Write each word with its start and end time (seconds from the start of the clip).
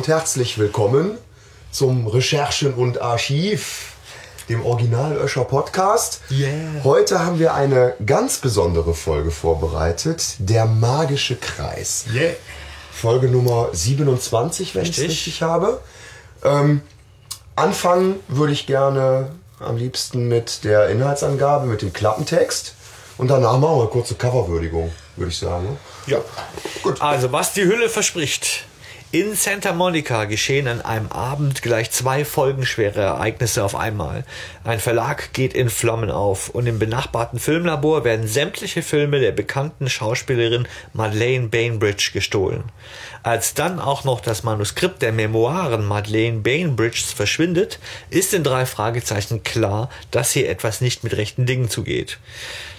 Und 0.00 0.08
herzlich 0.08 0.56
willkommen 0.56 1.18
zum 1.70 2.06
Recherchen 2.06 2.72
und 2.72 3.02
Archiv, 3.02 3.92
dem 4.48 4.64
Original 4.64 5.14
Öscher 5.14 5.44
Podcast. 5.44 6.22
Yeah. 6.30 6.48
Heute 6.84 7.22
haben 7.22 7.38
wir 7.38 7.52
eine 7.52 7.96
ganz 8.06 8.38
besondere 8.38 8.94
Folge 8.94 9.30
vorbereitet, 9.30 10.36
der 10.38 10.64
magische 10.64 11.36
Kreis. 11.36 12.06
Yeah. 12.14 12.32
Folge 12.90 13.28
Nummer 13.28 13.68
27, 13.72 14.74
wenn 14.74 14.84
ich 14.84 14.96
es 14.96 15.04
Richtig. 15.04 15.42
habe. 15.42 15.82
Ähm, 16.44 16.80
anfangen 17.54 18.20
würde 18.26 18.54
ich 18.54 18.66
gerne 18.66 19.32
am 19.58 19.76
liebsten 19.76 20.28
mit 20.28 20.64
der 20.64 20.88
Inhaltsangabe, 20.88 21.66
mit 21.66 21.82
dem 21.82 21.92
Klappentext. 21.92 22.74
Und 23.18 23.28
danach 23.28 23.58
machen 23.58 23.74
wir 23.74 23.82
eine 23.82 23.90
kurze 23.90 24.14
Coverwürdigung, 24.14 24.90
würde 25.16 25.30
ich 25.30 25.36
sagen. 25.36 25.76
Ja. 26.06 26.22
Gut. 26.82 27.02
Also, 27.02 27.32
was 27.32 27.52
die 27.52 27.64
Hülle 27.64 27.90
verspricht. 27.90 28.64
In 29.12 29.34
Santa 29.34 29.72
Monica 29.72 30.26
geschehen 30.26 30.68
an 30.68 30.82
einem 30.82 31.10
Abend 31.10 31.62
gleich 31.62 31.90
zwei 31.90 32.24
folgenschwere 32.24 33.00
Ereignisse 33.00 33.64
auf 33.64 33.74
einmal. 33.74 34.22
Ein 34.62 34.78
Verlag 34.78 35.32
geht 35.32 35.52
in 35.52 35.68
Flammen 35.68 36.12
auf 36.12 36.50
und 36.50 36.68
im 36.68 36.78
benachbarten 36.78 37.40
Filmlabor 37.40 38.04
werden 38.04 38.28
sämtliche 38.28 38.82
Filme 38.82 39.18
der 39.18 39.32
bekannten 39.32 39.90
Schauspielerin 39.90 40.68
Madeleine 40.92 41.48
Bainbridge 41.48 42.10
gestohlen. 42.12 42.62
Als 43.24 43.52
dann 43.52 43.80
auch 43.80 44.04
noch 44.04 44.20
das 44.20 44.44
Manuskript 44.44 45.02
der 45.02 45.10
Memoiren 45.10 45.84
Madeleine 45.84 46.38
Bainbridges 46.38 47.12
verschwindet, 47.12 47.80
ist 48.10 48.32
in 48.32 48.44
drei 48.44 48.64
Fragezeichen 48.64 49.42
klar, 49.42 49.90
dass 50.12 50.30
hier 50.30 50.48
etwas 50.48 50.80
nicht 50.80 51.02
mit 51.02 51.16
rechten 51.16 51.46
Dingen 51.46 51.68
zugeht. 51.68 52.18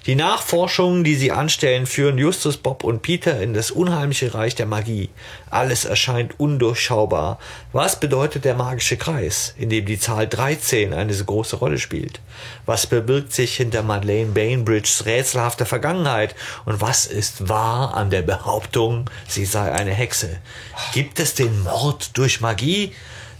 Die 0.07 0.15
Nachforschungen, 0.15 1.03
die 1.03 1.13
sie 1.13 1.31
anstellen, 1.31 1.85
führen 1.85 2.17
Justus, 2.17 2.57
Bob 2.57 2.83
und 2.83 3.03
Peter 3.03 3.39
in 3.39 3.53
das 3.53 3.69
unheimliche 3.69 4.33
Reich 4.33 4.55
der 4.55 4.65
Magie. 4.65 5.09
Alles 5.51 5.85
erscheint 5.85 6.39
undurchschaubar. 6.39 7.37
Was 7.71 7.99
bedeutet 7.99 8.43
der 8.43 8.55
magische 8.55 8.97
Kreis, 8.97 9.53
in 9.59 9.69
dem 9.69 9.85
die 9.85 9.99
Zahl 9.99 10.27
13 10.27 10.95
eine 10.95 11.13
so 11.13 11.25
große 11.25 11.57
Rolle 11.57 11.77
spielt? 11.77 12.19
Was 12.65 12.85
verbirgt 12.85 13.31
sich 13.31 13.55
hinter 13.55 13.83
Madeleine 13.83 14.31
Bainbridges 14.31 15.05
rätselhafter 15.05 15.67
Vergangenheit? 15.67 16.33
Und 16.65 16.81
was 16.81 17.05
ist 17.05 17.47
wahr 17.47 17.93
an 17.93 18.09
der 18.09 18.23
Behauptung, 18.23 19.07
sie 19.27 19.45
sei 19.45 19.71
eine 19.71 19.93
Hexe? 19.93 20.39
Gibt 20.93 21.19
es 21.19 21.35
den 21.35 21.61
Mord 21.61 22.17
durch 22.17 22.41
Magie? 22.41 22.93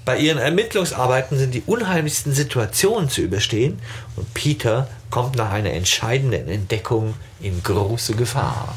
Bei 0.04 0.18
ihren 0.18 0.40
Ermittlungsarbeiten 0.40 1.38
sind 1.38 1.54
die 1.54 1.62
unheimlichsten 1.66 2.34
Situationen 2.34 3.10
zu 3.10 3.22
überstehen 3.22 3.80
und 4.16 4.34
Peter 4.34 4.88
kommt 5.12 5.36
nach 5.36 5.52
einer 5.52 5.72
entscheidenden 5.72 6.48
Entdeckung 6.50 7.14
in 7.40 7.62
große 7.62 8.16
Gefahr. 8.16 8.76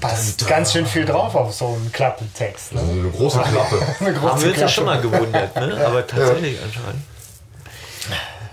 passt 0.00 0.46
ganz 0.46 0.72
schön 0.72 0.86
viel 0.86 1.06
drauf 1.06 1.34
auf 1.34 1.54
so 1.54 1.68
einen 1.68 1.90
Klappentext. 1.92 2.74
Ne? 2.74 2.80
Also 2.80 2.92
eine 2.92 3.10
große 3.10 3.40
Klappe. 3.40 3.86
Eine 4.00 4.12
große 4.12 4.32
Haben 4.32 4.42
wir 4.42 4.50
uns 4.50 4.60
ja 4.60 4.68
schon 4.68 4.84
mal 4.84 5.00
gewundert, 5.00 5.56
ne? 5.56 5.82
aber 5.86 6.06
tatsächlich 6.06 6.58
anscheinend. 6.62 7.02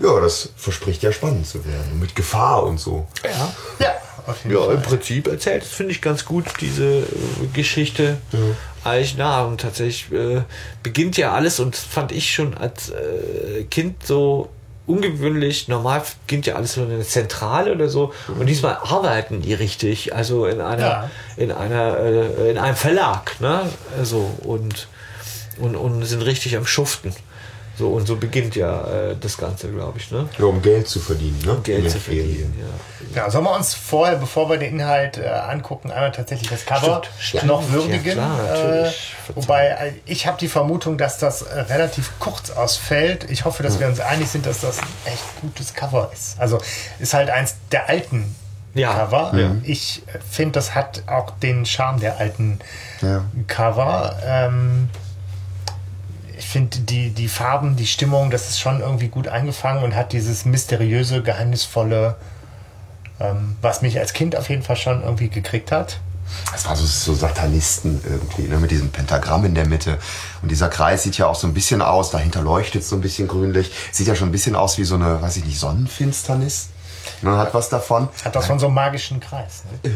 Ja, 0.00 0.18
das 0.18 0.48
verspricht 0.56 1.02
ja 1.02 1.12
spannend 1.12 1.46
zu 1.46 1.64
werden. 1.64 2.00
Mit 2.00 2.16
Gefahr 2.16 2.64
und 2.64 2.78
so. 2.78 3.06
Ja. 3.22 3.54
Ja, 3.78 3.94
Ja, 4.48 4.60
Fall. 4.60 4.74
im 4.74 4.82
Prinzip 4.82 5.26
erzählt, 5.28 5.64
finde 5.64 5.92
ich 5.92 6.00
ganz 6.00 6.24
gut, 6.24 6.44
diese 6.60 6.84
äh, 7.00 7.04
Geschichte. 7.52 8.18
Eigentlich, 8.84 9.14
na, 9.16 9.44
und 9.44 9.60
tatsächlich 9.60 10.12
äh, 10.18 10.42
beginnt 10.82 11.16
ja 11.16 11.32
alles 11.32 11.60
und 11.60 11.76
fand 11.76 12.10
ich 12.12 12.32
schon 12.34 12.54
als 12.56 12.90
äh, 12.90 13.64
Kind 13.70 14.04
so 14.06 14.48
ungewöhnlich. 14.86 15.68
Normal 15.68 16.02
beginnt 16.26 16.46
ja 16.46 16.56
alles 16.56 16.74
so 16.74 16.82
in 16.84 16.90
einer 16.92 17.02
Zentrale 17.04 17.72
oder 17.72 17.88
so. 17.88 18.12
Und 18.38 18.46
diesmal 18.46 18.76
arbeiten 18.82 19.40
die 19.42 19.54
richtig, 19.54 20.14
also 20.14 20.46
in 20.46 20.60
einer, 20.60 20.82
Ja. 20.86 21.10
in 21.36 21.52
einer, 21.52 21.98
äh, 21.98 22.50
in 22.50 22.58
einem 22.58 22.76
Verlag, 22.76 23.40
ne? 23.40 23.62
Also, 23.96 24.30
und, 24.42 24.88
und, 25.58 25.76
und 25.76 26.04
sind 26.04 26.22
richtig 26.22 26.56
am 26.56 26.66
Schuften. 26.66 27.14
So, 27.78 27.88
und 27.88 28.06
so 28.06 28.16
beginnt 28.16 28.54
ja 28.54 28.82
äh, 29.10 29.16
das 29.18 29.38
Ganze, 29.38 29.68
glaube 29.70 29.98
ich, 29.98 30.10
ne? 30.10 30.28
Ja, 30.38 30.44
um 30.44 30.60
Geld 30.60 30.86
zu 30.88 31.00
verdienen, 31.00 31.40
ne? 31.44 31.58
Geld 31.62 31.78
In 31.78 31.84
den 31.84 31.92
zu 31.92 32.00
verdienen, 32.00 32.54
ja. 32.58 33.22
Ja, 33.22 33.30
sollen 33.30 33.44
wir 33.44 33.54
uns 33.56 33.72
vorher, 33.74 34.16
bevor 34.16 34.48
wir 34.50 34.58
den 34.58 34.74
Inhalt 34.74 35.16
äh, 35.18 35.26
angucken, 35.26 35.90
einmal 35.90 36.12
tatsächlich 36.12 36.50
das 36.50 36.66
Cover 36.66 37.02
Stimmt, 37.18 37.44
noch 37.46 37.70
würdigen? 37.70 38.04
Ja, 38.06 38.12
klar, 38.12 38.84
äh, 38.86 38.90
wobei 39.34 39.66
äh, 39.68 39.92
ich 40.06 40.26
habe 40.26 40.36
die 40.38 40.48
Vermutung, 40.48 40.98
dass 40.98 41.18
das 41.18 41.42
äh, 41.42 41.60
relativ 41.60 42.12
kurz 42.18 42.50
ausfällt. 42.50 43.30
Ich 43.30 43.44
hoffe, 43.46 43.62
dass 43.62 43.80
wir 43.80 43.86
uns 43.86 44.00
einig 44.00 44.28
sind, 44.28 44.44
dass 44.46 44.60
das 44.60 44.78
ein 44.78 44.86
echt 45.06 45.40
gutes 45.40 45.72
Cover 45.74 46.10
ist. 46.12 46.38
Also 46.38 46.58
ist 46.98 47.14
halt 47.14 47.30
eins 47.30 47.56
der 47.70 47.88
alten 47.88 48.34
Ja. 48.74 48.92
Cover. 48.94 49.32
Ja. 49.38 49.56
Ich 49.62 50.02
äh, 50.06 50.18
finde, 50.30 50.52
das 50.52 50.74
hat 50.74 51.02
auch 51.06 51.30
den 51.38 51.64
Charme 51.66 52.00
der 52.00 52.18
alten 52.18 52.58
Ja. 53.00 53.24
Cover. 53.46 54.16
Ähm, 54.24 54.88
ich 56.38 56.46
finde 56.46 56.78
die, 56.80 57.10
die 57.10 57.28
Farben, 57.28 57.76
die 57.76 57.86
Stimmung, 57.86 58.30
das 58.30 58.48
ist 58.48 58.60
schon 58.60 58.80
irgendwie 58.80 59.08
gut 59.08 59.28
eingefangen 59.28 59.82
und 59.82 59.94
hat 59.94 60.12
dieses 60.12 60.44
mysteriöse, 60.44 61.22
geheimnisvolle, 61.22 62.16
ähm, 63.20 63.56
was 63.60 63.82
mich 63.82 63.98
als 63.98 64.12
Kind 64.12 64.36
auf 64.36 64.48
jeden 64.48 64.62
Fall 64.62 64.76
schon 64.76 65.02
irgendwie 65.02 65.28
gekriegt 65.28 65.72
hat. 65.72 66.00
Das 66.50 66.66
war 66.66 66.76
so, 66.76 66.86
so 66.86 67.14
Satanisten 67.14 68.00
irgendwie, 68.04 68.42
ne, 68.42 68.58
mit 68.58 68.70
diesem 68.70 68.90
Pentagramm 68.90 69.44
in 69.44 69.54
der 69.54 69.66
Mitte. 69.66 69.98
Und 70.40 70.50
dieser 70.50 70.68
Kreis 70.68 71.02
sieht 71.02 71.18
ja 71.18 71.26
auch 71.26 71.34
so 71.34 71.46
ein 71.46 71.54
bisschen 71.54 71.82
aus, 71.82 72.10
dahinter 72.10 72.42
leuchtet 72.42 72.84
so 72.84 72.96
ein 72.96 73.02
bisschen 73.02 73.28
grünlich. 73.28 73.70
Sieht 73.90 74.06
ja 74.06 74.14
schon 74.14 74.28
ein 74.28 74.32
bisschen 74.32 74.56
aus 74.56 74.78
wie 74.78 74.84
so 74.84 74.94
eine, 74.94 75.20
weiß 75.20 75.36
ich 75.36 75.44
nicht, 75.44 75.58
Sonnenfinsternis. 75.58 76.68
Ne, 77.20 77.36
hat 77.36 77.54
was 77.54 77.68
davon. 77.68 78.08
Hat 78.24 78.34
das 78.34 78.46
von 78.46 78.58
so 78.58 78.66
einem 78.66 78.74
magischen 78.74 79.20
Kreis. 79.20 79.62
Ne? 79.82 79.92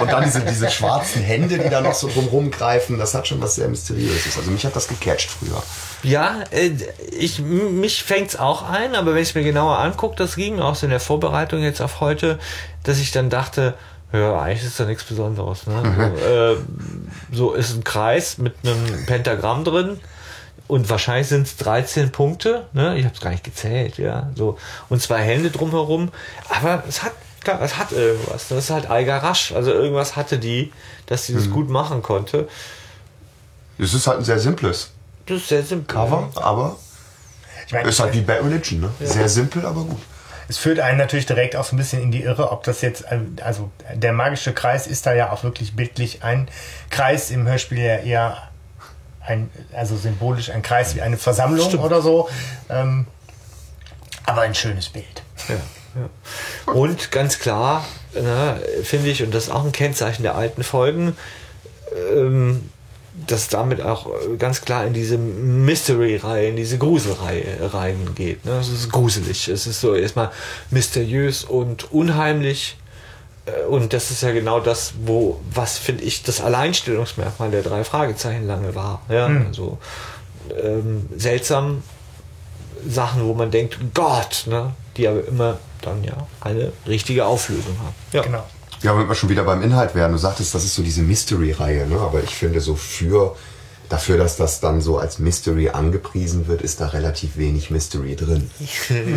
Und 0.00 0.10
dann 0.10 0.24
diese, 0.24 0.40
diese 0.40 0.70
schwarzen 0.70 1.22
Hände, 1.22 1.58
die 1.58 1.68
da 1.68 1.80
noch 1.80 1.94
so 1.94 2.08
drumherum 2.08 2.50
greifen, 2.50 2.98
das 2.98 3.14
hat 3.14 3.28
schon 3.28 3.40
was 3.40 3.54
sehr 3.54 3.68
Mysteriöses. 3.68 4.36
Also 4.36 4.50
mich 4.50 4.64
hat 4.66 4.76
das 4.76 4.88
gecatcht 4.88 5.30
früher. 5.30 5.62
Ja, 6.02 6.40
äh, 6.50 6.72
ich, 7.10 7.38
mich 7.38 8.02
fängt's 8.02 8.36
auch 8.36 8.68
ein, 8.68 8.94
aber 8.94 9.14
wenn 9.14 9.22
ich 9.22 9.30
es 9.30 9.34
mir 9.34 9.44
genauer 9.44 9.78
angucke, 9.78 10.16
das 10.16 10.36
ging 10.36 10.60
auch 10.60 10.74
so 10.74 10.86
in 10.86 10.90
der 10.90 11.00
Vorbereitung 11.00 11.62
jetzt 11.62 11.80
auf 11.80 12.00
heute, 12.00 12.38
dass 12.82 12.98
ich 12.98 13.12
dann 13.12 13.30
dachte, 13.30 13.74
ja, 14.12 14.38
eigentlich 14.40 14.64
ist 14.64 14.78
da 14.78 14.84
nichts 14.84 15.04
Besonderes. 15.04 15.66
Ne? 15.66 16.12
So, 16.20 16.26
äh, 16.26 16.56
so 17.32 17.52
ist 17.54 17.74
ein 17.74 17.84
Kreis 17.84 18.38
mit 18.38 18.54
einem 18.62 19.06
Pentagramm 19.06 19.64
drin 19.64 20.00
und 20.72 20.88
wahrscheinlich 20.88 21.28
sind 21.28 21.46
es 21.46 21.56
13 21.58 22.12
Punkte. 22.12 22.66
Ne? 22.72 22.96
Ich 22.96 23.04
habe 23.04 23.14
es 23.14 23.20
gar 23.20 23.28
nicht 23.28 23.44
gezählt, 23.44 23.98
ja. 23.98 24.30
So 24.34 24.56
und 24.88 25.02
zwei 25.02 25.22
Hände 25.22 25.50
drumherum, 25.50 26.10
aber 26.48 26.82
es 26.88 27.02
hat 27.02 27.12
klar, 27.44 27.60
es 27.60 27.76
hat 27.76 27.92
irgendwas. 27.92 28.48
Das 28.48 28.56
ist 28.56 28.70
halt 28.70 28.88
Eiger 28.88 29.18
Rasch. 29.18 29.52
Also 29.52 29.70
irgendwas 29.70 30.16
hatte 30.16 30.38
die, 30.38 30.72
dass 31.04 31.26
sie 31.26 31.34
das 31.34 31.50
gut 31.50 31.68
machen 31.68 32.00
konnte. 32.02 32.48
Es 33.78 33.92
ist 33.92 34.06
halt 34.06 34.20
ein 34.20 34.24
sehr 34.24 34.38
simples 34.38 34.92
Das 35.26 35.42
ist 35.42 35.48
sehr 35.48 35.62
simpel. 35.62 35.94
Cover, 35.94 36.30
aber 36.36 36.78
Ich 37.66 37.72
meine, 37.74 37.86
ist 37.86 38.00
halt 38.00 38.14
wie 38.14 38.22
Bad 38.22 38.42
Religion, 38.42 38.80
ne? 38.80 38.90
Sehr 39.00 39.28
simpel, 39.28 39.66
aber 39.66 39.82
gut. 39.82 40.00
es 40.48 40.56
führt 40.56 40.80
einen 40.80 40.96
natürlich 40.96 41.26
direkt 41.26 41.54
auch 41.54 41.64
so 41.64 41.76
ein 41.76 41.78
bisschen 41.78 42.00
in 42.00 42.12
die 42.12 42.22
Irre, 42.22 42.50
ob 42.50 42.64
das 42.64 42.80
jetzt, 42.80 43.04
also 43.42 43.70
der 43.94 44.14
magische 44.14 44.54
Kreis 44.54 44.86
ist 44.86 45.04
da 45.04 45.12
ja 45.12 45.32
auch 45.32 45.44
wirklich 45.44 45.76
bildlich 45.76 46.22
ein 46.24 46.48
Kreis 46.88 47.30
im 47.30 47.46
Hörspiel 47.46 47.78
ja 47.78 47.96
eher 47.96 48.51
ein, 49.26 49.50
also 49.72 49.96
symbolisch 49.96 50.50
ein 50.50 50.62
Kreis 50.62 50.94
wie 50.94 51.02
eine 51.02 51.16
Versammlung 51.16 51.68
Stimmt. 51.68 51.84
oder 51.84 52.02
so. 52.02 52.28
Ähm, 52.68 53.06
aber 54.24 54.42
ein 54.42 54.54
schönes 54.54 54.88
Bild. 54.88 55.22
Ja, 55.48 55.54
ja. 56.00 56.72
Und 56.72 57.10
ganz 57.10 57.38
klar, 57.38 57.84
finde 58.84 59.10
ich, 59.10 59.22
und 59.22 59.34
das 59.34 59.44
ist 59.44 59.50
auch 59.50 59.64
ein 59.64 59.72
Kennzeichen 59.72 60.22
der 60.22 60.34
alten 60.34 60.62
Folgen, 60.62 61.16
ähm, 62.14 62.70
dass 63.26 63.48
damit 63.48 63.82
auch 63.82 64.06
äh, 64.06 64.36
ganz 64.38 64.62
klar 64.62 64.86
in 64.86 64.94
diese 64.94 65.18
Mystery-Reihe, 65.18 66.48
in 66.48 66.56
diese 66.56 66.78
Gruselreihe 66.78 67.72
reingeht. 67.72 68.44
Ne? 68.44 68.58
Es 68.58 68.68
ist 68.68 68.90
gruselig. 68.90 69.48
Es 69.48 69.66
ist 69.66 69.80
so 69.80 69.94
erstmal 69.94 70.30
mysteriös 70.70 71.44
und 71.44 71.92
unheimlich. 71.92 72.76
Äh, 73.46 73.64
Und 73.68 73.92
das 73.92 74.10
ist 74.10 74.22
ja 74.22 74.32
genau 74.32 74.60
das, 74.60 74.94
wo, 75.04 75.40
was 75.52 75.78
finde 75.78 76.04
ich, 76.04 76.22
das 76.22 76.40
Alleinstellungsmerkmal 76.40 77.50
der 77.50 77.62
drei 77.62 77.84
Fragezeichen 77.84 78.46
lange 78.46 78.74
war. 78.74 79.02
Ja, 79.08 79.26
also 79.26 79.78
ähm, 80.62 81.08
seltsam 81.16 81.82
Sachen, 82.88 83.24
wo 83.26 83.34
man 83.34 83.50
denkt, 83.50 83.78
Gott, 83.94 84.44
ne? 84.46 84.72
die 84.96 85.08
aber 85.08 85.26
immer 85.26 85.58
dann 85.80 86.02
ja 86.04 86.26
eine 86.40 86.72
richtige 86.86 87.24
Auflösung 87.26 87.76
haben. 87.78 87.94
Ja, 88.12 88.22
Genau. 88.22 88.44
Ja, 88.82 88.98
wenn 88.98 89.06
wir 89.08 89.14
schon 89.14 89.28
wieder 89.28 89.44
beim 89.44 89.62
Inhalt 89.62 89.94
werden, 89.94 90.10
du 90.12 90.18
sagtest, 90.18 90.56
das 90.56 90.64
ist 90.64 90.74
so 90.74 90.82
diese 90.82 91.02
Mystery-Reihe, 91.02 91.86
ne? 91.86 92.00
aber 92.00 92.20
ich 92.20 92.34
finde 92.34 92.60
so 92.60 92.74
für, 92.74 93.36
dafür, 93.92 94.16
dass 94.16 94.36
das 94.36 94.60
dann 94.60 94.80
so 94.80 94.96
als 94.96 95.18
Mystery 95.18 95.68
angepriesen 95.68 96.48
wird, 96.48 96.62
ist 96.62 96.80
da 96.80 96.86
relativ 96.88 97.36
wenig 97.36 97.70
Mystery 97.70 98.16
drin. 98.16 98.50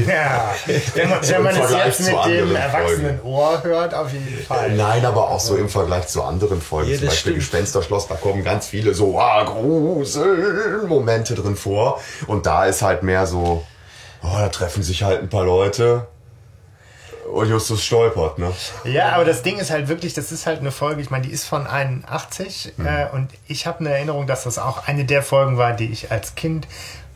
Ja, 0.05 0.53
wenn 0.95 1.09
man, 1.09 1.27
wenn 1.27 1.43
man 1.43 1.55
Im 1.55 1.61
es 1.61 1.67
Vergleich 1.69 1.99
jetzt 1.99 2.11
mit 2.11 2.25
dem 2.25 2.55
erwachsenen 2.55 3.21
Ohr 3.21 3.63
hört, 3.63 3.93
auf 3.93 4.11
jeden 4.11 4.43
Fall. 4.45 4.75
Nein, 4.75 5.05
aber 5.05 5.29
auch 5.29 5.39
so 5.39 5.55
im 5.55 5.69
Vergleich 5.69 6.07
zu 6.07 6.23
anderen 6.23 6.61
Folgen, 6.61 6.91
Ja, 6.91 6.97
zum 6.97 7.07
Beispiel 7.07 7.31
stimmt. 7.31 7.37
Gespensterschloss, 7.37 8.07
da 8.07 8.15
kommen 8.15 8.43
ganz 8.43 8.67
viele 8.67 8.93
so 8.93 9.17
ah, 9.19 9.43
Grusel-Momente 9.43 11.35
drin 11.35 11.55
vor. 11.55 12.01
Und 12.27 12.45
da 12.45 12.65
ist 12.65 12.81
halt 12.81 13.03
mehr 13.03 13.25
so, 13.27 13.63
oh, 14.23 14.37
da 14.37 14.49
treffen 14.49 14.83
sich 14.83 15.03
halt 15.03 15.21
ein 15.21 15.29
paar 15.29 15.45
Leute 15.45 16.07
Und 17.31 17.49
Justus 17.49 17.83
stolpert, 17.83 18.37
ne? 18.37 18.51
Ja, 18.83 19.13
aber 19.13 19.25
das 19.25 19.41
Ding 19.41 19.57
ist 19.57 19.71
halt 19.71 19.87
wirklich, 19.87 20.13
das 20.13 20.31
ist 20.31 20.45
halt 20.45 20.59
eine 20.59 20.71
Folge, 20.71 21.01
ich 21.01 21.09
meine, 21.09 21.25
die 21.25 21.31
ist 21.33 21.45
von 21.45 21.65
81 21.67 22.73
äh, 22.79 23.07
und 23.15 23.29
ich 23.47 23.65
habe 23.65 23.79
eine 23.79 23.89
Erinnerung, 23.89 24.27
dass 24.27 24.43
das 24.43 24.57
auch 24.59 24.87
eine 24.87 25.05
der 25.05 25.23
Folgen 25.23 25.57
war, 25.57 25.73
die 25.73 25.91
ich 25.91 26.11
als 26.11 26.35
Kind 26.35 26.67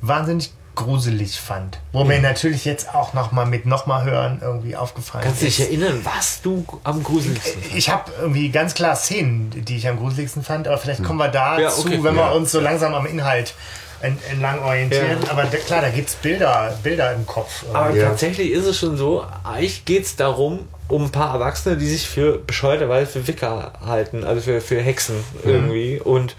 wahnsinnig 0.01 0.51
gruselig 0.75 1.39
fand. 1.39 1.79
Wo 1.91 2.05
mir 2.05 2.21
natürlich 2.21 2.63
jetzt 2.63 2.95
auch 2.95 3.13
nochmal 3.13 3.45
mit 3.45 3.65
nochmal 3.65 4.05
hören 4.05 4.39
irgendwie 4.41 4.77
aufgefallen 4.77 5.25
Kannst 5.25 5.41
du 5.41 5.47
ist. 5.47 5.59
dich 5.59 5.67
erinnern, 5.67 5.99
was 6.05 6.41
du 6.41 6.65
am 6.85 7.03
gruseligsten 7.03 7.61
fandst? 7.61 7.75
Ich 7.77 7.89
habe 7.89 8.11
irgendwie 8.21 8.49
ganz 8.49 8.73
klar 8.75 8.95
Szenen, 8.95 9.51
die 9.65 9.75
ich 9.75 9.87
am 9.89 9.97
gruseligsten 9.97 10.41
fand, 10.41 10.67
aber 10.69 10.77
vielleicht 10.77 11.03
kommen 11.03 11.19
wir 11.19 11.27
dazu, 11.27 11.57
Hm. 11.57 11.91
Ja, 11.91 11.97
okay. 11.97 12.03
wenn 12.03 12.15
wir 12.15 12.21
Ja. 12.23 12.31
uns 12.31 12.51
so 12.51 12.61
langsam 12.61 12.93
am 12.95 13.05
Inhalt 13.05 13.53
entlang 14.01 14.59
orientieren. 14.63 15.17
Ja. 15.23 15.31
Aber 15.31 15.43
klar, 15.45 15.81
da 15.81 15.89
gibt 15.89 16.09
es 16.09 16.15
Bilder, 16.15 16.77
Bilder 16.83 17.13
im 17.13 17.25
Kopf. 17.25 17.63
Aber 17.73 17.95
Ja. 17.95 18.07
tatsächlich 18.09 18.51
ist 18.51 18.65
es 18.65 18.77
schon 18.77 18.95
so, 18.97 19.25
eigentlich 19.43 19.85
geht 19.85 20.05
es 20.05 20.15
darum, 20.15 20.67
um 20.87 21.05
ein 21.05 21.11
paar 21.11 21.33
Erwachsene, 21.35 21.77
die 21.77 21.87
sich 21.87 22.07
für 22.07 22.39
bescheuerterweise 22.39 23.11
für 23.11 23.27
Wicker 23.27 23.73
halten, 23.85 24.23
also 24.23 24.41
für, 24.41 24.61
für 24.61 24.81
Hexen 24.81 25.23
irgendwie. 25.43 25.99
Und 25.99 26.35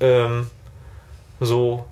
ähm, 0.00 0.50
so, 1.40 1.84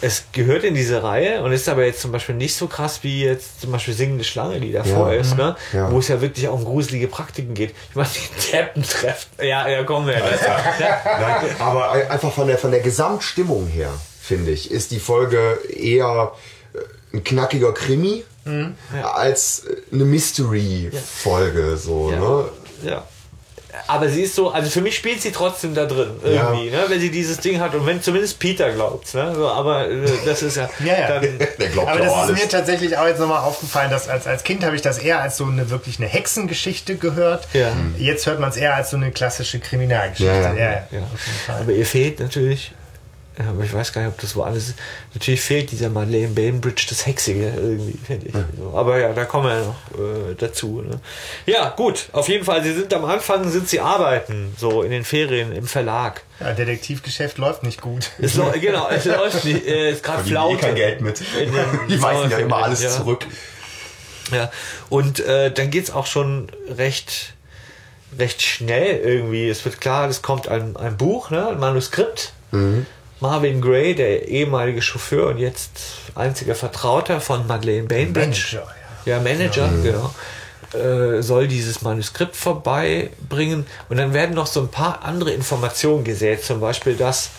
es 0.00 0.24
gehört 0.32 0.64
in 0.64 0.74
diese 0.74 1.02
Reihe 1.02 1.42
und 1.42 1.52
ist 1.52 1.68
aber 1.68 1.84
jetzt 1.86 2.00
zum 2.00 2.10
Beispiel 2.12 2.34
nicht 2.34 2.54
so 2.56 2.66
krass 2.66 2.98
wie 3.02 3.24
jetzt 3.24 3.60
zum 3.60 3.70
Beispiel 3.72 3.94
Singende 3.94 4.24
Schlange, 4.24 4.60
die 4.60 4.72
davor 4.72 5.12
Ja. 5.14 5.20
ist, 5.20 5.36
ne? 5.36 5.56
Ja. 5.72 5.90
wo 5.90 5.98
es 6.00 6.08
ja 6.08 6.20
wirklich 6.20 6.48
auch 6.48 6.54
um 6.54 6.64
gruselige 6.64 7.06
Praktiken 7.08 7.54
geht. 7.54 7.74
Ich 7.90 7.96
meine, 7.96 8.08
die 8.46 8.50
Deppen 8.52 8.82
treffen. 8.82 9.28
Ja, 9.40 9.66
ja, 9.68 9.84
kommen 9.84 10.08
wir. 10.08 10.14
Das, 10.18 10.42
ja. 10.42 10.58
Nein, 11.20 11.56
aber 11.60 11.92
ein- 11.92 12.10
einfach 12.10 12.32
von 12.32 12.48
der, 12.48 12.58
von 12.58 12.72
der 12.72 12.80
Gesamtstimmung 12.80 13.66
her, 13.68 13.90
finde 14.26 14.50
ich, 14.52 14.70
ist 14.70 14.90
die 14.90 15.00
Folge 15.00 15.58
eher 15.76 16.32
äh, 16.74 17.16
ein 17.16 17.22
knackiger 17.24 17.72
Krimi 17.72 18.24
als 19.14 19.64
äh, 19.66 19.76
eine 19.92 20.04
Mystery-Folge. 20.04 21.76
So, 21.76 22.10
Ja. 22.10 22.18
ne? 22.18 22.44
Ja. 22.82 23.04
Aber 23.88 24.08
sie 24.08 24.22
ist 24.22 24.36
so, 24.36 24.50
also 24.50 24.70
für 24.70 24.80
mich 24.82 24.94
spielt 24.94 25.20
sie 25.20 25.32
trotzdem 25.32 25.74
da 25.74 25.84
drin 25.84 26.10
irgendwie, 26.22 26.70
ne? 26.70 26.84
wenn 26.86 27.00
sie 27.00 27.10
dieses 27.10 27.38
Ding 27.38 27.58
hat 27.58 27.74
und 27.74 27.84
wenn 27.86 28.00
zumindest 28.00 28.38
Peter 28.38 28.70
glaubt, 28.70 29.12
ne? 29.14 29.34
so, 29.34 29.48
aber 29.48 29.88
äh, 29.90 30.06
das 30.24 30.42
ist 30.44 30.56
ja, 30.58 30.70
Ja, 30.84 30.94
ja. 31.00 31.08
dann, 31.08 31.38
Der 31.58 31.68
glaubt 31.70 31.88
Aber 31.88 31.98
ja 31.98 32.04
das 32.06 32.14
ist 32.14 32.18
alles. 32.22 32.40
mir 32.42 32.48
tatsächlich 32.48 32.96
auch 32.96 33.06
jetzt 33.08 33.18
nochmal 33.18 33.42
aufgefallen, 33.42 33.90
dass 33.90 34.08
als, 34.08 34.28
als 34.28 34.44
Kind 34.44 34.62
habe 34.64 34.76
ich 34.76 34.82
das 34.82 34.98
eher 34.98 35.20
als 35.20 35.36
so 35.38 35.44
eine 35.46 35.70
wirklich 35.70 35.98
eine 35.98 36.06
Hexengeschichte 36.06 36.94
gehört. 36.96 37.48
Ja. 37.52 37.72
Jetzt 37.98 38.26
hört 38.26 38.38
man 38.38 38.50
es 38.50 38.56
eher 38.56 38.76
als 38.76 38.90
so 38.90 38.96
eine 38.96 39.10
klassische 39.10 39.58
Kriminalgeschichte. 39.58 40.32
Ja, 40.32 40.54
ja. 40.54 40.86
ja. 40.92 41.02
aber 41.60 41.72
ihr 41.72 41.84
fehlt 41.86 42.20
natürlich, 42.20 42.70
ja, 42.70 42.74
aber 43.38 43.64
ich 43.64 43.72
weiß 43.72 43.92
gar 43.92 44.02
nicht, 44.02 44.10
ob 44.12 44.20
das 44.20 44.36
woanders 44.36 44.68
ist, 44.68 44.74
natürlich 45.12 45.40
fehlt 45.40 45.70
dieser 45.72 45.88
Madeleine 45.88 46.28
Bainbridge 46.28 46.86
das 46.88 47.04
Hexige 47.06 47.52
irgendwie, 47.56 47.98
finde 48.06 48.26
ich. 48.28 48.34
So, 48.58 48.76
aber 48.76 48.98
ja, 49.00 49.12
da 49.12 49.24
kommen 49.24 49.46
wir 49.48 49.54
ja 49.58 49.64
noch 49.64 49.98
äh, 49.98 50.34
dazu. 50.38 50.82
Ne? 50.82 51.00
Ja, 51.46 51.70
gut, 51.70 52.08
auf 52.12 52.28
jeden 52.28 52.44
Fall, 52.44 52.62
sie 52.62 52.72
sind 52.72 52.92
am 52.94 53.04
Anfang, 53.04 53.48
sind 53.50 53.68
sie 53.68 53.80
arbeiten, 53.80 54.54
so 54.58 54.82
in 54.82 54.90
den 54.92 55.04
Ferien, 55.04 55.52
im 55.52 55.66
Verlag. 55.66 56.22
Ja, 56.40 56.52
Detektivgeschäft 56.52 57.38
läuft 57.38 57.62
nicht 57.64 57.80
gut. 57.80 58.10
Es 58.20 58.34
läuft, 58.34 58.60
genau, 58.60 58.88
es 58.88 59.04
läuft 59.04 59.44
nicht, 59.44 59.66
äh, 59.66 59.90
ist 59.90 60.02
gerade 60.04 60.22
eh 60.22 60.26
Flaute. 60.26 60.56
kein 60.58 60.74
Geld 60.76 61.00
mit. 61.00 61.20
Die 61.88 62.00
weisen 62.02 62.30
ja 62.30 62.38
immer 62.38 62.62
alles 62.64 62.82
Ja. 62.82 62.90
zurück. 62.90 63.26
Ja, 64.32 64.50
und 64.88 65.20
äh, 65.20 65.50
dann 65.52 65.70
geht's 65.70 65.90
auch 65.90 66.06
schon 66.06 66.48
recht, 66.68 67.34
recht 68.18 68.40
schnell 68.42 68.96
irgendwie. 68.96 69.48
Es 69.48 69.64
wird 69.64 69.80
klar, 69.80 70.08
es 70.08 70.22
kommt 70.22 70.48
ein, 70.48 70.76
ein 70.76 70.96
Buch, 70.96 71.30
ne, 71.30 71.48
ein 71.48 71.58
Manuskript. 71.58 72.32
Marvin 73.20 73.60
Gray, 73.60 73.94
der 73.94 74.28
ehemalige 74.28 74.82
Chauffeur 74.82 75.28
und 75.28 75.38
jetzt 75.38 75.70
einziger 76.14 76.54
Vertrauter 76.54 77.20
von 77.20 77.46
Madeleine 77.46 77.84
Bainbridge. 77.86 78.56
Manager, 78.58 78.66
ja. 79.06 79.16
Ja, 79.16 79.20
Manager, 79.20 79.70
genau. 79.82 80.14
Äh, 80.72 81.22
soll 81.22 81.46
dieses 81.46 81.82
Manuskript 81.82 82.34
vorbeibringen 82.34 83.64
und 83.88 83.96
dann 83.96 84.12
werden 84.12 84.34
noch 84.34 84.46
so 84.46 84.60
ein 84.60 84.68
paar 84.68 85.04
andere 85.04 85.30
Informationen 85.30 86.02
gesät, 86.04 86.44
zum 86.44 86.58
Beispiel, 86.60 86.96
dass, 86.96 87.30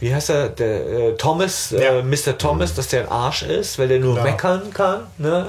wie 0.00 0.14
heißt 0.14 0.30
er, 0.30 0.48
der 0.50 0.86
äh, 0.86 1.16
Thomas, 1.16 1.70
Ja. 1.70 1.98
äh, 1.98 2.02
Mr. 2.02 2.36
Thomas, 2.36 2.74
dass 2.74 2.88
der 2.88 3.02
ein 3.04 3.08
Arsch 3.08 3.42
ist, 3.42 3.78
weil 3.78 3.88
der 3.88 4.00
nur 4.00 4.14
Genau. 4.16 4.26
meckern 4.26 4.70
kann, 4.74 5.06
ne? 5.16 5.46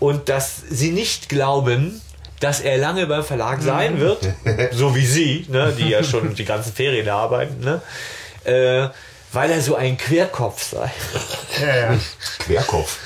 Und 0.00 0.28
dass 0.28 0.62
sie 0.68 0.90
nicht 0.90 1.28
glauben, 1.28 2.00
dass 2.40 2.60
er 2.60 2.76
lange 2.76 3.06
beim 3.06 3.22
Verlag 3.22 3.62
sein 3.62 4.00
wird, 4.00 4.18
so 4.72 4.96
wie 4.96 5.06
sie, 5.06 5.46
ne, 5.48 5.72
die 5.78 5.90
ja 5.90 6.02
schon 6.02 6.34
die 6.34 6.44
ganzen 6.44 6.72
Ferien 6.72 7.06
da 7.06 7.18
arbeiten, 7.18 7.60
ne? 7.62 7.80
Äh, 8.44 8.88
weil 9.34 9.50
er 9.50 9.62
so 9.62 9.76
ein 9.76 9.96
Querkopf 9.96 10.62
sei. 10.62 10.92
Ja, 11.58 11.76
ja. 11.92 11.98
Querkopf. 12.38 12.98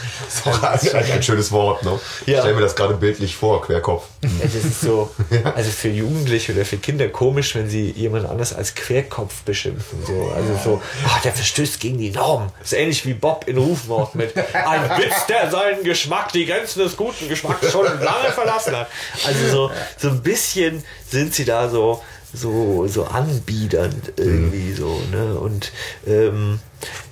Das 0.61 0.83
ist 0.83 0.93
auch 0.95 0.99
ein, 0.99 1.13
ein 1.13 1.23
schönes 1.23 1.53
Wort, 1.53 1.85
ne? 1.85 2.01
Ich 2.23 2.33
Ja. 2.33 2.41
stell 2.41 2.55
mir 2.55 2.63
das 2.63 2.75
gerade 2.75 2.95
bildlich 2.95 3.37
vor, 3.37 3.63
Querkopf. 3.63 4.07
Es 4.43 4.57
ist 4.57 4.81
so, 4.81 5.09
also 5.55 5.71
für 5.71 5.89
Jugendliche 5.89 6.53
oder 6.53 6.65
für 6.65 6.79
Kinder 6.79 7.09
komisch, 7.11 7.55
wenn 7.55 7.71
sie 7.71 7.91
jemand 7.93 8.27
anders 8.29 8.53
als 8.53 8.75
Querkopf 8.75 9.43
beschimpfen. 9.43 10.05
So. 10.05 10.33
Also 10.35 10.59
so, 10.65 10.83
ah, 11.07 11.21
der 11.23 11.33
verstößt 11.33 11.79
gegen 11.79 11.99
die 11.99 12.11
Norm. 12.11 12.51
Das 12.59 12.73
ist 12.73 12.79
ähnlich 12.79 13.07
wie 13.07 13.15
Bob 13.15 13.47
in 13.47 13.59
Rufmord 13.59 14.17
mit 14.17 14.35
ein 14.37 14.99
Witz, 14.99 15.27
der 15.29 15.49
seinen 15.49 15.85
Geschmack, 15.85 16.33
die 16.33 16.45
Grenzen 16.47 16.81
des 16.81 16.97
guten 16.97 17.29
Geschmacks 17.29 17.71
schon 17.71 17.85
lange 17.85 18.33
verlassen 18.35 18.75
hat. 18.75 18.89
Also 19.25 19.49
so, 19.49 19.71
so 19.97 20.09
ein 20.09 20.23
bisschen 20.23 20.83
sind 21.09 21.35
sie 21.35 21.45
da 21.45 21.69
so, 21.69 22.03
so, 22.37 22.87
so 22.87 23.05
anbiedernd 23.05 24.13
irgendwie 24.17 24.73
so, 24.73 25.01
ne? 25.11 25.39
Und 25.39 25.73
ähm, 26.07 26.61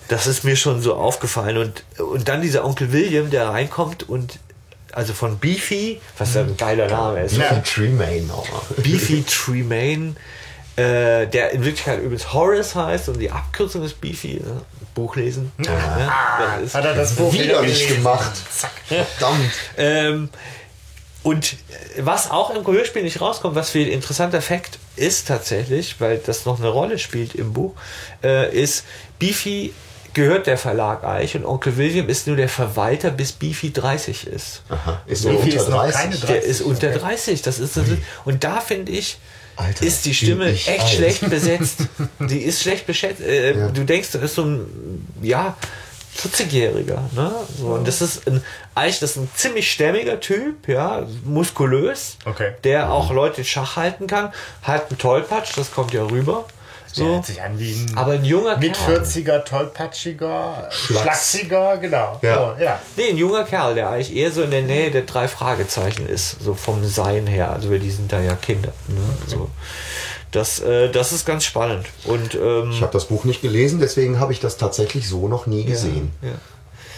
das 0.09 0.27
ist 0.27 0.45
mir 0.45 0.57
schon 0.57 0.81
so 0.83 0.95
aufgefallen. 0.95 1.57
Und, 1.57 1.85
und 1.99 2.29
dann 2.29 2.43
dieser 2.43 2.65
Onkel 2.65 2.93
William, 2.93 3.31
der 3.31 3.49
reinkommt 3.49 4.09
und 4.09 4.39
also 4.93 5.13
von 5.13 5.39
Beefy, 5.39 6.01
was 6.19 6.35
ja 6.35 6.43
ein 6.43 6.57
geiler 6.57 6.89
Name 6.89 7.23
ist. 7.23 7.37
Ja. 7.37 7.53
Tremaine. 7.61 8.29
Oh. 8.33 8.45
Beefy 8.77 9.25
Tremaine, 9.25 10.15
äh, 10.77 11.27
der 11.27 11.51
in 11.51 11.65
Wirklichkeit 11.65 11.99
übrigens 12.01 12.33
Horace 12.33 12.75
heißt 12.77 13.09
und 13.09 13.19
die 13.19 13.31
Abkürzung 13.31 13.83
ist 13.83 14.01
Beefy. 14.01 14.35
Ne? 14.35 14.63
Buch 14.95 15.17
lesen. 15.17 15.51
Ja, 15.59 16.55
das 16.57 16.63
ist, 16.63 16.75
Hat 16.75 16.85
er 16.85 16.95
das 16.95 17.17
Buch 17.17 17.33
wieder 17.33 17.61
gelesen? 17.63 17.97
gemacht. 17.97 18.33
Verdammt. 18.87 19.51
ähm, 19.77 20.29
und 21.25 21.57
was 21.99 22.31
auch 22.31 22.55
im 22.55 22.63
Gehörspiel 22.63 23.03
nicht 23.03 23.21
rauskommt, 23.21 23.57
was 23.57 23.71
viel 23.71 23.89
interessanter 23.89 24.43
Fakt 24.43 24.79
ist 24.97 25.29
tatsächlich, 25.29 25.97
weil 26.01 26.19
das 26.19 26.45
noch 26.47 26.59
eine 26.59 26.69
Rolle 26.69 26.99
spielt 26.99 27.35
im 27.35 27.53
Buch, 27.53 27.73
äh, 28.23 28.55
ist, 28.55 28.85
Beefy 29.19 29.73
gehört 30.13 30.47
der 30.47 30.57
Verlag 30.57 31.03
eigentlich 31.05 31.35
und 31.35 31.45
Onkel 31.45 31.77
William 31.77 32.09
ist 32.09 32.27
nur 32.29 32.37
der 32.37 32.49
Verwalter, 32.49 33.11
bis 33.11 33.33
Beefy 33.33 33.73
30 33.73 34.27
ist. 34.29 34.63
Aha. 34.69 35.03
Ist 35.07 35.23
viel 35.23 35.33
unter 35.33 35.57
ist 35.57 35.69
noch 35.69 35.83
30. 35.83 36.01
keine 36.01 36.17
Der 36.17 36.43
ist 36.45 36.61
unter 36.61 36.91
30, 36.93 37.43
das 37.43 37.59
ist 37.59 37.77
das. 37.77 37.85
Und 38.25 38.45
da 38.45 38.61
finde 38.61 38.93
ich, 38.93 39.19
Alter, 39.57 39.85
ist 39.85 40.05
die 40.05 40.15
Stimme 40.15 40.47
echt 40.51 40.69
alt. 40.69 40.89
schlecht 40.89 41.31
besetzt. 41.31 41.79
Die 42.21 42.39
ist 42.43 42.63
schlecht 42.63 42.87
beschätzt. 42.87 43.21
Äh, 43.21 43.59
Ja. 43.59 43.69
Du 43.69 43.85
denkst, 43.85 44.11
das 44.13 44.23
ist 44.23 44.35
so 44.37 44.45
ein, 44.45 45.07
ja, 45.23 45.57
40-Jähriger. 46.17 46.99
Ne? 47.13 47.33
So, 47.59 47.67
und 47.69 47.87
das 47.89 48.01
ist 48.01 48.27
ein, 48.29 48.43
eigentlich 48.75 49.01
das 49.01 49.11
ist 49.13 49.17
ein 49.17 49.31
ziemlich 49.35 49.71
stämmiger 49.71 50.21
Typ, 50.21 50.69
ja, 50.69 51.07
muskulös, 51.25 52.17
Okay. 52.25 52.53
der 52.65 52.91
auch 52.93 53.11
Leute 53.13 53.39
in 53.43 53.45
Schach 53.45 53.77
halten 53.77 54.07
kann. 54.07 54.33
Hat 54.63 54.91
einen 54.91 54.99
Tollpatsch, 54.99 55.53
das 55.57 55.73
kommt 55.73 55.93
ja 55.93 56.03
rüber. 56.05 56.45
Der 56.97 57.05
So. 57.07 57.11
hört 57.15 57.27
sich 57.27 57.43
an 57.43 57.59
wie 57.59 57.73
ein 57.73 57.97
Aber 57.97 58.13
ein 58.13 58.25
junger 58.25 58.57
mit 58.57 58.75
Kerl. 58.75 59.01
40er, 59.03 59.45
tollpatschiger, 59.45 60.69
Schlacks. 60.71 61.03
schlachsiger, 61.03 61.77
genau. 61.79 62.21
Ja. 62.23 62.55
So, 62.57 62.63
ja. 62.63 62.81
Nee, 62.97 63.09
ein 63.11 63.17
junger 63.17 63.43
Kerl, 63.45 63.75
der 63.75 63.91
eigentlich 63.91 64.15
eher 64.15 64.31
so 64.31 64.43
in 64.43 64.53
der 64.53 64.63
Nähe 64.63 64.93
der 64.93 65.03
drei 65.03 65.27
Fragezeichen 65.27 66.09
ist, 66.09 66.41
so 66.41 66.55
vom 66.55 66.85
Sein 66.85 67.27
her. 67.27 67.51
Also 67.51 67.71
wir 67.71 67.81
die 67.81 67.91
sind 67.91 68.13
da 68.13 68.21
ja 68.21 68.37
Kinder. 68.37 68.73
Ne? 68.87 69.01
So. 69.27 69.51
Das, 70.35 70.61
äh, 70.61 70.91
das 70.91 71.13
ist 71.13 71.25
ganz 71.27 71.45
spannend. 71.45 71.87
Und 72.05 72.35
ähm, 72.35 72.71
Ich 72.73 72.83
habe 72.83 72.93
das 72.93 73.07
Buch 73.07 73.25
nicht 73.25 73.41
gelesen, 73.43 73.79
deswegen 73.81 74.19
habe 74.21 74.33
ich 74.33 74.41
das 74.41 74.57
tatsächlich 74.57 75.09
so 75.09 75.29
noch 75.29 75.47
nie 75.47 75.65
gesehen. 75.65 76.11
ja. 76.23 76.31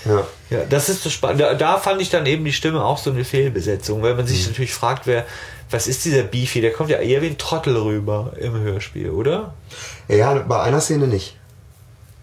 Ja. 0.04 0.24
Ja, 0.50 0.58
das 0.70 0.88
ist 0.88 1.02
so 1.02 1.10
spannend. 1.10 1.40
Da, 1.40 1.54
da 1.54 1.78
fand 1.78 2.00
ich 2.00 2.10
dann 2.10 2.26
eben 2.26 2.44
die 2.44 2.52
Stimme 2.52 2.84
auch 2.84 2.96
so 2.98 3.10
eine 3.10 3.24
Fehlbesetzung, 3.24 4.02
weil 4.02 4.14
man 4.14 4.24
sich 4.24 4.46
natürlich 4.46 4.72
fragt, 4.72 5.08
wer, 5.08 5.26
was 5.68 5.88
ist 5.88 6.04
dieser 6.04 6.22
Beefy? 6.22 6.60
Der 6.60 6.72
kommt 6.72 6.90
ja 6.90 6.98
eher 6.98 7.22
wie 7.22 7.26
ein 7.26 7.38
Trottel 7.38 7.76
rüber 7.76 8.32
im 8.38 8.54
Hörspiel, 8.54 9.10
oder? 9.10 9.54
Ja, 10.06 10.32
bei 10.34 10.60
einer 10.62 10.80
Szene 10.80 11.08
nicht. 11.08 11.36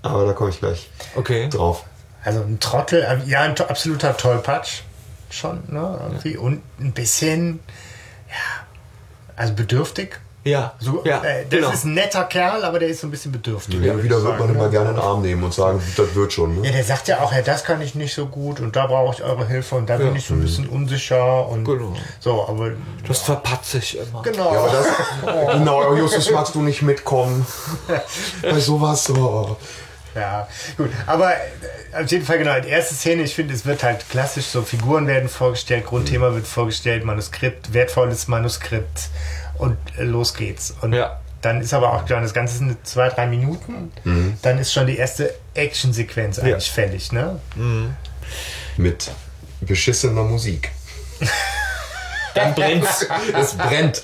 Aber 0.01 0.25
da 0.25 0.32
komme 0.32 0.50
ich 0.51 0.60
gleich 0.60 0.89
Okay. 1.15 1.50
drauf. 1.50 1.84
Also 2.24 2.39
ein 2.39 2.62
Trottel, 2.62 3.05
ja, 3.27 3.41
ein 3.41 3.60
absoluter 3.60 4.15
Tollpatsch 4.15 4.84
schon, 5.29 5.63
ne? 5.67 6.00
Irgendwie. 6.01 6.38
Und 6.38 6.62
ein 6.79 6.93
bisschen, 6.93 7.60
ja, 8.29 8.65
also 9.36 9.53
bedürftig. 9.55 10.22
Ja, 10.46 10.74
So, 10.80 11.02
ja, 11.06 11.24
äh, 11.24 11.46
das 11.50 11.60
genau. 11.60 11.72
ist 11.72 11.86
ein 11.86 11.94
netter 11.94 12.26
Kerl, 12.26 12.66
aber 12.66 12.78
der 12.80 12.90
ist 12.90 13.00
so 13.00 13.08
ein 13.08 13.12
bisschen 13.12 13.32
bedürftig. 13.32 13.80
Ja, 13.82 14.04
wieder 14.04 14.22
wird 14.22 14.40
man 14.40 14.50
immer 14.50 14.66
ne? 14.66 14.70
gerne 14.72 14.90
in 14.90 14.96
den 14.98 15.02
Arm 15.04 15.22
nehmen 15.22 15.42
und 15.44 15.54
sagen, 15.54 15.82
das 15.96 16.14
wird 16.16 16.34
schon. 16.34 16.56
Ja, 16.58 16.70
Ne? 16.70 16.76
der 16.76 16.84
sagt 16.84 17.08
ja 17.08 17.22
auch, 17.22 17.32
ja, 17.32 17.42
das 17.42 17.64
kann 17.64 17.82
ich 17.82 17.96
nicht 17.96 18.14
so 18.14 18.26
gut 18.26 18.60
und 18.60 18.76
da 18.76 18.88
brauche 18.88 19.14
ich 19.16 19.24
eure 19.24 19.48
Hilfe 19.48 19.76
und 19.76 19.90
da 19.90 19.96
bin 19.98 20.08
Ja. 20.08 20.14
ich 20.16 20.26
so 20.26 20.34
ein 20.34 20.42
bisschen 20.42 20.68
unsicher 20.68 21.48
und 21.48 21.64
Genau. 21.64 21.94
so, 22.20 22.46
aber 22.48 22.72
Das 23.08 23.20
verpatze 23.22 23.78
ich 23.78 23.98
immer. 23.98 24.22
genau. 24.22 24.54
Ja, 24.54 24.60
aber 24.60 24.72
das, 24.72 25.52
genau, 25.58 25.96
Justus, 25.96 26.30
magst 26.32 26.56
du 26.56 26.62
nicht 26.62 26.82
mitkommen? 26.82 27.46
Bei 28.42 28.60
sowas, 28.60 29.10
oh. 29.12 29.56
Ja, 30.16 30.48
gut. 30.78 30.90
Aber 31.08 31.32
äh, 31.34 32.04
auf 32.04 32.12
jeden 32.12 32.24
Fall 32.26 32.38
genau, 32.38 32.60
die 32.60 32.70
erste 32.70 32.94
Szene, 32.94 33.24
ich 33.24 33.34
finde, 33.34 33.54
es 33.54 33.66
wird 33.66 33.82
halt 33.82 34.08
klassisch, 34.10 34.46
so 34.46 34.62
Figuren 34.62 35.08
werden 35.08 35.28
vorgestellt, 35.30 35.86
Grundthema 35.88 36.36
wird 36.36 36.46
vorgestellt, 36.46 37.04
Manuskript, 37.04 37.74
wertvolles 37.74 38.28
Manuskript 38.28 39.10
und 39.63 39.77
äh, 39.98 40.03
los 40.03 40.34
geht's. 40.34 40.74
Und 40.82 40.93
Ja. 40.93 41.20
dann 41.41 41.62
ist 41.62 41.74
aber 41.74 41.93
auch 41.93 42.05
klar, 42.05 42.22
das 42.22 42.34
Ganze 42.34 42.58
sind 42.58 42.86
zwei, 42.88 43.10
drei 43.10 43.25
Minuten, 43.27 43.91
dann 44.41 44.60
ist 44.60 44.72
schon 44.74 44.88
die 44.88 44.98
erste 44.98 45.34
Actionsequenz 45.55 46.39
eigentlich 46.39 46.72
fällig, 46.72 47.12
ne? 47.12 47.39
Mit 48.77 49.12
beschissener 49.62 50.24
Musik. 50.24 50.72
Dann 52.34 52.53
brennt's. 52.55 53.05
es 53.39 53.53
brennt. 53.55 54.01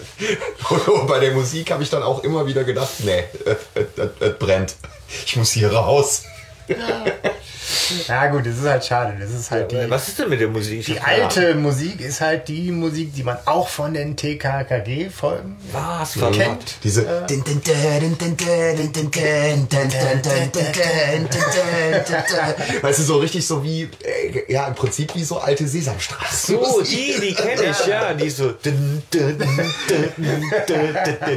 Und 0.88 1.08
bei 1.08 1.20
der 1.20 1.32
Musik 1.32 1.72
habe 1.72 1.82
ich 1.84 1.90
dann 1.90 2.04
auch 2.04 2.24
immer 2.24 2.46
wieder 2.46 2.64
gedacht, 2.64 2.90
nee, 3.00 3.24
es, 3.46 3.58
es, 3.98 4.10
es 4.20 4.38
brennt. 4.40 4.76
Ich 5.26 5.36
muss 5.38 5.52
hier 5.52 5.74
raus. 5.74 6.24
Ja 8.08 8.28
gut, 8.28 8.46
das 8.46 8.58
ist 8.58 8.66
halt 8.68 8.86
schade. 8.86 9.14
Das 9.20 9.30
ist 9.32 9.50
halt 9.52 9.72
die, 9.72 9.90
Was 9.90 10.08
ist 10.10 10.20
denn 10.20 10.30
mit 10.30 10.40
der 10.40 10.48
Musik? 10.48 10.86
Die 10.86 11.00
alte 11.00 11.56
Musik 11.56 12.02
ist 12.02 12.22
halt 12.22 12.48
die 12.48 12.72
Musik, 12.72 13.14
die 13.14 13.24
man 13.24 13.38
auch 13.46 13.68
von 13.68 13.94
den 13.94 14.16
TKKG-Folgen. 14.16 15.58
Was? 15.72 16.14
kennt. 16.32 16.76
Diese. 16.84 17.06
Weißt 22.82 23.00
du, 23.00 23.04
so 23.04 23.18
richtig 23.18 23.46
so 23.46 23.64
wie, 23.64 23.84
äh, 24.04 24.52
ja, 24.52 24.68
im 24.68 24.76
Prinzip 24.76 25.14
wie 25.16 25.24
so 25.24 25.40
alte 25.40 25.68
Sesamstraßen. 25.68 26.58
So, 26.58 26.82
die, 26.82 27.16
die 27.22 27.34
kenne 27.34 27.64
ich, 27.72 27.86
ja. 27.86 28.14
Die 28.14 28.30
so. 28.30 28.54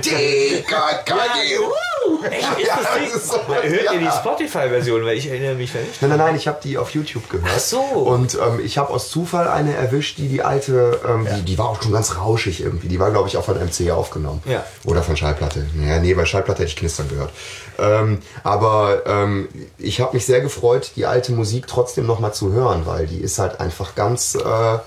TKKG, 0.00 1.58
wuh! 1.58 2.24
Echt? 2.24 2.58
Ist 2.58 2.66
Ja, 2.68 2.76
das 2.76 2.84
das 2.84 2.94
Ding? 2.98 3.06
ist 3.16 3.28
so, 3.28 3.38
Hört 3.46 3.64
ihr 3.92 3.98
die 3.98 4.04
ja. 4.04 4.12
Spotify-Version? 4.12 5.04
Weil 5.04 5.16
ich 5.18 5.28
erinnere 5.28 5.54
mich 5.54 5.72
nicht. 5.74 6.00
Nein, 6.02 6.10
nein, 6.10 6.20
nein, 6.24 6.36
ich 6.36 6.48
habe 6.48 6.58
die 6.62 6.78
auf 6.78 6.90
YouTube 6.90 7.28
gehört. 7.28 7.52
Ach 7.54 7.58
so. 7.58 7.80
Und 7.80 8.34
ähm, 8.34 8.60
ich 8.64 8.78
habe 8.78 8.90
aus 8.90 9.10
Zufall 9.10 9.48
eine 9.48 9.74
erwischt, 9.74 10.18
die 10.18 10.28
die 10.28 10.42
alte, 10.42 11.00
ähm, 11.06 11.26
die, 11.36 11.42
die 11.42 11.58
war 11.58 11.68
auch 11.68 11.82
schon 11.82 11.92
ganz 11.92 12.16
rauschig 12.16 12.62
irgendwie. 12.62 12.88
Die 12.88 13.00
war, 13.00 13.10
glaube 13.10 13.28
ich, 13.28 13.36
auch 13.36 13.44
von 13.44 13.56
MC 13.56 13.90
aufgenommen. 13.90 14.42
Ja. 14.44 14.64
Oder 14.84 15.02
von 15.02 15.16
Schallplatte. 15.16 15.66
Naja, 15.74 15.98
nee, 16.00 16.14
bei 16.14 16.24
Schallplatte 16.24 16.62
hätte 16.62 16.70
ich 16.70 16.76
Knistern 16.76 17.08
gehört. 17.08 17.30
Ähm, 17.78 18.18
aber 18.42 19.02
ähm, 19.06 19.48
ich 19.78 20.00
habe 20.00 20.14
mich 20.14 20.26
sehr 20.26 20.40
gefreut, 20.40 20.92
die 20.96 21.06
alte 21.06 21.32
Musik 21.32 21.66
trotzdem 21.66 22.06
noch 22.06 22.20
mal 22.20 22.32
zu 22.32 22.52
hören, 22.52 22.86
weil 22.86 23.06
die 23.06 23.18
ist 23.18 23.38
halt 23.38 23.60
einfach 23.60 23.94
ganz, 23.94 24.34
äh, 24.34 24.78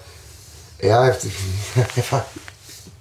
ja, 0.87 1.13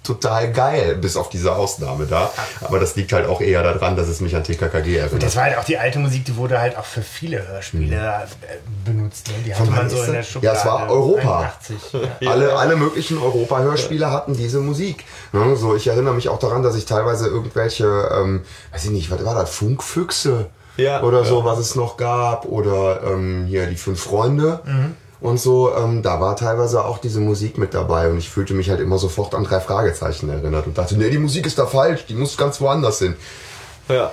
total 0.05 0.51
geil, 0.51 0.95
bis 0.95 1.17
auf 1.17 1.29
diese 1.29 1.55
Ausnahme 1.55 2.05
da. 2.05 2.31
Aber 2.61 2.79
das 2.79 2.95
liegt 2.95 3.13
halt 3.13 3.27
auch 3.27 3.41
eher 3.41 3.63
daran, 3.63 3.95
dass 3.95 4.07
es 4.07 4.21
mich 4.21 4.35
an 4.35 4.43
TKKG 4.43 4.97
erinnert. 4.97 5.23
Das 5.23 5.35
war 5.35 5.43
halt 5.43 5.57
auch 5.57 5.63
die 5.63 5.77
alte 5.77 5.99
Musik, 5.99 6.25
die 6.25 6.35
wurde 6.35 6.59
halt 6.59 6.77
auch 6.77 6.85
für 6.85 7.01
viele 7.01 7.47
Hörspiele 7.47 7.95
äh, 7.95 8.57
benutzt. 8.85 9.27
Ne? 9.27 9.33
Die 9.45 9.55
hatte 9.55 9.69
man 9.71 9.89
so 9.89 9.97
in 10.03 10.11
der 10.11 10.21
das? 10.21 10.29
Schublade. 10.29 10.55
Ja, 10.55 10.61
es 10.61 10.65
war 10.65 10.89
Europa. 10.89 11.39
81, 11.39 11.93
ja. 11.93 11.99
Alle, 12.31 12.53
alle 12.55 12.75
möglichen 12.75 13.17
Europa-Hörspiele 13.17 14.11
hatten 14.11 14.35
diese 14.35 14.59
Musik. 14.59 15.05
Ne, 15.33 15.55
so, 15.55 15.75
ich 15.75 15.87
erinnere 15.87 16.13
mich 16.13 16.29
auch 16.29 16.39
daran, 16.39 16.63
dass 16.63 16.75
ich 16.75 16.85
teilweise 16.85 17.27
irgendwelche, 17.27 17.85
ähm, 18.13 18.43
weiß 18.71 18.85
ich 18.85 18.91
nicht, 18.91 19.11
was 19.11 19.23
war 19.25 19.35
das, 19.35 19.49
Funkfüchse 19.49 20.47
Ja, 20.77 21.01
oder 21.03 21.19
ja. 21.19 21.25
so, 21.25 21.45
was 21.45 21.59
es 21.59 21.75
noch 21.75 21.97
gab, 21.97 22.45
oder 22.45 23.01
ähm, 23.05 23.45
hier 23.47 23.67
die 23.67 23.75
fünf 23.75 24.01
Freunde. 24.01 24.59
Mhm. 24.65 24.95
Und 25.21 25.39
so, 25.39 25.73
ähm, 25.75 26.03
da 26.03 26.19
war 26.19 26.35
teilweise 26.35 26.83
auch 26.83 26.97
diese 26.97 27.19
Musik 27.19 27.57
mit 27.57 27.73
dabei 27.73 28.09
und 28.09 28.17
ich 28.17 28.29
fühlte 28.29 28.53
mich 28.53 28.69
halt 28.69 28.79
immer 28.81 28.97
sofort 28.97 29.33
an 29.33 29.43
drei 29.43 29.59
Fragezeichen 29.59 30.29
erinnert 30.29 30.67
und 30.67 30.77
dachte, 30.77 30.95
nee, 30.97 31.09
die 31.09 31.17
Musik 31.17 31.45
ist 31.45 31.57
da 31.57 31.65
falsch, 31.65 32.05
die 32.07 32.13
muss 32.15 32.37
ganz 32.37 32.59
woanders 32.61 32.99
hin. 32.99 33.15
Ja. 33.87 34.11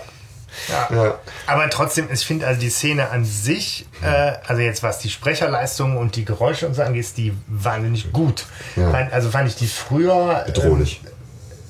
Ja. 0.90 1.14
Aber 1.46 1.70
trotzdem, 1.70 2.08
ich 2.12 2.26
finde 2.26 2.46
also 2.46 2.60
die 2.60 2.68
Szene 2.68 3.08
an 3.10 3.24
sich, 3.24 3.86
äh, 4.02 4.32
also 4.46 4.60
jetzt 4.60 4.82
was 4.82 4.98
die 4.98 5.08
Sprecherleistung 5.08 5.96
und 5.96 6.14
die 6.16 6.26
Geräusche 6.26 6.66
und 6.68 6.74
so 6.74 6.82
angeht, 6.82 7.00
ist 7.04 7.16
die 7.16 7.32
wahnsinnig 7.48 8.12
gut. 8.12 8.44
Ja. 8.76 8.90
Fand- 8.90 9.12
Also 9.14 9.30
fand 9.30 9.48
ich 9.48 9.56
die 9.56 9.66
früher 9.66 10.42
Bedrohlich. 10.46 11.00
Ähm, 11.04 11.10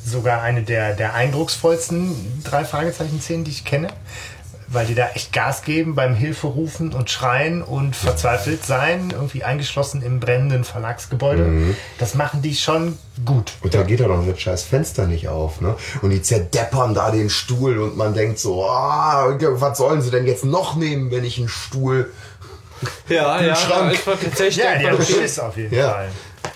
sogar 0.04 0.42
eine 0.42 0.62
der, 0.62 0.94
der 0.94 1.14
eindrucksvollsten 1.14 2.42
drei 2.42 2.64
Fragezeichen-Szenen, 2.64 3.44
die 3.44 3.52
ich 3.52 3.64
kenne. 3.64 3.86
Weil 4.74 4.86
die 4.86 4.94
da 4.94 5.10
echt 5.10 5.32
Gas 5.34 5.62
geben 5.64 5.94
beim 5.94 6.14
Hilferufen 6.14 6.94
und 6.94 7.10
Schreien 7.10 7.60
und 7.62 7.94
verzweifelt 7.94 8.64
sein, 8.64 9.10
irgendwie 9.12 9.44
eingeschlossen 9.44 10.00
im 10.00 10.18
brennenden 10.18 10.64
Verlagsgebäude. 10.64 11.42
Mhm. 11.44 11.76
Das 11.98 12.14
machen 12.14 12.40
die 12.40 12.54
schon 12.56 12.96
gut. 13.26 13.52
Und 13.60 13.74
da 13.74 13.82
geht 13.82 14.00
ja 14.00 14.08
doch 14.08 14.24
das 14.26 14.40
scheiß 14.40 14.62
Fenster 14.62 15.06
nicht 15.06 15.28
auf, 15.28 15.60
ne? 15.60 15.76
Und 16.00 16.08
die 16.10 16.22
zerdeppern 16.22 16.94
da 16.94 17.10
den 17.10 17.28
Stuhl 17.28 17.78
und 17.80 17.98
man 17.98 18.14
denkt 18.14 18.38
so, 18.38 18.64
ah, 18.64 19.36
was 19.38 19.76
sollen 19.76 20.00
sie 20.00 20.10
denn 20.10 20.26
jetzt 20.26 20.44
noch 20.46 20.74
nehmen, 20.74 21.10
wenn 21.10 21.24
ich 21.24 21.36
einen 21.38 21.48
Stuhl. 21.48 22.10
Ja, 23.08 23.40
ja. 23.42 23.54
Schrank. 23.54 23.92
Es 23.94 24.06
war 24.06 24.18
tatsächlich 24.18 24.64
Ja, 24.64 24.76
die 24.78 24.88
haben 24.88 25.04
Schiss 25.04 25.38
auf 25.38 25.56
jeden 25.56 25.74
Ja. 25.74 25.90
Fall. 25.90 26.08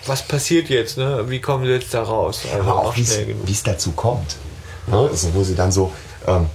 was 0.07 0.23
passiert 0.27 0.69
jetzt, 0.69 0.97
ne? 0.97 1.23
Wie 1.29 1.39
kommen 1.39 1.65
sie 1.65 1.71
jetzt 1.71 1.93
da 1.93 2.01
raus? 2.01 2.41
Also 2.51 2.69
Aber 2.69 2.79
auch, 2.79 2.95
wie 2.97 3.01
es- 3.01 3.13
schnell 3.13 3.27
genug. 3.27 3.47
wie 3.47 3.51
es 3.51 3.61
dazu 3.63 3.91
kommt. 3.91 4.35
Ne? 4.87 4.97
Also, 5.11 5.33
wo 5.35 5.43
sie 5.43 5.53
dann 5.55 5.71
so, 5.71 5.91
ähm, 6.25 6.47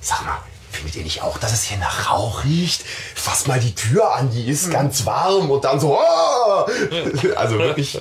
sag 0.00 0.24
mal, 0.24 0.38
findet 0.78 0.96
ihr 0.96 1.02
nicht 1.02 1.22
auch, 1.22 1.38
dass 1.38 1.52
es 1.52 1.64
hier 1.64 1.78
nach 1.78 2.10
Rauch 2.10 2.44
riecht? 2.44 2.84
Fass 3.14 3.46
mal 3.46 3.60
die 3.60 3.74
Tür 3.74 4.14
an, 4.14 4.30
die 4.30 4.48
ist 4.48 4.70
ganz 4.70 5.04
warm 5.04 5.50
und 5.50 5.64
dann 5.64 5.80
so, 5.80 5.98
ah! 5.98 6.66
Also 7.36 7.58
wirklich. 7.58 8.00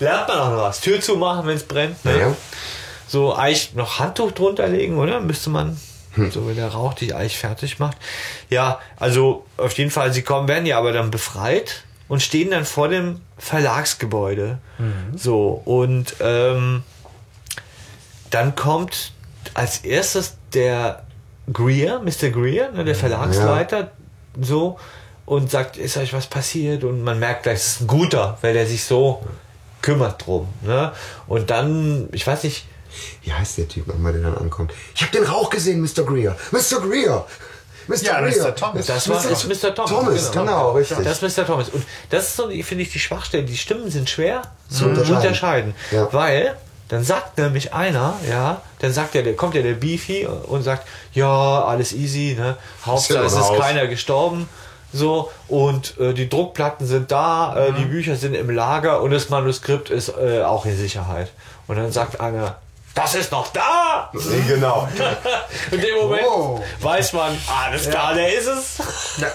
Lernt 0.00 0.28
man 0.28 0.38
auch 0.38 0.50
noch 0.50 0.62
was. 0.62 0.80
Tür 0.80 1.00
zumachen, 1.00 1.46
wenn 1.46 1.56
es 1.56 1.64
brennt. 1.64 2.04
Ne? 2.04 2.18
Ja. 2.18 2.36
So 3.06 3.34
eigentlich 3.34 3.74
noch 3.74 3.98
Handtuch 3.98 4.32
drunter 4.32 4.66
legen, 4.66 4.98
oder? 4.98 5.20
Müsste 5.20 5.50
man. 5.50 5.78
Hm. 6.14 6.30
So 6.30 6.46
wenn 6.46 6.56
der 6.56 6.68
Rauch 6.68 6.94
dich 6.94 7.14
eigentlich 7.14 7.38
fertig 7.38 7.78
macht. 7.78 7.96
Ja, 8.50 8.80
also 8.96 9.44
auf 9.56 9.76
jeden 9.78 9.90
Fall, 9.90 10.12
sie 10.12 10.22
kommen, 10.22 10.48
werden 10.48 10.66
ja 10.66 10.78
aber 10.78 10.92
dann 10.92 11.10
befreit 11.10 11.84
und 12.08 12.22
stehen 12.22 12.50
dann 12.50 12.64
vor 12.64 12.88
dem 12.88 13.20
Verlagsgebäude. 13.38 14.58
Mhm. 14.78 15.16
So, 15.16 15.62
und 15.64 16.16
ähm, 16.20 16.82
dann 18.30 18.54
kommt 18.54 19.12
als 19.54 19.78
erstes 19.78 20.36
der 20.52 21.04
Greer, 21.52 22.00
Mr. 22.00 22.30
Greer, 22.30 22.70
ne, 22.72 22.84
der 22.84 22.94
Verlagsleiter, 22.94 23.90
so, 24.40 24.78
und 25.26 25.50
sagt, 25.50 25.76
ist 25.76 25.96
euch 25.96 26.12
was 26.12 26.26
passiert? 26.26 26.84
Und 26.84 27.02
man 27.02 27.18
merkt 27.18 27.44
gleich, 27.44 27.56
es 27.56 27.66
ist 27.66 27.80
ein 27.82 27.86
guter, 27.86 28.38
weil 28.42 28.56
er 28.56 28.66
sich 28.66 28.84
so 28.84 29.22
kümmert 29.80 30.26
drum. 30.26 30.48
Ne? 30.62 30.92
Und 31.26 31.50
dann, 31.50 32.08
ich 32.12 32.26
weiß 32.26 32.44
nicht, 32.44 32.66
Wie 33.22 33.32
heißt 33.32 33.58
der 33.58 33.68
Typ 33.68 33.86
nochmal, 33.86 34.12
der 34.12 34.22
dann 34.22 34.36
ankommt? 34.36 34.72
Ich 34.94 35.02
habe 35.02 35.12
den 35.12 35.24
Rauch 35.24 35.50
gesehen, 35.50 35.80
Mr. 35.80 36.04
Greer. 36.04 36.36
Mr. 36.50 36.80
Greer! 36.80 37.26
Mr. 37.88 38.02
Ja, 38.02 38.20
Greer. 38.20 38.44
Mr. 38.44 38.54
Thomas. 38.54 38.86
Das 38.86 39.08
war 39.08 39.24
ist 39.24 39.48
Mr. 39.48 39.74
Thomas. 39.74 39.90
Thomas, 39.90 40.32
genau, 40.32 40.72
richtig. 40.72 40.98
Das 40.98 41.22
ist 41.22 41.38
Mr. 41.38 41.46
Thomas. 41.46 41.68
Und 41.70 41.84
das 42.10 42.28
ist 42.28 42.36
so, 42.36 42.48
finde 42.48 42.82
ich, 42.82 42.92
die 42.92 42.98
Schwachstelle. 42.98 43.44
Die 43.44 43.56
Stimmen 43.56 43.90
sind 43.90 44.08
schwer 44.08 44.42
zu 44.68 44.86
unterscheiden. 44.86 45.16
unterscheiden. 45.16 45.74
Ja. 45.90 46.12
Weil 46.12 46.56
dann 46.92 47.02
sagt 47.04 47.38
nämlich 47.38 47.72
einer, 47.72 48.14
ja, 48.28 48.60
dann 48.80 48.92
sagt 48.92 49.14
der, 49.14 49.22
der 49.22 49.34
kommt 49.34 49.54
ja 49.54 49.62
der 49.62 49.72
Beefy 49.72 50.26
und 50.26 50.62
sagt, 50.62 50.86
ja, 51.14 51.64
alles 51.64 51.92
easy, 51.94 52.36
ne? 52.38 52.56
Hauptsache 52.84 53.24
es 53.24 53.32
ist 53.32 53.58
keiner 53.58 53.86
gestorben. 53.86 54.46
So, 54.92 55.30
und 55.48 55.98
äh, 55.98 56.12
die 56.12 56.28
Druckplatten 56.28 56.86
sind 56.86 57.10
da, 57.10 57.56
äh, 57.56 57.70
Mhm. 57.70 57.76
die 57.76 57.84
Bücher 57.86 58.14
sind 58.16 58.34
im 58.34 58.50
Lager 58.50 59.00
und 59.00 59.10
das 59.10 59.30
Manuskript 59.30 59.88
ist 59.88 60.10
äh, 60.18 60.42
auch 60.42 60.66
in 60.66 60.76
Sicherheit. 60.76 61.30
Und 61.66 61.76
dann 61.76 61.90
sagt 61.90 62.20
einer, 62.20 62.56
das 62.94 63.14
ist 63.14 63.32
noch 63.32 63.48
da! 63.54 64.10
Genau. 64.46 64.86
In 65.70 65.80
dem 65.80 65.94
Moment 65.96 66.26
Oh. 66.28 66.62
weiß 66.82 67.14
man, 67.14 67.38
alles 67.64 67.88
klar, 67.88 68.12
der 68.12 68.34
ist 68.34 68.46
es. 68.46 68.76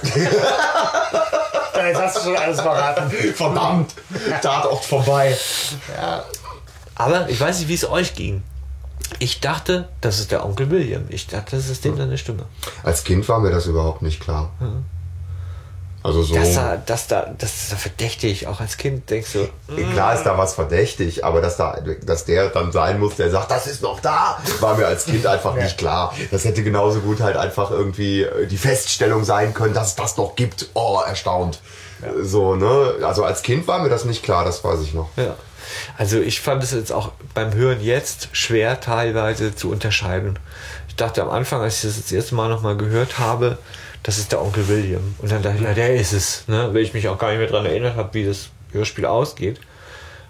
Ja, 1.75 1.87
Jetzt 1.87 2.01
hast 2.01 2.17
du 2.17 2.21
schon 2.21 2.37
alles 2.37 2.59
verraten. 2.61 3.09
Verdammt! 3.35 3.93
Tatort 4.41 4.83
vorbei. 4.85 5.35
Aber 6.97 7.29
ich 7.29 7.39
weiß 7.39 7.59
nicht, 7.59 7.69
wie 7.69 7.75
es 7.75 7.87
euch 7.87 8.15
ging. 8.15 8.43
Ich 9.19 9.39
dachte, 9.39 9.87
das 10.01 10.19
ist 10.19 10.31
der 10.31 10.45
Onkel 10.45 10.69
William. 10.69 11.05
Ich 11.09 11.27
dachte, 11.27 11.55
das 11.55 11.69
ist 11.69 11.85
dem 11.85 11.95
seine 11.95 12.17
Stimme. 12.17 12.43
Als 12.83 13.03
Kind 13.03 13.27
war 13.29 13.39
mir 13.39 13.51
das 13.51 13.67
überhaupt 13.67 14.01
nicht 14.01 14.19
klar. 14.19 14.51
Also 16.03 16.23
so. 16.23 16.35
Das, 16.35 16.55
da, 16.55 16.77
das, 16.77 17.07
da, 17.07 17.33
das 17.37 17.63
ist 17.63 17.71
da 17.71 17.75
verdächtig. 17.75 18.47
Auch 18.47 18.59
als 18.59 18.77
Kind 18.77 19.09
denkst 19.09 19.33
du, 19.33 19.49
Klar 19.93 20.15
ist 20.15 20.23
da 20.23 20.37
was 20.37 20.55
verdächtig, 20.55 21.23
aber 21.23 21.41
dass, 21.41 21.57
da, 21.57 21.79
dass 22.05 22.25
der 22.25 22.49
dann 22.49 22.71
sein 22.71 22.99
muss, 22.99 23.15
der 23.15 23.29
sagt, 23.29 23.51
das 23.51 23.67
ist 23.67 23.81
noch 23.81 23.99
da, 23.99 24.37
war 24.59 24.75
mir 24.75 24.87
als 24.87 25.05
Kind 25.05 25.25
einfach 25.25 25.55
nicht 25.55 25.77
klar. 25.77 26.13
Das 26.31 26.45
hätte 26.45 26.63
genauso 26.63 26.99
gut 27.01 27.21
halt 27.21 27.37
einfach 27.37 27.71
irgendwie 27.71 28.23
äh, 28.23 28.47
die 28.47 28.57
Feststellung 28.57 29.23
sein 29.23 29.53
können, 29.53 29.73
dass 29.73 29.89
es 29.89 29.95
das 29.95 30.17
noch 30.17 30.35
gibt. 30.35 30.69
Oh, 30.73 31.01
erstaunt. 31.05 31.59
So, 32.21 32.55
ne? 32.55 32.95
Also 33.03 33.23
als 33.23 33.41
Kind 33.43 33.67
war 33.67 33.79
mir 33.81 33.89
das 33.89 34.05
nicht 34.05 34.23
klar, 34.23 34.45
das 34.45 34.63
weiß 34.63 34.81
ich 34.81 34.93
noch. 34.93 35.09
ja. 35.17 35.35
Also 35.97 36.19
ich 36.19 36.39
fand 36.39 36.63
es 36.63 36.71
jetzt 36.71 36.91
auch 36.91 37.11
beim 37.33 37.53
Hören 37.53 37.81
jetzt 37.81 38.29
schwer 38.31 38.79
teilweise 38.79 39.53
zu 39.53 39.69
unterscheiden. 39.69 40.39
Ich 40.87 40.95
dachte 40.95 41.21
am 41.21 41.29
Anfang, 41.29 41.61
als 41.61 41.83
ich 41.83 41.89
das 41.89 42.01
das 42.01 42.11
erste 42.11 42.35
Mal 42.35 42.49
nochmal 42.49 42.77
gehört 42.77 43.19
habe, 43.19 43.57
das 44.03 44.17
ist 44.17 44.31
der 44.31 44.41
Onkel 44.41 44.67
William. 44.67 45.15
Und 45.19 45.31
dann 45.31 45.41
dachte 45.41 45.57
ich, 45.57 45.63
ja, 45.63 45.73
der 45.73 45.95
ist 45.95 46.13
es. 46.13 46.47
Ne? 46.47 46.69
Weil 46.71 46.81
ich 46.81 46.93
mich 46.93 47.07
auch 47.09 47.17
gar 47.17 47.29
nicht 47.29 47.39
mehr 47.39 47.47
daran 47.47 47.65
erinnert 47.65 47.95
habe, 47.95 48.13
wie 48.13 48.25
das 48.25 48.49
Hörspiel 48.71 49.05
ausgeht. 49.05 49.59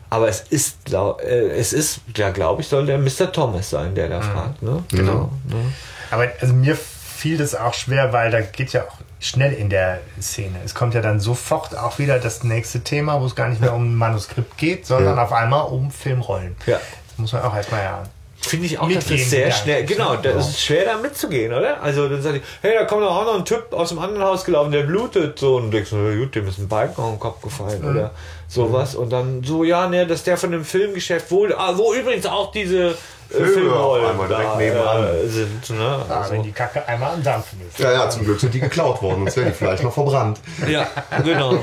Aber 0.09 0.29
es 0.29 0.41
ist, 0.49 0.85
glaub, 0.85 1.21
äh, 1.21 1.49
es 1.49 1.73
ist, 1.73 1.99
ja, 2.15 2.31
glaube 2.31 2.61
ich, 2.61 2.67
soll 2.67 2.85
der 2.85 2.97
Mr. 2.97 3.31
Thomas 3.31 3.69
sein, 3.69 3.93
der 3.93 4.09
da 4.09 4.21
fragt. 4.21 4.63
Ne? 4.63 4.83
Genau. 4.89 5.31
Ne? 5.47 5.73
Aber 6.11 6.27
also 6.39 6.53
mir 6.53 6.75
fiel 6.75 7.37
das 7.37 7.55
auch 7.55 7.73
schwer, 7.73 8.13
weil 8.13 8.31
da 8.31 8.41
geht 8.41 8.71
ja 8.73 8.83
auch 8.83 8.97
schnell 9.19 9.53
in 9.53 9.69
der 9.69 9.99
Szene. 10.21 10.55
Es 10.63 10.75
kommt 10.75 10.93
ja 10.93 11.01
dann 11.01 11.19
sofort 11.19 11.75
auch 11.77 11.97
wieder 11.99 12.19
das 12.19 12.43
nächste 12.43 12.81
Thema, 12.81 13.19
wo 13.21 13.25
es 13.25 13.35
gar 13.35 13.49
nicht 13.49 13.61
mehr 13.61 13.73
um 13.73 13.91
ein 13.91 13.95
Manuskript 13.95 14.57
geht, 14.57 14.85
sondern 14.85 15.17
Ja. 15.17 15.23
auf 15.23 15.33
einmal 15.33 15.65
um 15.67 15.89
Filmrollen. 15.91 16.55
Ja. 16.65 16.77
Das 17.09 17.17
muss 17.17 17.33
man 17.33 17.41
auch 17.43 17.55
erstmal 17.55 17.81
ja. 17.83 18.03
Finde 18.39 18.67
ich 18.67 18.77
auch, 18.77 18.83
dass 18.87 18.95
Mitgehen 19.09 19.17
das 19.19 19.29
sehr 19.31 19.51
schnell, 19.51 19.83
genau, 19.85 20.13
ne? 20.13 20.19
da 20.21 20.29
Ja. 20.29 20.37
ist 20.37 20.49
es 20.49 20.63
schwer 20.63 20.85
da 20.85 20.97
mitzugehen, 20.99 21.51
oder? 21.51 21.81
Also 21.81 22.07
dann 22.07 22.21
sage 22.21 22.37
ich, 22.37 22.43
hey, 22.61 22.73
da 22.77 22.85
kommt 22.85 23.01
doch 23.01 23.09
auch 23.17 23.25
noch 23.25 23.35
ein 23.35 23.43
Typ 23.45 23.73
aus 23.73 23.89
dem 23.89 23.97
anderen 23.99 24.23
Haus 24.23 24.45
gelaufen, 24.45 24.71
der 24.71 24.83
blutet 24.83 25.39
so 25.39 25.55
und 25.57 25.63
du 25.65 25.69
denkst, 25.71 25.89
na 25.91 26.15
gut, 26.15 26.35
dem 26.35 26.47
ist 26.47 26.59
ein 26.59 26.67
Balken 26.67 27.01
auf 27.01 27.09
den 27.09 27.19
Kopf 27.19 27.41
gefallen 27.41 27.81
Mhm. 27.81 27.89
oder 27.89 28.11
sowas 28.47 28.93
und 28.95 29.09
dann 29.09 29.43
so, 29.43 29.63
ja, 29.63 29.87
ne, 29.89 30.05
dass 30.05 30.23
der 30.23 30.37
von 30.37 30.51
dem 30.51 30.63
Filmgeschäft 30.63 31.31
wohl, 31.31 31.53
ah, 31.55 31.73
wo 31.75 31.93
übrigens 31.95 32.27
auch 32.27 32.51
diese 32.51 32.89
äh, 32.91 32.93
Filmrollen 33.29 34.05
einmal 34.05 34.27
direkt 34.27 34.49
da, 34.51 34.55
nebenan. 34.57 35.03
äh, 35.03 35.27
sind, 35.27 35.69
ne? 35.71 36.05
Ah, 36.09 36.21
Also, 36.21 36.31
wenn 36.33 36.43
die 36.43 36.51
Kacke 36.51 36.87
einmal 36.87 37.13
am 37.13 37.23
Dampfen 37.23 37.59
ist. 37.67 37.79
Ja, 37.79 37.91
ja, 37.91 38.09
zum 38.09 38.23
Glück 38.23 38.39
sind 38.39 38.53
die 38.53 38.59
geklaut 38.59 39.01
worden, 39.01 39.19
sonst 39.25 39.37
wären 39.37 39.47
die 39.49 39.53
vielleicht 39.53 39.83
noch 39.83 39.93
verbrannt. 39.93 40.39
ja, 40.67 40.87
genau. 41.23 41.57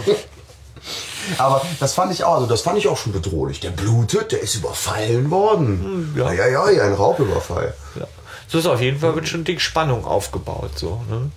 Aber 1.38 1.62
das 1.80 1.94
fand 1.94 2.12
ich 2.12 2.22
auch, 2.24 2.34
also 2.34 2.46
das 2.46 2.60
fand 2.60 2.76
ich 2.78 2.86
auch 2.88 2.98
schon 2.98 3.12
bedrohlich. 3.12 3.60
Der 3.60 3.70
blutet, 3.70 4.32
der 4.32 4.40
ist 4.42 4.54
überfallen 4.56 5.30
worden. 5.30 6.12
ja. 6.16 6.30
ja, 6.32 6.46
ja, 6.46 6.70
ja, 6.70 6.82
ein 6.84 6.92
Raubüberfall. 6.92 7.72
Ja. 7.98 8.06
So 8.46 8.58
ist 8.58 8.66
auf 8.66 8.80
jeden 8.80 8.98
Fall 9.00 9.14
wird 9.14 9.26
schon 9.26 9.44
dick 9.44 9.60
Spannung 9.62 10.04
aufgebaut. 10.04 10.72
So, 10.78 11.00
ne? 11.08 11.30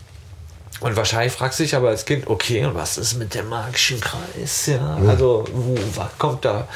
Und 0.81 0.96
wahrscheinlich 0.96 1.31
fragst 1.34 1.57
du 1.60 1.63
dich 1.63 1.74
aber 1.75 1.88
als 1.89 2.05
Kind, 2.05 2.27
okay, 2.27 2.65
und 2.65 2.75
was 2.75 2.98
ist 2.98 3.15
mit 3.17 3.34
dem 3.34 3.50
magischen 3.50 4.00
Kreis? 4.01 4.67
Ja, 4.67 4.98
also 5.07 5.46
wo, 5.53 5.75
wann 5.96 6.10
kommt 6.19 6.43
da, 6.46 6.67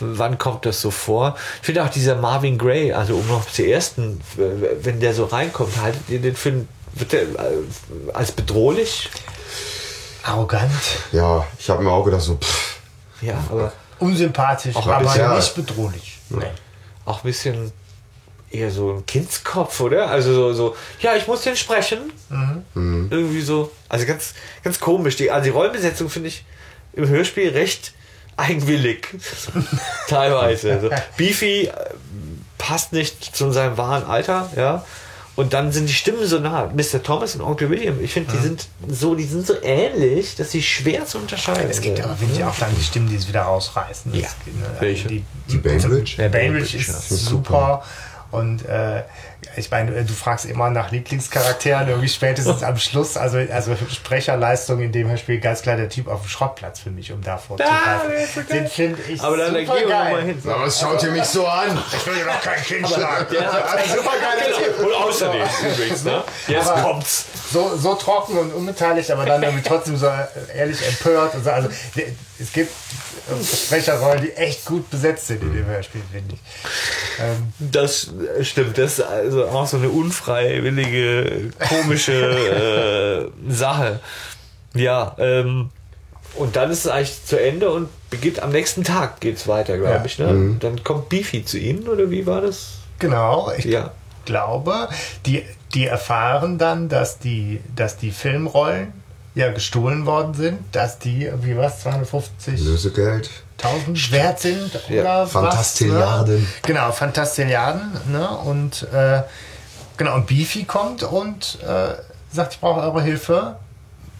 wann 0.00 0.38
kommt 0.38 0.66
das 0.66 0.80
so 0.80 0.90
vor? 0.90 1.36
Ich 1.60 1.66
finde 1.66 1.84
auch 1.84 1.88
dieser 1.88 2.16
Marvin 2.16 2.58
Gray, 2.58 2.92
also 2.92 3.16
um 3.16 3.26
noch 3.28 3.46
zu 3.50 3.64
ersten, 3.66 4.20
wenn 4.36 5.00
der 5.00 5.14
so 5.14 5.24
reinkommt, 5.26 5.80
haltet 5.80 6.02
ihr 6.08 6.20
den 6.20 6.36
wird 6.94 7.12
der, 7.12 7.22
äh, 7.22 7.26
als 8.14 8.32
bedrohlich? 8.32 9.10
Arrogant, 10.22 10.72
Ja, 11.12 11.46
ich 11.58 11.68
habe 11.70 11.82
mir 11.84 11.90
auch 11.90 12.04
gedacht, 12.04 12.22
so, 12.22 12.36
pff, 12.36 12.78
Ja, 13.20 13.34
aber 13.50 13.72
unsympathisch, 13.98 14.74
Auch 14.74 14.86
aber 14.88 15.04
bisher- 15.04 15.34
nicht 15.36 15.54
bedrohlich. 15.54 16.18
Nee. 16.30 16.44
auch 17.04 17.18
ein 17.22 17.26
bisschen 17.28 17.72
eher 18.50 18.70
so 18.70 18.92
ein 18.94 19.06
Kindskopf, 19.06 19.80
oder? 19.80 20.08
Also 20.10 20.32
so, 20.34 20.52
so 20.52 20.76
ja, 21.00 21.14
ich 21.14 21.26
muss 21.28 21.42
den 21.42 21.56
sprechen. 21.56 22.12
Irgendwie 22.74 23.40
so. 23.42 23.70
Also 23.88 24.06
ganz, 24.06 24.34
ganz 24.64 24.80
komisch. 24.80 25.16
Die, 25.16 25.30
also 25.30 25.44
die 25.44 25.50
Rollenbesetzung 25.50 26.08
finde 26.10 26.28
ich 26.28 26.44
im 26.94 27.08
Hörspiel 27.08 27.50
recht 27.50 27.92
eigenwillig. 28.36 29.08
Teilweise. 30.08 30.72
Also 30.72 30.90
Beefy 31.16 31.66
äh, 31.66 31.72
passt 32.58 32.92
nicht 32.92 33.36
zu 33.36 33.50
seinem 33.52 33.76
wahren 33.76 34.04
Alter, 34.04 34.50
ja. 34.56 34.84
Und 35.36 35.52
dann 35.52 35.70
sind 35.70 35.86
die 35.86 35.92
Stimmen 35.92 36.26
so 36.26 36.38
nah. 36.38 36.72
Mr. 36.74 37.02
Thomas 37.02 37.34
und 37.34 37.42
Onkel 37.42 37.68
William, 37.68 38.02
ich 38.02 38.10
finde, 38.10 38.32
die 38.32 38.38
sind 38.38 38.68
so, 38.88 39.14
die 39.14 39.24
sind 39.24 39.46
so 39.46 39.54
ähnlich, 39.62 40.34
dass 40.34 40.50
sie 40.50 40.62
schwer 40.62 41.04
zu 41.04 41.18
unterscheiden 41.18 41.68
Es 41.68 41.82
gibt 41.82 41.98
sind. 41.98 42.06
aber, 42.06 42.16
finde 42.16 42.36
ich, 42.36 42.44
auch 42.44 42.56
dann 42.58 42.74
die 42.74 42.82
Stimmen, 42.82 43.10
die 43.10 43.16
es 43.16 43.28
wieder 43.28 43.42
rausreißen. 43.42 44.14
Ja. 44.14 44.22
Das, 44.22 44.34
ne, 44.46 44.80
Welche? 44.80 45.08
Die, 45.08 45.24
Die 45.50 45.58
Bainbridge? 45.58 46.14
Der 46.16 46.30
Bainbridge 46.30 46.78
Bainbridge, 46.78 46.78
ist 46.78 47.10
ja. 47.10 47.16
super. 47.16 47.84
Und 48.30 48.64
äh, 48.64 49.02
ich 49.56 49.70
meine, 49.70 50.04
du 50.04 50.12
fragst 50.12 50.44
immer 50.46 50.70
nach 50.70 50.90
Lieblingscharakteren, 50.90 51.88
irgendwie 51.88 52.08
spätestens 52.08 52.62
am 52.62 52.76
Schluss, 52.76 53.16
also, 53.16 53.38
also 53.38 53.74
Sprecherleistung 53.90 54.80
in 54.80 54.92
dem 54.92 55.08
Hörspiel 55.08 55.40
ganz 55.40 55.62
klar 55.62 55.76
der 55.76 55.88
Typ 55.88 56.08
auf 56.08 56.20
dem 56.22 56.28
Schrottplatz 56.28 56.80
für 56.80 56.90
mich, 56.90 57.10
um 57.12 57.22
da 57.22 57.38
vorzugreifen. 57.38 58.10
der 58.10 58.18
ist 58.24 58.34
so 58.34 58.40
geil. 58.40 58.60
Den 58.60 58.68
finde 58.68 59.02
ich 59.08 59.20
Aber 59.22 59.36
dann 59.36 59.48
super 59.48 59.60
gehen 59.60 59.68
wir 59.68 59.88
geil. 59.88 60.12
mal 60.12 60.22
hin. 60.22 60.42
Na, 60.44 60.60
was 60.60 60.78
schaut 60.80 61.02
ihr 61.02 61.10
mich 61.10 61.24
so 61.24 61.46
an? 61.46 61.78
Ich 61.96 62.06
will 62.06 62.18
ja 62.18 62.24
noch 62.26 62.40
kein 62.40 62.62
Kind 62.62 62.88
schlagen. 62.88 63.26
Der 63.32 63.52
hat 63.52 63.64
Also 63.78 63.96
super 63.96 64.12
geiler 64.20 64.56
Typ. 64.56 64.78
Und 64.86 64.92
außerdem 64.94 65.42
übrigens, 65.72 66.04
ne? 66.04 66.22
Jetzt 66.48 66.68
Aber- 66.68 66.82
kommt's. 66.82 67.24
so, 67.52 67.76
so 67.76 67.94
trocken 67.94 68.38
und 68.38 68.52
unbeteiligt, 68.52 69.10
aber 69.10 69.24
dann 69.24 69.42
irgendwie 69.42 69.66
trotzdem 69.66 69.96
so 69.96 70.10
ehrlich 70.54 70.86
empört. 70.86 71.34
Und 71.34 71.44
so. 71.44 71.50
Also 71.50 71.68
es 72.38 72.52
gibt 72.52 72.70
äh, 73.30 73.44
Sprecherrollen, 73.44 74.22
die 74.22 74.32
echt 74.32 74.64
gut 74.66 74.88
besetzt 74.90 75.26
sind 75.28 75.42
in 75.42 75.54
dem 75.54 75.66
Hörspiel, 75.66 76.02
finde 76.12 76.34
ich. 76.34 76.40
Ähm, 77.20 77.52
Das 77.58 78.10
stimmt. 78.42 78.76
Das 78.78 78.98
ist 78.98 79.04
auch 79.54 79.66
so 79.66 79.76
eine 79.78 79.88
unfreiwillige, 79.88 81.50
komische 81.68 83.30
äh, 83.48 83.52
Sache. 83.52 84.00
Ja, 84.74 85.14
ähm, 85.18 85.70
und 86.34 86.56
dann 86.56 86.70
ist 86.70 86.84
es 86.84 86.90
eigentlich 86.90 87.24
zu 87.24 87.40
Ende 87.40 87.70
und 87.70 87.88
beginnt 88.10 88.42
am 88.42 88.50
nächsten 88.50 88.84
Tag 88.84 89.20
geht's 89.20 89.48
weiter, 89.48 89.78
glaube 89.78 89.94
Ja. 89.96 90.04
ich. 90.04 90.18
Ne? 90.18 90.56
Dann 90.60 90.84
kommt 90.84 91.08
Beefy 91.08 91.44
zu 91.44 91.58
ihnen 91.58 91.88
oder 91.88 92.10
wie 92.10 92.26
war 92.26 92.40
das? 92.42 92.72
genau, 92.98 93.50
ich 93.56 93.64
Ja. 93.66 93.92
glaube, 94.24 94.88
die, 95.26 95.44
die 95.74 95.86
erfahren 95.86 96.58
dann, 96.58 96.88
dass 96.88 97.18
die, 97.18 97.60
dass 97.74 97.96
die 97.98 98.10
Filmrollen 98.10 98.92
ja 99.36 99.52
gestohlen 99.52 100.04
worden 100.06 100.34
sind, 100.34 100.58
dass 100.74 100.98
die 100.98 101.24
irgendwie 101.26 101.56
was, 101.56 101.82
250 101.82 102.58
Lösegeld. 102.60 103.30
1000 103.62 104.10
wert 104.12 104.40
sind 104.40 104.70
Ja, 104.88 105.00
oder 105.02 105.26
Fantastilliarden. 105.28 106.34
was. 106.34 106.40
Ne? 106.42 106.46
Genau, 106.62 106.90
Fantastilliarden. 106.92 108.00
Ne? 108.10 108.28
Und 108.28 108.82
äh, 108.92 109.22
genau, 109.96 110.14
und 110.16 110.26
Beefy 110.26 110.64
kommt 110.64 111.02
und 111.04 111.58
äh, 111.62 111.94
sagt, 112.32 112.54
ich 112.54 112.60
brauche 112.60 112.80
eure 112.80 113.02
Hilfe. 113.02 113.56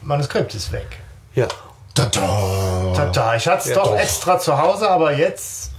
Manuskript 0.02 0.54
ist 0.54 0.70
weg. 0.72 0.86
Ja. 1.34 1.48
Tada! 1.94 2.92
Tada, 2.94 3.34
ich 3.36 3.46
hatte 3.48 3.62
es 3.64 3.68
Ja, 3.70 3.74
doch, 3.76 3.84
doch. 3.92 3.98
extra 3.98 4.38
zu 4.38 4.56
Hause, 4.58 4.88
aber 4.90 5.12
jetzt, 5.16 5.70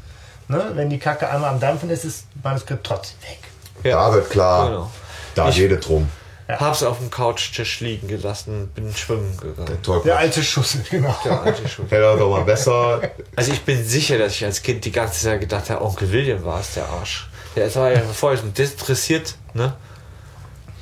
ne, 0.48 0.72
wenn 0.74 0.90
die 0.90 0.98
Kacke 0.98 1.30
einmal 1.30 1.52
am 1.52 1.60
Dampfen 1.60 1.90
ist, 1.92 2.06
ist 2.06 2.26
das 2.34 2.44
Manuskript 2.44 2.86
trotzdem 2.86 3.18
weg. 3.22 3.40
Da 3.84 4.12
wird 4.14 4.30
klar, 4.32 4.68
Genau. 4.68 4.92
da 5.36 5.50
Ich- 5.50 5.60
redet 5.60 5.88
drum. 5.88 6.10
Hab's 6.48 6.82
auf 6.84 7.00
dem 7.00 7.10
Couchtisch 7.10 7.82
liegen 7.82 8.08
gelassen, 8.08 8.70
bin 8.74 8.96
schwimmen 8.96 9.38
gegangen. 9.38 9.78
Toll. 9.84 10.02
Der 10.06 10.18
alte 10.18 10.42
Schuss, 10.42 10.78
genau. 10.90 11.16
Der 11.26 11.42
alte 11.42 11.68
Schuh. 11.68 11.84
Wäre 11.90 12.18
doch 12.18 12.30
mal 12.30 12.44
besser. 12.44 13.02
Also 13.36 13.52
ich 13.52 13.62
bin 13.64 13.84
sicher, 13.84 14.18
dass 14.18 14.34
ich 14.34 14.46
als 14.46 14.62
Kind 14.62 14.86
die 14.86 14.92
ganze 14.92 15.22
Zeit 15.24 15.42
gedacht 15.42 15.70
habe, 15.70 15.84
Onkel 15.84 16.12
William 16.12 16.44
war 16.46 16.62
es, 16.62 16.74
der 16.74 16.88
Arsch. 16.88 17.28
Der 17.56 17.74
war 17.76 17.92
ja 17.92 18.00
vorher 18.14 18.40
schon 18.40 18.54
desinteressiert, 18.54 19.36
ne? 19.54 19.74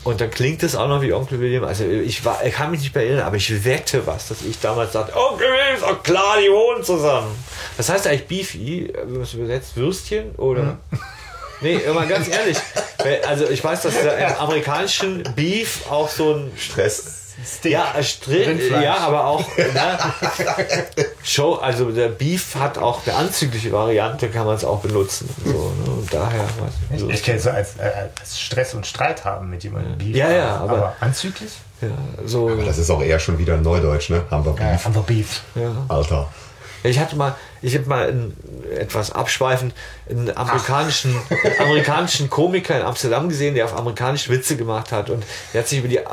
Und 0.03 0.21
dann 0.21 0.29
klingt 0.29 0.61
es 0.61 0.75
auch 0.75 0.87
noch 0.87 1.01
wie 1.01 1.13
Onkel 1.13 1.39
William. 1.39 1.63
Also 1.63 1.83
ich 1.83 2.23
war, 2.23 2.45
ich 2.45 2.53
kann 2.53 2.69
mich 2.69 2.81
nicht 2.81 2.93
mehr 2.93 3.03
erinnern, 3.03 3.25
aber 3.25 3.37
ich 3.37 3.65
wette 3.65 4.05
was, 4.05 4.27
dass 4.27 4.43
ich 4.43 4.59
damals 4.59 4.93
sagte, 4.93 5.15
Onkel 5.17 5.47
William 5.47 5.75
ist 5.75 5.83
auch 5.83 6.03
klar, 6.03 6.35
die 6.39 6.51
wohnen 6.51 6.83
zusammen. 6.83 7.35
Das 7.75 7.89
heißt 7.89 8.05
eigentlich 8.05 8.27
Beefy, 8.27 8.85
äh, 8.85 9.03
was 9.07 9.33
übersetzt, 9.33 9.75
Würstchen 9.75 10.35
oder? 10.35 10.77
Nee, 11.61 11.75
immer 11.75 12.05
ganz 12.05 12.27
ehrlich. 12.27 12.57
Also 13.27 13.47
ich 13.49 13.63
weiß, 13.63 13.83
dass 13.83 13.93
der 13.93 14.17
im 14.29 14.35
amerikanischen 14.35 15.23
Beef 15.35 15.89
auch 15.89 16.09
so 16.09 16.33
ein 16.33 16.51
Stress. 16.57 17.21
Steak. 17.45 17.73
ja, 17.73 17.93
Rindfleisch. 18.27 18.83
ja, 18.83 18.95
aber 18.97 19.25
auch 19.25 19.45
ne, 19.57 19.99
Show, 21.23 21.55
also 21.55 21.91
der 21.91 22.07
Beef 22.07 22.55
hat 22.55 22.77
auch 22.77 23.05
eine 23.05 23.15
anzügliche 23.17 23.71
Variante, 23.73 24.29
kann 24.29 24.45
man 24.45 24.55
es 24.55 24.63
auch 24.63 24.79
benutzen. 24.79 25.29
So, 25.43 25.51
ne? 25.51 25.91
Und 25.91 26.13
daher 26.13 26.39
weiß 26.43 26.73
ich 26.91 27.01
Ich 27.01 27.03
nicht. 27.03 27.25
kenne 27.25 27.37
es 27.37 27.43
so 27.43 27.49
als, 27.49 27.75
äh, 27.77 27.91
als 28.21 28.39
Stress 28.39 28.73
und 28.73 28.87
Streit 28.87 29.25
haben 29.25 29.49
mit 29.49 29.63
jemandem. 29.63 29.97
Beef. 29.97 30.15
Ja, 30.15 30.31
ja, 30.31 30.55
aber- 30.57 30.95
anzüglich? 31.01 31.51
Ja, 31.81 31.89
so, 32.25 32.55
Das 32.55 32.77
ist 32.77 32.89
auch 32.89 33.01
eher 33.03 33.19
schon 33.19 33.37
wieder 33.37 33.57
Neudeutsch, 33.57 34.09
ne? 34.09 34.23
Haben 34.31 34.45
wir 34.45 34.55
Ja, 34.57 34.71
Beef. 34.71 34.85
aber 34.85 35.01
Beef. 35.01 35.41
ja. 35.55 35.71
Alter. 35.89 36.29
Ich 36.85 36.99
hatte 36.99 37.15
mal, 37.15 37.35
ich 37.61 37.75
habe 37.75 37.87
mal 37.87 38.09
in, 38.09 38.33
etwas 38.77 39.11
abschweifend 39.11 39.73
einen 40.09 40.35
amerikanischen, 40.35 41.15
einen 41.29 41.59
amerikanischen 41.59 42.29
Komiker 42.29 42.79
in 42.79 42.85
Amsterdam 42.85 43.29
gesehen, 43.29 43.55
der 43.55 43.65
auf 43.65 43.75
amerikanische 43.75 44.31
Witze 44.31 44.57
gemacht 44.57 44.91
hat 44.91 45.09
und 45.09 45.23
der 45.53 45.61
hat 45.61 45.67
sich 45.67 45.79
über 45.79 45.87
die 45.87 45.97
äh, 45.97 46.05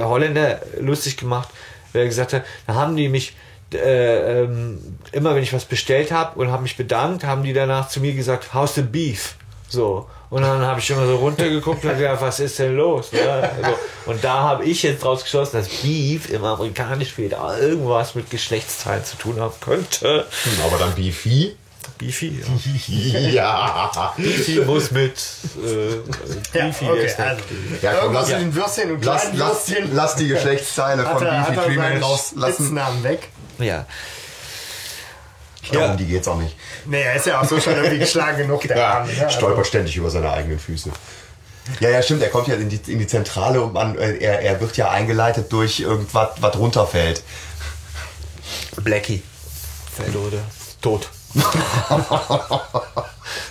Holländer 0.00 0.60
lustig 0.80 1.16
gemacht, 1.16 1.48
weil 1.92 2.02
er 2.02 2.08
gesagt 2.08 2.32
hat, 2.32 2.44
da 2.66 2.74
haben 2.74 2.96
die 2.96 3.08
mich 3.08 3.34
äh, 3.72 4.42
ähm, 4.42 4.98
immer, 5.12 5.34
wenn 5.34 5.42
ich 5.42 5.52
was 5.52 5.64
bestellt 5.64 6.10
habe 6.10 6.38
und 6.38 6.50
habe 6.50 6.62
mich 6.62 6.76
bedankt, 6.76 7.24
haben 7.24 7.42
die 7.42 7.52
danach 7.52 7.88
zu 7.88 8.00
mir 8.00 8.14
gesagt, 8.14 8.54
how's 8.54 8.74
the 8.74 8.82
beef? 8.82 9.36
So. 9.68 10.08
Und 10.30 10.42
dann 10.42 10.60
habe 10.64 10.78
ich 10.78 10.88
immer 10.90 11.06
so 11.06 11.16
runtergeguckt 11.16 11.84
und 11.84 11.98
gedacht, 11.98 12.20
was 12.20 12.38
ist 12.38 12.58
denn 12.60 12.76
los? 12.76 13.10
Ne? 13.10 13.50
So. 14.04 14.10
Und 14.12 14.22
da 14.22 14.34
habe 14.34 14.64
ich 14.64 14.82
jetzt 14.84 15.02
draus 15.02 15.24
geschlossen, 15.24 15.56
dass 15.56 15.68
Beef 15.68 16.30
im 16.30 16.44
Amerikanischen 16.44 17.24
wieder 17.24 17.58
irgendwas 17.58 18.14
mit 18.14 18.30
Geschlechtsteilen 18.30 19.04
zu 19.04 19.16
tun 19.16 19.40
haben 19.40 19.54
könnte. 19.60 20.26
Hm, 20.44 20.52
Aber 20.66 20.78
dann 20.78 20.94
Beefy. 20.94 21.56
Beefy, 21.98 22.40
ja. 22.40 23.20
Ja. 23.90 24.14
Beefy 24.16 24.60
muss 24.60 24.90
mit 24.92 25.14
äh, 25.66 25.90
Ja, 26.56 26.64
Beefy 26.66 26.84
okay, 26.88 27.06
ist 27.06 27.16
der- 27.16 27.26
also. 27.26 27.42
Ja, 27.82 27.92
komm, 27.94 28.02
Irgendwas 28.04 28.30
lass- 28.30 28.40
in 28.40 28.46
den 28.48 28.54
Würstchen 28.54 28.90
und 28.92 29.04
Lass, 29.04 29.26
lass, 29.34 29.72
lass 29.92 30.14
die 30.16 30.28
Geschlechtsteile 30.28 31.02
von 31.04 31.18
Beefy 31.24 31.54
Freeman 31.56 31.76
seinen 31.92 32.02
rauslassen. 32.04 32.52
Spitznamen 32.54 33.02
weg. 33.02 33.28
ja. 33.58 33.84
Ja. 35.70 35.90
Um 35.90 35.96
die 35.96 36.06
geht's 36.06 36.26
auch 36.26 36.38
nicht. 36.38 36.56
Nee, 36.86 37.02
er 37.02 37.14
ist 37.14 37.26
ja 37.26 37.40
auch 37.40 37.44
so 37.44 37.60
schon 37.60 37.74
irgendwie 37.74 37.98
geschlagen 37.98 38.38
genug, 38.38 38.62
der 38.62 38.76
Ja, 38.76 38.88
Arme. 38.94 39.12
Ne? 39.12 39.24
Also, 39.24 39.36
stolpert 39.36 39.66
ständig 39.66 39.96
über 39.96 40.10
seine 40.10 40.32
eigenen 40.32 40.58
Füße. 40.58 40.90
Ja, 41.80 41.90
ja, 41.90 42.02
stimmt. 42.02 42.22
Er 42.22 42.30
kommt 42.30 42.48
ja 42.48 42.54
in 42.54 42.68
die, 42.68 42.80
in 42.90 42.98
die 42.98 43.06
Zentrale 43.06 43.60
und 43.60 43.74
man, 43.74 43.96
äh, 43.96 44.16
er, 44.16 44.40
er 44.40 44.60
wird 44.60 44.76
ja 44.76 44.90
eingeleitet 44.90 45.52
durch 45.52 45.80
irgendwas, 45.80 46.30
was 46.40 46.56
runterfällt. 46.56 47.22
Blackie. 48.76 49.22
Fällt 49.94 50.16
oder 50.16 50.38
tot. 50.80 51.08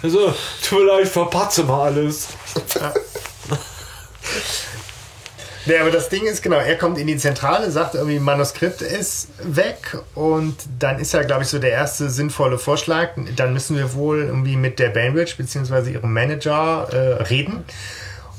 also, 0.04 0.34
tut 0.68 0.80
mir 0.80 0.86
leid, 0.86 1.08
verpatze 1.08 1.64
mal 1.64 1.94
alles. 1.94 2.28
Nee, 5.70 5.78
aber 5.78 5.92
das 5.92 6.10
Ding 6.10 6.26
ist, 6.26 6.42
genau, 6.42 6.58
er 6.58 6.76
kommt 6.80 6.98
in 6.98 7.06
die 7.06 7.18
Zentrale, 7.18 7.70
sagt 7.70 7.94
irgendwie, 7.94 8.18
Manuskript 8.18 8.82
ist 8.82 9.28
weg 9.44 9.98
und 10.16 10.56
dann 10.80 10.98
ist 11.00 11.14
ja, 11.14 11.22
glaube 11.22 11.44
ich, 11.44 11.50
so 11.50 11.60
der 11.60 11.70
erste 11.70 12.10
sinnvolle 12.10 12.58
Vorschlag, 12.58 13.10
dann 13.36 13.54
müssen 13.54 13.78
wir 13.78 13.94
wohl 13.94 14.24
irgendwie 14.24 14.56
mit 14.56 14.80
der 14.80 14.90
Bainbridge 14.90 15.36
bzw. 15.38 15.92
ihrem 15.92 16.12
Manager 16.12 16.88
äh, 16.92 17.22
reden. 17.24 17.64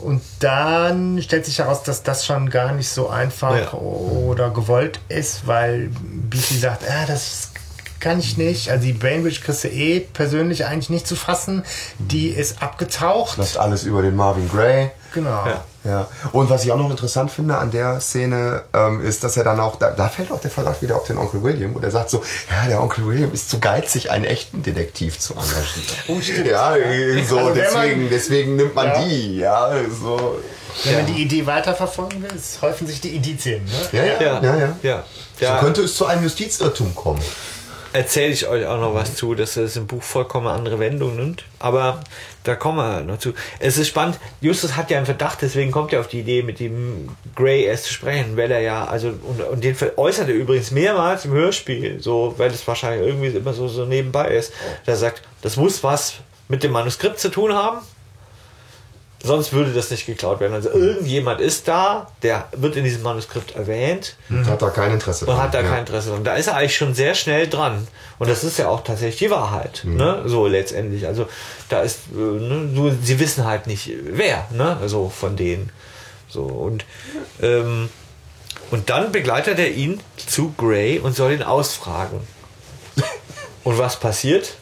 Und 0.00 0.22
dann 0.40 1.22
stellt 1.22 1.46
sich 1.46 1.60
heraus, 1.60 1.84
dass 1.84 2.02
das 2.02 2.26
schon 2.26 2.50
gar 2.50 2.72
nicht 2.72 2.88
so 2.88 3.08
einfach 3.08 3.56
Ja. 3.56 3.72
oder 3.74 4.50
gewollt 4.50 4.98
ist, 5.08 5.46
weil 5.46 5.90
Beatty 6.02 6.58
sagt, 6.58 6.82
ah, 6.90 7.04
das 7.06 7.50
kann 8.00 8.18
ich 8.18 8.38
nicht. 8.38 8.70
Also 8.70 8.86
die 8.86 8.92
Bainbridge 8.92 9.40
kriegst 9.44 9.62
du 9.62 9.68
eh 9.68 10.00
persönlich 10.00 10.66
eigentlich 10.66 10.90
nicht 10.90 11.06
zu 11.06 11.14
fassen. 11.14 11.62
Die 11.98 12.30
ist 12.30 12.60
abgetaucht. 12.60 13.36
Läuft 13.38 13.56
alles 13.58 13.84
über 13.84 14.02
den 14.02 14.16
Marvin 14.16 14.48
Gray. 14.48 14.90
Genau. 15.14 15.46
Ja. 15.46 15.64
Ja, 15.82 16.08
und 16.32 16.50
was 16.50 16.64
ich 16.64 16.72
auch 16.72 16.76
noch 16.76 16.90
interessant 16.90 17.30
finde 17.30 17.56
an 17.56 17.70
der 17.70 18.00
Szene, 18.00 18.64
ähm, 18.74 19.02
ist, 19.02 19.24
dass 19.24 19.38
er 19.38 19.44
dann 19.44 19.58
auch, 19.60 19.76
da, 19.76 19.90
da 19.90 20.08
fällt 20.10 20.30
auch 20.30 20.40
der 20.40 20.50
Verlag 20.50 20.82
wieder 20.82 20.96
auf 20.96 21.04
den 21.06 21.16
Onkel 21.16 21.42
William 21.42 21.74
und 21.74 21.82
er 21.82 21.90
sagt 21.90 22.10
so, 22.10 22.22
ja, 22.50 22.68
der 22.68 22.82
Onkel 22.82 23.06
William 23.06 23.32
ist 23.32 23.48
zu 23.48 23.60
geizig, 23.60 24.10
einen 24.10 24.24
echten 24.26 24.62
Detektiv 24.62 25.18
zu 25.18 25.32
engagieren. 25.32 25.64
Oh, 26.08 26.20
stimmt. 26.20 26.46
Ja, 26.48 26.74
so, 26.74 26.78
Also 26.82 27.36
wenn 27.36 27.44
man- 27.44 27.54
deswegen, 27.54 28.10
deswegen 28.10 28.56
nimmt 28.56 28.74
man 28.74 28.88
Ja. 28.88 29.02
die, 29.02 29.36
ja, 29.38 29.70
so. 30.02 30.38
Wenn 30.84 30.94
man 30.96 31.06
die 31.06 31.22
Idee 31.22 31.46
weiterverfolgen 31.46 32.22
will, 32.22 32.30
häufen 32.60 32.86
sich 32.86 33.00
die 33.00 33.16
Indizien. 33.16 33.64
Ne? 33.64 33.70
Ja, 33.92 34.04
ja, 34.04 34.20
ja, 34.20 34.42
ja. 34.42 34.56
ja. 34.56 34.74
ja. 34.82 35.04
So 35.38 35.44
ja. 35.46 35.58
könnte 35.60 35.80
es 35.82 35.94
zu 35.96 36.04
einem 36.04 36.22
Justizirrtum 36.24 36.94
kommen. 36.94 37.22
Erzähle 37.92 38.32
ich 38.32 38.46
euch 38.46 38.66
auch 38.66 38.80
noch 38.80 38.94
was 38.94 39.16
zu, 39.16 39.34
dass 39.34 39.54
das 39.54 39.76
im 39.76 39.86
Buch 39.86 40.02
vollkommen 40.02 40.46
andere 40.46 40.78
Wendung 40.78 41.16
nimmt. 41.16 41.44
Aber 41.58 42.00
da 42.44 42.54
kommen 42.54 42.78
wir 42.78 43.02
noch 43.02 43.18
zu. 43.18 43.34
Es 43.58 43.78
ist 43.78 43.88
spannend. 43.88 44.18
Justus 44.40 44.76
hat 44.76 44.90
ja 44.90 44.96
einen 44.96 45.06
Verdacht, 45.06 45.42
deswegen 45.42 45.70
kommt 45.70 45.92
er 45.92 46.00
auf 46.00 46.08
die 46.08 46.20
Idee, 46.20 46.42
mit 46.42 46.60
dem 46.60 47.08
Gray 47.34 47.64
erst 47.64 47.84
zu 47.84 47.92
sprechen, 47.92 48.36
weil 48.36 48.50
er 48.50 48.60
ja, 48.60 48.84
also, 48.84 49.08
und, 49.08 49.42
und 49.42 49.64
den 49.64 49.76
äußert 49.96 50.28
er 50.28 50.34
übrigens 50.34 50.70
mehrmals 50.70 51.24
im 51.24 51.32
Hörspiel, 51.32 52.00
so, 52.00 52.34
weil 52.38 52.50
es 52.50 52.66
wahrscheinlich 52.66 53.06
irgendwie 53.06 53.28
immer 53.28 53.52
so, 53.52 53.68
so 53.68 53.84
nebenbei 53.84 54.28
ist. 54.28 54.52
Der 54.86 54.96
sagt, 54.96 55.22
das 55.42 55.56
muss 55.56 55.82
was 55.82 56.14
mit 56.48 56.62
dem 56.62 56.72
Manuskript 56.72 57.18
zu 57.18 57.28
tun 57.28 57.54
haben. 57.54 57.78
Sonst 59.22 59.52
würde 59.52 59.72
das 59.72 59.90
nicht 59.90 60.06
geklaut 60.06 60.40
werden. 60.40 60.54
Also 60.54 60.70
irgendjemand 60.70 61.40
ist 61.40 61.68
da, 61.68 62.10
der 62.22 62.48
wird 62.56 62.76
in 62.76 62.84
diesem 62.84 63.02
Manuskript 63.02 63.54
erwähnt 63.54 64.16
Und 64.30 64.46
hat 64.46 64.62
da 64.62 64.70
kein 64.70 64.92
Interesse 64.92 65.26
und 65.26 65.34
dran. 65.34 65.42
hat 65.42 65.52
da 65.52 65.60
ja. 65.60 65.68
kein 65.68 65.80
Interesse 65.80 66.10
dran. 66.10 66.24
Da 66.24 66.36
ist 66.36 66.46
er 66.46 66.56
eigentlich 66.56 66.76
schon 66.76 66.94
sehr 66.94 67.14
schnell 67.14 67.46
dran. 67.46 67.86
Und 68.18 68.30
das 68.30 68.44
ist 68.44 68.58
ja 68.58 68.68
auch 68.68 68.82
tatsächlich 68.82 69.18
die 69.18 69.30
Wahrheit, 69.30 69.82
ne? 69.84 70.22
So 70.24 70.46
letztendlich. 70.46 71.06
Also 71.06 71.28
da 71.68 71.82
ist, 71.82 71.98
äh, 72.14 72.18
ne? 72.18 72.68
nur 72.72 72.94
sie 73.02 73.20
wissen 73.20 73.44
halt 73.44 73.66
nicht, 73.66 73.90
wer, 74.04 74.46
ne? 74.52 74.78
So 74.86 75.10
von 75.10 75.36
denen. 75.36 75.70
So 76.28 76.44
und 76.44 76.86
ähm, 77.42 77.90
und 78.70 78.88
dann 78.88 79.12
begleitet 79.12 79.58
er 79.58 79.70
ihn 79.70 80.00
zu 80.16 80.54
Gray 80.56 80.98
und 80.98 81.14
soll 81.14 81.32
ihn 81.32 81.42
ausfragen. 81.42 82.20
Und 83.64 83.76
was 83.76 84.00
passiert? 84.00 84.54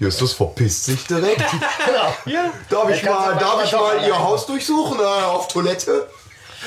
Justus 0.00 0.32
verpisst 0.32 0.86
sich 0.86 1.06
direkt. 1.06 1.38
Genau. 1.86 2.14
Ja. 2.26 2.52
Darf 2.70 2.90
ich 2.90 3.02
mal, 3.04 3.34
darf 3.36 3.64
ich 3.64 3.72
mal. 3.72 4.06
Ihr 4.06 4.18
Haus 4.18 4.46
durchsuchen? 4.46 4.98
Äh, 4.98 5.02
auf 5.02 5.48
Toilette? 5.48 6.08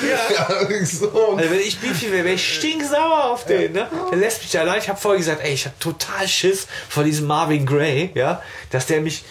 Ja. 0.07 0.47
so. 0.85 1.07
und- 1.07 1.39
Also 1.39 1.49
wenn 1.51 1.59
ich 1.59 1.79
Beefy 1.79 2.11
wäre, 2.11 2.23
wäre 2.25 2.35
ich 2.35 2.55
stinksauer 2.57 3.25
auf 3.31 3.45
den, 3.45 3.73
ne? 3.73 3.87
Der 4.11 4.17
lässt 4.17 4.43
mich 4.43 4.57
allein. 4.59 4.79
Ich 4.79 4.87
habe 4.89 4.99
vorher 4.99 5.17
gesagt, 5.17 5.41
ey, 5.43 5.53
ich 5.53 5.65
habe 5.65 5.75
total 5.79 6.27
Schiss 6.27 6.67
vor 6.89 7.03
diesem 7.03 7.25
Marvin 7.25 7.65
Gray, 7.65 8.11
ja, 8.13 8.41
dass 8.69 8.85
der 8.85 9.01
mich 9.01 9.23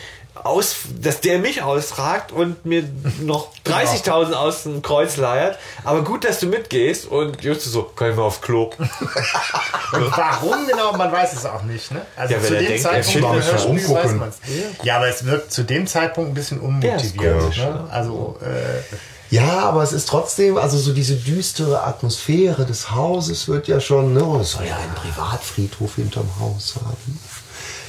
aus, 0.45 0.75
dass 1.01 1.21
der 1.21 1.39
mich 1.39 1.63
ausfragt 1.63 2.33
und 2.33 2.65
mir 2.67 2.85
noch 3.21 3.49
30.000 3.67 4.33
aus 4.33 4.65
dem 4.65 4.83
Kreuz 4.83 5.17
leiert. 5.17 5.59
Aber 5.85 6.03
gut, 6.03 6.25
dass 6.25 6.41
du 6.41 6.47
mitgehst 6.47 7.07
und 7.07 7.43
Justus 7.43 7.73
so, 7.73 7.83
kann 7.83 8.11
ich 8.11 8.17
mal 8.17 8.23
aufs 8.25 8.41
Klo. 8.41 8.71
Und 8.79 8.81
warum 10.17 10.67
genau, 10.67 10.97
man 10.97 11.11
weiß 11.13 11.33
es 11.35 11.45
auch 11.47 11.63
nicht. 11.63 11.91
Ne? 11.93 12.03
Also 12.17 12.35
Ja, 12.35 12.41
zu 12.43 12.55
dem 12.57 12.67
denkt, 12.67 12.83
Zeitpunkt 12.83 13.23
beim 13.23 13.39
es 13.39 13.47
Hörspiel 13.53 13.89
weiß 13.95 14.13
man's. 14.13 14.37
Ja, 14.83 14.97
aber 14.97 15.09
es 15.09 15.25
wirkt 15.25 15.53
zu 15.53 15.63
dem 15.65 15.87
Zeitpunkt 15.87 16.31
ein 16.31 16.35
bisschen 16.35 16.61
Der 16.81 16.97
ist 16.97 17.05
unmotiviert. 17.15 17.41
komisch, 17.41 17.57
ne? 17.59 17.89
Also 17.91 18.37
äh, 18.43 19.35
Ja, 19.35 19.61
aber 19.61 19.83
es 19.83 19.93
ist 19.93 20.09
trotzdem, 20.09 20.57
also 20.57 20.79
so 20.79 20.93
diese 20.93 21.17
düstere 21.17 21.83
Atmosphäre 21.83 22.65
des 22.65 22.91
Hauses 22.93 23.49
wird 23.49 23.67
ja 23.69 23.81
schon, 23.81 24.13
ne, 24.15 24.21
es 24.41 24.53
soll 24.53 24.67
ja 24.67 24.77
einen 24.77 24.95
Privatfriedhof 24.95 25.97
hinterm 25.97 26.29
Haus 26.39 26.75
haben. 26.77 27.21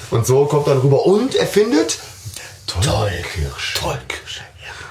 Und 0.10 0.26
so 0.26 0.46
kommt 0.46 0.68
dann 0.68 0.78
rüber 0.80 1.06
und 1.06 1.36
er 1.36 1.46
findet 1.46 2.00
Tollkirsche. 2.68 3.80
Tollkirsche. 3.80 4.42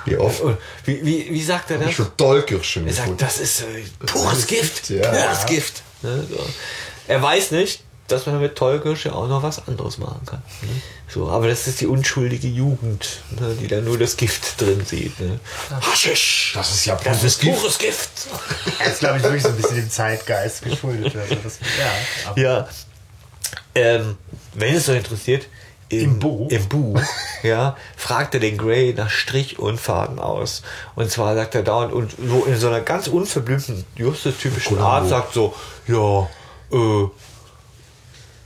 Wie 0.04 0.16
oft? 0.16 0.40
Und 0.40 0.56
wie, 0.84 1.04
wie, 1.04 1.30
wie 1.30 1.42
sagt 1.42 1.70
er 1.70 1.78
das? 1.78 1.90
Ich 1.90 1.96
schon 1.96 2.16
Tollkirschen 2.16 2.86
Er 2.86 2.92
sagt, 2.94 3.20
das 3.20 3.38
ist 3.38 3.62
äh, 3.62 3.82
pures 4.06 4.46
Gift. 4.46 4.88
Ja. 4.90 5.10
Pures 5.10 5.46
Gift. 5.46 5.82
Ne, 6.02 6.24
so. 6.30 6.46
Er 7.08 7.20
weiß 7.22 7.50
nicht, 7.50 7.82
dass 8.06 8.24
man 8.26 8.40
mit 8.40 8.54
Tollkirsche 8.54 9.12
auch 9.12 9.26
noch 9.26 9.42
was 9.42 9.66
anderes 9.66 9.98
machen 9.98 10.20
kann. 10.24 10.42
Ne? 10.62 10.68
So, 11.08 11.28
aber 11.28 11.48
das 11.48 11.66
ist 11.66 11.80
die 11.80 11.88
unschuldige 11.88 12.46
Jugend, 12.46 13.20
ne, 13.30 13.56
die 13.60 13.66
da 13.66 13.80
nur 13.80 13.98
das 13.98 14.16
Gift 14.16 14.60
drin 14.60 14.84
sieht. 14.86 15.18
Ne? 15.18 15.40
Haschisch. 15.80 16.52
Das 16.54 16.70
ist 16.72 16.84
ja 16.86 16.94
Das 16.94 17.18
pures 17.18 17.24
ist 17.24 17.40
Gift. 17.40 17.58
pures 17.58 17.78
Gift. 17.78 18.10
das 18.78 18.88
ist, 18.88 18.98
glaube 19.00 19.16
ich, 19.18 19.22
wirklich 19.24 19.42
so 19.42 19.48
ein 19.48 19.56
bisschen 19.56 19.76
dem 19.76 19.90
Zeitgeist 19.90 20.62
geschuldet. 20.62 21.16
Also 21.16 21.34
das, 21.42 21.58
ja, 22.36 22.42
Ja. 22.42 22.68
Ähm, 23.74 24.16
wenn 24.54 24.74
es 24.74 24.88
euch 24.88 24.98
interessiert, 24.98 25.46
im, 25.88 26.00
Im 26.00 26.18
Buch? 26.18 26.50
Im 26.50 26.68
Buch, 26.68 27.00
ja, 27.42 27.76
fragt 27.96 28.34
er 28.34 28.40
den 28.40 28.58
Gray 28.58 28.92
nach 28.94 29.10
Strich 29.10 29.58
und 29.58 29.80
Faden 29.80 30.18
aus. 30.18 30.62
Und 30.96 31.10
zwar 31.10 31.34
sagt 31.34 31.54
er 31.54 31.62
dauernd 31.62 31.92
und 31.92 32.12
so 32.12 32.44
in 32.44 32.56
so 32.56 32.68
einer 32.68 32.80
ganz 32.80 33.06
unverblümten, 33.06 33.84
Justus-typischen 33.94 34.78
Art 34.78 35.08
sagt 35.08 35.34
so, 35.34 35.54
ja, 35.86 36.28
äh, 36.72 37.08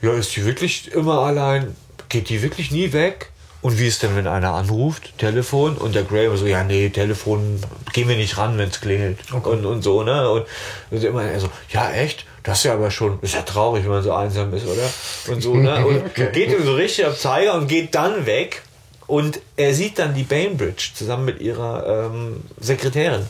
ja, 0.03 0.12
ist 0.12 0.37
die 0.37 0.44
wirklich 0.44 0.92
immer 0.92 1.20
allein? 1.20 1.76
Geht 2.09 2.29
die 2.29 2.42
wirklich 2.42 2.70
nie 2.70 2.92
weg? 2.92 3.31
Und 3.62 3.79
wie 3.79 3.87
ist 3.87 4.03
denn, 4.03 4.16
wenn 4.16 4.26
einer 4.26 4.55
anruft, 4.55 5.18
Telefon, 5.18 5.76
und 5.76 5.94
der 5.94 6.05
Gray 6.05 6.35
so, 6.37 6.46
ja, 6.46 6.64
nee, 6.64 6.88
Telefon, 6.88 7.61
gehen 7.92 8.09
wir 8.09 8.16
nicht 8.16 8.38
ran, 8.38 8.57
wenn 8.57 8.70
es 8.70 8.81
klingelt. 8.81 9.18
Und, 9.33 9.66
und 9.66 9.83
so, 9.83 10.03
ne? 10.03 10.31
Und, 10.31 10.46
und 10.90 11.05
immer 11.05 11.24
er 11.24 11.40
so, 11.40 11.50
ja, 11.68 11.90
echt? 11.90 12.24
Das 12.42 12.59
ist 12.59 12.64
ja 12.64 12.74
aber 12.74 12.90
schon, 12.90 13.18
ist 13.22 13.35
ja 13.35 13.42
traurig, 13.42 13.85
wenn 13.85 13.90
man 13.90 14.03
so 14.03 14.12
einsam 14.12 14.53
ist, 14.55 14.66
oder? 14.66 14.88
Und 15.33 15.42
so, 15.42 15.55
ne? 15.55 15.85
Und 15.85 16.14
geht 16.33 16.50
ihm 16.50 16.64
so 16.64 16.74
richtig 16.74 17.07
am 17.07 17.14
Zeiger 17.14 17.55
und 17.55 17.68
geht 17.68 17.94
dann 17.94 18.26
weg. 18.26 18.62
Und 19.07 19.40
er 19.57 19.74
sieht 19.74 19.98
dann 19.98 20.14
die 20.14 20.22
Bainbridge 20.22 20.90
zusammen 20.94 21.24
mit 21.24 21.40
ihrer 21.40 22.12
ähm, 22.12 22.44
Sekretärin. 22.61 23.26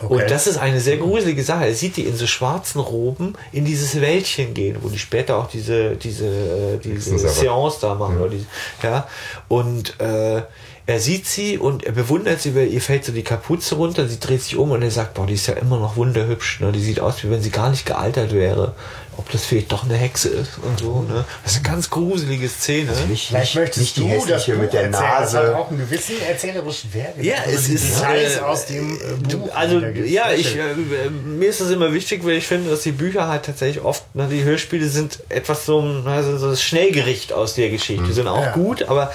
Okay. 0.00 0.14
Und 0.14 0.30
das 0.30 0.46
ist 0.46 0.58
eine 0.58 0.78
sehr 0.78 0.96
gruselige 0.96 1.42
Sache. 1.42 1.66
Er 1.66 1.74
sieht 1.74 1.96
die 1.96 2.04
in 2.04 2.14
so 2.14 2.28
schwarzen 2.28 2.80
Roben 2.80 3.34
in 3.50 3.64
dieses 3.64 4.00
Wäldchen 4.00 4.54
gehen, 4.54 4.76
wo 4.80 4.88
die 4.88 4.98
später 4.98 5.36
auch 5.36 5.48
diese, 5.48 5.96
diese, 5.96 6.26
äh, 6.26 6.78
diese. 6.78 7.18
Seance 7.18 7.78
da 7.80 7.96
machen. 7.96 8.20
Oder 8.20 8.30
diese, 8.30 8.46
ja. 8.84 9.08
Und 9.48 9.98
äh, 9.98 10.42
er 10.86 11.00
sieht 11.00 11.26
sie 11.26 11.56
und 11.58 11.84
er 11.84 11.92
bewundert 11.92 12.42
sie, 12.42 12.54
weil 12.54 12.68
ihr 12.68 12.80
fällt 12.82 13.04
so 13.06 13.12
die 13.12 13.22
Kapuze 13.22 13.74
runter, 13.76 14.06
sie 14.06 14.20
dreht 14.20 14.42
sich 14.42 14.56
um 14.56 14.70
und 14.70 14.82
er 14.82 14.90
sagt, 14.90 15.14
boah, 15.14 15.26
die 15.26 15.32
ist 15.34 15.46
ja 15.46 15.54
immer 15.54 15.78
noch 15.78 15.96
wunderhübsch. 15.96 16.60
Ne? 16.60 16.72
Die 16.72 16.80
sieht 16.82 17.00
aus, 17.00 17.24
wie 17.24 17.30
wenn 17.30 17.40
sie 17.40 17.50
gar 17.50 17.70
nicht 17.70 17.86
gealtert 17.86 18.32
wäre. 18.34 18.74
Ob 19.16 19.30
das 19.30 19.44
vielleicht 19.44 19.70
doch 19.70 19.84
eine 19.84 19.94
Hexe 19.94 20.28
ist 20.28 20.58
und 20.60 20.80
so. 20.80 21.02
Ne? 21.08 21.24
Das 21.44 21.52
ist 21.52 21.58
eine 21.64 21.68
ganz 21.72 21.88
gruselige 21.88 22.48
Szene. 22.48 22.90
Nicht, 23.08 23.28
Vielleicht 23.28 23.54
nicht, 23.54 23.54
möchtest 23.54 23.78
nicht 23.80 23.96
die 23.96 24.00
du 24.00 24.08
das 24.08 24.40
hässliche 24.40 24.52
Buch 24.54 24.62
mit 24.62 24.72
der 24.72 24.82
erzählen. 24.82 25.02
Das 25.20 25.34
hat 25.34 25.42
Nase. 25.44 25.56
auch 25.56 25.70
einen 25.70 25.78
gewissen 25.78 26.16
erzählerischen 26.28 26.92
Wert. 26.94 27.14
Ja, 27.22 27.36
Also 27.46 27.56
es 27.56 27.68
ist 27.68 28.02
äh, 28.02 28.40
aus 28.40 28.66
dem 28.66 28.96
äh, 28.96 28.98
du- 29.28 29.38
Buch. 29.38 29.54
Also 29.54 29.78
ja, 29.78 30.32
ich 30.32 30.56
äh, 30.56 30.72
äh, 30.72 31.10
mir 31.10 31.48
ist 31.48 31.60
das 31.60 31.70
immer 31.70 31.94
wichtig, 31.94 32.24
weil 32.26 32.32
ich 32.32 32.46
finde, 32.46 32.68
dass 32.70 32.82
die 32.82 32.90
Bücher 32.92 33.28
halt 33.28 33.44
tatsächlich 33.44 33.82
oft, 33.84 34.02
na, 34.14 34.26
die 34.26 34.42
Hörspiele 34.42 34.88
sind 34.88 35.20
etwas 35.28 35.64
so, 35.64 35.78
ein- 35.80 36.06
also 36.08 36.36
so 36.36 36.50
das 36.50 36.60
Schnellgericht 36.62 37.32
aus 37.32 37.54
der 37.54 37.70
Geschichte. 37.70 38.02
Die 38.02 38.12
sind 38.12 38.26
auch 38.26 38.42
Ja. 38.42 38.52
gut, 38.52 38.82
aber 38.82 39.12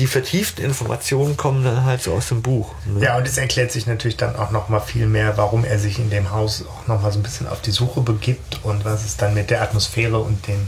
die 0.00 0.06
vertieften 0.06 0.64
Informationen 0.64 1.36
kommen 1.36 1.62
dann 1.62 1.84
halt 1.84 2.02
so 2.02 2.14
aus 2.14 2.28
dem 2.28 2.40
Buch. 2.40 2.74
Ne? 2.86 3.04
Ja, 3.04 3.18
und 3.18 3.28
es 3.28 3.36
erklärt 3.36 3.70
sich 3.70 3.86
natürlich 3.86 4.16
dann 4.16 4.34
auch 4.34 4.50
noch 4.50 4.70
mal 4.70 4.80
viel 4.80 5.06
mehr, 5.06 5.36
warum 5.36 5.62
er 5.62 5.78
sich 5.78 5.98
in 5.98 6.08
dem 6.08 6.30
Haus 6.30 6.64
auch 6.66 6.86
noch 6.86 7.02
mal 7.02 7.12
so 7.12 7.18
ein 7.18 7.22
bisschen 7.22 7.46
auf 7.46 7.60
die 7.60 7.70
Suche 7.70 8.00
begibt 8.00 8.60
und 8.62 8.86
was 8.86 9.04
es 9.04 9.18
dann 9.18 9.34
mit 9.34 9.50
der 9.50 9.60
Atmosphäre 9.60 10.18
und 10.18 10.48
dem 10.48 10.66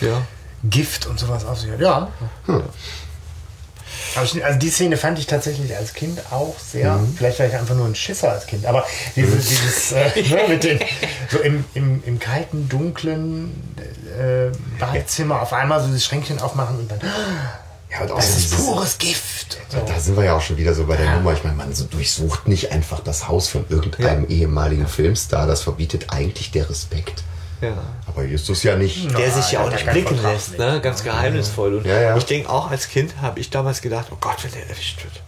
ja. 0.00 0.22
Gift 0.64 1.06
und 1.06 1.20
sowas 1.20 1.44
auf 1.44 1.60
sich 1.60 1.70
hat. 1.70 1.78
Ja. 1.78 2.08
Ich, 4.24 4.44
also 4.44 4.58
die 4.58 4.70
Szene 4.70 4.96
fand 4.96 5.18
ich 5.18 5.26
tatsächlich 5.26 5.76
als 5.76 5.92
Kind 5.92 6.18
auch 6.30 6.58
sehr, 6.58 6.98
vielleicht 7.16 7.38
war 7.38 7.46
ich 7.46 7.54
einfach 7.54 7.74
nur 7.74 7.86
ein 7.86 7.94
Schisser 7.94 8.32
als 8.32 8.46
Kind, 8.46 8.64
aber 8.64 8.86
dieses, 9.14 9.48
dieses 9.48 9.92
äh, 9.92 10.22
ne, 10.34 10.48
mit 10.48 10.64
den, 10.64 10.80
so 11.28 11.38
im, 11.38 11.64
im, 11.74 12.02
im 12.04 12.18
kalten, 12.18 12.68
dunklen 12.68 13.76
äh, 14.18 14.50
Badezimmer 14.78 15.42
auf 15.42 15.52
einmal 15.52 15.82
so 15.82 15.92
das 15.92 16.02
Schränkchen 16.02 16.40
aufmachen 16.40 16.78
und 16.78 16.90
dann, 16.90 16.98
Ja, 17.90 18.02
und 18.02 18.10
das 18.10 18.36
ist 18.36 18.56
pures 18.56 18.98
Gift. 18.98 19.58
So. 19.68 19.78
Da 19.86 19.98
sind 19.98 20.16
wir 20.16 20.24
ja 20.24 20.36
auch 20.36 20.40
schon 20.40 20.56
wieder 20.56 20.74
so 20.74 20.84
bei 20.84 20.96
der 20.96 21.16
Nummer. 21.16 21.32
Ich 21.32 21.42
meine, 21.42 21.56
man 21.56 21.72
so 21.74 21.84
durchsucht 21.84 22.46
nicht 22.46 22.70
einfach 22.72 23.00
das 23.00 23.26
Haus 23.28 23.48
von 23.48 23.64
irgendeinem 23.68 24.26
ehemaligen 24.28 24.86
Filmstar. 24.86 25.46
Das 25.46 25.62
verbietet 25.62 26.06
eigentlich 26.12 26.50
der 26.52 26.68
Respekt. 26.70 27.22
ja. 27.60 27.74
Aber 28.06 28.22
Justus 28.24 28.62
ja 28.62 28.76
nicht. 28.76 29.16
Der 29.18 29.30
sich 29.30 29.52
ja 29.52 29.60
auch 29.64 29.70
nicht 29.70 29.88
blicken 29.90 30.14
Vertrag 30.16 30.32
lässt, 30.34 30.58
ne? 30.58 30.80
ganz 30.80 31.02
geheimnisvoll. 31.02 31.74
Und 31.76 31.86
Ja, 31.86 32.00
ja. 32.00 32.16
ich 32.16 32.24
denke 32.24 32.48
auch 32.48 32.70
als 32.70 32.88
Kind 32.88 33.14
habe 33.20 33.40
ich 33.40 33.50
damals 33.50 33.80
gedacht, 33.82 34.06
oh 34.12 34.16
Gott, 34.20 34.42
wenn 34.44 34.52
der 34.52 34.68
erwischt 34.68 35.02
wird. 35.04 35.22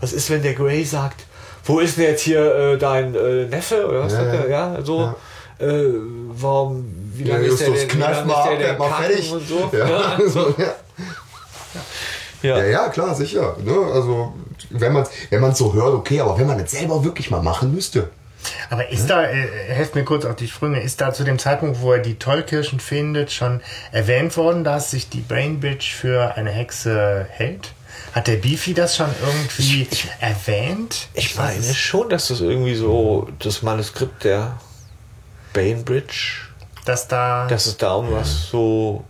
Was 0.00 0.12
ist, 0.12 0.30
wenn 0.30 0.42
der 0.42 0.54
Gray 0.54 0.84
sagt, 0.84 1.24
wo 1.64 1.78
ist 1.80 1.96
denn 1.96 2.04
jetzt 2.04 2.22
hier 2.22 2.54
äh, 2.54 2.78
dein 2.78 3.14
äh, 3.14 3.46
Neffe 3.46 3.86
oder 3.88 4.00
was 4.04 4.12
Ja, 4.12 4.18
sagt 4.18 4.34
ja. 4.34 4.40
er? 4.40 4.48
Ja, 4.48 4.82
so. 4.84 5.14
Äh, 5.58 5.66
warum, 6.36 6.84
wie 7.14 7.24
Ja, 7.28 7.34
lange 7.36 7.46
ist 7.46 7.60
der 7.60 7.68
Justus, 7.68 7.86
denn, 7.88 7.96
wie 7.96 8.02
kneif 8.02 8.16
lange 8.16 8.26
mal 8.32 8.52
ist 8.52 8.60
der 8.60 8.68
denn 8.68 8.78
mal 8.78 8.90
fertig. 9.02 9.32
und 9.32 9.48
so? 9.48 9.70
Ja, 9.72 9.86
Ja, 10.18 10.28
so, 10.28 10.54
ja. 12.42 12.58
ja. 12.58 12.64
Ja, 12.64 12.88
klar, 12.88 13.14
sicher. 13.14 13.56
Ne? 13.64 13.74
Also, 13.92 14.32
wenn 14.70 14.92
man 14.92 15.02
es 15.04 15.10
wenn 15.30 15.40
man's 15.40 15.58
so 15.58 15.72
hört, 15.72 15.94
okay, 15.94 16.20
aber 16.20 16.38
wenn 16.38 16.46
man 16.46 16.58
es 16.60 16.70
selber 16.72 17.04
wirklich 17.04 17.30
mal 17.30 17.42
machen 17.42 17.74
müsste. 17.74 18.10
Aber 18.68 18.90
ist 18.90 19.08
da, 19.08 19.24
äh, 19.24 19.46
helft 19.68 19.94
mir 19.94 20.04
kurz 20.04 20.26
auf 20.26 20.36
die 20.36 20.48
Sprünge, 20.48 20.78
ist 20.82 21.00
da 21.00 21.14
zu 21.14 21.24
dem 21.24 21.38
Zeitpunkt, 21.38 21.80
wo 21.80 21.92
er 21.92 22.00
die 22.00 22.16
Tollkirschen 22.18 22.78
findet, 22.78 23.32
schon 23.32 23.62
erwähnt 23.90 24.36
worden, 24.36 24.64
dass 24.64 24.90
sich 24.90 25.08
die 25.08 25.20
Brainbridge 25.22 25.86
für 25.98 26.34
eine 26.36 26.50
Hexe 26.50 27.26
hält? 27.30 27.72
Hat 28.12 28.26
der 28.26 28.36
Beefy 28.36 28.74
das 28.74 28.96
schon 28.96 29.08
irgendwie 29.24 29.88
erwähnt? 30.20 31.08
Ich 31.14 31.36
weiß 31.38 31.54
meine 31.56 31.66
es- 31.70 31.76
schon, 31.76 32.10
dass 32.10 32.28
das 32.28 32.40
irgendwie 32.40 32.74
so 32.74 33.28
das 33.38 33.62
Manuskript 33.62 34.24
der 34.24 34.58
Bainbridge, 35.54 36.42
dass 36.84 37.08
da. 37.08 37.46
dass 37.46 37.66
es 37.66 37.76
da 37.76 37.94
um 37.94 38.12
was 38.12 38.48
so. 38.50 39.04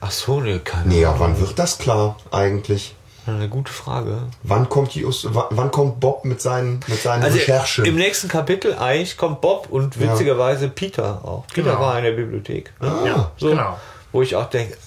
Ach 0.00 0.10
so, 0.10 0.40
ne, 0.40 0.60
keine 0.60 0.86
Nee, 0.88 1.00
ja, 1.02 1.08
Ahnung. 1.08 1.20
wann 1.20 1.40
wird 1.40 1.58
das 1.58 1.78
klar 1.78 2.16
eigentlich? 2.30 2.94
Eine 3.26 3.48
gute 3.48 3.70
Frage. 3.72 4.22
Wann 4.42 4.68
kommt, 4.70 4.94
Just, 4.94 5.26
wann, 5.34 5.44
wann 5.50 5.70
kommt 5.70 6.00
Bob 6.00 6.24
mit 6.24 6.40
seinen, 6.40 6.80
mit 6.86 7.02
seinen 7.02 7.22
Also 7.22 7.36
Recherchen? 7.36 7.84
im 7.84 7.96
nächsten 7.96 8.28
Kapitel 8.28 8.74
eigentlich 8.78 9.18
kommt 9.18 9.42
Bob 9.42 9.66
und 9.70 10.00
witzigerweise 10.00 10.68
Peter 10.70 11.20
auch. 11.24 11.46
Peter 11.52 11.70
Genau. 11.72 11.80
war 11.82 11.98
in 11.98 12.04
der 12.04 12.12
Bibliothek. 12.12 12.72
Ne? 12.80 12.88
Ah, 12.88 13.30
so, 13.36 13.50
genau. 13.50 13.78
Wo 14.12 14.22
ich 14.22 14.34
auch 14.34 14.48
denke, 14.48 14.78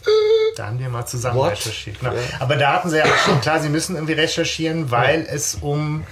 Da 0.57 0.67
haben 0.67 0.79
wir 0.79 0.89
mal 0.89 1.05
zusammen 1.05 1.37
What? 1.37 1.51
recherchiert. 1.51 1.99
Genau. 1.99 2.13
Ja. 2.13 2.19
Aber 2.39 2.55
da 2.55 2.73
hatten 2.73 2.89
sie 2.89 2.97
ja 2.97 3.03
auch 3.05 3.17
schon 3.25 3.39
klar, 3.41 3.59
sie 3.59 3.69
müssen 3.69 3.95
irgendwie 3.95 4.13
recherchieren, 4.13 4.89
weil 4.89 5.27
es 5.29 5.55
um 5.61 6.03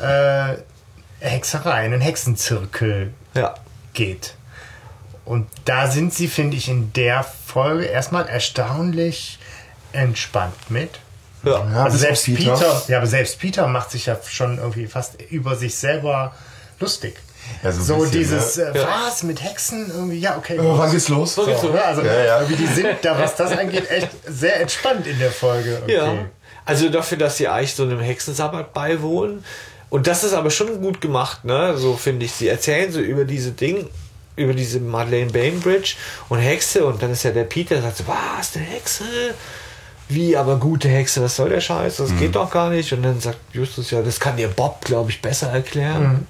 äh, 0.00 0.54
Hexerei, 1.18 1.72
einen 1.72 2.00
Hexenzirkel 2.00 3.12
ja, 3.34 3.54
geht. 3.92 4.34
Und 5.24 5.46
da 5.64 5.88
sind 5.90 6.12
sie, 6.12 6.26
finde 6.28 6.56
ich, 6.56 6.68
in 6.68 6.92
der 6.94 7.24
Folge 7.24 7.84
erstmal 7.84 8.26
erstaunlich 8.28 9.38
entspannt 9.92 10.54
mit. 10.70 10.90
ja. 11.44 11.64
Ja, 11.70 11.84
Also 11.84 11.98
selbst 11.98 12.28
auf 12.28 12.34
Peter. 12.36 12.82
ja, 12.88 12.96
aber 12.98 13.06
selbst 13.06 13.38
Peter 13.38 13.66
macht 13.66 13.90
sich 13.90 14.06
ja 14.06 14.16
schon 14.28 14.58
irgendwie 14.58 14.86
fast 14.86 15.20
über 15.30 15.54
sich 15.56 15.74
selber 15.76 16.34
lustig. 16.80 17.14
Ja, 17.62 17.72
so 17.72 17.82
so 17.82 17.96
bisschen, 17.98 18.12
dieses, 18.12 18.56
ne? 18.56 18.72
äh, 18.74 18.78
Ja. 18.78 18.88
was 19.06 19.22
mit 19.24 19.42
Hexen 19.42 19.90
irgendwie, 19.92 20.18
ja, 20.18 20.36
okay. 20.38 20.58
Oh, 20.60 20.78
wann 20.78 20.90
geht's 20.90 21.08
los? 21.08 21.34
So 21.34 21.44
geht's 21.44 21.60
so, 21.60 21.68
los. 21.68 21.76
ja, 21.76 21.82
also 21.82 22.02
Ja, 22.02 22.24
ja. 22.24 22.40
irgendwie 22.40 22.64
die 22.64 22.72
sind 22.72 22.88
da, 23.02 23.18
was 23.18 23.34
das 23.36 23.52
angeht, 23.52 23.90
echt 23.90 24.08
sehr 24.26 24.60
entspannt 24.60 25.06
in 25.06 25.18
der 25.18 25.30
Folge. 25.32 25.80
Okay. 25.82 25.94
Ja. 25.94 26.14
Also 26.64 26.88
dafür, 26.88 27.18
dass 27.18 27.36
sie 27.36 27.48
eigentlich 27.48 27.74
so 27.74 27.82
einem 27.82 28.00
Hexensabbat 28.00 28.72
beiwohnen. 28.72 29.44
Und 29.90 30.06
das 30.06 30.24
ist 30.24 30.32
aber 30.32 30.50
schon 30.50 30.80
gut 30.80 31.00
gemacht, 31.00 31.44
ne? 31.44 31.76
So 31.76 31.96
finde 31.96 32.24
ich. 32.24 32.32
Sie 32.32 32.48
erzählen 32.48 32.90
so 32.92 33.00
über 33.00 33.24
diese 33.24 33.50
Ding, 33.50 33.88
über 34.36 34.54
diese 34.54 34.80
Madeleine 34.80 35.30
Bainbridge 35.30 35.94
und 36.28 36.38
Hexe 36.38 36.84
und 36.84 37.02
dann 37.02 37.10
ist 37.10 37.22
ja 37.22 37.30
der 37.30 37.44
Peter, 37.44 37.74
der 37.74 37.82
sagt 37.82 37.98
so, 37.98 38.04
was, 38.06 38.56
eine 38.56 38.64
Hexe? 38.64 39.04
Wie, 40.08 40.36
aber 40.36 40.56
gute 40.56 40.88
Hexe, 40.88 41.22
was 41.22 41.36
soll 41.36 41.50
der 41.50 41.60
Scheiß? 41.60 41.96
Das 41.96 42.16
geht 42.18 42.34
doch 42.34 42.50
gar 42.50 42.70
nicht. 42.70 42.92
Und 42.92 43.02
dann 43.02 43.20
sagt 43.20 43.38
Justus 43.52 43.90
ja, 43.90 44.02
das 44.02 44.20
kann 44.20 44.36
dir 44.36 44.48
Bob, 44.48 44.84
glaube 44.84 45.10
ich, 45.10 45.22
besser 45.22 45.50
erklären. 45.50 46.26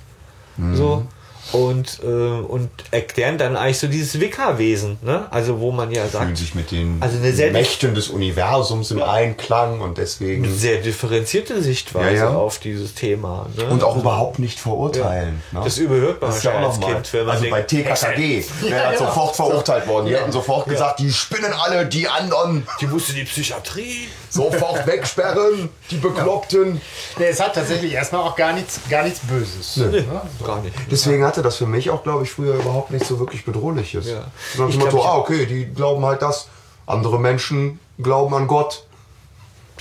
So. 0.74 1.06
Und, 1.52 2.00
äh, 2.02 2.06
und 2.06 2.70
erklären 2.90 3.38
dann 3.38 3.56
eigentlich 3.56 3.78
so 3.78 3.86
dieses 3.86 4.18
Wicca-Wesen, 4.20 4.98
ne? 5.02 5.26
Also 5.30 5.60
wo 5.60 5.70
man 5.72 5.90
ja 5.90 6.02
Fühlen 6.04 6.12
sagt, 6.12 6.36
sich 6.38 6.54
mit 6.54 6.70
den 6.70 6.96
Also 7.00 7.18
eine 7.18 7.32
sehr- 7.32 7.52
Mächten 7.52 7.94
des 7.94 8.08
Universums 8.08 8.90
im 8.90 9.02
Einklang 9.02 9.80
und 9.80 9.98
deswegen. 9.98 10.50
sehr 10.52 10.78
differenzierte 10.80 11.62
Sichtweise 11.62 12.16
Ja, 12.16 12.30
ja. 12.30 12.36
auf 12.36 12.58
dieses 12.58 12.94
Thema. 12.94 13.46
Ne? 13.56 13.64
Und 13.66 13.84
auch 13.84 13.96
überhaupt 13.96 14.38
nicht 14.38 14.58
verurteilen. 14.58 15.42
Ne? 15.52 15.60
Das 15.64 15.78
überhört 15.78 16.20
man 16.20 16.30
Das 16.30 16.38
ist 16.38 16.44
ja 16.44 16.56
auch 16.56 16.60
noch 16.60 16.80
mal. 16.80 16.94
Kind, 16.94 17.12
wenn 17.12 17.26
man 17.26 17.36
Also 17.36 17.50
bei 17.50 17.62
denkt, 17.62 17.70
TKKG 17.96 18.44
wäre 18.62 18.92
er 18.92 18.98
sofort 18.98 19.36
verurteilt 19.36 19.86
worden. 19.86 20.06
Die 20.06 20.14
hätten 20.16 20.32
sofort 20.32 20.66
gesagt, 20.68 21.00
die 21.00 21.12
spinnen 21.12 21.52
alle, 21.52 21.86
die 21.86 22.08
anderen 22.08 22.66
die 22.80 22.86
musste 22.86 23.12
die 23.12 23.24
Psychiatrie. 23.24 24.08
sofort 24.30 24.86
wegsperren, 24.86 25.68
die 25.90 25.96
Bekloppten. 25.96 26.80
Nee, 27.18 27.26
es 27.26 27.40
hat 27.40 27.54
tatsächlich 27.54 27.92
erstmal 27.92 28.22
auch 28.22 28.34
gar 28.36 28.52
nichts, 28.54 28.80
gar 28.88 29.02
nichts 29.04 29.20
Böses. 29.20 29.76
Nö. 29.76 29.90
Ne? 29.90 30.04
Gar 30.44 30.62
nicht. 30.62 30.74
Deswegen 30.90 31.24
hatte 31.24 31.41
das 31.42 31.57
für 31.57 31.66
mich 31.66 31.90
auch, 31.90 32.02
glaube 32.02 32.24
ich, 32.24 32.31
früher 32.31 32.55
überhaupt 32.55 32.90
nicht 32.90 33.07
so 33.07 33.18
wirklich 33.18 33.44
bedrohliches. 33.44 34.07
Ja. 34.09 34.26
Sondern 34.55 34.70
Ich 34.70 34.78
glaub, 34.78 34.90
so, 34.90 35.02
ah, 35.02 35.16
okay, 35.16 35.46
die 35.46 35.66
glauben 35.66 36.05
halt 36.05 36.22
das. 36.22 36.48
Andere 36.87 37.18
Menschen 37.18 37.81
glauben 37.98 38.35
an 38.35 38.46
Gott. 38.46 38.85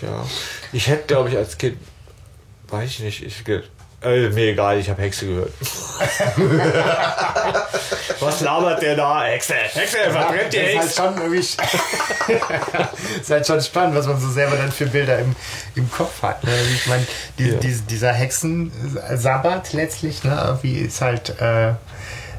Ja. 0.01 0.23
Ich 0.71 0.87
hätte, 0.87 1.07
glaube 1.07 1.29
ich, 1.29 1.37
als 1.37 1.57
Kind, 1.57 1.77
weiß 2.69 2.89
ich 2.89 2.99
nicht, 2.99 3.23
ich, 3.23 3.43
ge- 4.01 4.27
äh, 4.27 4.29
mir 4.29 4.51
egal, 4.51 4.77
ich 4.79 4.89
habe 4.89 5.01
Hexe 5.01 5.25
gehört. 5.27 5.53
Was 8.19 8.41
labert 8.41 8.81
der 8.81 8.95
da? 8.95 9.23
Hexe, 9.23 9.53
Hexe, 9.55 9.97
verbrennt 10.11 10.53
die 10.53 10.57
das 10.75 10.85
ist 10.85 10.99
halt 10.99 11.15
Hexe. 11.17 11.17
schon 11.17 11.17
irgendwie. 11.17 11.39
ist 13.21 13.29
halt 13.31 13.47
schon 13.47 13.61
spannend, 13.61 13.95
was 13.95 14.07
man 14.07 14.19
so 14.19 14.29
selber 14.29 14.55
dann 14.57 14.71
für 14.71 14.85
Bilder 14.87 15.19
im, 15.19 15.35
im 15.75 15.89
Kopf 15.91 16.21
hat. 16.21 16.43
Ne? 16.43 16.51
Ich 16.73 16.87
meine, 16.87 17.05
die, 17.39 17.49
Ja. 17.49 17.55
die, 17.59 17.73
dieser 17.81 18.11
Hexensabbat 18.13 19.73
letztlich, 19.73 20.23
ne, 20.23 20.39
irgendwie 20.45 20.77
ist 20.79 21.01
halt, 21.01 21.39
äh, 21.39 21.73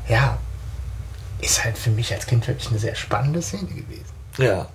ja, 0.09 0.39
ist 1.41 1.65
halt 1.65 1.77
für 1.79 1.91
mich 1.91 2.13
als 2.13 2.27
Kind 2.27 2.47
wirklich 2.47 2.69
eine 2.71 2.79
sehr 2.79 2.95
spannende 2.95 3.43
Szene 3.43 3.67
gewesen. 3.69 4.05
Ja. 4.39 4.67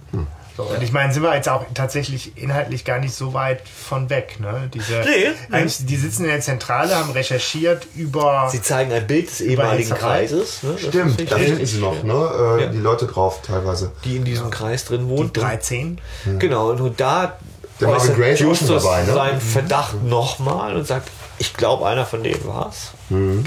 So, 0.58 0.64
und 0.64 0.82
ich 0.82 0.92
meine, 0.92 1.14
sind 1.14 1.22
wir 1.22 1.36
jetzt 1.36 1.48
auch 1.48 1.64
tatsächlich 1.76 2.36
inhaltlich 2.36 2.84
gar 2.84 2.98
nicht 3.00 3.14
so 3.14 3.36
weit 3.36 3.62
von 3.68 4.10
weg. 4.10 4.40
Ne? 4.40 4.72
Diese, 4.74 5.02
Nee, 5.02 5.30
nee. 5.50 5.56
Eigentlich, 5.56 5.86
die 5.86 5.96
sitzen 5.96 6.24
in 6.24 6.32
der 6.32 6.42
Zentrale, 6.42 6.96
haben 6.96 7.12
recherchiert 7.12 7.86
über. 7.96 8.50
Sie 8.52 8.62
zeigen 8.62 8.92
ein 8.92 9.06
Bild 9.06 9.30
des 9.30 9.42
ehemaligen. 9.42 9.92
Kreises. 9.94 10.64
Ne? 10.64 10.76
Stimmt, 10.80 11.32
da 11.32 11.38
finden 11.38 11.66
sie 11.66 11.78
noch, 11.80 12.02
ne? 12.04 12.14
Äh, 12.58 12.62
Ja. 12.64 12.68
Die 12.72 12.80
Leute 12.80 13.06
drauf 13.06 13.42
teilweise. 13.44 13.92
Die 14.04 14.16
in 14.18 14.26
diesem 14.26 14.50
Kreis 14.50 14.86
drin 14.86 15.08
wohnt. 15.10 15.38
13. 15.38 16.02
Genau, 16.40 16.72
und 16.72 16.80
nur 16.80 16.90
da 16.90 17.38
Der 17.80 17.90
Marvin 17.90 18.02
äußert 18.02 18.18
Grace 18.18 18.40
Justus 18.40 18.84
dabei, 18.84 19.04
ne? 19.04 19.14
seinen 19.14 19.42
Verdacht 19.42 20.04
nochmal 20.04 20.76
und 20.76 20.88
sagt, 20.88 21.10
ich 21.38 21.54
glaube, 21.54 21.86
einer 21.86 22.06
von 22.08 22.24
denen 22.24 22.44
war's. 22.48 22.94
Genau. 23.10 23.44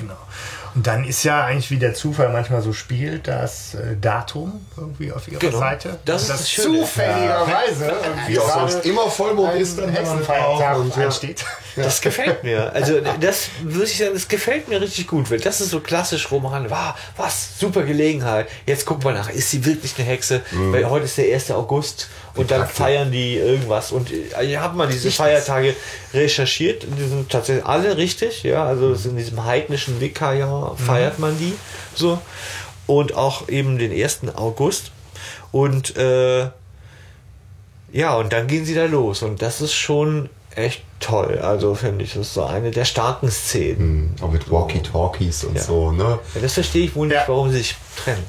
Und 0.75 0.87
dann 0.87 1.05
ist 1.05 1.25
ja 1.25 1.45
eigentlich, 1.45 1.71
wie 1.71 1.79
der 1.79 1.95
Zufall 1.95 2.31
manchmal 2.31 2.63
so 2.63 2.73
spielt, 2.73 3.27
das 3.29 3.75
äh, 3.75 3.97
Datum 4.01 4.65
irgendwie 4.77 5.13
auf 5.13 5.27
ihrer 5.29 5.39
Genau. 5.39 5.59
Seite. 5.59 5.99
Das 6.05 6.23
ist 6.23 6.31
Und 6.31 6.39
das 6.39 6.49
zufälligerweise 6.49 7.93
Wie 8.27 8.39
auch 8.39 8.55
sonst 8.55 8.87
immer 8.87 9.11
Vollmond 9.11 9.55
ist, 9.55 9.79
dann 9.79 9.91
Hexenfeiertag 9.91 10.79
und 10.79 10.97
ja. 10.97 11.05
ansteht. 11.07 11.45
Das 11.77 12.01
gefällt 12.01 12.43
mir. 12.45 12.73
Also 12.73 13.01
das 13.21 13.49
muss 13.63 13.91
ich 13.91 13.99
sagen, 13.99 14.11
das 14.15 14.29
gefällt 14.29 14.69
mir 14.69 14.81
richtig 14.81 15.07
gut, 15.07 15.31
weil 15.31 15.39
das 15.41 15.61
ist 15.61 15.71
so 15.71 15.81
klassisch 15.81 16.31
Roman. 16.31 16.69
Wow, 16.71 16.95
was, 17.17 17.59
super 17.59 17.83
Gelegenheit. 17.83 18.49
Jetzt 18.67 18.87
gucken 18.87 19.05
wir 19.05 19.13
nach, 19.13 19.31
ist 19.31 19.51
sie 19.51 19.65
wirklich 19.65 19.95
eine 19.99 20.07
Hexe? 20.07 20.43
Weil 20.51 20.89
heute 20.91 21.05
ist 21.05 21.17
der 21.19 21.33
1. 21.33 21.51
August 21.53 22.09
und 22.37 22.51
dann 22.51 22.67
feiern 22.69 23.11
die 23.11 23.37
irgendwas. 23.37 23.93
Und 23.93 24.11
äh, 24.13 24.45
ich 24.45 24.57
habe 24.57 24.77
mal 24.77 24.87
diese 24.89 25.11
Feiertage 25.11 25.75
recherchiert. 26.15 26.85
Die 26.99 27.09
sind 27.09 27.29
tatsächlich 27.31 27.65
alle 27.67 27.97
richtig. 27.97 28.43
Ja, 28.43 28.65
also 28.65 28.93
in 29.09 29.17
diesem 29.17 29.45
heidnischen 29.45 30.01
Wicca-Jahr 30.01 30.77
feiert 30.77 31.19
man 31.19 31.39
die 31.39 31.55
so. 31.95 32.21
Und 32.87 33.15
auch 33.15 33.49
eben 33.49 33.79
den 33.79 33.93
1. 33.93 34.21
August. 34.37 34.91
Und 35.53 35.97
äh, 35.97 36.49
ja, 37.93 38.15
und 38.17 38.33
dann 38.33 38.47
gehen 38.47 38.65
sie 38.65 38.75
da 38.75 38.85
los. 38.85 39.23
Und 39.23 39.43
das 39.43 39.61
ist 39.61 39.75
schon 39.75 40.29
echt 40.55 40.83
toll. 41.01 41.39
Also 41.43 41.75
finde 41.75 42.05
ich, 42.05 42.13
das 42.15 42.29
ist 42.29 42.35
so 42.35 42.45
eine 42.45 42.71
der 42.71 42.85
starken 42.85 43.31
Szenen. 43.31 44.15
Auch 44.21 44.31
mit 44.31 44.51
Walkie-Talkies 44.51 45.45
und 45.45 45.57
Ja. 45.57 45.63
so, 45.63 45.91
ne? 45.93 46.19
Ja, 46.35 46.41
das 46.41 46.55
verstehe 46.55 46.85
ich 46.85 46.95
wohl 46.95 47.07
nicht, 47.09 47.17
Ja. 47.17 47.25
warum 47.29 47.51
sie 47.51 47.59
sich 47.59 47.77
trennen. 47.97 48.25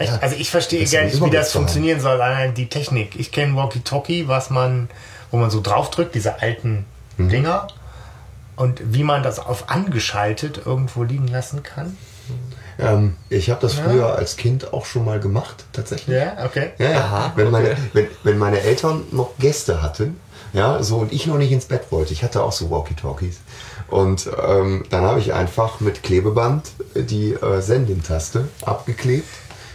Ich, 0.00 0.10
also 0.10 0.36
ich 0.36 0.50
verstehe 0.50 0.84
gar 0.86 1.04
nicht, 1.04 1.22
wie 1.22 1.30
das 1.30 1.52
funktionieren 1.52 2.00
soll. 2.00 2.20
Allein 2.20 2.54
die 2.54 2.68
Technik. 2.68 3.18
Ich 3.18 3.32
kenne 3.32 3.54
Walkie-Talkie, 3.54 4.28
was 4.28 4.50
man, 4.50 4.88
wo 5.30 5.36
man 5.36 5.50
so 5.50 5.60
draufdrückt, 5.60 6.14
diese 6.14 6.40
alten 6.40 6.86
Mhm. 7.20 7.28
Dinger. 7.28 7.66
Und 8.56 8.82
wie 8.92 9.04
man 9.04 9.22
das 9.22 9.38
auf 9.38 9.70
angeschaltet 9.70 10.62
irgendwo 10.66 11.02
liegen 11.02 11.28
lassen 11.28 11.62
kann. 11.62 11.96
Ähm, 12.78 13.16
ich 13.30 13.48
habe 13.48 13.60
das 13.60 13.74
früher 13.74 14.14
als 14.16 14.36
Kind 14.36 14.74
auch 14.74 14.84
schon 14.84 15.04
mal 15.04 15.18
gemacht, 15.18 15.64
tatsächlich. 15.72 16.16
Ja, 16.16 16.44
okay. 16.44 16.70
Ja, 16.78 16.90
ja. 16.90 16.98
Aha, 17.00 17.32
wenn, 17.36 17.50
meine, 17.50 17.70
okay. 17.70 17.80
wenn, 17.94 18.06
wenn 18.22 18.38
meine 18.38 18.60
Eltern 18.60 19.04
noch 19.12 19.30
Gäste 19.38 19.80
hatten, 19.82 20.20
ja, 20.52 20.82
so 20.82 20.98
und 20.98 21.12
ich 21.12 21.26
noch 21.26 21.38
nicht 21.38 21.52
ins 21.52 21.66
Bett 21.66 21.84
wollte, 21.90 22.12
ich 22.12 22.22
hatte 22.22 22.42
auch 22.42 22.52
so 22.52 22.70
Walkie-Talkies. 22.70 23.40
Und 23.88 24.28
ähm, 24.46 24.84
dann 24.90 25.04
habe 25.04 25.20
ich 25.20 25.32
einfach 25.32 25.80
mit 25.80 26.02
Klebeband 26.02 26.70
die 26.94 27.32
äh, 27.32 27.60
Sending-Taste 27.62 28.48
abgeklebt. 28.62 29.28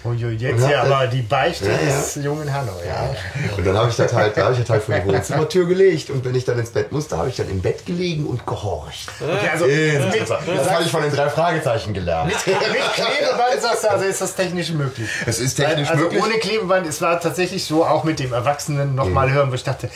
Uiui, 0.06 0.36
jetzt 0.36 0.63
Und 0.63 0.70
ja 0.70 0.84
aber 0.84 1.08
die 1.08 1.22
Beichte 1.22 1.65
Ja, 1.65 1.72
ja. 1.72 1.78
des 1.98 2.15
jungen 2.15 2.52
Hanno. 2.54 2.72
Ja. 2.86 3.15
Und 3.58 3.65
dann 3.65 3.78
habe 3.78 3.89
ich 3.89 3.96
das 3.96 4.13
halt, 4.13 4.38
da 4.38 4.44
habe 4.46 4.54
ich 4.54 4.60
das 4.60 4.70
halt 4.70 4.84
vor 4.84 4.96
die 4.96 5.06
Wohnzimmertür 5.08 5.65
gelegt. 5.65 6.10
Und 6.10 6.24
wenn 6.24 6.36
ich 6.36 6.46
dann 6.46 6.60
ins 6.60 6.70
Bett 6.70 6.91
musste, 6.91 7.18
habe 7.18 7.30
ich 7.30 7.36
dann 7.36 7.50
im 7.50 7.62
Bett 7.62 7.86
gelegen 7.86 8.26
und 8.26 8.46
gehorcht. 8.46 9.10
Okay, 9.20 9.50
also 9.52 9.65
Das, 9.65 10.30
das 10.46 10.70
habe 10.72 10.84
ich 10.84 10.91
von 10.91 11.02
den 11.02 11.12
drei 11.12 11.30
Fragezeichen 11.30 11.94
gelernt. 11.94 12.28
mit 12.28 12.38
Klebeband 12.46 13.62
sagst 13.62 13.84
du, 13.84 13.91
also 13.91 14.06
ist 14.06 14.22
das 14.22 14.36
technisch 14.36 14.70
möglich. 14.72 15.10
Es 15.26 15.39
ist 15.39 15.56
technisch 15.56 15.89
also 15.89 16.04
möglich. 16.04 16.24
ohne 16.24 16.34
Klebeband, 16.39 16.88
es 16.88 17.02
war 17.02 17.20
tatsächlich 17.20 17.65
so, 17.65 17.86
auch 17.86 18.04
mit 18.04 18.20
dem 18.20 18.34
Erwachsenen 18.34 18.96
nochmal 18.96 19.32
hören, 19.32 19.52
wo 19.52 19.56
ich 19.56 19.63
dachte, 19.63 19.89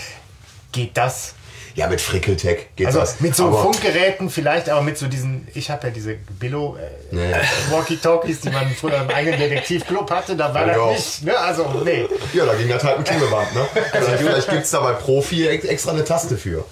geht 0.72 0.96
das? 0.98 1.34
Ja, 1.76 1.88
mit 1.88 2.02
Frickeltech 2.02 2.68
geht 2.76 2.88
Also 2.88 3.00
das. 3.00 3.20
mit 3.22 3.36
so 3.36 3.46
Aber- 3.48 3.62
Funkgeräten 3.64 4.30
vielleicht, 4.30 4.70
aber 4.70 4.82
mit 4.82 4.98
so 4.98 5.08
diesen, 5.08 5.48
ich 5.54 5.70
habe 5.70 5.88
ja 5.88 5.94
diese 5.94 6.16
Billo 6.40 6.76
äh, 6.78 7.16
Nee. 7.16 7.34
Walkie-Talkies, 7.72 8.42
die 8.42 8.50
man 8.50 8.70
früher 8.70 9.02
im 9.02 9.10
eigenen 9.10 9.40
Detektivclub 9.40 10.10
hatte, 10.12 10.36
da 10.36 10.54
war 10.54 10.62
Ja, 10.68 10.74
das 10.74 10.78
ja. 10.78 10.90
nicht, 10.92 11.24
ne? 11.26 11.38
Also, 11.38 11.66
nee. 11.84 12.06
Ja, 12.34 12.46
da 12.46 12.54
ging 12.54 12.70
das 12.70 12.84
halt 12.84 12.98
ein 12.98 13.04
Klebeband, 13.04 13.54
ne? 13.56 13.66
Vielleicht, 13.92 14.22
vielleicht 14.22 14.50
gibt 14.50 14.64
es 14.64 14.72
da 14.72 14.80
bei 14.82 14.94
Profi 14.94 15.48
ex- 15.48 15.66
extra 15.66 15.92
eine 15.92 16.04
Taste 16.04 16.38
für. 16.38 16.66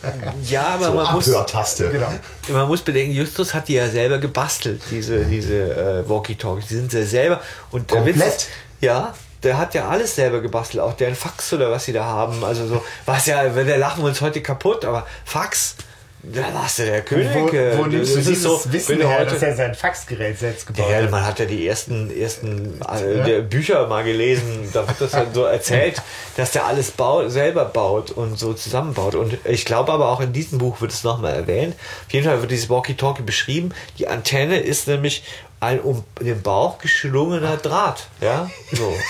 Ja, 0.47 0.67
aber 0.75 0.86
So 0.86 0.93
man 0.93 1.13
muss, 1.13 1.29
Abhörtaste. 1.29 1.89
Genau. 1.89 2.12
man 2.49 2.67
muss 2.67 2.81
bedenken, 2.81 3.13
Justus 3.13 3.53
hat 3.53 3.67
die 3.67 3.73
ja 3.75 3.88
selber 3.89 4.17
gebastelt, 4.19 4.81
diese, 4.91 5.25
diese 5.25 6.03
äh, 6.05 6.10
Walkie-Talkies. 6.10 6.67
Die 6.67 6.75
sind 6.75 6.93
ja 6.93 7.03
selber. 7.03 7.41
Und 7.71 7.89
der 7.91 8.05
Witz 8.05 8.13
Komplett? 8.15 8.36
ist, 8.38 8.47
ja, 8.81 9.13
der 9.43 9.58
hat 9.58 9.73
ja 9.73 9.88
alles 9.88 10.15
selber 10.15 10.41
gebastelt, 10.41 10.84
auch 10.84 10.93
deren 10.93 11.15
Fax 11.15 11.54
oder 11.54 11.71
was 11.71 11.86
sie 11.86 11.93
da 11.93 12.06
haben. 12.06 12.43
Also 12.43 12.67
so, 12.67 12.84
was 13.06 13.26
ja, 13.26 13.56
wenn 13.56 13.67
der 13.67 13.78
lachen 13.78 14.04
wir 14.04 14.10
uns 14.10 14.21
heute 14.21 14.41
kaputt, 14.41 14.86
aber 14.86 15.06
Fax, 15.26 15.76
da 16.23 16.41
warst 16.54 16.80
du 16.80 16.86
der 16.86 17.04
König. 17.04 17.30
Wo, 17.34 17.78
wo 17.78 17.86
nimmst 17.86 18.15
du 18.15 18.17
dieses 18.17 18.41
so, 18.41 18.60
Wissen 18.71 18.97
her, 18.97 19.19
heute, 19.19 19.34
dass 19.34 19.43
er 19.43 19.56
sein 19.56 19.76
Faxgerät 19.76 20.38
selbst 20.38 20.65
gebaut 20.65 20.89
Ja, 20.89 20.97
hat? 21.04 21.12
man 21.12 21.26
hat 21.26 21.39
ja 21.39 21.45
die 21.45 21.67
ersten, 21.67 22.10
ersten 22.10 22.82
äh, 22.82 23.41
Bücher 23.41 23.88
mal 23.88 24.04
gelesen, 24.04 24.67
da 24.73 24.88
wird 24.88 25.00
das 25.00 25.13
halt 25.13 25.36
so 25.36 25.43
erzählt, 25.43 26.02
dass 26.36 26.52
der 26.52 26.65
alles 26.65 26.91
baut, 26.91 27.32
selber 27.32 27.65
baut 27.65 28.12
und 28.12 28.38
so 28.38 28.54
zusammenbaut. 28.54 29.13
Und 29.13 29.38
ich 29.45 29.63
glaube 29.63 29.93
aber 29.93 30.10
auch 30.10 30.19
in 30.19 30.34
diesem 30.34 30.58
Buch 30.58 30.82
wird 30.82 30.91
es 30.91 31.04
nochmal 31.04 31.34
erwähnt. 31.34 31.76
Auf 32.08 32.13
jeden 32.13 32.26
Fall 32.26 32.41
wird 32.41 32.52
dieses 32.52 32.69
Walkie-Talkie 32.69 33.23
beschrieben. 33.23 33.73
Die 34.00 34.08
Antenne 34.08 34.60
ist 34.60 34.88
nämlich 34.88 35.23
ein 35.60 35.80
um 35.82 36.04
den 36.20 36.41
Bauch 36.41 36.78
geschlungener 36.78 37.58
Draht. 37.58 38.08
Ja, 38.22 38.50
so. 38.72 38.96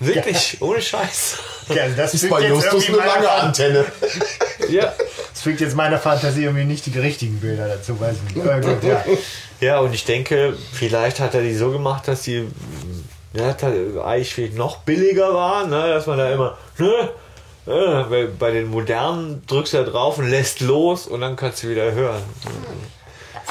Wirklich, 0.00 0.60
ohne 0.60 0.82
Scheiß. 0.82 1.38
Ja, 1.68 1.84
also 1.84 1.96
das 1.96 2.14
Ist 2.14 2.28
bei 2.28 2.48
Justus 2.48 2.88
eine 2.88 2.96
lange 2.98 3.30
Antenne. 3.30 3.84
Ja. 4.68 4.92
Das 5.32 5.42
fügt 5.42 5.60
jetzt 5.60 5.74
meiner 5.74 5.98
Fantasie 5.98 6.44
irgendwie 6.44 6.64
nicht 6.64 6.86
die 6.86 6.96
richtigen 6.96 7.40
Bilder 7.40 7.66
dazu, 7.66 8.00
weiß 8.00 8.14
ich 8.28 8.36
nicht. 8.36 8.46
Äh, 8.46 8.60
gut, 8.60 8.84
ja. 8.84 9.04
Ja, 9.60 9.80
und 9.80 9.92
ich 9.92 10.04
denke, 10.04 10.56
vielleicht 10.72 11.20
hat 11.20 11.34
er 11.34 11.42
die 11.42 11.54
so 11.54 11.70
gemacht, 11.70 12.06
dass 12.08 12.22
die 12.22 12.48
ja, 13.32 13.54
eigentlich 14.04 14.54
noch 14.54 14.78
billiger 14.78 15.34
waren, 15.34 15.70
ne? 15.70 15.88
dass 15.88 16.06
man 16.06 16.18
da 16.18 16.32
immer, 16.32 16.58
ne? 16.78 17.10
Ja, 17.66 18.10
weil 18.10 18.28
bei 18.28 18.50
den 18.50 18.68
modernen 18.68 19.42
drückst 19.46 19.74
du 19.74 19.78
da 19.78 19.84
drauf 19.84 20.18
und 20.18 20.30
lässt 20.30 20.60
los 20.60 21.06
und 21.06 21.20
dann 21.20 21.36
kannst 21.36 21.62
du 21.62 21.68
wieder 21.68 21.92
hören. 21.92 22.22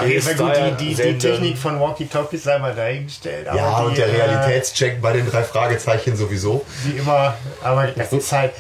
Auf 0.02 0.08
jeden 0.08 0.22
Fall 0.22 0.36
gut, 0.36 0.80
die, 0.80 0.94
die, 0.96 0.96
die. 0.96 1.18
Technik 1.18 1.58
von 1.58 1.80
Walkie-Talkies 1.80 2.44
sei 2.44 2.60
mal 2.60 2.74
dahingestellt. 2.76 3.48
aber 3.48 3.58
Ja, 3.58 3.80
die, 3.82 3.86
und 3.88 3.98
der 3.98 4.08
äh, 4.08 4.12
Realitätscheck 4.22 5.02
bei 5.02 5.14
den 5.14 5.30
drei 5.30 5.44
Fragezeichen 5.44 6.16
sowieso. 6.16 6.66
wie 6.84 6.98
immer, 6.98 7.36
aber 7.64 7.88
das 7.88 8.12
ist 8.14 8.32
halt 8.32 8.52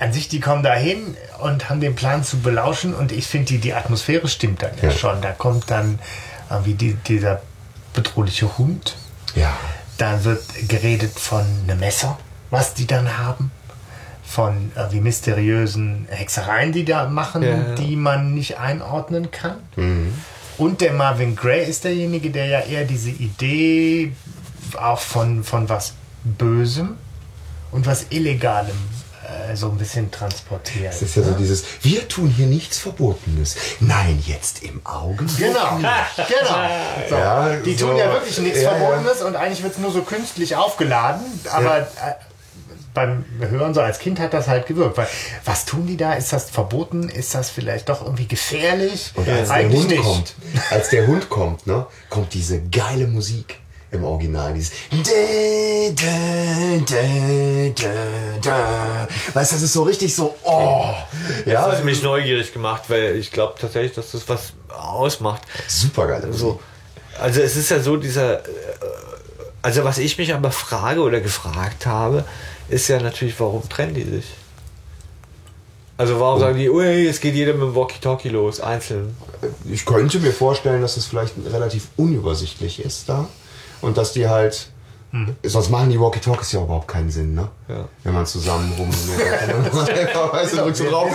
an 0.00 0.12
sich, 0.12 0.28
die 0.28 0.38
kommen 0.40 0.62
da 0.62 0.74
hin 0.74 1.16
und 1.40 1.68
haben 1.70 1.80
den 1.80 1.94
Plan 1.96 2.22
zu 2.22 2.38
belauschen 2.38 2.94
und 2.94 3.10
ich 3.12 3.26
finde, 3.26 3.46
die, 3.46 3.58
die 3.58 3.74
Atmosphäre 3.74 4.28
stimmt 4.28 4.62
dann 4.62 4.70
ja, 4.80 4.90
Ja. 4.90 4.94
schon. 4.96 5.20
Da 5.20 5.32
kommt 5.32 5.70
dann 5.70 5.98
äh, 6.50 6.54
wie 6.64 6.74
die, 6.74 6.94
dieser 6.94 7.42
bedrohliche 7.94 8.58
Hund. 8.58 8.96
Ja. 9.34 9.52
Da 9.98 10.22
wird 10.22 10.42
geredet 10.68 11.18
von 11.18 11.44
einem 11.64 11.80
Messer, 11.80 12.16
was 12.50 12.74
die 12.74 12.86
dann 12.86 13.18
haben. 13.18 13.50
Von 14.24 14.70
äh, 14.76 14.92
wie 14.92 15.00
mysteriösen 15.00 16.06
Hexereien, 16.10 16.70
die 16.70 16.84
da 16.84 17.06
machen, 17.08 17.42
Ja, 17.42 17.48
ja. 17.48 17.74
die 17.74 17.96
man 17.96 18.34
nicht 18.34 18.58
einordnen 18.58 19.30
kann. 19.32 19.56
Und 20.58 20.80
der 20.80 20.92
Marvin 20.92 21.36
Gray 21.36 21.64
ist 21.64 21.84
derjenige, 21.84 22.30
der 22.30 22.46
ja 22.46 22.60
eher 22.60 22.84
diese 22.84 23.10
Idee 23.10 24.12
auch 24.76 24.98
von, 24.98 25.44
von 25.44 25.68
was 25.68 25.94
Bösem 26.24 26.96
und 27.70 27.86
was 27.86 28.06
Illegalem 28.10 28.76
äh, 29.28 29.54
so 29.56 29.68
ein 29.68 29.78
bisschen 29.78 30.10
transportiert. 30.10 30.92
Das 30.92 31.02
ist 31.02 31.16
ja 31.16 31.22
so 31.22 31.32
dieses, 31.32 31.64
wir 31.82 32.08
tun 32.08 32.28
hier 32.28 32.46
nichts 32.46 32.78
Verbotenes. 32.78 33.56
Nein, 33.80 34.22
jetzt 34.26 34.62
im 34.62 34.84
Augenblick. 34.84 35.38
Genau, 35.38 35.76
genau. 35.76 36.68
So. 37.08 37.14
Ja, 37.14 37.56
die 37.56 37.74
so. 37.74 37.86
tun 37.86 37.96
ja 37.96 38.12
wirklich 38.12 38.38
nichts 38.38 38.62
Ja, 38.62 38.72
ja. 38.72 38.78
Verbotenes 38.78 39.22
und 39.22 39.36
eigentlich 39.36 39.62
wird 39.62 39.74
es 39.74 39.78
nur 39.78 39.92
so 39.92 40.02
künstlich 40.02 40.56
aufgeladen, 40.56 41.24
aber 41.50 41.78
äh, 41.80 41.84
beim 42.98 43.24
Hören 43.50 43.74
so 43.74 43.80
als 43.80 44.00
Kind 44.00 44.18
hat 44.18 44.34
das 44.34 44.48
halt 44.48 44.66
gewirkt. 44.66 44.96
Weil, 44.96 45.06
was 45.44 45.64
tun 45.64 45.86
die 45.86 45.96
da? 45.96 46.14
Ist 46.14 46.32
das 46.32 46.50
verboten? 46.50 47.08
Ist 47.08 47.32
das 47.34 47.48
vielleicht 47.48 47.88
doch 47.88 48.02
irgendwie 48.02 48.26
gefährlich? 48.26 49.12
Und 49.14 49.28
als 49.28 49.48
der 49.50 49.68
Hund 49.70 49.88
nicht. 49.88 50.02
kommt, 50.02 50.34
als 50.70 50.88
der 50.90 51.06
Hund 51.06 51.28
kommt, 51.28 51.66
ne, 51.66 51.86
kommt 52.10 52.34
diese 52.34 52.60
geile 52.62 53.06
Musik 53.06 53.60
im 53.92 54.02
Original. 54.04 54.52
Dieses 54.52 54.72
da, 54.90 56.02
da, 56.84 57.80
da. 58.42 59.08
Weißt 59.32 59.52
du, 59.52 59.56
das 59.56 59.62
ist 59.62 59.72
so 59.72 59.84
richtig 59.84 60.14
so, 60.14 60.34
oh. 60.42 60.94
Das 61.44 61.52
Ja, 61.52 61.62
hat 61.70 61.84
mich 61.84 62.02
neugierig 62.02 62.52
gemacht, 62.52 62.82
weil 62.88 63.14
ich 63.16 63.30
glaube 63.30 63.54
tatsächlich, 63.60 63.94
dass 63.94 64.10
das 64.10 64.28
was 64.28 64.52
ausmacht. 64.68 65.42
super 65.68 66.08
geile 66.08 66.26
Musik. 66.26 66.40
So, 66.40 66.60
also 67.20 67.40
es 67.40 67.56
ist 67.56 67.70
ja 67.70 67.80
so 67.80 67.96
dieser, 67.96 68.40
äh, 68.40 68.42
also 69.62 69.84
was 69.84 69.98
ich 69.98 70.18
mich 70.18 70.34
aber 70.34 70.50
frage 70.50 71.00
oder 71.00 71.20
gefragt 71.20 71.86
habe, 71.86 72.24
ist 72.68 72.88
ja 72.88 73.00
natürlich, 73.00 73.38
warum 73.40 73.68
trennen 73.68 73.94
die 73.94 74.04
sich? 74.04 74.26
Also 75.96 76.20
warum 76.20 76.38
sagen 76.38 76.56
die, 76.56 76.70
ui, 76.70 77.08
es 77.08 77.20
geht 77.20 77.34
jeder 77.34 77.54
mit 77.54 77.62
dem 77.62 77.74
Walkie-Talkie 77.74 78.28
los, 78.28 78.60
einzeln. 78.60 79.16
Ich 79.68 79.84
könnte 79.84 80.20
mir 80.20 80.32
vorstellen, 80.32 80.80
dass 80.80 80.96
es 80.96 81.06
vielleicht 81.06 81.34
relativ 81.52 81.88
unübersichtlich 81.96 82.84
ist 82.84 83.08
da. 83.08 83.28
Und 83.80 83.96
dass 83.96 84.12
die 84.12 84.28
halt. 84.28 84.70
Sonst 85.42 85.70
machen 85.70 85.90
die 85.90 85.98
Walkie-Talkies 85.98 86.52
ja 86.52 86.62
überhaupt 86.62 86.86
keinen 86.86 87.10
Sinn, 87.10 87.34
ne? 87.34 87.48
Ja. 87.66 87.88
Wenn 88.04 88.14
man 88.14 88.26
zusammen 88.26 88.72
rum. 88.78 88.90
weißt 90.32 90.52
du, 90.52 90.56
drückst 90.58 90.80
du 90.82 90.84
drauf. 90.84 91.10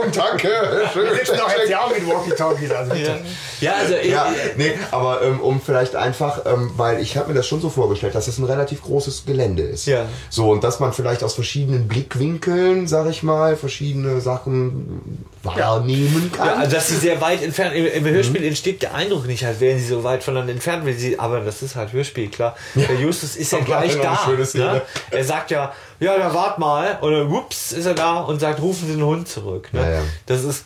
Rückkopplung, 0.00 0.12
danke. 0.12 0.48
Schön, 0.92 1.04
Wir 1.10 1.14
sitzen 1.16 1.38
doch 1.38 1.50
jetzt 1.56 1.68
ja 1.68 1.80
auch 1.80 1.90
mit 1.90 2.06
Walkie-Talkies. 2.06 2.70
Also 2.70 2.92
bitte. 2.92 3.20
Ja, 3.60 3.74
also 3.74 3.94
ich, 3.94 4.10
Ja, 4.10 4.26
nee, 4.56 4.72
aber 4.90 5.22
ähm, 5.22 5.40
um 5.40 5.60
vielleicht 5.60 5.96
einfach, 5.96 6.46
ähm, 6.46 6.72
weil 6.76 7.00
ich 7.00 7.16
habe 7.16 7.28
mir 7.28 7.34
das 7.34 7.46
schon 7.46 7.60
so 7.60 7.68
vorgestellt, 7.68 8.14
dass 8.14 8.28
es 8.28 8.38
ein 8.38 8.44
relativ 8.44 8.82
großes 8.82 9.24
Gelände 9.26 9.62
ist. 9.62 9.86
Ja. 9.86 10.06
So, 10.28 10.50
und 10.50 10.64
dass 10.64 10.80
man 10.80 10.92
vielleicht 10.92 11.22
aus 11.22 11.34
verschiedenen 11.34 11.88
Blickwinkeln, 11.88 12.86
sag 12.86 13.08
ich 13.08 13.22
mal, 13.22 13.56
verschiedene 13.56 14.20
Sachen 14.20 15.26
wahrnehmen 15.42 16.30
kann. 16.34 16.46
Ja, 16.46 16.54
also 16.54 16.76
dass 16.76 16.88
sie 16.88 16.96
sehr 16.96 17.20
weit 17.20 17.42
entfernt. 17.42 17.74
Im, 17.74 17.86
im 17.86 18.04
Hörspiel 18.04 18.44
entsteht 18.44 18.82
der 18.82 18.94
Eindruck 18.94 19.26
nicht, 19.26 19.44
als 19.44 19.60
wären 19.60 19.78
sie 19.78 19.86
so 19.86 20.04
weit 20.04 20.22
voneinander 20.22 20.52
entfernt, 20.52 20.84
wenn 20.86 20.96
sie, 20.96 21.18
aber 21.18 21.40
das 21.40 21.62
ist 21.62 21.76
halt 21.76 21.92
Hörspiel, 21.92 22.28
klar. 22.28 22.56
Der 22.74 22.96
Justus 22.96 23.36
ist 23.36 23.52
ja 23.52 23.60
gleich 23.60 23.98
da. 24.00 24.18
Ne? 24.54 24.82
Er 25.10 25.24
sagt 25.24 25.50
ja, 25.50 25.72
ja, 26.00 26.18
dann 26.18 26.34
wart 26.34 26.58
mal. 26.58 26.98
Und 27.02 27.12
dann, 27.12 27.30
ups, 27.30 27.72
ist 27.72 27.86
er 27.86 27.94
da 27.94 28.20
und 28.20 28.40
sagt, 28.40 28.60
rufen 28.60 28.88
Sie 28.88 28.94
den 28.94 29.04
Hund 29.04 29.28
zurück. 29.28 29.68
Ne? 29.72 29.80
Ja, 29.80 29.90
ja. 29.90 30.00
Das 30.26 30.42
ist, 30.44 30.64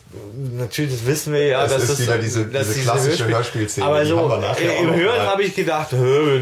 natürlich, 0.57 0.91
das 0.93 1.05
wissen 1.05 1.33
wir 1.33 1.45
ja. 1.47 1.67
Das 1.67 1.83
ist 1.83 1.89
das, 1.91 1.99
wieder 2.01 2.17
diese- 2.17 2.45
dass 2.45 2.67
diese 2.69 2.81
klassische 2.81 3.27
Hörspielszene, 3.27 3.85
Aber 3.85 4.05
so, 4.05 4.17
auch 4.19 4.57
im 4.59 4.95
Hören 4.95 5.21
habe 5.21 5.43
ich 5.43 5.53
gedacht, 5.55 5.91
hä, 5.91 6.41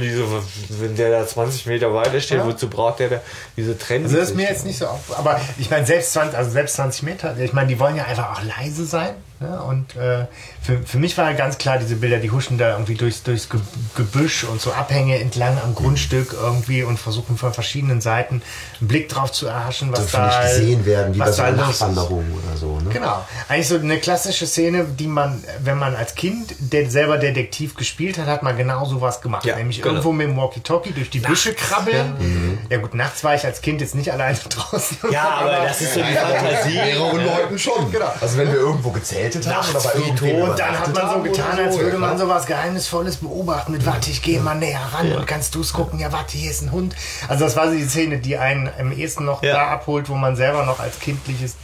wenn, 0.79 0.95
der 0.95 1.11
da 1.11 1.27
20 1.27 1.65
Meter 1.65 1.93
weiter 1.93 2.19
steht, 2.21 2.43
wozu 2.45 2.69
braucht 2.69 2.99
der 2.99 3.09
da 3.09 3.21
diese 3.57 3.77
Trennen? 3.77 4.05
Also 4.05 4.17
das 4.17 4.29
ist 4.29 4.35
mir 4.35 4.47
jetzt 4.47 4.65
nicht 4.65 4.77
so 4.77 4.85
auf, 4.87 5.17
aber 5.17 5.41
ich 5.57 5.69
meine 5.69 5.85
selbst 5.85 6.13
20, 6.13 6.37
also 6.37 6.51
selbst 6.51 6.75
20 6.75 7.03
Meter, 7.03 7.35
ich 7.37 7.53
meine, 7.53 7.67
die 7.67 7.79
wollen 7.79 7.95
ja 7.95 8.05
einfach 8.05 8.37
auch 8.37 8.43
leise 8.43 8.85
sein. 8.85 9.15
Ne? 9.43 9.61
Und 9.61 9.95
äh, 9.95 10.25
für, 10.61 10.81
für 10.85 10.97
mich 10.97 11.17
war 11.17 11.33
ganz 11.33 11.57
klar, 11.57 11.77
diese 11.77 11.95
Bilder, 11.97 12.17
die 12.17 12.31
huschen 12.31 12.57
da 12.57 12.71
irgendwie 12.71 12.95
durchs, 12.95 13.23
durchs 13.23 13.49
Ge- 13.49 13.59
Gebüsch 13.95 14.43
und 14.45 14.61
so 14.61 14.71
Abhänge 14.71 15.19
entlang 15.19 15.57
am 15.61 15.75
Grundstück 15.75 16.33
irgendwie 16.33 16.83
und 16.83 16.97
versuchen 16.97 17.37
von 17.37 17.53
verschiedenen 17.53 17.99
Seiten 18.01 18.41
einen 18.79 18.87
Blick 18.87 19.09
drauf 19.09 19.31
zu 19.31 19.47
erhaschen, 19.47 19.91
was 19.91 20.11
da 20.11 20.27
nicht 20.27 20.41
gesehen 20.59 20.85
werden, 20.85 21.13
wie 21.13 21.19
bei 21.19 21.25
was 21.27 21.35
so 21.35 21.41
da 21.41 21.47
einer. 21.49 21.57
Nachtwanderung 21.57 22.25
oder 22.33 22.57
so. 22.57 22.79
Ne? 22.79 22.89
Genau. 22.91 23.25
Eigentlich 23.49 23.67
so 23.67 23.75
eine 23.75 23.97
klassische 23.99 24.47
Szene, 24.47 24.85
die 24.85 25.07
man, 25.07 25.43
wenn 25.59 25.77
man 25.77 25.95
als 25.95 26.15
Kind 26.15 26.53
der 26.59 26.89
selber 26.89 27.17
Detektiv 27.17 27.75
gespielt 27.75 28.17
hat, 28.17 28.27
hat 28.27 28.43
man 28.43 28.55
genau 28.55 28.85
sowas 28.85 29.19
gemacht. 29.21 29.45
Ja, 29.45 29.55
Nämlich 29.57 29.77
genau. 29.81 29.89
irgendwo 29.95 30.11
mit 30.13 30.27
dem 30.27 30.37
Walkie-Talkie 30.37 30.91
durch 30.93 31.09
die 31.09 31.19
Büsche 31.19 31.53
krabbeln. 31.53 32.65
Ja. 32.69 32.77
gut, 32.77 32.93
nachts 32.95 33.23
war 33.23 33.35
ich 33.35 33.43
als 33.45 33.61
Kind 33.61 33.81
jetzt 33.81 33.95
nicht 33.95 34.11
alleine 34.11 34.37
draußen. 34.49 34.97
Ja, 35.11 35.29
aber 35.41 35.65
das 35.67 35.81
ist 35.81 35.93
so 35.95 36.01
die 36.01 36.13
Fantasie. 36.13 36.73
Mehreren 36.75 37.25
Leuten 37.25 37.59
schon. 37.59 37.91
Genau. 37.91 38.11
Also 38.21 38.37
wenn 38.37 38.47
wir 38.47 38.59
irgendwo 38.59 38.91
gezeltet 39.33 39.53
haben 39.63 39.69
oder 39.75 39.79
bei 39.83 39.99
irgendwem 39.99 40.41
Und 40.49 40.59
dann 40.59 40.79
hat 40.79 40.93
man 40.93 41.09
so 41.09 41.19
getan, 41.21 41.59
als 41.59 41.77
würde 41.77 41.91
ja, 41.93 41.97
man 41.99 42.15
klar. 42.15 42.27
so 42.27 42.33
was 42.33 42.45
Geheimnisvolles 42.45 43.17
beobachten. 43.17 43.71
Mit 43.73 43.85
warte, 43.85 44.09
ich 44.09 44.21
gehe 44.21 44.39
mal 44.39 44.55
näher 44.55 44.79
ran 44.93 45.11
und 45.11 45.25
kannst 45.27 45.55
du 45.55 45.61
es 45.61 45.73
gucken? 45.73 45.99
Ja, 45.99 46.11
warte, 46.11 46.37
hier 46.37 46.51
ist 46.51 46.61
ein 46.61 46.71
Hund. 46.71 46.95
Also 47.27 47.43
das 47.45 47.55
war 47.55 47.67
so 47.69 47.73
die 47.75 47.85
Szene, 47.85 48.19
die 48.19 48.37
einen 48.37 48.69
am 48.79 48.91
ehesten 48.91 49.25
noch 49.25 49.43
Ja. 49.43 49.53
da 49.53 49.67
abholt, 49.67 50.09
wo 50.09 50.15
man 50.15 50.35
selber 50.35 50.65
noch 50.65 50.79
als 50.79 50.99
kindliches 50.99 51.55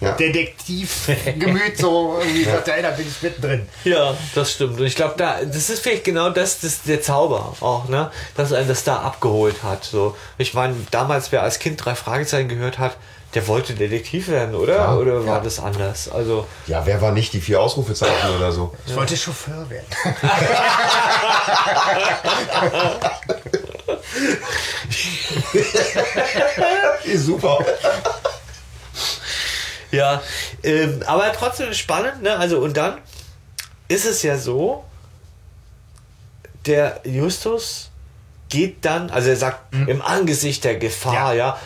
Ja. 0.00 0.12
Detektivgemüt 0.12 1.76
so 1.78 2.18
irgendwie 2.20 2.44
sagt, 2.44 2.68
ey, 2.68 2.82
da 2.82 2.90
bin 2.90 3.06
ich 3.08 3.22
mittendrin. 3.22 3.68
Ja, 3.84 4.14
das 4.34 4.52
stimmt. 4.52 4.78
Und 4.78 4.86
ich 4.86 4.94
glaube, 4.96 5.14
da, 5.16 5.38
das 5.44 5.70
ist 5.70 5.80
vielleicht 5.82 6.04
genau 6.04 6.30
das, 6.30 6.60
das 6.60 6.82
der 6.82 7.02
Zauber 7.02 7.54
auch, 7.60 7.88
ne? 7.88 8.10
Dass 8.36 8.52
einen 8.52 8.68
das 8.68 8.84
da 8.84 9.00
abgeholt 9.00 9.62
hat. 9.62 9.84
So, 9.84 10.16
ich 10.36 10.54
meine, 10.54 10.74
damals, 10.90 11.32
wer 11.32 11.42
als 11.42 11.58
Kind 11.58 11.84
drei 11.84 11.94
Fragezeichen 11.94 12.48
gehört 12.48 12.78
hat, 12.78 12.96
der 13.34 13.46
wollte 13.46 13.74
Detektiv 13.74 14.28
werden, 14.28 14.54
oder? 14.54 14.74
Ja. 14.76 14.94
Oder 14.96 15.26
war 15.26 15.42
das 15.42 15.60
anders? 15.60 16.08
Also, 16.10 16.46
Ja, 16.66 16.86
wer 16.86 17.00
war 17.02 17.12
nicht 17.12 17.32
die 17.34 17.40
vier 17.40 17.60
Ausrufezeichen 17.60 18.34
oder 18.36 18.50
so? 18.52 18.74
Ich 18.86 18.96
wollte 18.96 19.16
Chauffeur 19.16 19.68
werden. 19.68 19.86
Super. 27.16 27.58
Ja, 29.90 30.22
ähm, 30.62 31.02
aber 31.06 31.32
trotzdem 31.32 31.72
spannend, 31.72 32.22
ne? 32.22 32.36
Also, 32.36 32.58
und 32.58 32.76
dann 32.76 32.98
ist 33.88 34.04
es 34.04 34.22
ja 34.22 34.36
so, 34.36 34.84
der 36.66 37.00
Justus 37.04 37.87
geht 38.48 38.84
dann, 38.84 39.10
also 39.10 39.28
er 39.30 39.36
sagt, 39.36 39.74
im 39.86 40.00
Angesicht 40.02 40.64
der 40.64 40.76
Gefahr, 40.76 41.34
ja, 41.34 41.58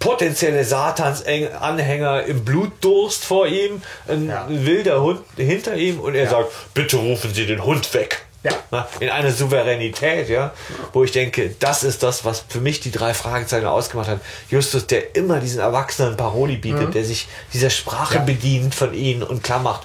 potenzielle 0.00 0.64
Satans-Anhänger 0.64 2.24
im 2.24 2.44
Blutdurst 2.44 3.24
vor 3.24 3.46
ihm, 3.46 3.82
ein 4.08 4.28
Ja. 4.28 4.46
wilder 4.48 5.02
Hund 5.02 5.20
hinter 5.36 5.76
ihm 5.76 6.00
und 6.00 6.14
er 6.14 6.24
Ja. 6.24 6.30
sagt, 6.30 6.52
bitte 6.74 6.96
rufen 6.96 7.32
Sie 7.34 7.46
den 7.46 7.64
Hund 7.64 7.92
weg. 7.94 8.22
Ja. 8.70 8.86
In 9.00 9.08
einer 9.10 9.32
Souveränität, 9.32 10.28
ja, 10.28 10.52
wo 10.92 11.02
ich 11.02 11.10
denke, 11.10 11.56
das 11.58 11.82
ist 11.82 12.04
das, 12.04 12.24
was 12.24 12.44
für 12.48 12.60
mich 12.60 12.78
die 12.78 12.92
drei 12.92 13.12
Fragezeichen 13.12 13.66
ausgemacht 13.66 14.08
hat. 14.08 14.20
Justus, 14.50 14.86
der 14.86 15.16
immer 15.16 15.40
diesen 15.40 15.58
Erwachsenen 15.60 16.16
Paroli 16.16 16.56
bietet, 16.56 16.94
der 16.94 17.04
sich 17.04 17.26
dieser 17.52 17.70
Sprache 17.70 18.16
Ja. 18.16 18.20
bedient 18.22 18.72
von 18.72 18.94
ihnen 18.94 19.24
und 19.24 19.42
klar 19.42 19.58
macht, 19.58 19.84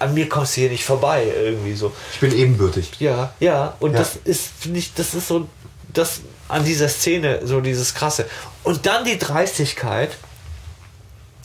an 0.00 0.12
mir 0.14 0.28
kommst 0.28 0.56
du 0.56 0.62
hier 0.62 0.70
nicht 0.70 0.84
vorbei, 0.84 1.24
irgendwie 1.40 1.74
so. 1.74 1.92
Ich 2.14 2.18
bin 2.20 2.36
ebenbürtig. 2.36 2.90
Ja, 2.98 3.32
ja, 3.38 3.74
und 3.78 3.92
Ja. 3.92 3.98
das 4.00 4.16
ist, 4.24 4.48
finde 4.58 4.80
ich, 4.80 4.92
das 4.94 5.14
ist 5.14 5.28
so, 5.28 5.46
das 5.92 6.20
an 6.48 6.64
dieser 6.64 6.88
Szene, 6.88 7.40
so 7.44 7.60
dieses 7.60 7.94
Krasse. 7.94 8.26
Und 8.64 8.86
dann 8.86 9.04
die 9.04 9.18
Dreistigkeit. 9.18 10.16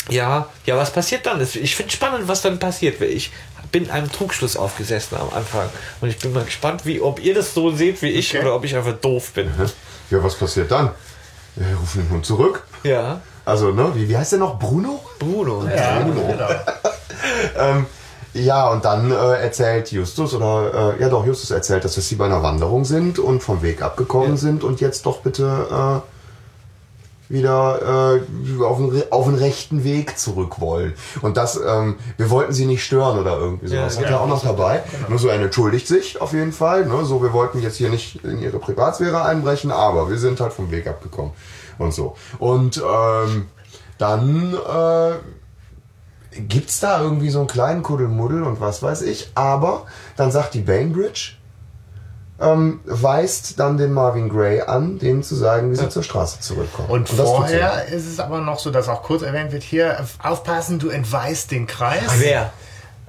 Ja, 0.09 0.47
ja, 0.65 0.77
was 0.77 0.91
passiert 0.91 1.25
dann? 1.25 1.41
Ich 1.41 1.75
finde 1.75 1.91
spannend, 1.91 2.27
was 2.27 2.41
dann 2.43 2.59
passiert. 2.59 3.01
weil 3.01 3.09
Ich 3.09 3.31
bin 3.71 3.89
einem 3.89 4.11
Trugschluss 4.11 4.55
aufgesessen 4.55 5.17
am 5.17 5.29
Anfang. 5.33 5.67
Und 6.01 6.09
ich 6.09 6.19
bin 6.19 6.31
mal 6.31 6.43
gespannt, 6.43 6.85
wie, 6.85 7.01
ob 7.01 7.19
ihr 7.19 7.33
das 7.33 7.53
so 7.53 7.71
seht 7.75 8.01
wie 8.03 8.09
ich 8.09 8.29
Okay. 8.35 8.41
oder 8.45 8.55
ob 8.55 8.63
ich 8.65 8.75
einfach 8.75 8.93
doof 8.93 9.31
bin. 9.31 9.49
Ja, 10.11 10.23
was 10.23 10.35
passiert 10.35 10.69
dann? 10.69 10.91
Wir 11.55 11.75
rufen 11.75 12.03
den 12.03 12.09
Hund 12.11 12.25
zurück. 12.25 12.63
Ja, 12.83 13.21
Also, 13.45 13.71
ne, 13.71 13.91
wie, 13.95 14.07
wie 14.07 14.15
heißt 14.17 14.33
der 14.33 14.39
noch? 14.39 14.59
Bruno? 14.59 15.03
Bruno. 15.17 15.67
Ja, 15.67 15.99
genau. 16.03 16.49
Ähm, 17.57 17.85
ja, 18.35 18.69
und 18.69 18.83
dann 18.85 19.11
äh, 19.11 19.15
erzählt 19.41 19.91
Justus, 19.91 20.33
oder 20.33 20.95
äh, 20.97 21.01
ja 21.01 21.09
doch, 21.09 21.25
Justus 21.25 21.51
erzählt, 21.51 21.85
dass 21.85 21.95
sie 21.95 22.15
bei 22.15 22.25
einer 22.25 22.43
Wanderung 22.43 22.83
sind 22.85 23.17
und 23.17 23.41
vom 23.41 23.61
Weg 23.61 23.81
abgekommen 23.81 24.31
Ja. 24.31 24.37
sind 24.37 24.63
und 24.63 24.81
jetzt 24.81 25.05
doch 25.05 25.19
bitte 25.21 26.01
äh, 26.03 27.33
wieder 27.33 28.19
äh, 28.19 28.63
auf, 28.63 28.77
den, 28.77 29.03
auf 29.09 29.25
den 29.25 29.35
rechten 29.35 29.83
Weg 29.83 30.19
zurück 30.19 30.59
wollen. 30.59 30.93
Und 31.21 31.37
das, 31.37 31.59
ähm, 31.65 31.95
wir 32.17 32.29
wollten 32.29 32.53
sie 32.53 32.65
nicht 32.65 32.83
stören 32.83 33.17
oder 33.17 33.37
irgendwie 33.39 33.67
sowas. 33.67 33.95
Ja, 33.95 34.01
Hat 34.01 34.09
ja, 34.11 34.17
er 34.17 34.21
auch 34.21 34.27
noch 34.27 34.43
dabei. 34.43 34.83
Nur 35.09 35.17
so, 35.17 35.27
er 35.29 35.39
entschuldigt 35.39 35.87
sich 35.87 36.21
auf 36.21 36.33
jeden 36.33 36.51
Fall. 36.51 36.85
Ne? 36.85 37.03
So, 37.03 37.23
wir 37.23 37.33
wollten 37.33 37.61
jetzt 37.61 37.77
hier 37.77 37.89
nicht 37.89 38.23
in 38.23 38.41
ihre 38.41 38.59
Privatsphäre 38.59 39.23
einbrechen, 39.23 39.71
aber 39.71 40.09
wir 40.09 40.19
sind 40.19 40.39
halt 40.39 40.53
vom 40.53 40.69
Weg 40.69 40.85
abgekommen. 40.87 41.31
Und 41.79 41.93
so. 41.93 42.15
Und 42.37 42.77
ähm, 42.77 43.47
dann 43.97 44.55
äh, 46.35 46.41
gibt's 46.41 46.79
da 46.79 47.01
irgendwie 47.01 47.29
so 47.29 47.39
einen 47.39 47.47
kleinen 47.47 47.83
Kuddelmuddel 47.83 48.43
und 48.43 48.61
was 48.61 48.83
weiß 48.83 49.01
ich. 49.03 49.31
Aber 49.35 49.85
dann 50.15 50.31
sagt 50.31 50.53
die 50.53 50.61
Bainbridge, 50.61 51.33
ähm, 52.39 52.81
weist 52.85 53.59
dann 53.59 53.77
den 53.77 53.93
Marvin 53.93 54.29
Gray 54.29 54.61
an, 54.61 54.99
denen 54.99 55.23
zu 55.23 55.35
sagen, 55.35 55.71
wie 55.71 55.75
sie 55.75 55.89
zur 55.89 56.03
Straße 56.03 56.41
zurückkommen. 56.41 56.89
Und, 56.89 57.09
das 57.09 57.17
tut 57.17 57.25
sie. 57.25 57.31
vorher 57.31 57.85
ist 57.87 58.07
es 58.07 58.19
aber 58.19 58.41
noch 58.41 58.59
so, 58.59 58.71
dass 58.71 58.89
auch 58.89 59.03
kurz 59.03 59.21
erwähnt 59.21 59.51
wird, 59.51 59.63
hier 59.63 60.05
aufpassen, 60.21 60.79
du 60.79 60.89
entweist 60.89 61.51
den 61.51 61.65
Kreis. 61.65 62.03
Wer? 62.17 62.51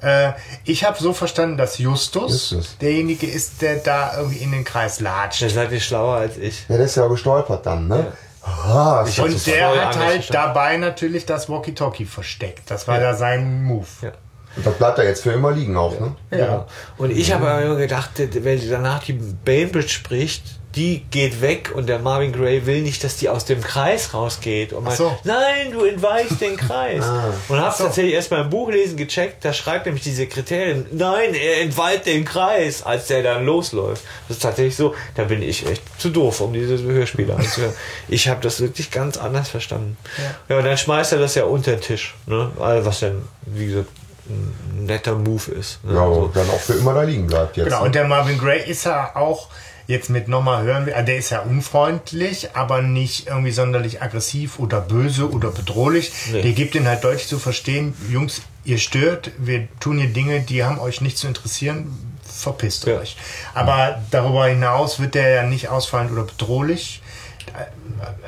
Äh, 0.00 0.32
ich 0.64 0.84
habe 0.84 0.96
so 1.00 1.12
verstanden, 1.12 1.56
dass 1.56 1.78
Justus, 1.78 2.50
Justus. 2.50 2.78
derjenige 2.78 3.26
ist, 3.26 3.62
der 3.62 3.76
da 3.76 4.16
irgendwie 4.16 4.38
in 4.38 4.52
den 4.52 4.64
Kreis 4.64 5.00
latscht. 5.00 5.42
Da 5.42 5.48
seid 5.48 5.72
ihr 5.72 5.80
schlauer 5.80 6.16
als 6.16 6.36
ich. 6.36 6.66
Ja, 6.68 6.76
der 6.76 6.86
ist 6.86 6.96
ja 6.96 7.06
gestolpert 7.08 7.66
dann, 7.66 7.88
ne? 7.88 8.12
Ah, 8.46 9.00
Und 9.00 9.08
so- 9.38 9.50
der 9.50 9.86
hat 9.86 9.96
halt 9.98 10.32
dabei 10.32 10.76
natürlich 10.76 11.26
das 11.26 11.48
Walkie-Talkie 11.48 12.04
versteckt. 12.06 12.70
Das 12.70 12.86
war 12.86 12.96
Ja. 13.00 13.10
da 13.10 13.14
sein 13.14 13.62
Move. 13.64 13.86
Ja. 14.02 14.12
und 14.56 14.64
das 14.64 14.74
bleibt 14.76 14.96
da 14.98 15.02
jetzt 15.02 15.22
für 15.22 15.32
immer 15.32 15.50
liegen 15.52 15.76
auch, 15.76 15.98
ne? 16.00 16.16
Ja. 16.30 16.66
Und 16.96 17.10
ich 17.10 17.30
habe 17.32 17.46
aber 17.46 17.60
immer 17.62 17.76
gedacht, 17.76 18.10
wenn 18.16 18.70
danach 18.70 19.02
die 19.04 19.12
Bainbridge 19.12 19.88
spricht, 19.90 20.55
die 20.76 21.06
geht 21.10 21.40
weg 21.40 21.72
und 21.74 21.88
der 21.88 21.98
Marvin 21.98 22.32
Gray 22.32 22.66
will 22.66 22.82
nicht, 22.82 23.02
dass 23.02 23.16
die 23.16 23.30
aus 23.30 23.46
dem 23.46 23.62
Kreis 23.62 24.12
rausgeht. 24.12 24.74
Und 24.74 24.84
man, 24.84 24.92
Ach 24.92 24.96
so. 24.96 25.18
nein, 25.24 25.72
du 25.72 25.84
entweichst 25.84 26.40
den 26.40 26.56
Kreis. 26.56 27.02
Und 27.48 27.58
habe 27.58 27.74
so. 27.76 27.84
tatsächlich 27.84 28.14
erst 28.14 28.28
beim 28.28 28.50
Buchlesen 28.50 28.96
gecheckt, 28.98 29.44
da 29.44 29.54
schreibt 29.54 29.86
nämlich 29.86 30.04
die 30.04 30.12
Sekretärin, 30.12 30.86
nein, 30.92 31.34
er 31.34 31.62
entweiht 31.62 32.04
den 32.04 32.26
Kreis, 32.26 32.82
als 32.82 33.06
der 33.06 33.22
dann 33.22 33.46
losläuft. 33.46 34.04
Das 34.28 34.36
ist 34.36 34.42
tatsächlich 34.42 34.76
so, 34.76 34.94
da 35.14 35.24
bin 35.24 35.42
ich 35.42 35.66
echt 35.66 35.82
zu 35.98 36.10
doof, 36.10 36.42
um 36.42 36.52
diese 36.52 36.78
Hörspiele 36.78 37.34
anzuhören. 37.34 37.72
Ich 38.08 38.28
habe 38.28 38.40
das 38.42 38.60
wirklich 38.60 38.90
ganz 38.90 39.16
anders 39.16 39.48
verstanden. 39.48 39.96
Ja. 40.48 40.58
und 40.58 40.64
dann 40.64 40.76
schmeißt 40.76 41.12
er 41.12 41.18
das 41.18 41.34
ja 41.34 41.44
unter 41.44 41.72
den 41.72 41.80
Tisch, 41.80 42.14
ne? 42.26 42.50
Also, 42.58 42.86
was 42.86 43.00
dann, 43.00 43.22
wie 43.46 43.66
gesagt, 43.66 43.88
ein 44.28 44.84
netter 44.84 45.14
Move 45.14 45.50
ist. 45.52 45.82
Ne? 45.84 45.94
Ja, 45.94 46.02
und 46.02 46.34
dann 46.36 46.48
auch 46.50 46.60
für 46.60 46.74
immer 46.74 46.94
da 46.94 47.02
liegen 47.02 47.26
bleibt 47.26 47.56
jetzt. 47.56 47.66
Genau, 47.66 47.80
ne? 47.80 47.86
und 47.86 47.94
der 47.94 48.04
Marvin 48.04 48.38
Gray 48.38 48.68
ist 48.68 48.84
ja 48.84 49.14
auch, 49.14 49.48
jetzt 49.86 50.10
mit 50.10 50.28
nochmal 50.28 50.64
hören 50.64 50.86
wir, 50.86 51.00
der 51.02 51.16
ist 51.16 51.30
ja 51.30 51.40
unfreundlich, 51.40 52.54
aber 52.54 52.82
nicht 52.82 53.28
irgendwie 53.28 53.52
sonderlich 53.52 54.02
aggressiv 54.02 54.58
oder 54.58 54.80
böse 54.80 55.30
oder 55.30 55.50
bedrohlich. 55.50 56.12
Nee. 56.32 56.42
Der 56.42 56.52
gibt 56.52 56.74
ihnen 56.74 56.88
halt 56.88 57.04
deutlich 57.04 57.28
zu 57.28 57.38
verstehen, 57.38 57.94
Jungs, 58.10 58.42
ihr 58.64 58.78
stört, 58.78 59.30
wir 59.38 59.68
tun 59.80 59.98
hier 59.98 60.08
Dinge, 60.12 60.40
die 60.40 60.64
haben 60.64 60.78
euch 60.78 61.00
nicht 61.00 61.18
zu 61.18 61.26
interessieren, 61.26 61.96
verpisst 62.24 62.86
Ja. 62.86 62.98
euch. 62.98 63.16
Aber 63.54 64.02
darüber 64.10 64.46
hinaus 64.46 65.00
wird 65.00 65.14
der 65.14 65.28
ja 65.30 65.42
nicht 65.44 65.68
ausfallend 65.68 66.12
oder 66.12 66.24
bedrohlich. 66.24 67.00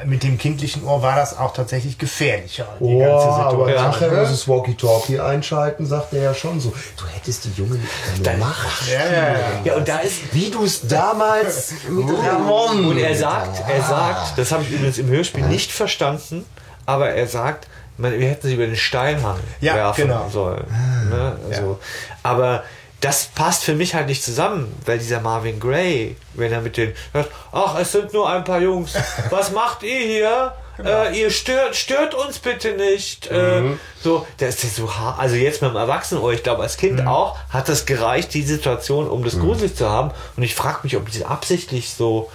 Mit 0.04 0.22
dem 0.22 0.38
kindlichen 0.38 0.84
Ohr 0.84 1.02
war 1.02 1.16
das 1.16 1.36
auch 1.36 1.52
tatsächlich 1.52 1.98
gefährlicher, 1.98 2.66
die 2.80 2.84
Oh, 2.84 2.98
ganze 3.00 3.26
aber 3.28 3.50
Situation. 3.66 3.90
nachher 3.90 4.10
ne? 4.12 4.20
muss 4.22 4.30
es 4.30 4.48
Walkie-Talkie 4.48 5.20
einschalten, 5.20 5.86
sagt 5.86 6.12
er 6.14 6.22
ja 6.22 6.34
schon 6.34 6.60
so. 6.60 6.72
Du 6.96 7.04
hättest 7.14 7.44
die 7.44 7.52
Junge 7.56 7.76
nicht 7.76 8.24
gemacht. 8.24 8.82
Ja, 8.90 9.04
ja, 9.04 9.28
ja. 9.32 9.38
Ja, 9.64 9.74
und 9.76 9.86
da 9.88 9.98
ist. 9.98 10.32
Wie 10.32 10.50
du 10.50 10.64
es 10.64 10.86
damals 10.86 11.72
mit 11.88 12.06
Ramon. 12.26 12.86
Und 12.86 12.98
er 12.98 13.14
sagt, 13.16 13.68
er 13.68 13.82
sagt, 13.82 14.38
das 14.38 14.52
habe 14.52 14.62
ich 14.62 14.70
übrigens 14.70 14.98
im 14.98 15.08
Hörspiel 15.08 15.44
nicht 15.44 15.72
verstanden, 15.72 16.44
aber 16.86 17.10
er 17.10 17.26
sagt, 17.26 17.66
man, 17.98 18.12
wir 18.18 18.28
hätten 18.28 18.46
sie 18.46 18.54
über 18.54 18.66
den 18.66 18.76
Steinhang 18.76 19.38
Ja, 19.60 19.74
werfen 19.74 20.06
genau. 20.06 20.28
sollen. 20.30 20.64
Ne? 21.10 21.36
Also, 21.50 21.80
Aber 22.22 22.62
das 23.00 23.26
passt 23.26 23.64
für 23.64 23.74
mich 23.74 23.94
halt 23.94 24.06
nicht 24.08 24.22
zusammen, 24.22 24.74
weil 24.84 24.98
dieser 24.98 25.20
Marvin 25.20 25.60
Gray, 25.60 26.16
wenn 26.34 26.52
er 26.52 26.60
mit 26.60 26.76
den, 26.76 26.94
sagt, 27.12 27.30
ach, 27.52 27.78
es 27.78 27.92
sind 27.92 28.12
nur 28.12 28.28
ein 28.28 28.44
paar 28.44 28.60
Jungs, 28.60 28.94
was 29.30 29.52
macht 29.52 29.82
ihr 29.82 30.00
hier? 30.00 30.52
Äh, 30.84 31.20
ihr 31.20 31.30
stört, 31.30 31.74
stört 31.74 32.14
uns 32.14 32.38
bitte 32.38 32.72
nicht. 32.72 33.28
Äh, 33.30 33.62
so, 34.00 34.26
der 34.38 34.48
ist 34.48 34.62
ja 34.62 34.68
so 34.68 34.94
hart. 34.94 35.18
Also 35.18 35.34
jetzt 35.34 35.60
mit 35.60 35.72
dem 35.72 35.76
Erwachsenen, 35.76 36.22
ich 36.32 36.44
glaube 36.44 36.62
als 36.62 36.76
Kind 36.76 37.04
auch, 37.06 37.36
hat 37.50 37.68
das 37.68 37.84
gereicht, 37.84 38.32
die 38.34 38.42
Situation, 38.42 39.08
um 39.08 39.24
das 39.24 39.40
gruselig 39.40 39.74
zu 39.74 39.88
haben. 39.88 40.12
Und 40.36 40.44
ich 40.44 40.54
frage 40.54 40.78
mich, 40.84 40.96
ob 40.96 41.10
die 41.10 41.18
das 41.18 41.28
absichtlich 41.28 41.90
so, 41.90 42.30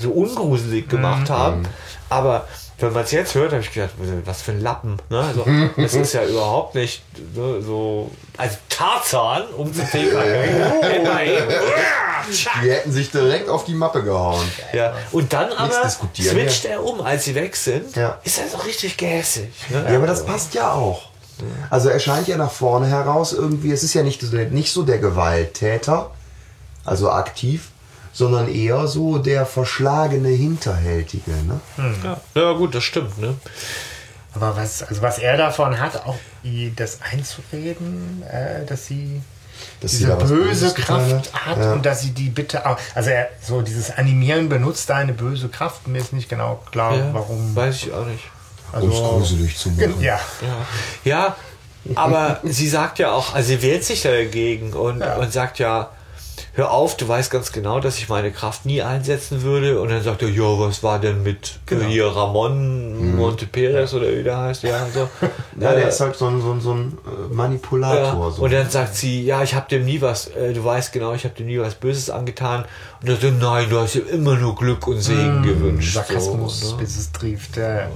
so 0.00 0.10
ungruselig 0.10 0.88
gemacht 0.88 1.28
haben. 1.28 1.68
Aber 2.08 2.46
wenn 2.78 2.92
man 2.92 3.04
es 3.04 3.10
jetzt 3.10 3.34
hört, 3.34 3.52
habe 3.52 3.62
ich 3.62 3.72
gedacht, 3.72 3.94
was 4.24 4.42
für 4.42 4.52
ein 4.52 4.60
Lappen. 4.60 4.98
Ne? 5.08 5.20
Also, 5.20 5.46
das 5.76 5.94
ist 5.94 6.12
ja 6.12 6.24
überhaupt 6.24 6.74
nicht 6.74 7.02
ne, 7.34 7.62
so. 7.62 8.10
Also 8.36 8.56
Tarzan, 8.68 9.44
um 9.56 9.72
zu 9.72 9.80
Die 12.62 12.70
hätten 12.70 12.92
sich 12.92 13.10
direkt 13.10 13.48
auf 13.48 13.64
die 13.64 13.74
Mappe 13.74 14.02
gehauen. 14.02 14.46
Ja, 14.72 14.94
und 15.12 15.32
dann 15.32 15.52
aber 15.52 15.88
switcht 15.88 16.64
er 16.64 16.84
um, 16.84 17.00
als 17.00 17.24
sie 17.24 17.34
weg 17.34 17.56
sind. 17.56 17.96
Ja. 17.96 18.18
Ist 18.24 18.38
er 18.38 18.48
so 18.48 18.58
richtig 18.58 18.96
gehässig. 18.96 19.48
Ne? 19.70 19.86
Ja, 19.88 19.96
aber 19.96 20.06
das 20.06 20.26
passt 20.26 20.54
ja 20.54 20.72
auch. 20.72 21.10
Also 21.70 21.88
er 21.88 21.98
scheint 21.98 22.28
ja 22.28 22.36
nach 22.36 22.50
vorne 22.50 22.86
heraus 22.86 23.32
irgendwie, 23.32 23.70
es 23.70 23.82
ist 23.82 23.94
ja 23.94 24.02
nicht, 24.02 24.22
nicht 24.22 24.72
so 24.72 24.82
der 24.82 24.98
Gewalttäter, 24.98 26.10
also 26.84 27.10
aktiv, 27.10 27.68
sondern 28.16 28.48
eher 28.48 28.86
so 28.86 29.18
der 29.18 29.44
verschlagene 29.44 30.30
Hinterhältige. 30.30 31.32
Ne? 31.32 31.60
Ja. 32.02 32.20
ja, 32.34 32.52
gut, 32.52 32.74
das 32.74 32.82
stimmt. 32.82 33.18
Ne? 33.18 33.34
Aber 34.34 34.56
was, 34.56 34.82
also 34.82 35.02
was 35.02 35.18
er 35.18 35.36
davon 35.36 35.78
hat, 35.78 36.06
auch 36.06 36.16
das 36.76 37.00
einzureden, 37.02 38.22
äh, 38.22 38.64
dass 38.64 38.86
sie 38.86 39.20
Dass 39.80 39.90
sie 39.92 39.98
diese 39.98 40.16
böse 40.16 40.72
Kraft 40.72 41.30
hat 41.34 41.58
Ja. 41.58 41.72
und 41.74 41.84
dass 41.84 42.00
sie 42.00 42.12
die 42.12 42.30
bitte 42.30 42.64
auch, 42.64 42.78
also 42.94 43.10
er 43.10 43.28
so 43.42 43.60
dieses 43.60 43.90
Animieren 43.90 44.48
benutzt 44.48 44.90
eine 44.90 45.12
böse 45.12 45.48
Kraft. 45.50 45.86
Mir 45.86 45.98
ist 45.98 46.14
nicht 46.14 46.30
genau 46.30 46.62
klar, 46.72 46.96
Ja, 46.96 47.12
warum. 47.12 47.54
Weiß 47.54 47.82
ich 47.82 47.92
auch 47.92 48.06
nicht. 48.06 48.24
Um 48.72 48.90
es 48.90 48.96
gruselig 48.96 49.58
zu 49.58 49.68
machen. 49.72 50.00
Ja, 50.00 50.18
Ja, 50.40 50.56
ja 51.04 51.36
aber 51.94 52.40
sie 52.44 52.68
sagt 52.68 52.98
ja 52.98 53.12
auch, 53.12 53.34
also 53.34 53.48
sie 53.48 53.60
wehrt 53.60 53.84
sich 53.84 54.00
dagegen 54.02 54.72
und, 54.72 55.00
Ja. 55.00 55.16
und 55.16 55.32
sagt 55.32 55.58
ja, 55.58 55.90
hör 56.56 56.70
auf, 56.72 56.96
du 56.96 57.06
weißt 57.06 57.30
ganz 57.30 57.52
genau, 57.52 57.80
dass 57.80 57.98
ich 57.98 58.08
meine 58.08 58.32
Kraft 58.32 58.64
nie 58.66 58.82
einsetzen 58.82 59.42
würde. 59.42 59.80
Und 59.80 59.90
dann 59.90 60.02
sagt 60.02 60.22
er, 60.22 60.28
ja, 60.30 60.42
was 60.58 60.82
war 60.82 60.98
denn 60.98 61.22
mit 61.22 61.58
Genau. 61.66 61.84
äh, 61.84 61.88
hier 61.88 62.06
Ramon 62.08 63.14
Monte 63.16 63.46
Perez 63.46 63.92
oder 63.94 64.10
wie 64.10 64.22
der 64.22 64.38
heißt? 64.38 64.62
Ja, 64.62 64.86
so. 64.92 65.08
Ja, 65.60 65.72
der 65.72 65.84
Äh, 65.84 65.88
ist 65.88 66.00
halt 66.00 66.16
so 66.16 66.26
ein, 66.26 66.40
so 66.40 66.52
ein, 66.52 66.60
so 66.60 66.72
ein 66.72 66.98
äh, 67.06 67.34
Manipulator. 67.34 68.24
Ja, 68.24 68.30
So. 68.30 68.42
und 68.42 68.52
dann 68.52 68.68
sagt 68.70 68.94
sie, 68.96 69.24
ja, 69.24 69.42
ich 69.42 69.54
habe 69.54 69.68
dem 69.68 69.84
nie 69.84 70.00
was, 70.00 70.28
äh, 70.28 70.52
du 70.54 70.64
weißt 70.64 70.92
genau, 70.92 71.12
ich 71.12 71.24
habe 71.24 71.34
dem 71.34 71.46
nie 71.46 71.58
was 71.60 71.74
Böses 71.74 72.08
angetan. 72.10 72.64
Und 73.02 73.08
er 73.08 73.16
sagt, 73.16 73.38
nein, 73.40 73.68
du 73.70 73.78
hast 73.78 73.94
ihm 73.94 74.06
immer 74.08 74.34
nur 74.36 74.54
Glück 74.56 74.86
und 74.86 75.00
Segen 75.00 75.42
gewünscht. 75.42 75.94
Sarkasmus, 75.94 76.60
so, 76.60 76.70
ne? 76.72 76.82
bis 76.82 76.96
es 76.98 77.12
trieft. 77.12 77.56
Ja. 77.58 77.80
ja. 77.80 77.88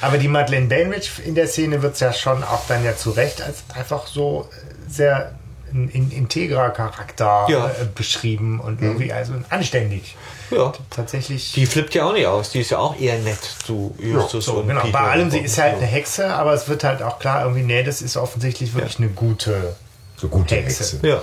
Aber 0.00 0.18
die 0.18 0.28
Madeleine 0.28 0.66
Bainbridge 0.66 1.08
in 1.24 1.34
der 1.34 1.46
Szene 1.46 1.82
wird 1.82 1.94
es 1.94 2.00
ja 2.00 2.12
schon 2.12 2.42
auch 2.44 2.66
dann 2.68 2.84
ja 2.84 2.96
zu 2.96 3.10
Recht 3.10 3.40
als 3.42 3.62
einfach 3.74 4.06
so 4.06 4.48
sehr 4.88 5.32
ein, 5.72 5.90
ein 5.94 6.10
integrer 6.10 6.70
Charakter 6.70 7.46
Ja. 7.48 7.66
äh, 7.68 7.86
beschrieben 7.94 8.60
und 8.60 8.80
irgendwie 8.82 9.12
also 9.12 9.32
anständig. 9.50 10.16
Ja. 10.50 10.72
Tatsächlich. 10.90 11.52
Die 11.54 11.64
flippt 11.66 11.94
ja 11.94 12.04
auch 12.04 12.12
nicht 12.12 12.26
aus. 12.26 12.50
Die 12.50 12.60
ist 12.60 12.70
ja 12.70 12.78
auch 12.78 12.98
eher 13.00 13.18
nett 13.18 13.38
zu 13.64 13.94
Justus 13.98 14.44
so, 14.46 14.54
und 14.54 14.68
genau. 14.68 14.82
Peter. 14.82 14.92
Bei 14.92 15.10
allem, 15.10 15.30
sie 15.30 15.38
ist 15.38 15.56
halt 15.58 15.72
Ja. 15.72 15.78
eine 15.78 15.86
Hexe, 15.86 16.26
aber 16.34 16.52
es 16.52 16.68
wird 16.68 16.84
halt 16.84 17.02
auch 17.02 17.18
klar, 17.18 17.42
irgendwie, 17.44 17.62
nee, 17.62 17.82
das 17.82 18.02
ist 18.02 18.16
offensichtlich 18.16 18.74
wirklich 18.74 18.98
eine 18.98 19.08
gute 19.08 19.74
So 20.18 20.28
gute 20.28 20.56
Hexe. 20.56 20.84
Hexe. 20.84 21.00
Ja. 21.06 21.22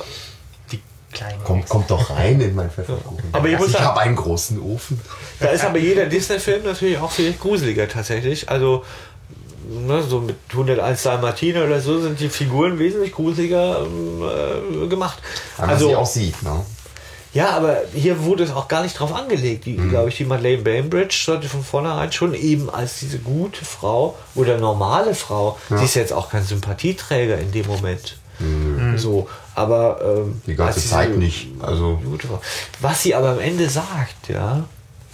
die 0.71 0.81
kleine 1.13 1.37
Kommt, 1.43 1.59
Hexe. 1.61 1.71
kommt 1.71 1.91
doch 1.91 2.09
rein 2.09 2.41
in 2.41 2.55
mein 2.55 2.69
Pfefferkuchen. 2.71 3.23
Aber 3.31 3.47
ich 3.47 3.57
muss 3.57 3.67
ich 3.67 3.73
sagen- 3.73 3.85
habe 3.85 3.99
einen 4.01 4.15
großen 4.15 4.59
Ofen. 4.61 4.99
Da 5.39 5.47
ist 5.49 5.63
aber 5.63 5.77
jeder 5.77 6.05
Disney-Film 6.07 6.63
natürlich 6.63 6.97
auch 6.97 7.11
viel 7.11 7.33
gruseliger 7.33 7.87
tatsächlich. 7.87 8.49
Also 8.49 8.83
ne, 9.69 10.01
so 10.03 10.19
mit 10.21 10.35
101 10.51 11.03
Dalmatiner 11.03 11.63
oder 11.65 11.79
so 11.79 11.99
sind 11.99 12.19
die 12.19 12.29
Figuren 12.29 12.79
wesentlich 12.79 13.11
gruseliger 13.13 13.81
ähm, 13.85 14.83
äh, 14.83 14.87
gemacht. 14.87 15.19
Weil 15.57 15.67
man 15.67 15.79
sie 15.79 15.95
auch 15.95 16.05
sieht, 16.05 16.41
ne? 16.43 16.65
Ja, 17.31 17.51
aber 17.51 17.77
hier 17.93 18.23
wurde 18.23 18.43
es 18.43 18.51
auch 18.51 18.67
gar 18.67 18.81
nicht 18.81 18.97
drauf 18.99 19.13
angelegt. 19.13 19.65
Die, 19.65 19.73
Mhm. 19.77 19.89
glaube 19.91 20.09
ich, 20.09 20.17
die 20.17 20.25
Madeleine 20.25 20.63
Bainbridge 20.63 21.15
sollte 21.25 21.47
von 21.47 21.63
vornherein 21.63 22.11
schon 22.11 22.33
eben 22.33 22.71
als 22.71 22.99
diese 23.01 23.19
gute 23.19 23.63
Frau 23.63 24.17
oder 24.33 24.57
normale 24.57 25.13
Frau, 25.13 25.57
sie 25.69 25.85
ist 25.85 25.93
jetzt 25.93 26.11
auch 26.11 26.31
kein 26.31 26.43
Sympathieträger 26.43 27.37
in 27.37 27.51
dem 27.51 27.67
Moment. 27.67 28.17
So, 28.95 29.27
aber 29.53 29.99
ähm, 30.01 30.23
Mhm. 30.27 30.41
Die 30.47 30.55
ganze 30.55 30.87
Zeit 30.87 31.15
nicht. 31.17 31.49
Also 31.61 31.99
Gute 32.03 32.27
Frau. 32.27 32.41
Was 32.79 33.03
sie 33.03 33.13
aber 33.13 33.29
am 33.31 33.39
Ende 33.39 33.69
sagt, 33.69 34.29
ja, 34.29 34.63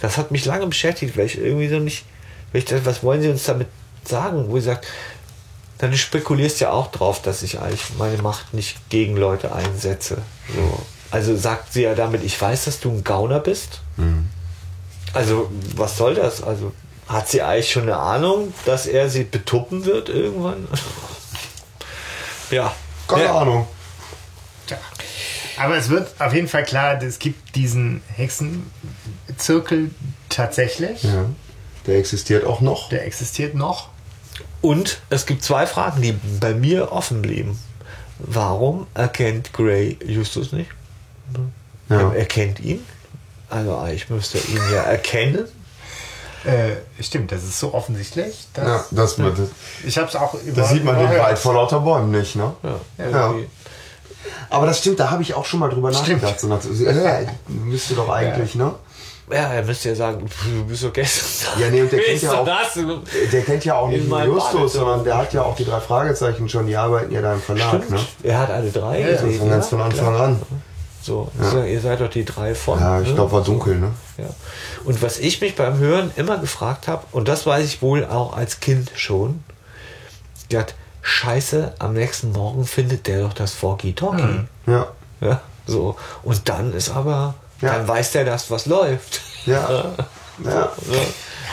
das 0.00 0.16
hat 0.16 0.30
mich 0.30 0.44
lange 0.46 0.66
beschäftigt, 0.68 1.16
weil 1.18 1.26
ich 1.26 1.36
irgendwie 1.36 1.68
so 1.68 1.78
nicht, 1.80 2.04
weil 2.52 2.60
ich 2.60 2.64
dachte, 2.64 2.86
was 2.86 3.02
wollen 3.02 3.20
sie 3.20 3.28
uns 3.28 3.44
damit 3.44 3.66
sagen? 4.08 4.46
Wo 4.48 4.58
sie 4.58 4.66
sagt, 4.66 4.86
dann 5.78 5.90
du 5.90 5.96
spekulierst 5.96 6.60
ja 6.60 6.70
auch 6.70 6.90
drauf, 6.90 7.20
dass 7.22 7.42
ich 7.42 7.60
eigentlich 7.60 7.94
meine 7.98 8.22
Macht 8.22 8.54
nicht 8.54 8.88
gegen 8.88 9.16
Leute 9.16 9.54
einsetze. 9.54 10.18
So. 10.54 10.86
Also 11.10 11.36
sagt 11.36 11.72
sie 11.72 11.82
ja 11.82 11.94
damit, 11.94 12.24
ich 12.24 12.40
weiß, 12.40 12.64
dass 12.64 12.80
du 12.80 12.90
ein 12.90 13.04
Gauner 13.04 13.40
bist. 13.40 13.80
Also, 15.12 15.50
was 15.76 15.96
soll 15.96 16.14
das? 16.14 16.42
Also, 16.42 16.72
hat 17.08 17.28
sie 17.28 17.42
eigentlich 17.42 17.70
schon 17.70 17.84
eine 17.84 17.96
Ahnung, 17.96 18.52
dass 18.64 18.86
er 18.86 19.08
sie 19.08 19.24
betuppen 19.24 19.84
wird 19.84 20.08
irgendwann? 20.08 20.66
ja. 22.50 22.74
keine 23.06 23.24
ja. 23.24 23.38
Ahnung. 23.38 23.68
Tja. 24.66 24.78
Aber 25.56 25.76
es 25.76 25.88
wird 25.88 26.20
auf 26.20 26.34
jeden 26.34 26.48
Fall 26.48 26.64
klar, 26.64 27.00
es 27.02 27.18
gibt 27.18 27.54
diesen 27.54 28.02
Hexenzirkel 28.14 29.90
tatsächlich. 30.28 31.02
Ja. 31.04 31.26
Der 31.86 31.98
existiert 31.98 32.44
auch 32.44 32.60
noch. 32.60 32.88
Der 32.88 33.06
existiert 33.06 33.54
noch. 33.54 33.88
Und 34.62 34.98
es 35.10 35.26
gibt 35.26 35.42
zwei 35.42 35.66
Fragen, 35.66 36.02
die 36.02 36.12
bei 36.40 36.54
mir 36.54 36.92
offen 36.92 37.22
blieben. 37.22 37.58
Warum 38.18 38.86
erkennt 38.94 39.52
Gray 39.52 39.98
Justus 40.04 40.52
nicht? 40.52 40.70
Ja. 41.88 42.00
Er 42.00 42.16
erkennt 42.16 42.60
ihn. 42.60 42.84
Also 43.50 43.76
eigentlich 43.76 44.08
müsste 44.10 44.38
ihn 44.38 44.60
ja 44.72 44.82
erkennen. 44.82 45.44
Äh, 46.44 47.02
stimmt, 47.02 47.32
das 47.32 47.42
ist 47.42 47.58
so 47.58 47.74
offensichtlich. 47.74 48.46
Dass 48.54 48.66
Ja, 48.66 48.84
das, 48.90 49.16
das, 49.16 49.38
Ich 49.84 49.98
habe 49.98 50.08
es 50.08 50.16
auch 50.16 50.34
über. 50.34 50.62
das 50.62 50.70
sieht 50.70 50.84
man 50.84 50.96
den. 50.98 51.08
Wald 51.08 51.38
vor 51.38 51.54
lauter 51.54 51.80
Bäumen 51.80 52.10
nicht, 52.12 52.36
ne? 52.36 52.54
Ja, 52.98 53.08
Ja. 53.10 53.34
Aber 54.48 54.66
das 54.66 54.78
stimmt, 54.78 55.00
da 55.00 55.10
habe 55.10 55.22
ich 55.22 55.34
auch 55.34 55.44
schon 55.44 55.60
mal 55.60 55.68
drüber 55.68 55.92
Stimmt. 55.92 56.22
nachgedacht. 56.22 56.40
So 56.40 56.46
nach, 56.48 56.60
so, 56.60 56.70
müsste 57.48 57.94
doch 57.94 58.08
eigentlich, 58.08 58.54
ne? 58.54 58.74
Ja, 59.30 59.52
er 59.52 59.62
müsste 59.64 59.88
ja 59.90 59.94
sagen, 59.94 60.28
du 60.44 60.64
bist 60.66 60.84
doch 60.84 60.92
gestern. 60.92 61.60
Ja, 61.60 61.70
nee, 61.70 61.82
und 61.82 61.90
der 61.92 62.00
kennt 62.00 62.22
ja 62.22 62.32
auch- 62.32 62.44
das? 62.44 62.78
Der 63.32 63.42
kennt 63.42 63.64
ja 63.64 63.74
auch 63.76 63.88
nicht 63.88 64.08
nur 64.08 64.22
Justus, 64.24 64.74
sondern 64.74 65.04
der 65.04 65.18
hat 65.18 65.32
ja 65.32 65.42
auch 65.42 65.56
die 65.56 65.64
drei 65.64 65.80
Fragezeichen 65.80 66.48
schon, 66.48 66.66
die 66.66 66.76
arbeiten 66.76 67.12
ja 67.12 67.20
da 67.22 67.32
im 67.34 67.40
Verlag, 67.40 67.68
Stimmt. 67.68 67.90
ne? 67.90 68.00
Er 68.22 68.38
hat 68.38 68.50
alle 68.50 68.70
drei 68.70 69.00
Ja, 69.00 69.06
ja. 69.08 69.12
gesehen. 69.22 69.38
Von 69.40 69.50
ganz 69.50 69.64
ja, 69.64 69.70
von 69.70 69.80
Anfang 69.82 70.14
klar. 70.14 70.26
an. 70.26 70.42
So, 71.02 71.30
ihr 71.68 71.80
seid 71.80 72.00
doch 72.00 72.10
die 72.10 72.24
drei 72.24 72.54
von. 72.56 72.80
Ja, 72.80 73.00
ich 73.00 73.08
ne? 73.08 73.14
glaube, 73.14 73.30
war 73.30 73.42
dunkel, 73.44 73.76
ne? 73.76 73.92
Ja. 74.18 74.24
Und 74.84 75.00
was 75.02 75.18
ich 75.20 75.40
mich 75.40 75.54
beim 75.54 75.78
Hören 75.78 76.10
immer 76.16 76.38
gefragt 76.38 76.88
habe, 76.88 77.04
und 77.12 77.28
das 77.28 77.46
weiß 77.46 77.64
ich 77.64 77.80
wohl 77.80 78.04
auch 78.04 78.36
als 78.36 78.58
Kind 78.58 78.90
schon, 78.96 79.44
hat 80.52 80.74
Scheiße, 81.02 81.74
am 81.78 81.92
nächsten 81.92 82.32
Morgen 82.32 82.64
findet 82.66 83.06
der 83.06 83.22
doch 83.22 83.32
das 83.34 83.62
Walkie-Talkie. 83.62 84.46
Ja. 84.66 84.88
Ja, 85.20 85.40
so. 85.66 85.94
Und 86.24 86.48
dann 86.48 86.72
ist 86.74 86.90
aber, 86.90 87.34
Ja. 87.60 87.72
dann 87.74 87.88
weiß 87.88 88.12
der 88.12 88.24
das, 88.24 88.50
was 88.50 88.66
läuft. 88.66 89.20
Ja. 89.46 89.84
ja. 90.44 90.72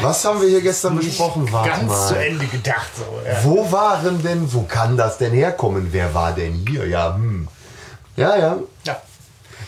Was 0.02 0.26
haben 0.26 0.42
wir 0.42 0.50
hier 0.50 0.62
gestern 0.62 0.98
besprochen? 0.98 1.50
Warte 1.52 1.70
Ganz 1.70 1.84
mal. 1.84 2.08
zu 2.08 2.16
Ende 2.16 2.46
gedacht. 2.48 2.90
So, 2.98 3.04
ja. 3.26 3.38
Wo 3.44 3.72
waren 3.72 4.22
denn, 4.24 4.52
wo 4.52 4.64
kann 4.64 4.98
das 4.98 5.18
denn 5.20 5.32
herkommen? 5.34 5.90
Wer 5.92 6.14
war 6.14 6.34
denn 6.34 6.66
hier? 6.68 6.88
Ja, 6.88 7.14
hm. 7.16 7.48
Ja, 8.16 8.36
ja, 8.36 8.58
Ja. 8.86 9.02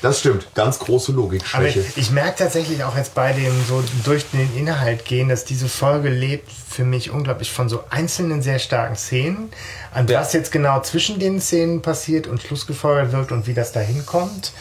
das 0.02 0.20
stimmt. 0.20 0.48
Ganz 0.56 0.80
große 0.80 1.12
Aber 1.12 1.22
Logikschwäche. 1.22 1.80
ich, 1.80 1.98
ich 1.98 2.12
merke 2.12 2.40
tatsächlich 2.40 2.84
auch 2.84 2.98
jetzt 2.98 3.14
bei 3.14 3.34
dem 3.34 3.54
so 3.66 3.84
durch 4.04 4.30
den 4.32 4.56
Inhalt 4.58 5.06
gehen, 5.06 5.30
dass 5.30 5.46
diese 5.46 5.70
Folge 5.70 6.10
lebt 6.10 6.52
für 6.52 6.84
mich 6.84 7.12
unglaublich 7.12 7.52
von 7.52 7.70
so 7.70 7.84
einzelnen 7.92 8.42
sehr 8.42 8.60
starken 8.60 8.96
Szenen, 8.96 9.52
an 9.94 10.08
Ja. 10.08 10.22
was 10.22 10.34
jetzt 10.34 10.52
genau 10.52 10.82
zwischen 10.82 11.20
den 11.20 11.40
Szenen 11.40 11.82
passiert 11.84 12.26
und 12.28 12.42
schlussgefolgert 12.42 13.12
wird 13.14 13.32
und 13.32 13.46
wie 13.48 13.54
das 13.54 13.72
da 13.72 13.80
hinkommt. 13.80 14.52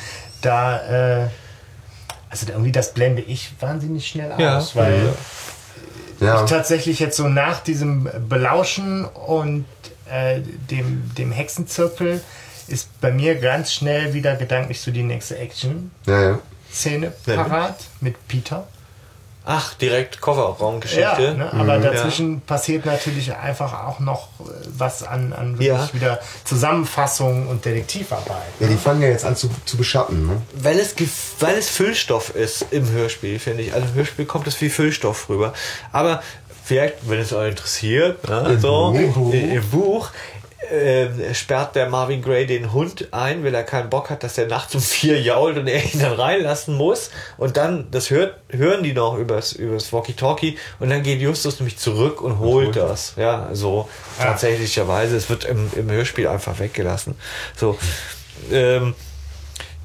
Da, 0.42 1.22
äh, 1.24 1.28
also 2.43 2.53
irgendwie 2.53 2.72
das 2.72 2.93
blende 2.95 3.22
ich 3.22 3.53
wahnsinnig 3.61 4.09
schnell 4.09 4.32
Ja. 4.39 4.59
aus, 4.59 4.74
weil 4.74 5.14
ja. 6.20 6.43
ich 6.43 6.51
tatsächlich 6.51 6.99
jetzt 6.99 7.16
so 7.16 7.28
nach 7.28 7.61
diesem 7.61 8.09
Belauschen 8.28 9.05
und 9.05 9.64
äh, 10.11 10.41
dem, 10.70 11.14
dem 11.16 11.30
Hexenzirkel 11.32 12.20
ist 12.66 13.01
bei 13.01 13.12
mir 13.12 13.37
ganz 13.37 13.72
schnell 13.72 14.14
wieder 14.14 14.37
gedanklich 14.37 14.80
so 14.80 14.91
die 14.91 15.03
nächste 15.03 15.37
Action-Szene 15.39 17.12
ja, 17.26 17.35
ja. 17.35 17.43
parat 17.45 17.76
mit 18.01 18.16
Peter. 18.26 18.66
Ach, 19.47 19.74
direkt 19.74 20.22
Kofferraumgeschichte. 20.22 21.01
Ja, 21.22 21.34
ne? 21.34 21.53
aber 21.53 21.78
Mhm. 21.78 21.82
dazwischen 21.82 22.40
passiert 22.40 22.86
natürlich 22.86 23.34
einfach 23.34 23.86
auch 23.86 24.01
noch 24.01 24.28
äh, 24.40 24.45
was 24.78 25.03
an, 25.03 25.34
an 25.34 25.59
wirklich 25.59 25.68
Ja. 25.68 25.88
wieder 25.92 26.20
Zusammenfassung 26.45 27.47
und 27.49 27.64
Detektivarbeit. 27.64 28.42
ja, 28.61 28.66
die 28.68 28.76
fangen 28.76 29.03
ja 29.03 29.09
jetzt 29.09 29.24
an 29.26 29.36
zu, 29.36 29.51
zu 29.66 29.76
beschatten. 29.76 30.26
Ne? 30.26 30.42
Weil 30.55 30.78
es, 30.78 30.97
gef- 30.97 31.09
weil 31.40 31.57
es 31.59 31.68
Füllstoff 31.68 32.34
ist 32.34 32.66
im 32.70 32.90
Hörspiel, 32.90 33.38
finde 33.38 33.62
ich. 33.64 33.74
Also 33.74 33.86
im 33.88 33.95
Hörspiel 33.95 34.24
kommt 34.24 34.47
es 34.47 34.59
wie 34.62 34.70
Füllstoff 34.70 35.28
rüber. 35.28 35.53
Aber 35.92 36.22
vielleicht, 36.64 37.09
wenn 37.11 37.20
es 37.20 37.32
euch 37.34 37.51
interessiert, 37.51 38.26
ne, 38.26 38.59
so, 38.59 38.92
Buch. 39.14 39.32
Im, 39.34 39.51
im 39.53 39.70
Buch 39.70 40.11
ähm, 40.70 41.34
sperrt 41.34 41.74
der 41.76 41.88
Marvin 41.88 42.22
Gray 42.22 42.46
den 42.46 42.72
Hund 42.72 43.08
ein, 43.12 43.44
weil 43.44 43.54
er 43.54 43.64
keinen 43.64 43.90
Bock 43.90 44.10
hat, 44.10 44.22
dass 44.22 44.34
der 44.34 44.46
nachts 44.46 44.74
um 44.74 44.80
vier 44.80 45.20
jault 45.20 45.56
und 45.56 45.66
er 45.66 45.82
ihn 45.82 46.00
dann 46.00 46.12
reinlassen 46.12 46.76
muss. 46.76 47.10
Und 47.36 47.56
dann, 47.56 47.90
das 47.90 48.10
hört, 48.10 48.36
hören 48.50 48.82
die 48.82 48.92
noch 48.92 49.16
übers, 49.18 49.52
übers 49.52 49.92
Walkie-Talkie 49.92 50.58
und 50.80 50.90
dann 50.90 51.02
geht 51.02 51.20
Justus 51.20 51.60
nämlich 51.60 51.78
zurück 51.78 52.20
und 52.20 52.38
holt 52.38 52.76
das. 52.76 53.14
Ja, 53.16 53.50
so 53.52 53.88
tatsächlicherweise. 54.18 55.16
Es 55.16 55.28
wird 55.30 55.44
im, 55.44 55.70
im 55.76 55.90
Hörspiel 55.90 56.28
einfach 56.28 56.58
weggelassen. 56.58 57.14
So. 57.56 57.78
Ähm, 58.50 58.94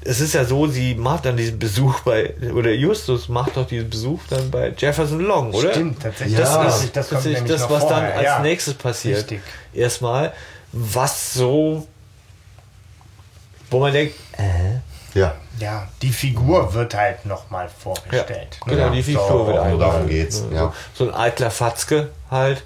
es 0.02 0.20
ist 0.20 0.32
ja 0.32 0.44
so, 0.44 0.66
sie 0.66 0.94
macht 0.94 1.26
dann 1.26 1.36
diesen 1.36 1.58
Besuch 1.58 2.00
bei, 2.00 2.34
oder 2.54 2.70
Justus 2.70 3.28
macht 3.28 3.56
doch 3.56 3.66
diesen 3.66 3.90
Besuch 3.90 4.20
dann 4.30 4.50
bei 4.50 4.72
Jefferson 4.76 5.20
Long, 5.20 5.52
oder? 5.52 5.72
Stimmt, 5.72 6.02
tatsächlich. 6.02 6.38
Das 6.38 6.54
Ja. 6.54 6.64
ist 6.64 6.96
das 6.96 7.08
kommt 7.08 7.22
tatsächlich 7.22 7.34
nämlich 7.42 7.52
das, 7.52 7.60
noch 7.62 7.70
was 7.70 7.86
dann 7.86 8.04
als 8.04 8.24
ja. 8.24 8.38
nächstes 8.40 8.74
passiert. 8.74 9.18
Richtig. 9.18 9.40
Erstmal, 9.74 10.32
was 10.72 11.34
so, 11.34 11.86
wo 13.70 13.80
man 13.80 13.92
denkt, 13.92 14.14
äh, 14.38 14.78
Ja. 15.18 15.34
Ja, 15.58 15.88
die 16.00 16.12
Figur 16.12 16.72
wird 16.72 16.94
halt 16.94 17.26
nochmal 17.26 17.68
vorgestellt. 17.68 18.58
ne? 18.64 18.74
genau, 18.76 18.90
die 18.90 19.02
Figur 19.02 19.46
wird 19.46 19.56
so, 19.56 19.62
eingeführt. 19.62 19.92
darum 19.92 20.08
geht's, 20.08 20.36
So, 20.38 20.50
ja. 20.50 20.72
So 20.94 21.08
ein 21.10 21.14
eitler 21.14 21.50
Fatzke 21.50 22.08
halt, 22.30 22.64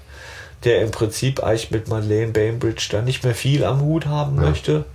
der 0.63 0.81
im 0.81 0.91
Prinzip 0.91 1.43
eigentlich 1.43 1.71
mit 1.71 1.87
Madeleine 1.89 2.31
Bainbridge 2.31 2.87
dann 2.91 3.03
nicht 3.05 3.23
mehr 3.23 3.35
viel 3.35 3.65
am 3.65 3.81
Hut 3.81 4.05
haben 4.05 4.35
möchte, 4.35 4.85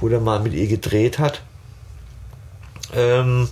wo 0.00 0.08
der 0.08 0.20
mal 0.20 0.40
mit 0.40 0.52
ihr 0.54 0.66
gedreht 0.66 1.18
hat. 1.18 1.42
Ähm, 2.94 3.48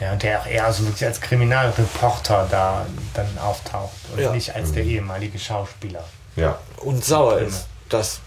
Ja, 0.00 0.12
und 0.12 0.22
der 0.22 0.40
auch 0.40 0.46
eher 0.46 0.72
so 0.72 0.84
wirklich 0.86 1.04
als 1.04 1.20
Kriminalreporter 1.20 2.46
da 2.50 2.86
dann 3.14 3.26
auftaucht 3.38 3.92
und 4.12 4.20
Ja. 4.20 4.32
nicht 4.32 4.54
als 4.54 4.72
der 4.72 4.84
ehemalige 4.84 5.38
Schauspieler. 5.38 6.04
Ja. 6.40 6.58
und 6.78 7.04
sauer 7.04 7.38
ist. 7.38 7.66
Das 7.88 8.20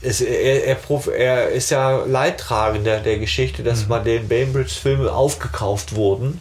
ist 0.00 0.20
er, 0.20 0.64
er, 0.64 0.74
prof- 0.76 1.08
er 1.12 1.48
ist 1.48 1.70
ja 1.70 2.04
Leidtragender 2.04 2.98
der 3.00 3.18
Geschichte, 3.18 3.62
dass 3.62 3.82
Mhm. 3.82 3.88
Madeleine 3.88 4.26
Bainbridge 4.26 4.74
Filme 4.80 5.10
aufgekauft 5.12 5.94
wurden, 5.96 6.40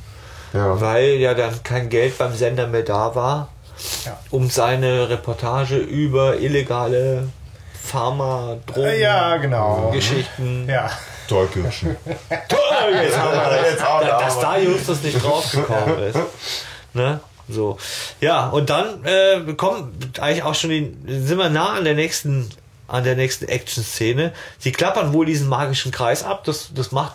Ja. 0.53 0.79
weil 0.81 1.15
ja 1.15 1.33
dann 1.33 1.63
kein 1.63 1.89
Geld 1.89 2.17
beim 2.17 2.35
Sender 2.35 2.67
mehr 2.67 2.83
da 2.83 3.15
war, 3.15 3.49
Ja. 4.05 4.19
um 4.29 4.49
seine 4.49 5.09
Reportage 5.09 5.77
über 5.77 6.37
illegale 6.37 7.29
Pharma, 7.83 8.57
Drogen, 8.65 8.99
ja, 8.99 9.37
genau. 9.37 9.91
Geschichten. 9.93 10.67
Ja. 10.67 10.89
Tollkirschen. 11.27 11.95
Noch. 12.29 14.19
dass 14.19 14.39
da 14.39 14.57
Justus 14.57 15.01
nicht 15.01 15.23
draufgekommen 15.23 15.99
ist. 16.03 16.19
Ne? 16.93 17.19
So. 17.47 17.77
Ja, 18.21 18.47
und 18.49 18.69
dann 18.69 19.03
äh, 19.05 19.53
kommt 19.53 20.19
eigentlich 20.19 20.43
auch 20.43 20.55
schon 20.55 20.69
die, 20.71 20.95
sind 21.07 21.37
wir 21.37 21.49
nah 21.49 21.73
an 21.73 21.83
der 21.83 21.93
nächsten 21.95 22.49
an 22.87 23.03
der 23.03 23.15
nächsten 23.15 23.45
Action-Szene. 23.45 24.31
Sie 24.59 24.71
klappern 24.71 25.11
wohl 25.11 25.25
diesen 25.25 25.49
magischen 25.49 25.91
Kreis 25.91 26.23
ab. 26.23 26.43
Das, 26.43 26.69
das 26.75 26.91
macht 26.91 27.13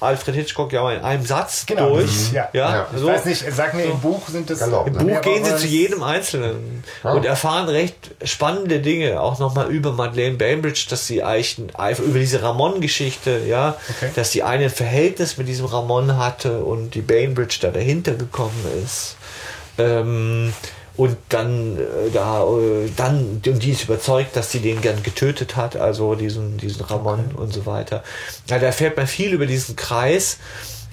Alfred 0.00 0.34
Hitchcock 0.34 0.72
ja 0.72 0.82
mal 0.82 0.96
in 0.96 1.02
einem 1.04 1.24
Satz 1.24 1.64
Genau, 1.64 1.90
durch. 1.90 2.06
das 2.06 2.14
ist- 2.16 2.32
ja. 2.32 2.48
ja, 2.52 2.88
Ich 2.92 2.98
so. 3.00 3.06
weiß 3.06 3.24
nicht, 3.26 3.44
sag 3.54 3.72
mir, 3.74 3.84
im 3.84 4.00
Buch 4.00 4.26
sind 4.28 4.50
das. 4.50 4.58
Galopp, 4.58 4.88
Im 4.88 4.94
ne? 4.94 5.04
Buch 5.04 5.20
gehen 5.20 5.44
sie 5.44 5.56
zu 5.56 5.66
jedem 5.68 6.02
Einzelnen 6.02 6.82
Ja. 7.04 7.12
und 7.12 7.24
erfahren 7.24 7.68
recht 7.68 7.94
spannende 8.24 8.80
Dinge, 8.80 9.20
auch 9.20 9.38
nochmal 9.38 9.70
über 9.70 9.92
Madeleine 9.92 10.34
Bainbridge, 10.36 10.86
dass 10.90 11.06
sie 11.06 11.22
eigentlich 11.22 11.56
über 12.00 12.18
diese 12.18 12.42
Ramon-Geschichte, 12.42 13.42
ja, 13.46 13.76
Okay. 13.98 14.10
dass 14.16 14.34
eine 14.42 14.64
ein 14.64 14.70
Verhältnis 14.70 15.38
mit 15.38 15.46
diesem 15.46 15.66
Ramon 15.66 16.16
hatte 16.16 16.64
und 16.64 16.96
die 16.96 17.00
Bainbridge 17.02 17.58
da 17.60 17.68
dahinter 17.70 18.14
gekommen 18.14 18.64
ist. 18.84 19.14
Ähm, 19.78 20.52
und 20.96 21.16
dann 21.30 21.78
äh, 21.78 22.10
da 22.12 22.42
äh, 22.44 22.90
dann 22.96 23.40
und 23.46 23.62
die 23.62 23.70
ist 23.70 23.84
überzeugt, 23.84 24.36
dass 24.36 24.52
sie 24.52 24.60
den 24.60 24.82
gern 24.82 25.02
getötet 25.02 25.56
hat, 25.56 25.76
also 25.76 26.14
diesen 26.14 26.58
diesen 26.58 26.84
Ramon 26.84 27.30
und 27.34 27.52
so 27.52 27.64
weiter. 27.64 28.02
Ja, 28.48 28.58
da 28.58 28.66
erfährt 28.66 28.96
man 28.96 29.06
viel 29.06 29.32
über 29.32 29.46
diesen 29.46 29.74
Kreis 29.74 30.38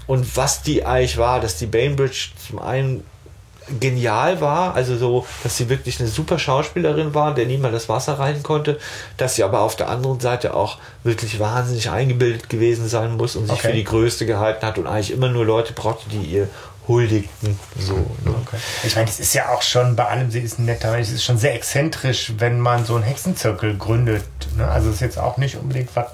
und 0.07 0.37
was 0.37 0.61
die 0.61 0.85
eigentlich 0.85 1.17
war, 1.17 1.41
dass 1.41 1.57
die 1.57 1.65
Bainbridge 1.65 2.29
zum 2.47 2.59
einen 2.59 3.03
genial 3.79 4.41
war, 4.41 4.73
also 4.73 4.97
so, 4.97 5.27
dass 5.43 5.57
sie 5.57 5.69
wirklich 5.69 5.99
eine 5.99 6.09
super 6.09 6.39
Schauspielerin 6.39 7.13
war, 7.13 7.35
der 7.35 7.45
niemand 7.45 7.75
das 7.75 7.87
Wasser 7.87 8.17
rein 8.17 8.41
konnte, 8.41 8.79
dass 9.17 9.35
sie 9.35 9.43
aber 9.43 9.61
auf 9.61 9.75
der 9.75 9.89
anderen 9.89 10.19
Seite 10.19 10.55
auch 10.55 10.79
wirklich 11.03 11.39
wahnsinnig 11.39 11.91
eingebildet 11.91 12.49
gewesen 12.49 12.87
sein 12.87 13.15
muss 13.15 13.35
und 13.35 13.43
sich 13.43 13.59
Okay. 13.59 13.67
für 13.67 13.73
die 13.73 13.83
Größte 13.83 14.25
gehalten 14.25 14.65
hat 14.65 14.79
und 14.79 14.87
eigentlich 14.87 15.11
immer 15.11 15.29
nur 15.29 15.45
Leute 15.45 15.73
brauchte, 15.73 16.09
die 16.09 16.23
ihr 16.23 16.49
huldigten. 16.89 17.57
So, 17.79 17.93
ne? 17.93 18.33
Okay. 18.45 18.57
Ich 18.83 18.95
meine, 18.95 19.07
das 19.07 19.21
ist 19.21 19.33
ja 19.33 19.49
auch 19.53 19.61
schon 19.61 19.95
bei 19.95 20.05
allem, 20.05 20.29
sie 20.31 20.39
ist 20.41 20.59
ein 20.59 20.65
netter 20.65 20.91
Mensch, 20.91 21.07
es 21.07 21.13
ist 21.13 21.23
schon 21.23 21.37
sehr 21.37 21.55
exzentrisch, 21.55 22.33
wenn 22.37 22.59
man 22.59 22.83
so 22.83 22.95
einen 22.95 23.03
Hexenzirkel 23.05 23.77
gründet. 23.77 24.25
Ne? 24.57 24.67
Also 24.67 24.89
ist 24.89 24.99
jetzt 24.99 25.17
auch 25.17 25.37
nicht 25.37 25.55
unbedingt 25.55 25.95
was 25.95 26.07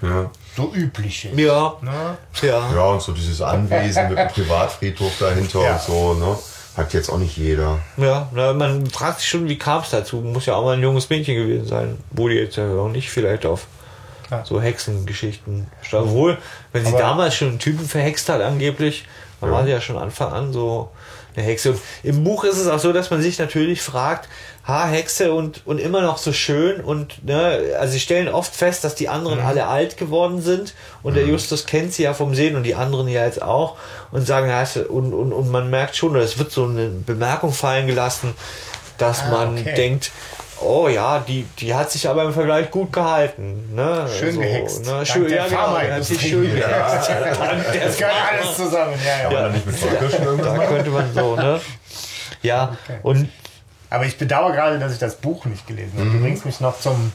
Ja. 0.00 0.30
so 0.56 0.72
übliches. 0.74 1.32
Ja, 1.36 1.74
Ne? 1.82 2.16
ja. 2.42 2.72
ja, 2.74 2.84
und 2.86 3.02
so 3.02 3.12
dieses 3.12 3.42
Anwesen 3.42 4.08
mit 4.08 4.16
dem 4.18 4.28
Privatfriedhof 4.34 5.12
dahinter 5.18 5.62
Ja. 5.62 5.74
und 5.74 5.82
so, 5.82 6.14
ne? 6.14 6.38
Hat 6.76 6.92
jetzt 6.92 7.08
auch 7.08 7.18
nicht 7.18 7.36
jeder. 7.36 7.78
Ja, 7.98 8.28
na, 8.32 8.52
man 8.52 8.86
fragt 8.86 9.20
sich 9.20 9.28
schon, 9.28 9.48
wie 9.48 9.58
kam 9.58 9.82
es 9.82 9.90
dazu? 9.90 10.16
Muss 10.16 10.46
ja 10.46 10.54
auch 10.56 10.64
mal 10.64 10.76
ein 10.76 10.82
junges 10.82 11.08
Mädchen 11.10 11.36
gewesen 11.36 11.68
sein. 11.68 11.98
Wurde 12.10 12.34
jetzt 12.34 12.56
ja 12.56 12.64
auch 12.68 12.88
nicht 12.88 13.10
vielleicht 13.10 13.46
auf 13.46 13.66
Ja. 14.30 14.44
so 14.44 14.60
Hexengeschichten. 14.60 15.68
Obwohl, 15.92 16.38
wenn 16.72 16.82
sie 16.84 16.88
Aber- 16.90 16.98
damals 16.98 17.34
schon 17.36 17.48
einen 17.50 17.58
Typen 17.60 17.86
verhext 17.86 18.28
hat, 18.28 18.40
angeblich, 18.40 19.04
dann 19.44 19.52
war 19.52 19.64
sie 19.64 19.70
ja 19.70 19.80
schon 19.80 19.96
Anfang 19.98 20.32
an 20.32 20.52
so 20.52 20.90
eine 21.36 21.44
Hexe. 21.44 21.72
Und 21.72 21.80
im 22.02 22.22
Buch 22.24 22.44
ist 22.44 22.58
es 22.58 22.68
auch 22.68 22.78
so, 22.78 22.92
dass 22.92 23.10
man 23.10 23.20
sich 23.20 23.38
natürlich 23.38 23.82
fragt, 23.82 24.28
ha, 24.66 24.86
Hexe 24.86 25.32
und, 25.34 25.66
und 25.66 25.78
immer 25.78 26.00
noch 26.00 26.16
so 26.16 26.32
schön 26.32 26.80
und, 26.80 27.24
ne, 27.24 27.74
also 27.78 27.92
sie 27.92 28.00
stellen 28.00 28.28
oft 28.28 28.54
fest, 28.54 28.84
dass 28.84 28.94
die 28.94 29.08
anderen 29.08 29.40
alle 29.40 29.66
alt 29.66 29.96
geworden 29.96 30.40
sind 30.40 30.74
und 31.02 31.14
der 31.16 31.26
Justus 31.26 31.66
kennt 31.66 31.92
sie 31.92 32.04
ja 32.04 32.14
vom 32.14 32.34
Sehen 32.34 32.56
und 32.56 32.62
die 32.62 32.74
anderen 32.74 33.08
ja 33.08 33.24
jetzt 33.24 33.42
auch 33.42 33.76
und 34.10 34.26
sagen, 34.26 34.48
ja, 34.48 34.64
und, 34.88 35.12
und, 35.12 35.32
und 35.32 35.50
man 35.50 35.68
merkt 35.70 35.96
schon, 35.96 36.12
oder 36.12 36.22
es 36.22 36.38
wird 36.38 36.50
so 36.50 36.64
eine 36.64 36.88
Bemerkung 36.88 37.52
fallen 37.52 37.86
gelassen, 37.86 38.32
dass 38.96 39.22
Ah, 39.24 39.30
man 39.30 39.58
okay. 39.58 39.74
denkt, 39.74 40.12
oh 40.60 40.88
ja, 40.88 41.18
die, 41.20 41.46
die 41.58 41.74
hat 41.74 41.90
sich 41.90 42.08
aber 42.08 42.24
im 42.24 42.32
Vergleich 42.32 42.70
gut 42.70 42.92
gehalten. 42.92 43.74
Ne? 43.74 44.06
Schön 44.18 44.38
gehext. 44.40 44.84
Ne? 44.84 44.90
Dank 44.92 45.06
Schön, 45.06 45.28
der 45.28 45.36
ja, 45.36 45.46
genau, 45.48 45.78
hat 45.78 46.04
sich 46.04 46.20
schön 46.20 46.56
Ja. 46.56 46.66
gehext. 46.68 47.10
Das 47.84 47.96
gehört 47.96 48.14
alles 48.32 48.56
zusammen, 48.56 48.94
ja, 49.04 49.22
ja. 49.22 49.28
Oder 49.30 49.50
nicht 49.50 49.66
mit 49.66 49.76
irgendwas 49.82 50.58
Da 50.58 50.66
könnte 50.66 50.90
man 50.90 51.14
so, 51.14 51.36
ne? 51.36 51.60
Ja, 52.42 52.76
Okay. 52.86 52.98
und 53.02 53.28
Aber 53.90 54.04
ich 54.06 54.16
bedauere 54.18 54.52
gerade, 54.52 54.78
dass 54.78 54.92
ich 54.92 54.98
das 54.98 55.16
Buch 55.16 55.44
nicht 55.46 55.66
gelesen 55.66 55.92
habe. 55.98 56.10
Du 56.10 56.20
bringst 56.20 56.44
mich 56.44 56.60
noch 56.60 56.78
zum, 56.80 57.12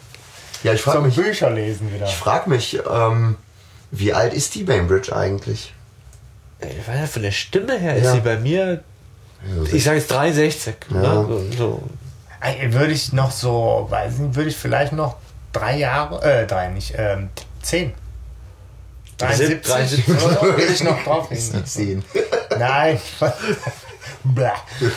Ja, 0.64 0.74
ich 0.74 0.82
frage 0.82 0.98
zum 1.00 1.06
mich, 1.08 1.16
Bücherlesen 1.16 1.94
wieder. 1.94 2.06
ich 2.08 2.16
frag 2.16 2.48
mich 2.48 2.80
ähm, 2.90 3.36
wie 3.92 4.14
alt 4.14 4.34
ist 4.34 4.56
die 4.56 4.64
Bainbridge 4.64 5.16
eigentlich? 5.16 5.74
weil 6.86 7.00
ja 7.00 7.06
von 7.08 7.22
der 7.22 7.32
Stimme 7.32 7.78
her 7.80 7.96
ist 7.96 8.04
Ja. 8.06 8.14
sie 8.14 8.20
bei 8.20 8.38
mir, 8.38 8.84
Ja, 9.48 9.74
ich 9.74 9.84
sage 9.84 9.98
jetzt 9.98 10.12
63. 10.12 10.76
Ja. 10.90 10.98
Ne? 10.98 11.26
So, 11.28 11.46
so. 11.58 11.84
Würde 12.70 12.94
ich 12.94 13.14
noch 13.14 13.32
so, 13.32 13.88
weiß 13.90 14.20
nicht, 14.20 14.36
würde 14.36 14.50
ich 14.50 14.58
vielleicht 14.58 14.94
noch 14.94 15.16
drei 15.52 15.78
Jahre, 15.78 16.22
äh, 16.24 16.48
drei 16.48 16.70
nicht, 16.70 16.94
ähm, 16.98 17.30
zehn. 17.62 17.94
73, 19.18 19.62
73. 19.64 20.08
oder 20.08 20.20
so, 20.20 20.42
würde 20.44 20.64
ich 20.64 20.84
noch 20.84 21.04
drauf 21.04 21.28
sehen. 21.66 22.06
Nein. 22.58 23.00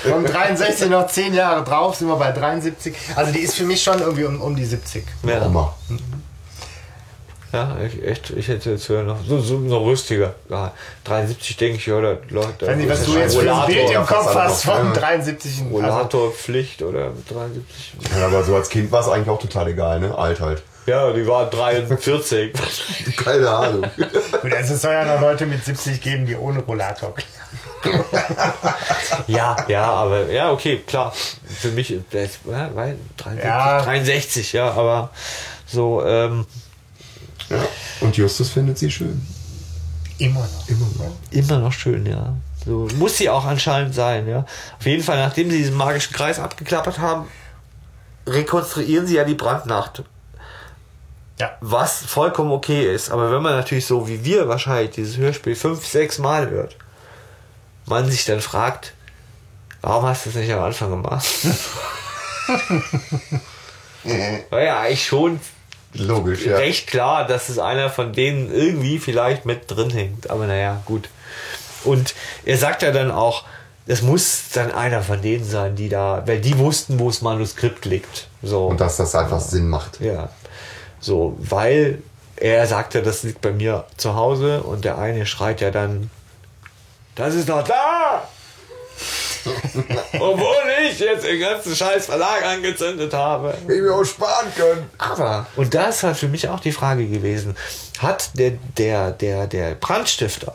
Von 0.09 0.25
63 0.25 0.91
noch 0.91 1.07
10 1.07 1.35
Jahre 1.35 1.65
drauf 1.65 1.97
sind 1.97 2.09
wir 2.09 2.17
bei 2.17 2.33
73. 2.33 2.95
Also 3.15 3.33
die 3.33 3.41
ist 3.41 3.55
für 3.55 3.65
mich 3.65 3.83
schon 3.83 4.01
irgendwie 4.01 4.25
um, 4.25 4.41
um 4.41 4.57
die 4.57 4.65
70. 4.65 5.05
Ja, 5.25 5.47
Oma. 5.47 5.75
Ja 7.53 7.77
ich, 7.87 8.05
echt, 8.05 8.31
ich 8.31 8.49
hätte 8.49 8.71
jetzt 8.71 8.89
höher 8.89 9.03
noch 9.03 9.19
so, 9.27 9.41
so 9.41 9.59
noch 9.59 9.85
rüstiger. 9.85 10.35
Ja, 10.49 10.73
73 11.05 11.57
denke 11.57 11.77
ich, 11.79 11.93
oder 11.93 12.19
Leute. 12.31 12.67
Weiß 12.67 12.77
nicht, 12.77 12.89
was 12.89 13.05
du 13.05 13.13
ist 13.13 13.19
jetzt 13.19 13.37
für 13.37 13.55
ein 13.55 13.67
Bild 13.67 13.91
im 13.91 14.05
fast 14.05 14.09
Kopf 14.09 14.35
hast 14.35 14.65
von 14.65 14.87
ja. 14.87 14.93
73. 14.93 15.51
Also, 15.61 15.71
Rollatorpflicht 15.75 16.83
oder 16.83 17.13
73. 17.29 17.93
Ja, 18.19 18.27
aber 18.27 18.43
so 18.45 18.57
als 18.57 18.69
Kind 18.69 18.91
war 18.91 19.01
es 19.01 19.09
eigentlich 19.09 19.29
auch 19.29 19.41
total 19.41 19.69
egal, 19.69 20.01
ne? 20.01 20.17
Alt 20.17 20.41
halt. 20.41 20.63
Ja, 20.87 21.13
die 21.13 21.27
war 21.27 21.49
43. 21.49 22.53
Keine 23.17 23.49
Ahnung. 23.49 23.83
gut, 24.43 24.53
also 24.53 24.75
es 24.75 24.83
soll 24.83 24.93
ja 24.93 25.05
noch 25.05 25.21
Leute 25.21 25.47
mit 25.47 25.65
70 25.65 26.01
geben, 26.01 26.27
die 26.27 26.35
ohne 26.35 26.61
Rollator. 26.61 27.15
ja, 29.29 29.57
ja, 29.69 29.85
aber 29.85 30.31
ja, 30.31 30.51
okay, 30.53 30.83
klar. 30.87 31.13
Für 31.61 31.69
mich, 31.69 31.95
das, 32.11 32.39
ja, 32.51 32.71
weil 32.75 32.97
73, 33.17 33.45
Ja. 33.45 33.83
63, 33.83 34.53
ja, 34.53 34.71
aber 34.73 35.11
so, 35.67 36.05
ähm, 36.05 36.47
Ja. 37.53 37.69
Und 38.01 38.17
Justus 38.17 38.51
findet 38.51 38.79
sie 38.79 38.91
schön. 38.91 39.21
Immer 40.19 40.41
noch. 40.41 40.69
Immer 40.69 40.87
noch. 40.99 41.13
immer 41.31 41.59
noch 41.59 41.73
schön, 41.73 42.07
ja. 42.07 42.35
So 42.65 42.89
muss 42.97 43.19
sie 43.19 43.29
auch 43.29 43.45
anscheinend 43.45 43.95
sein, 43.95 44.29
ja. 44.29 44.47
Auf 44.79 44.87
jeden 44.87 45.03
Fall, 45.03 45.19
nachdem 45.19 45.51
sie 45.51 45.59
diesen 45.59 45.77
magischen 45.77 46.13
Kreis 46.13 46.39
abgeklappert 46.39 46.99
haben, 46.99 47.27
rekonstruieren 48.27 49.07
sie 49.07 49.17
ja 49.17 49.25
die 49.25 49.35
Brandnacht. 49.35 50.05
Ja. 51.41 51.51
Was 51.61 51.99
vollkommen 51.99 52.53
okay 52.53 52.95
ist. 52.95 53.11
Aber 53.11 53.33
wenn 53.33 53.43
man 53.43 53.57
natürlich 53.57 53.87
so 53.87 54.07
wie 54.09 54.25
wir 54.25 54.49
wahrscheinlich 54.49 54.93
dieses 54.93 55.17
Hörspiel 55.17 55.57
fünf, 55.57 55.85
sechs 55.87 56.19
Mal 56.19 56.49
hört, 56.51 56.77
man 57.87 58.09
sich 58.09 58.25
dann 58.25 58.41
fragt, 58.41 58.95
warum 59.81 60.05
hast 60.05 60.27
du 60.27 60.31
das 60.31 60.41
nicht 60.41 60.53
am 60.53 60.63
Anfang 60.63 60.91
gemacht? 60.91 61.27
War 64.51 64.63
ja 64.63 64.81
eigentlich 64.81 65.05
schon 65.05 65.41
Logisch, 65.95 66.47
ja. 66.47 66.57
recht 66.57 66.87
klar, 66.87 67.27
dass 67.27 67.49
es 67.49 67.59
einer 67.59 67.91
von 67.91 68.13
denen 68.13 68.53
irgendwie 68.53 68.99
vielleicht 68.99 69.45
mit 69.45 69.71
drin 69.71 69.91
hängt. 69.91 70.31
Aber 70.31 70.47
naja, 70.47 70.81
gut. 70.87 71.09
Und 71.85 72.15
er 72.45 72.57
sagt 72.57 72.83
ja 72.83 72.93
dann 72.93 73.11
auch, 73.11 73.45
es 73.87 74.03
muss 74.03 74.51
dann 74.55 74.71
einer 74.71 75.03
von 75.03 75.21
denen 75.21 75.45
sein, 75.45 75.75
die 75.75 75.89
da, 75.89 76.23
weil 76.27 76.41
die 76.41 76.57
wussten, 76.59 76.99
wo 76.99 77.09
das 77.09 77.21
Manuskript 77.21 77.85
liegt. 77.85 78.29
So. 78.43 78.67
Und 78.67 78.81
dass 78.81 78.97
das 78.97 79.15
einfach 79.15 79.41
Sinn 79.41 79.69
macht. 79.69 80.01
Ja. 80.01 80.29
So, 81.01 81.37
weil 81.41 81.99
er 82.37 82.67
sagte, 82.67 83.03
das 83.03 83.23
liegt 83.25 83.41
bei 83.41 83.53
mir 83.53 83.85
zu 83.97 84.15
Hause 84.15 84.63
und 84.63 84.85
der 84.85 84.99
eine 84.99 85.27
schreit 85.27 85.61
ja 85.61 85.71
dann, 85.71 86.11
das 87.15 87.35
ist 87.35 87.49
doch 87.49 87.63
da! 87.63 88.29
Obwohl 90.15 90.55
ich 90.89 90.99
jetzt 90.99 91.25
den 91.25 91.41
ganzen 91.41 91.75
scheiß 91.75 92.07
Verlag 92.07 92.45
angezündet 92.45 93.13
habe. 93.13 93.53
Hätte 93.53 93.75
ich 93.75 93.83
mir 93.83 93.95
auch 93.95 94.05
sparen 94.05 94.53
können. 94.57 94.91
Aber, 94.99 95.47
und 95.57 95.75
das 95.75 96.03
war 96.03 96.15
für 96.15 96.29
mich 96.29 96.49
auch 96.49 96.61
die 96.61 96.73
Frage 96.73 97.07
gewesen, 97.07 97.57
hat 97.99 98.39
der, 98.39 98.53
der, 98.79 99.11
der, 99.13 99.47
der 99.47 99.75
Brandstifter, 99.75 100.55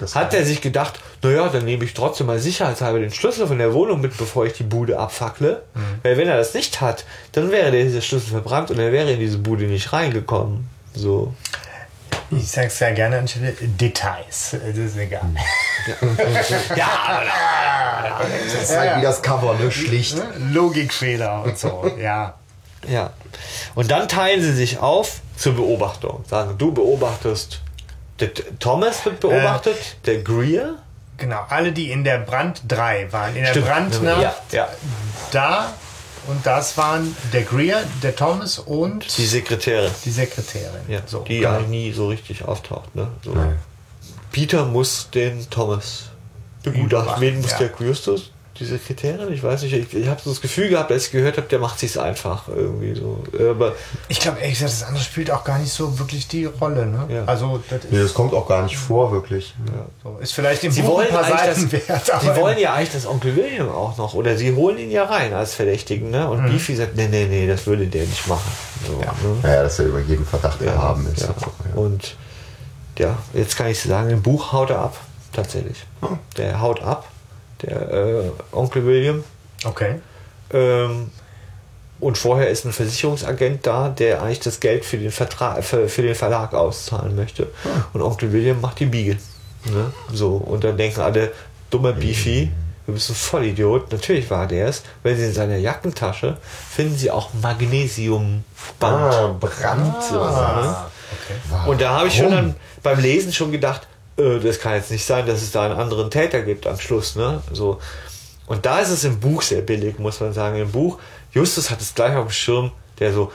Das 0.00 0.14
hat 0.14 0.34
er 0.34 0.44
sich 0.44 0.60
gedacht, 0.60 0.98
naja, 1.22 1.48
dann 1.48 1.64
nehme 1.64 1.84
ich 1.84 1.94
trotzdem 1.94 2.26
mal 2.26 2.38
sicherheitshalber 2.38 3.00
den 3.00 3.10
Schlüssel 3.10 3.46
von 3.46 3.58
der 3.58 3.74
Wohnung 3.74 4.00
mit, 4.00 4.16
bevor 4.16 4.46
ich 4.46 4.52
die 4.52 4.62
Bude 4.62 4.98
abfackle. 4.98 5.62
Weil 6.02 6.16
wenn 6.16 6.28
er 6.28 6.36
das 6.36 6.54
nicht 6.54 6.80
hat, 6.80 7.04
dann 7.32 7.50
wäre 7.50 7.70
dieser 7.72 8.00
Schlüssel 8.00 8.30
verbrannt 8.30 8.70
und 8.70 8.78
er 8.78 8.92
wäre 8.92 9.10
in 9.12 9.20
diese 9.20 9.38
Bude 9.38 9.64
nicht 9.64 9.92
reingekommen. 9.92 10.68
So. 10.94 11.34
Ich 12.30 12.50
sag's 12.50 12.78
ja 12.80 12.90
gerne 12.90 13.18
anstelle 13.18 13.52
Details. 13.52 14.50
Das 14.52 14.76
ist 14.76 14.96
egal. 14.96 15.22
Ja, 16.76 17.22
Das 18.52 18.62
ist 18.70 18.76
halt 18.76 18.98
wie 18.98 19.02
das 19.02 19.22
Cover, 19.22 19.54
ne? 19.54 19.70
Schlicht. 19.70 20.16
Ne? 20.16 20.24
Logikfehler 20.52 21.42
und 21.44 21.58
so, 21.58 21.90
ja. 22.00 22.34
ja. 22.86 23.10
Und 23.74 23.90
dann 23.90 24.08
teilen 24.08 24.42
sie 24.42 24.52
sich 24.52 24.78
auf 24.78 25.20
zur 25.36 25.54
Beobachtung. 25.54 26.24
Sagen, 26.28 26.58
du 26.58 26.72
beobachtest, 26.72 27.62
der 28.20 28.30
Thomas 28.58 29.04
wird 29.06 29.20
beobachtet, 29.20 29.76
der 30.04 30.18
Greer. 30.22 30.74
Genau, 31.16 31.40
alle, 31.48 31.72
die 31.72 31.90
in 31.90 32.04
der 32.04 32.18
Brand 32.18 32.62
3 32.68 33.12
waren, 33.12 33.34
in 33.34 33.42
der 33.44 33.50
Stimmt. 33.50 33.66
Brandnacht 33.68 34.22
Ja, 34.22 34.34
ja. 34.52 34.68
da 35.32 35.72
und 36.28 36.44
das 36.44 36.76
waren 36.76 37.16
der 37.32 37.42
Greer, 37.42 37.82
der 38.02 38.14
Thomas 38.14 38.58
und 38.58 39.16
Die 39.16 39.26
Sekretärin. 39.26 39.90
die 40.04 40.10
Sekretärin. 40.10 40.82
Ja, 40.86 41.00
so, 41.06 41.20
die 41.20 41.38
genau. 41.38 41.56
eigentlich 41.56 41.68
nie 41.68 41.92
so 41.92 42.08
richtig 42.08 42.44
auftaucht. 42.44 42.94
Ne? 42.94 43.08
So. 43.24 43.32
Nein. 43.32 43.58
Peter 44.30 44.64
muss 44.66 45.08
den 45.10 45.48
Thomas 45.50 46.10
begutachten. 46.62 47.20
Wen 47.20 47.40
muss 47.40 47.52
ja. 47.52 47.58
der 47.58 47.70
Justus? 47.80 48.30
Diese 48.58 48.78
Kriterien? 48.78 49.32
Ich 49.32 49.42
weiß 49.42 49.62
nicht. 49.62 49.72
Ich, 49.72 49.94
ich 49.94 50.08
habe 50.08 50.20
so 50.22 50.30
das 50.30 50.40
Gefühl 50.40 50.68
gehabt, 50.68 50.90
als 50.92 51.06
ich 51.06 51.12
gehört 51.12 51.36
habe, 51.36 51.46
der 51.48 51.58
macht 51.58 51.78
sich's 51.78 51.96
einfach 51.96 52.48
irgendwie 52.48 52.94
so. 52.94 53.22
Aber 53.50 53.74
Ich 54.08 54.20
glaube, 54.20 54.38
ehrlich 54.40 54.58
gesagt, 54.58 54.72
das 54.72 54.82
andere 54.88 55.02
spielt 55.04 55.30
auch 55.30 55.44
gar 55.44 55.58
nicht 55.58 55.72
so 55.72 55.98
wirklich 55.98 56.28
die 56.28 56.44
Rolle. 56.46 56.86
Ne? 56.86 57.06
Ja. 57.08 57.24
Also, 57.26 57.62
das 57.70 57.84
ist, 57.84 57.92
Nee, 57.92 58.02
das 58.02 58.14
kommt 58.14 58.34
auch 58.34 58.46
gar 58.48 58.62
nicht 58.62 58.76
vor, 58.76 59.12
wirklich. 59.12 59.54
so, 60.02 60.18
ist 60.20 60.32
vielleicht 60.32 60.64
im 60.64 60.72
sie 60.72 60.82
Buch 60.82 60.96
wollen, 60.96 61.08
ein 61.08 61.14
paar 61.14 61.24
Seiten 61.24 61.70
das, 61.70 61.88
wert. 61.88 62.12
sie 62.22 62.36
wollen 62.36 62.58
ja 62.58 62.74
eigentlich 62.74 62.92
das 62.92 63.06
Onkel 63.06 63.36
William 63.36 63.68
auch 63.68 63.96
noch. 63.96 64.14
Oder 64.14 64.36
sie 64.36 64.54
holen 64.54 64.78
ihn 64.78 64.90
ja 64.90 65.04
rein 65.04 65.32
als 65.34 65.54
Verdächtigen. 65.54 66.10
Ne? 66.10 66.24
Mhm. 66.24 66.30
Und 66.30 66.46
Beefy 66.46 66.76
sagt, 66.76 66.96
nee, 66.96 67.08
nee, 67.08 67.26
nee, 67.26 67.46
das 67.46 67.66
würde 67.66 67.86
der 67.86 68.02
nicht 68.04 68.26
machen. 68.26 68.50
So, 68.86 68.98
ne? 68.98 69.06
Naja, 69.42 69.62
dass 69.62 69.78
er 69.78 69.86
über 69.86 70.00
jeden 70.00 70.24
Verdacht 70.26 70.60
erhaben 70.62 71.06
ist. 71.14 71.22
Ja. 71.22 71.28
Ja. 71.28 71.80
Und 71.80 72.16
ja, 72.98 73.16
jetzt 73.32 73.56
kann 73.56 73.68
ich 73.68 73.80
sagen, 73.80 74.10
im 74.10 74.22
Buch 74.22 74.52
haut 74.52 74.70
er 74.70 74.80
ab. 74.80 74.96
Tatsächlich. 75.32 75.84
Der 76.36 76.60
haut 76.60 76.82
ab, 76.82 77.06
der 77.62 77.92
äh, 77.92 78.30
Onkel 78.52 78.84
William. 78.86 79.24
Okay. 79.64 80.00
Ähm, 80.52 81.10
und 82.00 82.16
vorher 82.16 82.48
ist 82.48 82.64
ein 82.64 82.72
Versicherungsagent 82.72 83.66
da, 83.66 83.88
der 83.88 84.22
eigentlich 84.22 84.40
das 84.40 84.60
Geld 84.60 84.84
für 84.84 84.98
den, 84.98 85.10
Vertrag, 85.10 85.64
für, 85.64 85.88
für 85.88 86.02
den 86.02 86.14
Verlag 86.14 86.54
auszahlen 86.54 87.16
möchte. 87.16 87.48
Und 87.92 88.02
Onkel 88.02 88.32
William 88.32 88.60
macht 88.60 88.78
die 88.78 88.86
Biege. 88.86 89.18
Ne? 89.64 89.92
So, 90.12 90.36
und 90.36 90.62
dann 90.62 90.76
denken 90.76 91.00
alle, 91.00 91.32
dummer 91.70 91.92
Beefy, 91.92 92.50
du 92.86 92.92
bist 92.92 93.10
ein 93.10 93.16
Vollidiot. 93.16 93.90
Natürlich 93.90 94.30
war 94.30 94.46
der 94.46 94.68
es. 94.68 94.82
Wenn 95.02 95.16
sie 95.16 95.24
in 95.24 95.32
seiner 95.32 95.56
Jackentasche 95.56 96.36
finden 96.70 96.96
sie 96.96 97.10
auch 97.10 97.30
Magnesiumband. 97.34 98.44
Ah, 98.80 99.36
Brand. 99.38 99.96
Ah, 100.12 100.86
okay. 101.12 101.70
Und 101.70 101.80
da 101.80 101.98
habe 101.98 102.08
ich 102.08 102.16
schon 102.16 102.30
dann 102.30 102.54
beim 102.82 103.00
Lesen 103.00 103.32
schon 103.32 103.50
gedacht, 103.50 103.88
äh, 104.18 104.40
das 104.40 104.58
kann 104.58 104.74
jetzt 104.74 104.90
nicht 104.90 105.04
sein, 105.04 105.26
dass 105.26 105.42
es 105.42 105.52
da 105.52 105.64
einen 105.64 105.78
anderen 105.78 106.10
Täter 106.10 106.42
gibt 106.42 106.66
am 106.66 106.78
Schluss. 106.78 107.16
Ne? 107.16 107.42
So. 107.52 107.78
Und 108.46 108.64
da 108.66 108.80
ist 108.80 108.90
es 108.90 109.04
im 109.04 109.20
Buch 109.20 109.42
sehr 109.42 109.62
billig, 109.62 109.98
muss 109.98 110.20
man 110.20 110.32
sagen. 110.32 110.58
Im 110.58 110.70
Buch, 110.70 110.98
Justus 111.32 111.70
hat 111.70 111.80
es 111.80 111.94
gleich 111.94 112.16
auf 112.16 112.26
dem 112.28 112.32
Schirm, 112.32 112.72
der 112.98 113.12
so, 113.12 113.30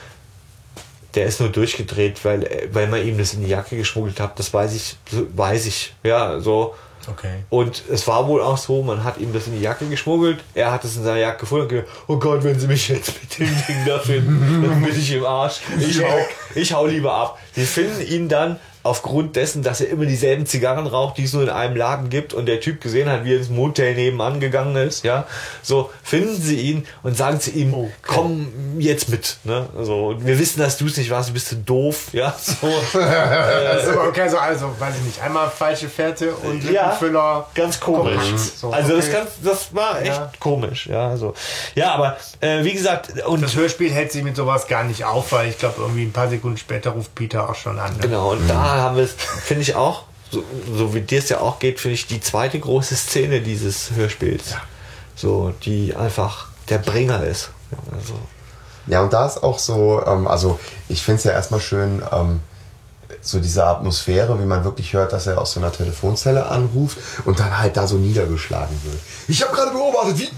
der 1.13 1.25
ist 1.25 1.39
nur 1.39 1.49
durchgedreht, 1.49 2.23
weil, 2.25 2.69
weil 2.71 2.87
man 2.87 3.05
ihm 3.05 3.17
das 3.17 3.33
in 3.33 3.43
die 3.43 3.49
Jacke 3.49 3.77
geschmuggelt 3.77 4.19
hat. 4.19 4.37
Das 4.39 4.53
weiß 4.53 4.73
ich, 4.73 4.97
weiß 5.35 5.67
ich. 5.67 5.93
Ja, 6.03 6.39
so. 6.39 6.73
Okay. 7.07 7.43
Und 7.49 7.83
es 7.91 8.07
war 8.07 8.27
wohl 8.27 8.41
auch 8.41 8.57
so, 8.57 8.81
man 8.81 9.03
hat 9.03 9.17
ihm 9.17 9.33
das 9.33 9.47
in 9.47 9.53
die 9.53 9.61
Jacke 9.61 9.85
geschmuggelt, 9.87 10.39
er 10.53 10.71
hat 10.71 10.85
es 10.85 10.95
in 10.95 11.03
seiner 11.03 11.19
Jacke 11.19 11.41
gefunden 11.41 11.63
und 11.63 11.69
gesagt, 11.69 11.89
oh 12.07 12.17
Gott, 12.17 12.43
wenn 12.43 12.57
sie 12.57 12.67
mich 12.67 12.87
jetzt 12.87 13.11
mit 13.21 13.39
dem 13.39 13.63
Ding 13.67 13.85
da 13.85 13.99
finden, 13.99 14.63
dann 14.63 14.81
bin 14.81 14.97
ich 14.97 15.11
im 15.11 15.25
Arsch. 15.25 15.59
Ich 15.79 16.01
hau, 16.01 16.17
ich 16.55 16.73
hau 16.73 16.85
lieber 16.85 17.13
ab. 17.13 17.39
Sie 17.55 17.65
finden 17.65 18.01
ihn 18.01 18.29
dann 18.29 18.59
aufgrund 18.85 19.37
dessen, 19.37 19.63
dass 19.63 19.79
er 19.79 19.87
immer 19.87 20.05
dieselben 20.05 20.45
Zigarren 20.45 20.87
raucht, 20.87 21.17
die 21.17 21.23
es 21.23 21.31
nur 21.31 21.43
in 21.43 21.49
einem 21.49 21.77
Laden 21.77 22.09
gibt 22.09 22.33
und 22.33 22.47
der 22.47 22.59
Typ 22.59 22.81
gesehen 22.81 23.09
hat, 23.09 23.23
wie 23.23 23.31
er 23.31 23.37
ins 23.37 23.47
Motel 23.49 23.95
nebenan 23.95 24.41
gegangen 24.41 24.75
ist, 24.75 25.05
ja, 25.05 25.25
so 25.61 25.89
finden 26.03 26.35
sie 26.41 26.57
ihn 26.59 26.85
und 27.01 27.15
sagen 27.15 27.39
zu 27.39 27.51
ihm, 27.51 27.73
Okay. 27.73 27.89
komm 28.05 28.51
jetzt 28.79 29.07
mit, 29.07 29.37
ne, 29.45 29.67
so, 29.83 30.15
wir 30.19 30.37
wissen, 30.37 30.59
dass 30.59 30.75
du 30.77 30.87
es 30.87 30.97
nicht 30.97 31.09
warst, 31.11 31.29
du 31.29 31.33
bist 31.33 31.49
du 31.53 31.55
doof, 31.55 32.07
ja, 32.11 32.35
so, 32.37 32.67
Also, 32.99 34.01
okay, 34.01 34.27
so, 34.27 34.37
also, 34.37 34.75
weiß 34.77 34.95
ich 34.97 35.03
nicht, 35.03 35.21
einmal 35.21 35.49
falsche 35.49 35.87
Fährte 35.87 36.33
und 36.33 36.61
Ja, 36.65 36.87
Lippenfüller. 36.91 37.47
ganz 37.55 37.79
komisch. 37.79 38.15
Kompakt. 38.19 38.39
So, 38.57 38.69
also 38.71 38.97
das, 38.97 39.09
ganz, 39.11 39.29
das 39.41 39.73
war 39.73 40.01
echt 40.01 40.07
Ja. 40.11 40.29
komisch, 40.41 40.87
ja. 40.87 41.07
Also. 41.07 41.33
Ja, 41.75 41.93
aber 41.93 42.17
äh, 42.41 42.65
wie 42.65 42.73
gesagt, 42.73 43.13
und 43.27 43.41
Das 43.41 43.55
Hörspiel 43.55 43.91
hält 43.91 44.11
sich 44.11 44.23
mit 44.23 44.35
sowas 44.35 44.67
gar 44.67 44.83
nicht 44.83 45.05
auf, 45.05 45.31
weil 45.31 45.47
ich 45.49 45.57
glaube, 45.57 45.75
irgendwie 45.79 46.03
ein 46.03 46.11
paar 46.11 46.27
Sekunden 46.43 46.57
später 46.57 46.89
ruft 46.89 47.15
Peter 47.15 47.49
auch 47.49 47.55
schon 47.55 47.79
an. 47.79 47.93
Ne? 47.93 47.99
genau, 48.01 48.33
und 48.33 48.49
da 48.49 48.55
haben 48.55 48.97
wir 48.97 49.03
es, 49.03 49.13
finde 49.13 49.61
ich 49.61 49.75
auch, 49.75 50.03
so, 50.29 50.43
so 50.75 50.93
wie 50.93 50.99
dir 50.99 51.19
es 51.19 51.29
ja 51.29 51.39
auch 51.39 51.57
geht, 51.59 51.79
finde 51.79 51.93
ich 51.93 52.05
die 52.05 52.19
zweite 52.19 52.59
große 52.59 52.97
Szene 52.97 53.39
dieses 53.39 53.91
Hörspiels. 53.91 54.55
So, 55.15 55.53
die 55.63 55.95
einfach 55.95 56.47
der 56.67 56.79
Bringer 56.79 57.23
ist. 57.23 57.51
Ja, 57.71 57.77
Also, 57.97 58.13
Ja, 58.87 59.01
und 59.03 59.13
da 59.13 59.25
ist 59.25 59.41
auch 59.41 59.57
so, 59.57 60.03
ähm, 60.05 60.27
also 60.27 60.59
ich 60.89 61.01
finde 61.01 61.19
es 61.19 61.23
ja 61.23 61.31
erstmal 61.31 61.61
schön, 61.61 62.03
ähm, 62.11 62.41
so 63.21 63.39
diese 63.39 63.65
Atmosphäre, 63.65 64.37
wie 64.41 64.45
man 64.45 64.65
wirklich 64.65 64.91
hört, 64.91 65.13
dass 65.13 65.27
er 65.27 65.39
aus 65.39 65.53
so 65.53 65.61
einer 65.61 65.71
Telefonzelle 65.71 66.47
anruft 66.47 66.97
und 67.23 67.39
dann 67.39 67.57
halt 67.57 67.77
da 67.77 67.87
so 67.87 67.95
niedergeschlagen 67.95 68.77
wird. 68.83 68.99
Ich 69.29 69.41
habe 69.41 69.55
gerade 69.55 69.71
beobachtet, 69.71 70.19
wie. 70.19 70.29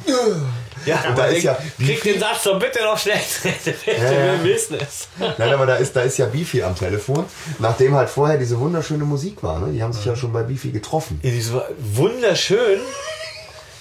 Ja, 0.86 1.04
und 1.10 1.18
da 1.18 1.26
ist 1.28 1.44
ja. 1.44 1.58
krieg 1.78 2.04
den 2.04 2.20
Satz 2.20 2.44
doch 2.44 2.60
bitte 2.60 2.84
noch 2.84 2.98
schnell. 2.98 3.20
Wir 3.86 4.44
wissen 4.44 4.78
es. 4.80 5.08
Nein, 5.38 5.54
aber 5.54 5.66
da 5.66 5.76
ist, 5.76 5.96
da 5.96 6.02
ist 6.02 6.18
ja 6.18 6.26
Beefy 6.26 6.64
am 6.64 6.76
Telefon, 6.76 7.26
nachdem 7.60 7.96
halt 7.96 8.10
vorher 8.10 8.38
diese 8.38 8.60
wunderschöne 8.60 9.04
Musik 9.04 9.44
war. 9.44 9.60
Ne? 9.60 9.74
Die 9.74 9.84
haben 9.84 9.94
sich 9.94 10.06
ja 10.06 10.16
schon 10.16 10.32
bei 10.34 10.44
Beefy 10.44 10.72
getroffen. 10.72 11.20
Ja, 11.24 11.32
die 11.32 11.54
war 11.54 11.68
wunderschön. 11.80 12.80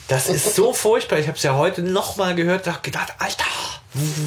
Das 0.08 0.28
ist 0.28 0.54
so 0.54 0.72
furchtbar. 0.72 1.18
Ich 1.18 1.28
habe 1.28 1.36
es 1.36 1.42
ja 1.42 1.54
heute 1.54 1.82
noch 1.82 2.16
mal 2.16 2.34
gehört 2.34 2.66
und 2.66 2.82
gedacht, 2.82 3.14
Alter, 3.18 3.44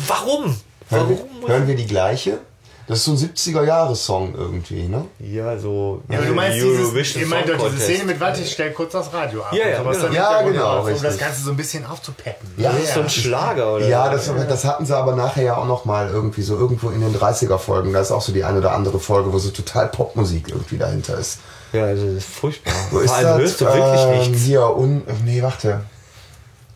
warum? 0.07 0.59
Hören 0.89 1.09
Warum? 1.09 1.41
wir, 1.41 1.47
hören 1.49 1.67
wir 1.67 1.75
die 1.75 1.85
gleiche? 1.85 2.39
Das 2.87 2.99
ist 2.99 3.05
so 3.05 3.11
ein 3.11 3.17
70er-Jahres-Song 3.17 4.33
irgendwie, 4.33 4.87
ne? 4.87 5.05
Ja, 5.19 5.57
so 5.57 6.01
Ja, 6.09 6.19
aber 6.19 6.27
du 6.27 6.33
meinst, 6.33 6.57
dieses, 6.57 7.15
ihr 7.17 7.27
meint 7.27 7.49
doch 7.49 7.69
diese. 7.69 7.83
Szene 7.83 8.05
mit, 8.05 8.19
warte, 8.19 8.41
ich 8.41 8.51
stell 8.51 8.71
kurz 8.71 8.93
das 8.93 9.11
Radio 9.11 9.43
ab. 9.43 9.51
Ja, 9.53 9.65
und 9.65 9.69
ja, 9.71 9.77
sowas 9.79 9.97
genau. 9.97 10.13
Ja, 10.13 10.41
genau, 10.41 10.87
Um 10.87 11.01
das. 11.01 11.17
Ganze 11.17 11.43
so 11.43 11.51
ein 11.51 11.57
bisschen 11.57 11.85
aufzupeppen. 11.85 12.49
Ja, 12.55 12.71
Das 12.71 12.83
ist 12.83 12.93
so 12.93 13.01
ein 13.01 13.09
Schlager, 13.09 13.73
oder? 13.73 13.87
Ja, 13.87 14.09
das, 14.09 14.31
das 14.47 14.63
hatten 14.63 14.85
sie 14.85 14.95
aber 14.95 15.15
nachher 15.15 15.43
ja 15.43 15.57
auch 15.57 15.65
noch 15.65 15.83
mal 15.83 16.07
irgendwie 16.09 16.43
so 16.43 16.55
irgendwo 16.55 16.89
in 16.89 17.01
den 17.01 17.13
30er-Folgen. 17.13 17.91
Da 17.91 17.99
ist 17.99 18.11
auch 18.11 18.21
so 18.21 18.31
die 18.31 18.45
eine 18.45 18.59
oder 18.59 18.71
andere 18.71 18.99
Folge, 19.01 19.33
wo 19.33 19.37
so 19.39 19.49
total 19.49 19.87
Popmusik 19.89 20.47
irgendwie 20.49 20.77
dahinter 20.77 21.17
ist. 21.17 21.39
Ja, 21.73 21.83
also 21.83 22.05
das 22.05 22.15
ist 22.15 22.29
furchtbar. 22.29 22.73
Wo 22.91 22.99
ist 22.99 23.09
Vor 23.09 23.17
allem 23.17 23.27
das? 23.27 23.37
hörst 23.39 23.61
du 23.61 23.65
wirklich 23.65 24.01
ähm, 24.01 24.31
nichts. 24.31 24.45
Hier, 24.45 24.77
un, 24.77 25.01
nee, 25.25 25.41
warte. 25.41 25.81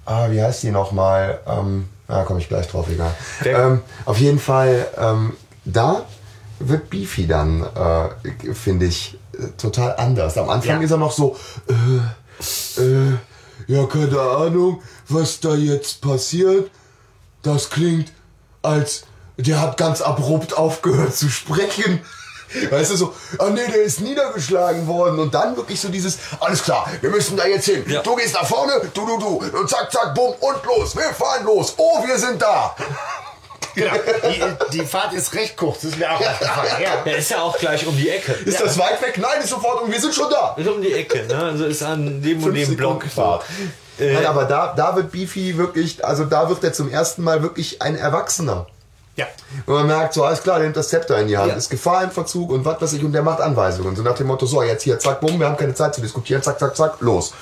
Ah, 0.05 0.27
wie 0.29 0.41
heißt 0.41 0.63
die 0.63 0.71
nochmal? 0.71 1.39
Ähm, 1.47 1.87
da 2.07 2.23
komme 2.23 2.39
ich 2.41 2.49
gleich 2.49 2.67
drauf, 2.67 2.87
egal. 2.91 3.11
Ähm, 3.45 3.81
auf 4.05 4.17
jeden 4.17 4.39
Fall, 4.39 4.87
ähm, 4.99 5.33
da 5.65 6.05
wird 6.59 6.89
Beefy 6.89 7.27
dann, 7.27 7.63
äh, 7.63 8.53
finde 8.53 8.85
ich, 8.85 9.17
äh, 9.33 9.47
total 9.57 9.95
anders. 9.97 10.37
Am 10.37 10.49
Anfang 10.49 10.77
Ja. 10.77 10.81
ist 10.85 10.91
er 10.91 10.97
noch 10.97 11.11
so, 11.11 11.35
äh, 11.67 12.81
äh, 12.81 13.13
ja, 13.67 13.85
keine 13.85 14.19
Ahnung, 14.19 14.81
was 15.09 15.39
da 15.39 15.53
jetzt 15.55 16.01
passiert. 16.01 16.69
Das 17.43 17.69
klingt, 17.69 18.11
als 18.61 19.03
der 19.37 19.59
hat 19.59 19.77
ganz 19.77 20.01
abrupt 20.01 20.55
aufgehört 20.55 21.15
zu 21.15 21.29
sprechen. 21.29 22.01
Weißt 22.69 22.91
du, 22.91 22.97
so, 22.97 23.13
ah 23.39 23.49
nee, 23.49 23.65
der 23.65 23.81
ist 23.83 24.01
niedergeschlagen 24.01 24.85
worden. 24.85 25.19
Und 25.19 25.33
dann 25.33 25.55
wirklich 25.55 25.79
so 25.79 25.87
dieses, 25.89 26.17
alles 26.41 26.61
klar, 26.63 26.85
wir 26.99 27.09
müssen 27.09 27.37
da 27.37 27.45
jetzt 27.47 27.65
hin. 27.65 27.83
Ja. 27.87 28.01
Du 28.03 28.15
gehst 28.15 28.33
nach 28.33 28.45
vorne, 28.45 28.73
du, 28.93 29.05
du, 29.05 29.17
du. 29.17 29.57
Und 29.57 29.69
zack, 29.69 29.89
zack, 29.91 30.13
bumm, 30.13 30.33
und 30.39 30.63
los. 30.65 30.95
Wir 30.95 31.13
fahren 31.13 31.45
los. 31.45 31.73
Oh, 31.77 32.05
wir 32.05 32.19
sind 32.19 32.41
da. 32.41 32.75
Genau. 33.75 33.93
Die, 34.71 34.77
die 34.79 34.85
Fahrt 34.85 35.13
ist 35.13 35.33
recht 35.33 35.55
kurz, 35.57 35.81
das 35.81 35.91
ist 35.91 35.97
mir 35.99 36.11
auch 36.11 36.19
aufgefallen. 36.19 36.81
Ja. 36.83 36.89
Der 37.05 37.17
ist 37.17 37.31
ja 37.31 37.41
auch 37.41 37.57
gleich 37.57 37.85
um 37.87 37.95
die 37.95 38.09
Ecke. 38.09 38.33
Ist 38.45 38.59
das 38.61 38.77
weit 38.77 39.01
weg? 39.01 39.17
Nein, 39.17 39.41
ist 39.41 39.49
sofort 39.49 39.81
und 39.83 39.91
wir 39.91 39.99
sind 39.99 40.13
schon 40.13 40.29
da. 40.29 40.55
Ist 40.57 40.67
um 40.67 40.81
die 40.81 40.93
Ecke, 40.93 41.25
ne? 41.27 41.35
Also 41.37 41.65
ist 41.65 41.81
an 41.83 42.21
dem 42.21 42.43
und 42.43 42.53
dem 42.53 42.75
Block. 42.75 43.03
Fahrt. 43.05 43.43
Äh, 43.99 44.13
Nein, 44.13 44.25
aber 44.25 44.45
da, 44.45 44.73
da 44.75 44.95
wird 44.95 45.11
Beefy 45.11 45.57
wirklich, 45.57 46.03
also 46.03 46.25
da 46.25 46.49
wird 46.49 46.63
er 46.63 46.73
zum 46.73 46.89
ersten 46.91 47.23
Mal 47.23 47.41
wirklich 47.43 47.81
ein 47.81 47.95
Erwachsener. 47.95 48.67
ja. 49.15 49.27
Und 49.65 49.73
man 49.75 49.87
merkt 49.87 50.13
so, 50.13 50.23
alles 50.23 50.41
klar, 50.43 50.55
der 50.57 50.63
nimmt 50.65 50.77
das 50.77 50.89
Zepter 50.89 51.19
in 51.19 51.27
die 51.27 51.37
Hand, 51.37 51.49
Ja. 51.49 51.55
ist 51.55 51.69
Gefahr 51.69 52.03
im 52.03 52.11
Verzug 52.11 52.49
und 52.51 52.63
was 52.65 52.81
weiß 52.81 52.93
ich, 52.93 53.03
und 53.03 53.11
der 53.11 53.21
macht 53.21 53.41
Anweisungen. 53.41 53.95
So 53.95 54.01
nach 54.01 54.15
dem 54.15 54.27
Motto, 54.27 54.45
so, 54.45 54.63
jetzt 54.63 54.83
hier, 54.83 54.97
zack, 54.97 55.19
bumm, 55.21 55.39
wir 55.39 55.47
haben 55.47 55.57
keine 55.57 55.73
Zeit 55.75 55.93
zu 55.93 56.01
diskutieren, 56.01 56.41
zack, 56.41 56.57
zack, 56.59 56.75
zack, 56.75 56.93
los. 57.01 57.33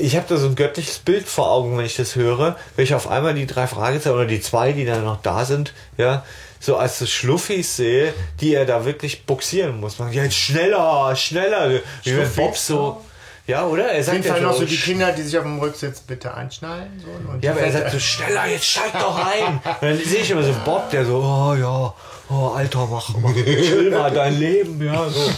Ich 0.00 0.16
habe 0.16 0.26
da 0.28 0.36
so 0.36 0.46
ein 0.46 0.54
göttliches 0.54 0.98
Bild 0.98 1.28
vor 1.28 1.50
Augen, 1.50 1.78
wenn 1.78 1.84
ich 1.84 1.96
das 1.96 2.16
höre, 2.16 2.56
wenn 2.76 2.84
ich 2.84 2.94
auf 2.94 3.08
einmal 3.08 3.34
die 3.34 3.46
drei 3.46 3.66
Fragezeichen 3.66 4.14
oder 4.14 4.26
die 4.26 4.40
zwei, 4.40 4.72
die 4.72 4.84
dann 4.84 5.04
noch 5.04 5.22
da 5.22 5.44
sind, 5.44 5.74
ja, 5.96 6.24
so 6.60 6.76
als 6.76 6.98
so 6.98 7.06
Schluffis 7.06 7.76
sehe, 7.76 8.12
die 8.40 8.54
er 8.54 8.66
da 8.66 8.84
wirklich 8.84 9.26
boxieren 9.26 9.78
muss. 9.78 9.98
Man, 9.98 10.12
ja, 10.12 10.24
jetzt 10.24 10.36
schneller, 10.36 11.14
schneller. 11.14 11.80
Wie 12.02 12.16
wenn? 12.16 12.32
Bob 12.34 12.56
so, 12.56 13.00
ja, 13.46 13.64
oder? 13.64 13.86
Er 13.86 14.00
Auf 14.00 14.06
sagt 14.06 14.16
jeden 14.16 14.28
ja 14.28 14.34
Fall 14.34 14.42
noch 14.42 14.54
so 14.54 14.64
die 14.64 14.76
Kinder, 14.76 15.12
die 15.12 15.22
sich 15.22 15.38
auf 15.38 15.44
dem 15.44 15.58
Rücksitz 15.58 16.00
bitte 16.00 16.34
einschnallen. 16.34 17.02
So, 17.02 17.32
und 17.32 17.42
Ja, 17.42 17.52
aber 17.52 17.60
er 17.60 17.72
sagt 17.72 17.92
so, 17.92 17.98
schneller, 17.98 18.46
jetzt 18.46 18.66
steig 18.66 18.92
doch 18.92 19.16
ein. 19.16 19.54
Und 19.54 19.82
dann 19.82 19.98
sehe 19.98 20.20
ich 20.20 20.30
immer 20.30 20.42
so 20.42 20.54
Bob, 20.64 20.90
der 20.90 21.06
so, 21.06 21.16
oh 21.16 21.54
ja, 21.54 21.94
oh 22.28 22.48
Alter, 22.54 22.86
mach, 22.86 23.08
mach 23.16 23.32
chill 23.34 23.90
mal 23.90 24.10
dein 24.10 24.38
Leben, 24.38 24.84
ja, 24.84 25.08
so. 25.08 25.30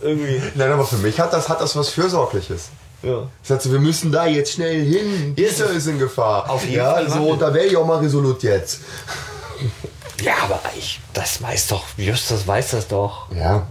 Irgendwie, 0.00 0.40
Nein, 0.54 0.72
aber 0.72 0.86
für 0.86 0.96
mich 0.96 1.18
hat 1.20 1.32
das, 1.32 1.48
hat 1.48 1.60
das 1.60 1.74
was 1.76 1.90
Fürsorgliches. 1.90 2.70
Ja. 3.04 3.28
Sagt 3.42 3.62
so, 3.62 3.72
wir 3.72 3.80
müssen 3.80 4.10
da 4.10 4.26
jetzt 4.26 4.52
schnell 4.52 4.84
hin. 4.84 5.34
Dieser 5.36 5.70
ist 5.70 5.86
in 5.86 5.98
Gefahr. 5.98 6.48
Auf 6.50 6.64
jeden 6.64 6.76
ja, 6.76 6.92
Fall 6.92 7.10
so, 7.10 7.36
da 7.36 7.52
wäre 7.52 7.66
ich 7.66 7.76
auch 7.76 7.86
mal 7.86 7.98
resolut 7.98 8.42
jetzt. 8.42 8.80
Ja, 10.22 10.34
aber 10.42 10.60
ich, 10.76 11.00
das 11.12 11.42
weiß 11.42 11.68
doch, 11.68 11.84
Justus 11.96 12.46
weiß 12.46 12.70
das 12.70 12.88
doch. 12.88 13.30
Ja. 13.32 13.66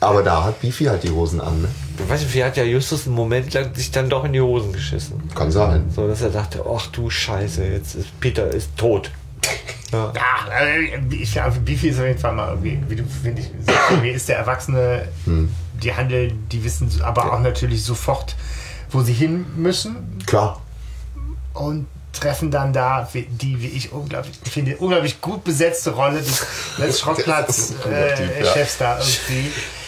Aber 0.00 0.22
da 0.22 0.44
hat 0.44 0.60
Beefy 0.60 0.86
halt 0.86 1.04
die 1.04 1.10
Hosen 1.10 1.40
an, 1.40 1.62
ne? 1.62 1.68
Ich 1.96 2.08
weiß 2.10 2.20
nicht, 2.20 2.30
vielleicht 2.30 2.48
hat 2.48 2.56
ja 2.56 2.64
Justus 2.64 3.06
einen 3.06 3.14
Moment 3.14 3.54
lang 3.54 3.72
sich 3.72 3.90
dann 3.92 4.10
doch 4.10 4.24
in 4.24 4.32
die 4.32 4.40
Hosen 4.40 4.72
geschissen. 4.72 5.30
Kann 5.34 5.52
sein. 5.52 5.84
So, 5.94 6.08
dass 6.08 6.22
er 6.22 6.30
dachte, 6.30 6.64
ach 6.68 6.88
du 6.88 7.08
Scheiße, 7.08 7.64
jetzt 7.64 7.94
ist 7.94 8.18
Peter 8.18 8.48
ist 8.48 8.76
tot. 8.76 9.12
Ja. 9.92 10.12
Ja, 10.16 10.58
äh, 10.58 10.98
ich 11.10 11.38
Beefy 11.64 11.88
ist 11.90 12.00
auf 12.00 12.06
jeden 12.06 12.18
Fall 12.18 12.32
mal 12.32 12.48
irgendwie, 12.48 12.80
wie 12.88 12.96
du 12.96 13.04
finde 13.04 13.42
ich, 13.42 13.50
sagst, 13.64 13.90
irgendwie 13.90 14.10
ist 14.10 14.28
der 14.28 14.38
Erwachsene, 14.38 15.08
die 15.82 15.94
handeln, 15.94 16.46
die 16.50 16.64
wissen 16.64 16.90
aber 17.02 17.32
auch 17.32 17.40
natürlich 17.40 17.84
sofort, 17.84 18.36
wo 18.90 19.02
sie 19.02 19.12
hin 19.12 19.46
müssen 19.56 20.22
Klar. 20.26 20.60
und 21.54 21.86
treffen 22.12 22.50
dann 22.50 22.72
da 22.72 23.08
die, 23.12 23.60
wie 23.60 23.68
ich 23.68 23.92
unglaublich 23.92 24.38
finde, 24.44 24.76
unglaublich 24.76 25.20
gut 25.20 25.44
besetzte 25.44 25.90
Rolle 25.92 26.20
des, 26.20 26.46
des 26.78 27.00
Schrottplatz-Chefs 27.00 27.86
äh, 27.86 28.84
Ja. 28.84 28.96
Da 28.96 28.98
irgendwie. 28.98 29.52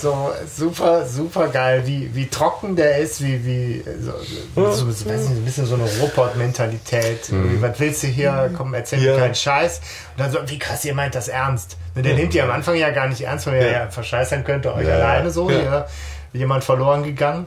So 0.00 0.32
super, 0.56 1.04
super 1.06 1.48
geil, 1.48 1.82
wie, 1.84 2.14
wie 2.14 2.26
trocken 2.28 2.74
der 2.74 2.98
ist, 2.98 3.22
wie, 3.22 3.44
wie 3.44 3.84
so, 4.00 4.12
so, 4.54 4.90
so, 4.90 5.06
weiß 5.06 5.28
nicht, 5.28 5.38
ein 5.38 5.44
bisschen 5.44 5.66
so 5.66 5.74
eine 5.74 5.84
Ruhrpott-Mentalität. 6.00 7.28
Irgendwie, 7.30 7.60
Was 7.60 7.78
willst 7.80 8.02
du 8.02 8.06
hier? 8.06 8.50
Komm, 8.56 8.72
erzähl 8.74 9.00
Ja. 9.02 9.12
mir 9.14 9.18
keinen 9.20 9.34
Scheiß. 9.34 9.78
Und 10.16 10.20
dann 10.20 10.32
so, 10.32 10.38
wie 10.46 10.58
krass, 10.58 10.84
ihr 10.84 10.94
meint 10.94 11.14
das 11.14 11.28
ernst. 11.28 11.76
Und 11.94 12.04
der 12.06 12.14
nimmt 12.14 12.32
die 12.32 12.40
am 12.40 12.50
Anfang 12.50 12.76
ja 12.76 12.90
gar 12.90 13.08
nicht 13.08 13.20
ernst, 13.22 13.46
weil 13.46 13.56
er 13.56 13.66
Ja. 13.66 13.78
ja 13.84 13.88
verscheißern 13.90 14.44
könnte, 14.44 14.74
euch 14.74 14.86
Ja, 14.88 14.94
alleine 14.94 15.30
so. 15.30 15.50
Ja. 15.50 15.86
Jemand 16.32 16.64
verloren 16.64 17.02
gegangen. 17.02 17.46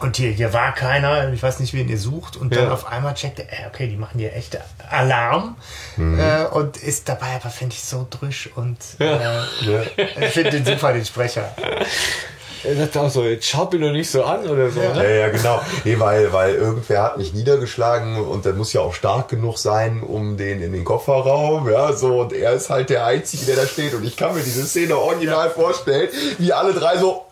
Und 0.00 0.16
hier, 0.16 0.30
hier 0.30 0.52
war 0.52 0.74
keiner, 0.74 1.32
ich 1.32 1.42
weiß 1.42 1.60
nicht, 1.60 1.72
wen 1.72 1.88
ihr 1.88 1.98
sucht. 1.98 2.36
Und 2.36 2.54
dann 2.56 2.64
Ja. 2.64 2.72
auf 2.72 2.86
einmal 2.86 3.14
checkt 3.14 3.38
er, 3.38 3.46
äh, 3.46 3.66
okay, 3.68 3.86
die 3.86 3.96
machen 3.96 4.18
hier 4.18 4.34
echt 4.34 4.58
Alarm. 4.90 5.56
Äh, 5.96 6.44
und 6.50 6.76
ist 6.76 7.08
dabei, 7.08 7.36
aber 7.40 7.50
finde 7.50 7.74
ich 7.74 7.84
so 7.84 8.06
drüsch 8.10 8.50
und 8.56 8.78
Ja. 8.98 9.44
äh, 9.96 10.26
ich 10.26 10.32
finde 10.32 10.50
den 10.50 10.64
super, 10.64 10.92
den 10.92 11.04
Sprecher. 11.04 11.54
Er 12.66 12.76
sagt 12.76 12.96
auch 12.96 13.10
so, 13.10 13.24
jetzt 13.24 13.46
schaut 13.46 13.72
mich 13.74 13.82
doch 13.82 13.92
nicht 13.92 14.10
so 14.10 14.24
an 14.24 14.46
oder 14.48 14.70
so. 14.70 14.80
Ja, 14.80 14.94
Ne? 14.94 15.20
ja, 15.20 15.28
genau. 15.28 15.60
Nee, 15.84 15.98
weil, 16.00 16.32
weil 16.32 16.54
irgendwer 16.54 17.02
hat 17.02 17.18
mich 17.18 17.34
niedergeschlagen 17.34 18.16
und 18.18 18.46
der 18.46 18.54
muss 18.54 18.72
ja 18.72 18.80
auch 18.80 18.94
stark 18.94 19.28
genug 19.28 19.58
sein, 19.58 20.02
um 20.02 20.38
den 20.38 20.62
in 20.62 20.72
den 20.72 20.82
Kofferraum, 20.82 21.70
ja, 21.70 21.92
so, 21.92 22.22
und 22.22 22.32
er 22.32 22.54
ist 22.54 22.70
halt 22.70 22.88
der 22.88 23.04
Einzige, 23.04 23.44
der 23.44 23.56
da 23.56 23.66
steht 23.66 23.92
und 23.92 24.02
ich 24.04 24.16
kann 24.16 24.34
mir 24.34 24.42
diese 24.42 24.64
Szene 24.64 24.96
original 24.96 25.50
vorstellen, 25.50 26.08
wie 26.38 26.54
alle 26.54 26.72
drei 26.72 26.96
so, 26.96 27.26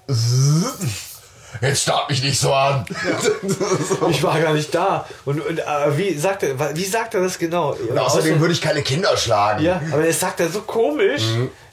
jetzt 1.61 1.83
starrt 1.83 2.11
mich 2.11 2.23
nicht 2.23 2.39
so 2.39 2.53
an. 2.53 2.85
so. 3.19 4.09
Ich 4.11 4.23
war 4.23 4.41
gar 4.41 4.55
nicht 4.55 4.75
da. 4.75 5.07
Und, 5.25 5.41
und 5.45 5.59
äh, 5.59 5.63
wie, 5.97 6.15
sagt 6.15 6.43
er, 6.43 6.77
wie 6.77 6.85
sagt 6.85 7.15
er 7.15 7.23
das 7.23 7.39
genau? 7.39 7.73
Und 7.73 7.99
außerdem 7.99 8.41
würde 8.41 8.53
ich 8.53 8.61
keine 8.61 8.83
Kinder 8.83 9.17
schlagen. 9.17 9.65
Ja, 9.65 9.81
aber 9.93 10.05
er 10.05 10.13
sagt 10.13 10.41
er 10.41 10.49
so 10.49 10.63
komisch, 10.63 11.23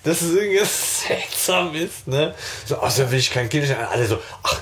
dass 0.03 0.21
es 0.21 0.33
irgendwie 0.33 0.59
seltsam 0.65 1.75
ist, 1.75 2.07
ne? 2.07 2.33
So, 2.65 2.77
außerdem 2.77 3.11
will 3.11 3.19
ich 3.19 3.31
kein 3.31 3.49
Kind. 3.49 3.67
Alle 3.91 4.05
so, 4.05 4.17
ach, 4.43 4.59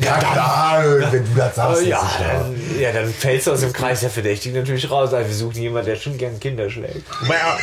Ja, 0.00 0.16
klar, 0.18 0.82
wenn 1.12 1.24
du 1.24 1.34
das 1.36 1.56
sagst. 1.56 1.84
ja, 1.84 2.00
das 2.00 2.28
dann, 2.42 2.80
ja, 2.80 2.92
dann 2.92 3.12
fällst 3.12 3.46
du 3.46 3.52
aus 3.52 3.60
dem 3.60 3.72
Kreis 3.72 4.00
der 4.00 4.10
Verdächtigen 4.10 4.58
natürlich 4.58 4.90
raus. 4.90 5.12
Also 5.12 5.28
wir 5.28 5.34
suchen 5.36 5.60
jemanden, 5.60 5.88
der 5.90 5.96
schon 5.96 6.16
gern 6.16 6.38
Kinder 6.40 6.70
schlägt. 6.70 7.02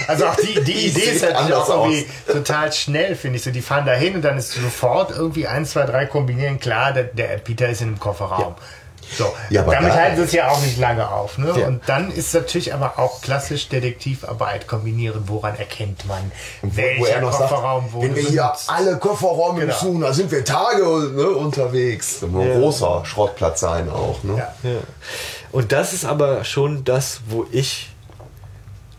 Also 0.07 0.27
auch 0.27 0.35
die, 0.35 0.61
die 0.63 0.71
Idee 0.87 1.01
ist 1.11 1.23
halt 1.23 1.35
auch 1.35 1.69
irgendwie 1.69 2.05
total 2.27 2.71
schnell, 2.73 3.15
finde 3.15 3.37
ich. 3.37 3.43
So, 3.43 3.51
die 3.51 3.61
fahren 3.61 3.85
da 3.85 3.93
hin 3.93 4.15
und 4.15 4.21
dann 4.21 4.37
ist 4.37 4.51
sofort 4.51 5.11
irgendwie 5.11 5.47
eins, 5.47 5.71
zwei, 5.71 5.85
drei 5.85 6.05
kombinieren. 6.05 6.59
Klar, 6.59 6.93
der, 6.93 7.05
der 7.05 7.37
Peter 7.37 7.69
ist 7.69 7.81
in 7.81 7.87
einem 7.89 7.99
Kofferraum. 7.99 8.55
So, 9.17 9.33
Ja, 9.49 9.61
aber 9.61 9.73
damit 9.73 9.93
halten 9.93 10.17
sie 10.17 10.23
es 10.23 10.31
ja 10.33 10.49
auch 10.49 10.61
nicht 10.61 10.77
lange 10.77 11.09
auf. 11.09 11.37
Ne? 11.37 11.53
Ja. 11.57 11.67
Und 11.67 11.81
dann 11.87 12.11
ist 12.11 12.33
natürlich 12.33 12.73
aber 12.73 12.97
auch 12.99 13.21
klassisch 13.21 13.69
Detektivarbeit 13.69 14.67
kombinieren. 14.67 15.23
Woran 15.27 15.55
erkennt 15.57 16.05
man, 16.07 16.31
welcher 16.61 16.99
wo 17.01 17.05
er 17.05 17.21
noch 17.21 17.31
sagt, 17.31 17.49
Kofferraum 17.51 17.85
wo 17.91 18.01
wenn 18.01 18.15
wir 18.15 18.23
hier 18.23 18.53
alle 18.67 18.97
Kofferräume 18.97 19.61
Genau. 19.61 19.75
suchen, 19.77 20.01
da 20.01 20.13
sind 20.13 20.31
wir 20.31 20.43
Tage 20.43 20.83
ne, 20.83 21.29
unterwegs. 21.29 22.19
Das 22.21 22.29
muss 22.29 22.43
ein 22.43 22.49
Ja. 22.51 22.59
großer 22.59 23.05
Schrottplatz 23.05 23.59
sein 23.59 23.89
auch. 23.89 24.23
Ne? 24.23 24.37
Ja. 24.37 24.69
Ja. 24.69 24.77
Und 25.51 25.71
das 25.71 25.93
ist 25.93 26.05
aber 26.05 26.43
schon 26.43 26.83
das, 26.83 27.21
wo 27.27 27.45
ich, 27.51 27.89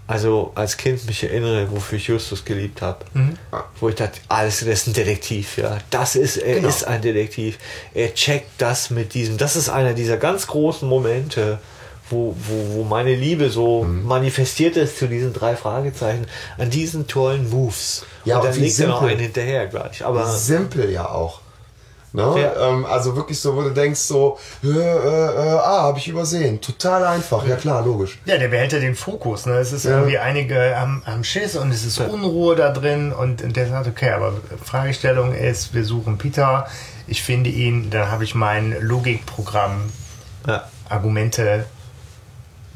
also 0.06 0.52
als 0.54 0.76
Kind 0.76 1.04
mich 1.06 1.24
erinnere, 1.24 1.70
wofür 1.70 1.98
ich 1.98 2.06
Justus 2.06 2.44
geliebt 2.44 2.80
habe. 2.82 3.04
Wo 3.80 3.88
ich 3.88 3.96
dachte, 3.96 4.20
alles, 4.28 4.60
das 4.60 4.68
ist 4.68 4.86
ein 4.88 4.92
Detektiv, 4.92 5.58
ja. 5.58 5.78
Das 5.90 6.14
ist, 6.16 6.36
er 6.36 6.56
Genau. 6.56 6.68
ist 6.68 6.84
ein 6.84 7.02
Detektiv. 7.02 7.58
Er 7.94 8.14
checkt 8.14 8.50
das 8.58 8.90
mit 8.90 9.14
diesem, 9.14 9.36
das 9.36 9.56
ist 9.56 9.68
einer 9.68 9.94
dieser 9.94 10.16
ganz 10.16 10.46
großen 10.46 10.88
Momente, 10.88 11.58
wo, 12.08 12.36
wo, 12.38 12.76
wo 12.76 12.84
meine 12.84 13.14
Liebe 13.16 13.50
so 13.50 13.82
manifestiert 13.82 14.76
ist 14.76 14.98
zu 14.98 15.08
diesen 15.08 15.32
drei 15.32 15.56
Fragezeichen, 15.56 16.26
an 16.56 16.70
diesen 16.70 17.08
tollen 17.08 17.50
Moves. 17.50 18.04
Ja, 18.24 18.36
und 18.36 18.42
und 18.42 18.48
dann 18.50 18.56
wie 18.56 18.60
legt 18.60 18.78
er 18.78 18.88
noch 18.88 19.02
einen 19.02 19.18
hinterher 19.18 19.66
gleich. 19.66 20.04
Aber 20.04 20.24
Simpel 20.30 20.90
ja 20.90 21.08
auch. 21.10 21.40
Ne? 22.16 22.40
Ja. 22.40 22.68
Ähm, 22.70 22.86
also 22.86 23.14
wirklich 23.14 23.38
so, 23.38 23.54
wo 23.54 23.60
du 23.60 23.70
denkst 23.70 24.00
so, 24.00 24.38
äh, 24.64 24.68
äh, 24.68 24.70
äh, 24.70 25.58
ah, 25.58 25.82
habe 25.82 25.98
ich 25.98 26.08
übersehen. 26.08 26.62
Total 26.62 27.04
einfach. 27.04 27.46
Ja 27.46 27.56
klar, 27.56 27.84
logisch. 27.84 28.18
Ja, 28.24 28.38
der 28.38 28.48
behält 28.48 28.72
ja 28.72 28.78
den 28.78 28.94
Fokus. 28.94 29.44
Ne? 29.44 29.52
Es 29.58 29.70
ist 29.70 29.84
irgendwie 29.84 30.16
einige 30.16 30.74
am, 30.78 31.02
am 31.04 31.24
Schiss 31.24 31.56
und 31.56 31.70
es 31.70 31.84
ist 31.84 32.00
Unruhe 32.00 32.56
da 32.56 32.70
drin 32.70 33.12
und, 33.12 33.42
und 33.42 33.54
der 33.54 33.68
sagt, 33.68 33.86
okay, 33.86 34.12
aber 34.12 34.32
Fragestellung 34.64 35.34
ist, 35.34 35.74
wir 35.74 35.84
suchen 35.84 36.16
Peter, 36.16 36.66
ich 37.06 37.22
finde 37.22 37.50
ihn, 37.50 37.90
dann 37.90 38.10
habe 38.10 38.24
ich 38.24 38.34
mein 38.34 38.74
Logikprogramm, 38.80 39.92
ja. 40.46 40.64
Argumente, 40.88 41.66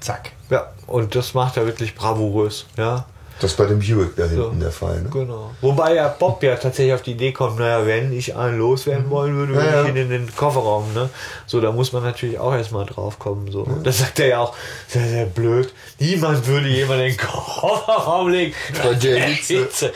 zack. 0.01 0.33
ja, 0.51 0.67
und 0.87 1.15
das 1.15 1.33
macht 1.33 1.57
er 1.57 1.65
wirklich 1.65 1.95
bravourös, 1.95 2.67
ja. 2.77 3.07
Das 3.41 3.53
ist 3.53 3.57
bei 3.57 3.65
dem 3.67 3.79
Buick 3.81 4.15
da 4.17 4.25
hinten 4.25 4.37
So. 4.37 4.51
der 4.53 4.71
Fall. 4.71 5.01
Ne? 5.03 5.09
Genau. 5.11 5.51
Wobei 5.61 5.95
ja 5.95 6.09
Bob 6.09 6.43
ja 6.43 6.57
tatsächlich 6.57 6.95
auf 6.95 7.03
die 7.03 7.13
Idee 7.13 7.33
kommt, 7.33 7.59
naja, 7.59 7.87
wenn 7.87 8.13
ich 8.13 8.37
einen 8.37 8.59
loswerden 8.59 9.09
wollen 9.11 9.35
würde, 9.35 9.55
würde 9.55 9.69
Mhm. 9.69 9.75
Ja, 9.75 9.81
ich 9.83 9.87
ja. 9.89 9.93
ihn 9.95 9.97
in 9.97 10.11
den 10.11 10.37
Kofferraum, 10.37 10.93
ne? 10.95 11.09
So, 11.47 11.61
da 11.61 11.73
muss 11.73 11.93
man 11.93 12.03
natürlich 12.03 12.39
auch 12.39 12.53
erstmal 12.55 12.87
drauf 12.87 13.19
kommen, 13.19 13.51
so. 13.51 13.67
Das 13.83 13.99
sagt 13.99 14.21
er 14.21 14.27
ja 14.27 14.39
auch, 14.41 14.55
sehr, 14.89 15.09
sehr 15.09 15.27
blöd. 15.27 15.73
Niemand 15.99 16.47
würde 16.47 16.69
jemanden 16.69 17.05
in 17.07 17.17
den 17.17 17.17
Kofferraum 17.19 18.29
legen. 18.29 18.55
Bei 18.83 18.95
der 18.95 19.21
Hitze. 19.27 19.55
Hitze. 19.55 19.93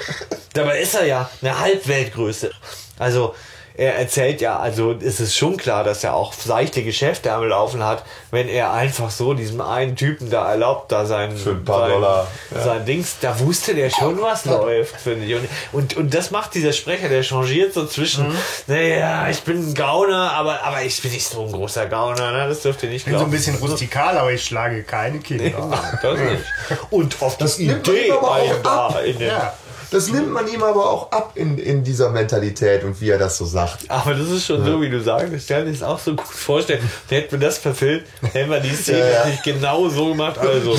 Dabei 0.52 0.80
ist 0.80 0.94
er 0.94 1.06
ja 1.06 1.30
eine 1.42 1.58
Halbweltgröße. 1.60 2.50
Also, 2.98 3.34
er 3.76 3.96
erzählt 3.96 4.40
ja, 4.40 4.58
also 4.58 4.92
ist 4.92 5.18
es 5.20 5.36
schon 5.36 5.56
klar, 5.56 5.82
dass 5.84 6.04
er 6.04 6.14
auch 6.14 6.32
seichte 6.32 6.82
Geschäfte 6.84 7.32
am 7.32 7.44
Laufen 7.48 7.82
hat, 7.84 8.04
wenn 8.30 8.48
er 8.48 8.72
einfach 8.72 9.10
so 9.10 9.34
diesem 9.34 9.60
einen 9.60 9.96
Typen 9.96 10.30
da 10.30 10.48
erlaubt, 10.50 10.92
da 10.92 11.06
sein, 11.06 11.36
Für 11.36 11.50
ein 11.50 11.64
paar 11.64 11.80
sein, 11.80 11.90
Dollar, 11.90 12.26
ja. 12.54 12.62
sein 12.62 12.84
Dings, 12.86 13.16
da 13.20 13.38
wusste 13.40 13.74
der 13.74 13.90
schon, 13.90 14.20
was 14.22 14.44
läuft, 14.44 15.00
finde 15.00 15.26
ich. 15.26 15.34
Und, 15.34 15.48
und, 15.72 15.96
und 15.96 16.14
das 16.14 16.30
macht 16.30 16.54
dieser 16.54 16.72
Sprecher, 16.72 17.08
der 17.08 17.22
changiert 17.22 17.74
so 17.74 17.86
zwischen, 17.86 18.28
Mhm. 18.28 18.36
naja, 18.68 19.28
ich 19.28 19.42
bin 19.42 19.70
ein 19.70 19.74
Gauner, 19.74 20.32
aber, 20.32 20.62
aber 20.62 20.82
ich 20.82 21.02
bin 21.02 21.10
nicht 21.12 21.26
so 21.26 21.42
ein 21.44 21.50
großer 21.52 21.86
Gauner, 21.86 22.30
ne? 22.32 22.48
das 22.48 22.62
dürft 22.62 22.82
ihr 22.84 22.88
nicht 22.90 22.98
Ich 22.98 23.04
bin 23.06 23.14
so 23.14 23.18
ein 23.24 23.30
glauben. 23.30 23.32
bisschen 23.32 23.56
rustikal, 23.56 24.16
aber 24.18 24.30
ich 24.32 24.44
schlage 24.44 24.82
keine 24.84 25.18
Kinder. 25.18 25.68
das 26.00 26.18
nicht. 26.20 26.42
Und 26.90 27.20
auf 27.20 27.36
Das 27.38 27.58
Idee 27.58 28.12
einen 28.12 28.62
da 28.62 29.00
in 29.04 29.18
den 29.18 29.28
Ja. 29.28 29.52
Das 29.90 30.08
nimmt 30.08 30.30
man 30.30 30.46
ihm 30.48 30.62
aber 30.62 30.90
auch 30.90 31.10
ab 31.12 31.32
in, 31.34 31.58
in 31.58 31.84
dieser 31.84 32.10
Mentalität 32.10 32.84
und 32.84 33.00
wie 33.00 33.10
er 33.10 33.18
das 33.18 33.38
so 33.38 33.44
sagt. 33.44 33.90
Aber 33.90 34.14
das 34.14 34.28
ist 34.28 34.46
schon 34.46 34.64
so, 34.64 34.80
wie 34.80 34.90
du 34.90 35.02
sagst. 35.02 35.32
Ich 35.32 35.46
kann 35.46 35.64
mir 35.64 35.72
das 35.72 35.82
auch 35.82 35.98
so 35.98 36.14
gut 36.14 36.26
vorstellen. 36.26 36.88
Hätten 37.08 37.32
wir 37.32 37.46
das 37.46 37.58
verfilmt, 37.58 38.04
hätten 38.32 38.50
wir 38.50 38.60
die 38.60 38.74
Szene 38.74 38.98
Ja, 38.98 39.08
ja. 39.08 39.26
nicht 39.26 39.42
genau 39.42 39.88
so 39.88 40.10
gemacht. 40.10 40.38
Also. 40.38 40.78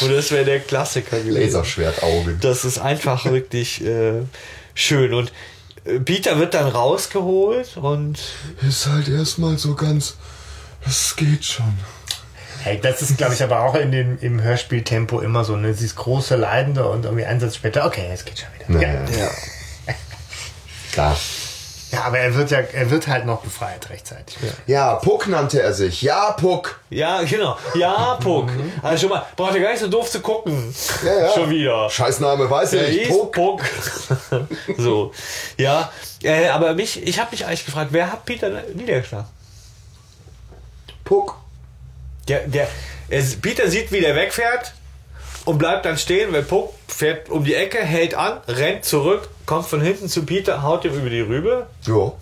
Und 0.00 0.12
das 0.12 0.30
wäre 0.30 0.44
der 0.44 0.60
Klassiker 0.60 1.18
gewesen. 1.18 1.40
Laserschwertaugen. 1.40 2.38
Das 2.40 2.64
ist 2.64 2.78
einfach 2.78 3.24
wirklich 3.24 3.84
äh, 3.84 4.22
schön. 4.74 5.14
Und 5.14 5.32
äh, 5.84 6.00
Peter 6.00 6.38
wird 6.38 6.54
dann 6.54 6.68
rausgeholt 6.68 7.76
und 7.76 8.18
Ist 8.66 8.86
halt 8.86 9.08
erstmal 9.08 9.58
so 9.58 9.74
ganz. 9.74 10.16
Es 10.86 11.16
geht 11.16 11.44
schon. 11.44 11.78
Hey, 12.64 12.80
das 12.80 13.02
ist, 13.02 13.18
glaube 13.18 13.34
ich, 13.34 13.42
aber 13.42 13.60
auch 13.60 13.74
in 13.74 13.92
dem, 13.92 14.16
im 14.22 14.40
Hörspieltempo 14.40 15.20
immer 15.20 15.44
so. 15.44 15.54
Ne? 15.54 15.74
Sie 15.74 15.84
ist 15.84 15.96
große 15.96 16.34
Leidende 16.34 16.88
und 16.88 17.04
irgendwie 17.04 17.26
einen 17.26 17.38
Satz 17.38 17.56
später, 17.56 17.84
okay, 17.84 18.08
es 18.10 18.24
geht 18.24 18.38
schon 18.38 18.48
wieder. 18.54 18.80
Naja. 18.80 19.00
Ja. 19.18 19.26
ja, 19.86 19.94
Klar. 20.92 21.14
ja, 21.92 22.04
aber 22.04 22.20
er 22.20 22.34
wird 22.34 22.50
ja, 22.52 22.60
er 22.60 22.90
wird 22.90 23.06
halt 23.06 23.26
noch 23.26 23.42
befreit 23.42 23.90
rechtzeitig. 23.90 24.38
Ja, 24.66 24.94
Puck 24.94 25.26
nannte 25.26 25.60
er 25.60 25.74
sich. 25.74 26.00
Ja, 26.00 26.32
Puck. 26.32 26.80
ja 26.88 27.22
genau. 27.24 27.58
Ja, 27.74 28.14
Puck. 28.14 28.48
Also 28.80 29.02
schon 29.02 29.10
mal, 29.10 29.26
braucht 29.36 29.54
ihr 29.56 29.60
gar 29.60 29.72
nicht 29.72 29.80
so 29.80 29.88
doof 29.88 30.08
zu 30.08 30.20
gucken. 30.20 30.74
Ja, 31.04 31.18
ja. 31.18 31.32
Schon 31.34 31.50
wieder. 31.50 31.90
Scheißname 31.90 32.48
weiß 32.48 32.72
ich 32.72 32.96
nicht. 32.96 33.10
Puck. 33.10 33.32
Puck. 33.32 33.60
so. 34.78 35.12
Ja, 35.58 35.92
äh, 36.22 36.48
aber 36.48 36.72
mich, 36.72 37.06
ich 37.06 37.20
habe 37.20 37.30
mich 37.32 37.44
eigentlich 37.44 37.66
gefragt, 37.66 37.88
wer 37.92 38.10
hat 38.10 38.24
Peter 38.24 38.48
niedergeschlagen? 38.74 39.28
Puck. 41.04 41.43
Der, 42.28 42.46
der, 42.46 42.68
es, 43.08 43.36
Peter 43.36 43.68
sieht, 43.68 43.92
wie 43.92 44.00
der 44.00 44.14
wegfährt 44.16 44.72
und 45.44 45.58
bleibt 45.58 45.84
dann 45.84 45.98
stehen, 45.98 46.32
weil 46.32 46.42
Puck 46.42 46.72
fährt 46.88 47.28
um 47.28 47.44
die 47.44 47.54
Ecke, 47.54 47.78
hält 47.78 48.14
an, 48.14 48.38
rennt 48.48 48.84
zurück, 48.84 49.28
kommt 49.46 49.66
von 49.66 49.80
hinten 49.82 50.08
zu 50.08 50.24
Peter, 50.24 50.62
haut 50.62 50.84
ihm 50.84 50.94
über 50.94 51.10
die 51.10 51.20
Rübe. 51.20 51.66
Jo. 51.82 52.16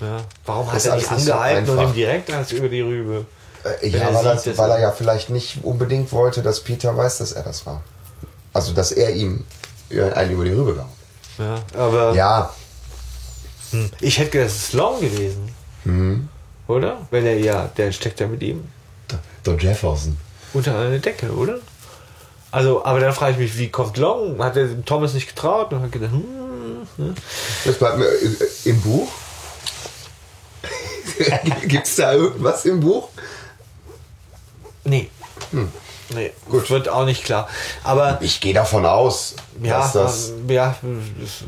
Ja. 0.00 0.18
Warum 0.44 0.66
hat 0.66 0.76
Das 0.76 0.86
er 0.86 0.96
nicht 0.96 1.10
nicht 1.10 1.24
so 1.24 1.32
angehalten 1.32 1.70
und 1.70 1.82
ihm 1.88 1.94
direkt 1.94 2.30
als 2.30 2.52
über 2.52 2.68
die 2.68 2.82
Rübe? 2.82 3.24
Äh, 3.64 3.68
Wenn 3.80 3.92
ja, 3.92 3.98
er 4.08 4.14
weil, 4.14 4.22
sieht, 4.22 4.26
das, 4.26 4.44
dass 4.44 4.58
weil 4.58 4.70
er- 4.70 4.76
er 4.76 4.82
ja 4.82 4.92
vielleicht 4.92 5.30
nicht 5.30 5.64
unbedingt 5.64 6.12
wollte, 6.12 6.42
dass 6.42 6.60
Peter 6.60 6.94
weiß, 6.94 7.16
dass 7.18 7.32
er 7.32 7.42
das 7.42 7.64
war. 7.64 7.82
Also, 8.52 8.72
dass 8.74 8.92
er 8.92 9.10
ihm 9.14 9.44
äh, 9.90 10.02
einen 10.12 10.32
über 10.32 10.44
die 10.44 10.52
Rübe 10.52 10.74
gab. 10.74 10.88
Ja, 11.38 11.62
aber 11.78 12.12
Ja, 12.14 12.54
hm, 13.70 13.90
ich 14.00 14.18
hätte 14.18 14.30
gedacht, 14.32 14.50
es 14.50 14.56
ist 14.64 14.72
Long 14.74 15.00
gewesen. 15.00 15.48
Mhm. 15.84 16.28
Oder? 16.68 17.06
Weil 17.10 17.24
er 17.26 17.38
ja, 17.38 17.70
der 17.76 17.92
steckt 17.92 18.20
ja 18.20 18.26
mit 18.26 18.42
ihm 18.42 18.64
der 19.46 19.56
Jefferson. 19.56 20.16
unter 20.52 20.76
einer 20.78 20.98
Decke, 20.98 21.30
oder? 21.32 21.58
Also, 22.50 22.84
aber 22.84 23.00
dann 23.00 23.12
frage 23.12 23.32
ich 23.32 23.38
mich, 23.38 23.58
wie 23.58 23.68
kommt 23.70 23.96
Long? 23.98 24.38
Hat 24.42 24.56
er 24.56 24.66
dem 24.66 24.84
Thomas 24.84 25.12
nicht 25.14 25.28
getraut 25.28 25.72
und 25.72 25.82
hat 25.82 25.92
gedacht, 25.92 26.12
hm, 26.12 26.86
ne? 26.96 27.14
Das 27.64 27.76
bleibt 27.76 27.98
mir 27.98 28.06
äh, 28.06 28.36
im 28.64 28.80
Buch. 28.80 29.08
Gibt 31.66 31.86
es 31.86 31.96
da 31.96 32.12
irgendwas 32.12 32.64
im 32.64 32.80
Buch? 32.80 33.08
Nee. 34.84 35.10
Nee, 36.14 36.32
gut. 36.48 36.70
Wird 36.70 36.88
auch 36.88 37.04
nicht 37.04 37.24
klar. 37.24 37.48
Aber 37.82 38.18
Ich 38.22 38.40
gehe 38.40 38.54
davon 38.54 38.86
aus, 38.86 39.34
ja, 39.62 39.78
dass 39.78 39.92
das. 39.92 40.32
ja, 40.48 40.76
das 40.82 41.44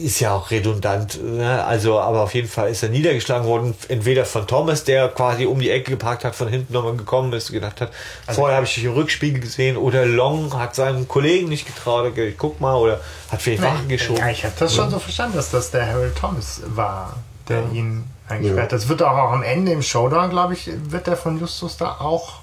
ist 0.00 0.20
ja 0.20 0.34
auch 0.34 0.50
redundant. 0.50 1.22
Ne? 1.22 1.64
Also, 1.64 2.00
aber 2.00 2.22
auf 2.22 2.34
jeden 2.34 2.48
Fall 2.48 2.70
ist 2.70 2.82
er 2.82 2.88
niedergeschlagen 2.88 3.46
worden. 3.46 3.74
Entweder 3.88 4.24
von 4.24 4.46
Thomas, 4.46 4.84
der 4.84 5.08
quasi 5.08 5.46
um 5.46 5.58
die 5.58 5.70
Ecke 5.70 5.92
geparkt 5.92 6.24
hat, 6.24 6.34
von 6.34 6.48
hinten 6.48 6.72
nochmal 6.72 6.96
gekommen 6.96 7.32
ist, 7.32 7.52
gedacht 7.52 7.80
hat, 7.80 7.90
vorher 8.28 8.56
habe 8.56 8.66
ich 8.66 8.74
die 8.74 8.86
Rückspiegel 8.86 9.40
gesehen. 9.40 9.76
Oder 9.76 10.06
Long 10.06 10.56
hat 10.58 10.74
seinem 10.74 11.08
Kollegen 11.08 11.48
nicht 11.48 11.66
getraut, 11.66 12.06
hat 12.06 12.14
gesagt, 12.14 12.38
guck 12.38 12.60
mal, 12.60 12.76
oder 12.76 13.00
hat 13.30 13.42
vielleicht 13.42 13.62
Wachen 13.62 13.88
geschoben. 13.88 14.20
Ja, 14.20 14.30
ich 14.30 14.44
habe 14.44 14.54
das 14.58 14.74
schon 14.74 14.90
so 14.90 14.98
verstanden, 14.98 15.36
dass 15.36 15.50
das 15.50 15.70
der 15.70 15.86
Harold 15.86 16.16
Thomas 16.16 16.62
war, 16.66 17.16
der 17.48 17.62
ihn 17.72 18.04
eingesperrt 18.28 18.64
hat. 18.64 18.72
Das 18.72 18.88
wird 18.88 19.02
auch, 19.02 19.16
auch 19.16 19.32
am 19.32 19.42
Ende 19.42 19.72
im 19.72 19.82
Showdown, 19.82 20.30
glaube 20.30 20.54
ich, 20.54 20.70
wird 20.88 21.06
der 21.06 21.16
von 21.16 21.38
Justus 21.38 21.76
da 21.76 21.96
auch 22.00 22.41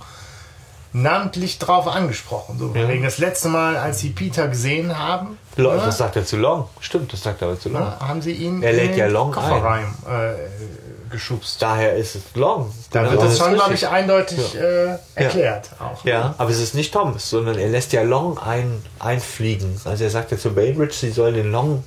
namentlich 0.91 1.59
drauf 1.59 1.87
angesprochen. 1.87 2.57
So, 2.59 2.71
Ja. 2.73 2.87
wegen 2.87 3.03
das 3.03 3.17
letzte 3.19 3.49
Mal, 3.49 3.77
als 3.77 3.99
sie 3.99 4.09
Peter 4.09 4.47
gesehen 4.47 4.97
haben, 4.97 5.37
Lo- 5.55 5.71
ne, 5.73 5.81
Das 5.85 5.97
sagt 5.97 6.15
er 6.15 6.25
zu 6.25 6.37
Long. 6.37 6.67
Stimmt, 6.79 7.11
das 7.13 7.21
sagt 7.23 7.41
er 7.41 7.49
aber 7.49 7.59
zu 7.59 7.69
Long. 7.69 7.81
ne, 7.83 7.99
haben 7.99 8.21
sie 8.21 8.31
ihn 8.31 8.63
Er 8.63 8.71
in 8.71 8.75
lädt 8.77 8.91
den 8.91 8.97
ja 8.97 9.07
Long 9.07 9.31
Koffer 9.31 9.63
rein 9.63 9.83
äh, 10.09 11.09
geschubst. 11.11 11.61
Daher 11.61 11.95
ist 11.95 12.15
es 12.15 12.21
Long. 12.35 12.71
Da 12.91 13.01
Genau, 13.01 13.11
wird 13.13 13.23
das 13.23 13.37
schon, 13.37 13.53
glaube 13.53 13.73
ich, 13.73 13.87
eindeutig 13.87 14.55
äh, 14.55 14.95
erklärt. 15.15 15.69
Auch. 15.79 16.03
Ja, 16.05 16.33
aber 16.37 16.49
es 16.51 16.59
ist 16.59 16.75
nicht 16.75 16.93
Thomas, 16.93 17.29
sondern 17.29 17.57
er 17.57 17.67
lässt 17.69 17.91
ja 17.93 18.03
Long 18.03 18.37
ein, 18.39 18.81
einfliegen. 18.99 19.79
Also 19.85 20.03
er 20.03 20.09
sagt 20.09 20.31
ja 20.31 20.37
zu 20.37 20.51
Bainbridge, 20.53 20.93
sie 20.93 21.11
soll 21.11 21.33
den 21.33 21.51
Long 21.51 21.83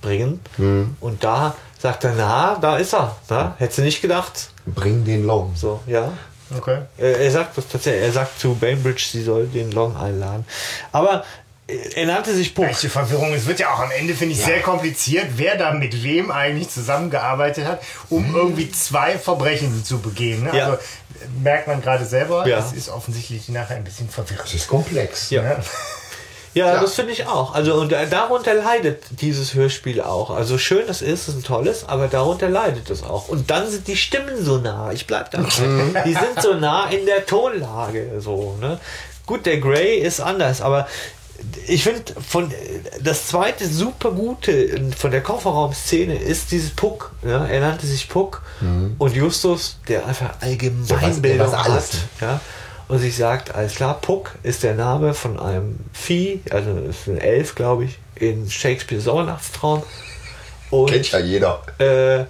bringen. 0.00 0.40
Und 1.00 1.24
da 1.24 1.54
sagt 1.78 2.04
er, 2.04 2.14
na, 2.16 2.56
da 2.60 2.76
ist 2.78 2.94
er. 2.94 3.16
Na, 3.28 3.54
hättest 3.58 3.78
du 3.78 3.82
nicht 3.82 4.00
gedacht? 4.02 4.50
Bring 4.66 5.04
den 5.04 5.24
Long. 5.26 5.52
So, 5.54 5.80
ja. 5.86 6.12
Okay. 6.56 6.78
Er, 6.96 7.30
sagt 7.30 7.58
das 7.58 7.68
tatsächlich, 7.68 8.02
er 8.02 8.12
sagt 8.12 8.40
zu 8.40 8.54
Bainbridge, 8.54 9.06
sie 9.10 9.22
soll 9.22 9.46
den 9.46 9.70
Long 9.72 9.96
einladen. 9.96 10.46
Aber 10.92 11.24
äh, 11.66 11.76
er 11.94 12.06
nannte 12.06 12.34
sich 12.34 12.54
Puck. 12.54 12.66
Echte 12.66 12.88
Verwirrung. 12.88 13.34
Es 13.34 13.46
wird 13.46 13.60
ja 13.60 13.72
auch 13.74 13.80
am 13.80 13.90
Ende, 13.90 14.14
finde 14.14 14.34
ich, 14.34 14.42
sehr 14.42 14.60
kompliziert, 14.60 15.26
wer 15.36 15.56
da 15.56 15.72
mit 15.72 16.02
wem 16.02 16.30
eigentlich 16.30 16.70
zusammengearbeitet 16.70 17.66
hat, 17.66 17.82
um 18.08 18.34
irgendwie 18.34 18.70
zwei 18.70 19.18
Verbrechen 19.18 19.84
zu 19.84 20.00
begehen. 20.00 20.44
Ne? 20.44 20.56
Ja. 20.56 20.64
Also 20.66 20.78
merkt 21.42 21.66
man 21.66 21.82
gerade 21.82 22.04
selber, 22.04 22.46
Ja. 22.46 22.58
es 22.58 22.72
ist 22.72 22.88
offensichtlich 22.88 23.48
nachher 23.48 23.76
ein 23.76 23.84
bisschen 23.84 24.08
verwirrend. 24.08 24.44
Das 24.46 24.54
ist 24.54 24.68
komplex. 24.68 25.30
Ja. 25.30 25.42
Ne? 25.42 25.56
Ja, 26.54 26.74
Ja. 26.74 26.80
das 26.80 26.94
finde 26.94 27.12
ich 27.12 27.26
auch. 27.26 27.54
Also 27.54 27.74
und 27.74 27.92
darunter 28.10 28.54
leidet 28.54 29.02
dieses 29.10 29.54
Hörspiel 29.54 30.00
auch. 30.00 30.30
Also 30.30 30.58
schön 30.58 30.86
das 30.86 31.02
ist, 31.02 31.28
ist 31.28 31.36
ein 31.36 31.42
tolles, 31.44 31.86
aber 31.88 32.08
darunter 32.08 32.48
leidet 32.48 32.90
es 32.90 33.02
auch. 33.02 33.28
Und 33.28 33.50
dann 33.50 33.68
sind 33.70 33.86
die 33.86 33.96
Stimmen 33.96 34.42
so 34.44 34.58
nah. 34.58 34.90
Ich 34.92 35.06
bleib 35.06 35.30
da. 35.30 35.38
die 35.42 36.12
sind 36.14 36.42
so 36.42 36.54
nah 36.54 36.88
in 36.90 37.06
der 37.06 37.26
Tonlage. 37.26 38.20
So, 38.20 38.56
ne? 38.60 38.78
Gut, 39.26 39.46
der 39.46 39.58
Gray 39.58 39.98
ist 39.98 40.20
anders, 40.20 40.60
aber 40.62 40.88
ich 41.68 41.84
finde 41.84 42.02
von 42.28 42.52
das 43.00 43.28
zweite 43.28 43.68
super 43.68 44.10
gute 44.10 44.90
von 44.96 45.12
der 45.12 45.20
Kofferraumszene 45.20 46.16
ist 46.16 46.50
dieses 46.50 46.70
Puck. 46.70 47.12
Ja? 47.24 47.44
Er 47.46 47.60
nannte 47.60 47.86
sich 47.86 48.08
Puck 48.08 48.42
und 48.98 49.14
Justus, 49.14 49.78
der 49.86 50.04
einfach 50.06 50.30
weiß 51.52 51.54
alles, 51.54 51.92
hat. 51.92 51.92
ne? 51.94 52.00
Ja? 52.22 52.40
Und 52.88 52.98
sich 53.00 53.16
sagt, 53.16 53.54
alles 53.54 53.74
klar, 53.74 54.00
Puck 54.00 54.32
ist 54.42 54.62
der 54.62 54.74
Name 54.74 55.12
von 55.12 55.38
einem 55.38 55.78
Vieh, 55.92 56.40
also 56.50 56.70
ist 56.88 57.06
ein 57.06 57.18
Elf, 57.18 57.54
glaube 57.54 57.84
ich, 57.84 57.98
in 58.14 58.50
Shakespeare 58.50 59.00
Sommernachtstraum. 59.00 59.82
Und, 60.70 60.90
Kennt 60.90 61.10
ja 61.12 61.18
jeder. 61.18 61.62
äh, 61.78 62.24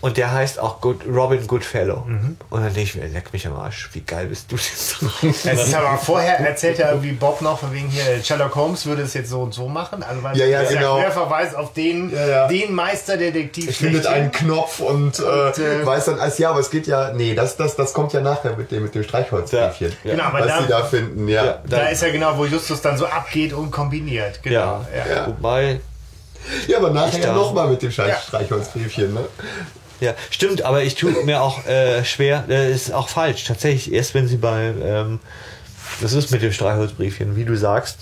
und 0.00 0.16
der 0.16 0.32
heißt 0.32 0.58
auch 0.58 0.80
Good, 0.80 1.00
Robin 1.06 1.46
Goodfellow. 1.46 2.04
Und 2.06 2.38
dann 2.50 2.64
denke 2.74 2.80
ich 2.82 2.94
mir, 2.94 3.06
leck 3.08 3.32
mich 3.32 3.46
am 3.46 3.54
Arsch, 3.56 3.90
wie 3.92 4.00
geil 4.00 4.26
bist 4.26 4.50
du 4.52 4.56
denn? 4.56 5.30
Es 5.30 5.66
ist 5.68 5.74
aber 5.74 5.96
vorher 5.98 6.38
erzählt 6.40 6.78
ja 6.78 6.88
irgendwie 6.90 7.12
Bob 7.12 7.40
noch 7.42 7.58
von 7.60 7.72
wegen 7.72 7.88
hier, 7.88 8.22
Sherlock 8.22 8.54
Holmes 8.54 8.86
würde 8.86 9.02
es 9.02 9.14
jetzt 9.14 9.30
so 9.30 9.40
und 9.42 9.52
so 9.54 9.68
machen. 9.68 10.02
Also 10.02 10.22
weil 10.22 10.36
Ja, 10.36 10.46
ja, 10.46 10.60
ist 10.60 10.72
genau. 10.72 10.98
ja 11.00 11.10
Verweis 11.10 11.54
auf 11.54 11.72
den, 11.72 12.10
Ja, 12.14 12.26
ja. 12.26 12.48
den 12.48 12.74
Meisterdetektiv. 12.74 13.76
findet 13.76 14.06
einen 14.06 14.32
Knopf 14.32 14.80
und, 14.80 15.18
äh, 15.18 15.22
äh, 15.50 15.86
weiß 15.86 16.06
dann 16.06 16.20
als 16.20 16.38
ja, 16.38 16.50
aber 16.50 16.60
es 16.60 16.70
geht 16.70 16.86
ja, 16.86 17.12
nee, 17.12 17.34
das, 17.34 17.56
das, 17.56 17.76
das 17.76 17.92
kommt 17.92 18.12
ja 18.12 18.20
nachher 18.20 18.56
mit 18.56 18.70
dem, 18.70 18.82
mit 18.84 18.94
dem 18.94 19.02
Streichholzbriefchen. 19.02 19.92
Ja, 20.04 20.10
Genau, 20.12 20.24
aber 20.24 20.40
was 20.40 20.46
da, 20.48 20.62
sie 20.62 20.68
da 20.68 20.84
finden, 20.84 21.28
ja. 21.28 21.44
Ja. 21.44 21.58
da 21.68 21.86
ist 21.88 22.02
ja 22.02 22.10
genau, 22.10 22.36
wo 22.38 22.44
Justus 22.46 22.80
dann 22.80 22.96
so 22.98 23.06
abgeht 23.06 23.52
und 23.52 23.70
kombiniert. 23.70 24.42
Genau. 24.42 24.84
Ja, 24.94 25.14
ja. 25.16 25.26
wobei, 25.26 25.80
Ja, 26.68 26.78
aber 26.78 26.90
nachher 26.90 27.32
nochmal 27.32 27.68
mit 27.68 27.82
dem 27.82 27.90
scheiß 27.90 28.08
Ja. 28.08 28.20
Streichholzbriefchen, 28.20 29.14
ne? 29.14 29.20
ja, 30.00 30.14
stimmt, 30.30 30.62
aber 30.62 30.82
ich 30.82 30.94
tue 30.94 31.12
mir 31.24 31.42
auch 31.42 31.64
äh, 31.66 32.04
schwer, 32.04 32.44
äh, 32.48 32.72
ist 32.72 32.92
auch 32.92 33.08
falsch. 33.08 33.44
Tatsächlich, 33.44 33.92
erst 33.92 34.14
wenn 34.14 34.28
sie 34.28 34.36
bei, 34.36 34.72
ähm, 34.82 35.20
das 36.00 36.12
ist 36.12 36.30
mit 36.30 36.42
dem 36.42 36.52
Streichholzbriefchen, 36.52 37.36
wie 37.36 37.44
du 37.44 37.56
sagst, 37.56 37.98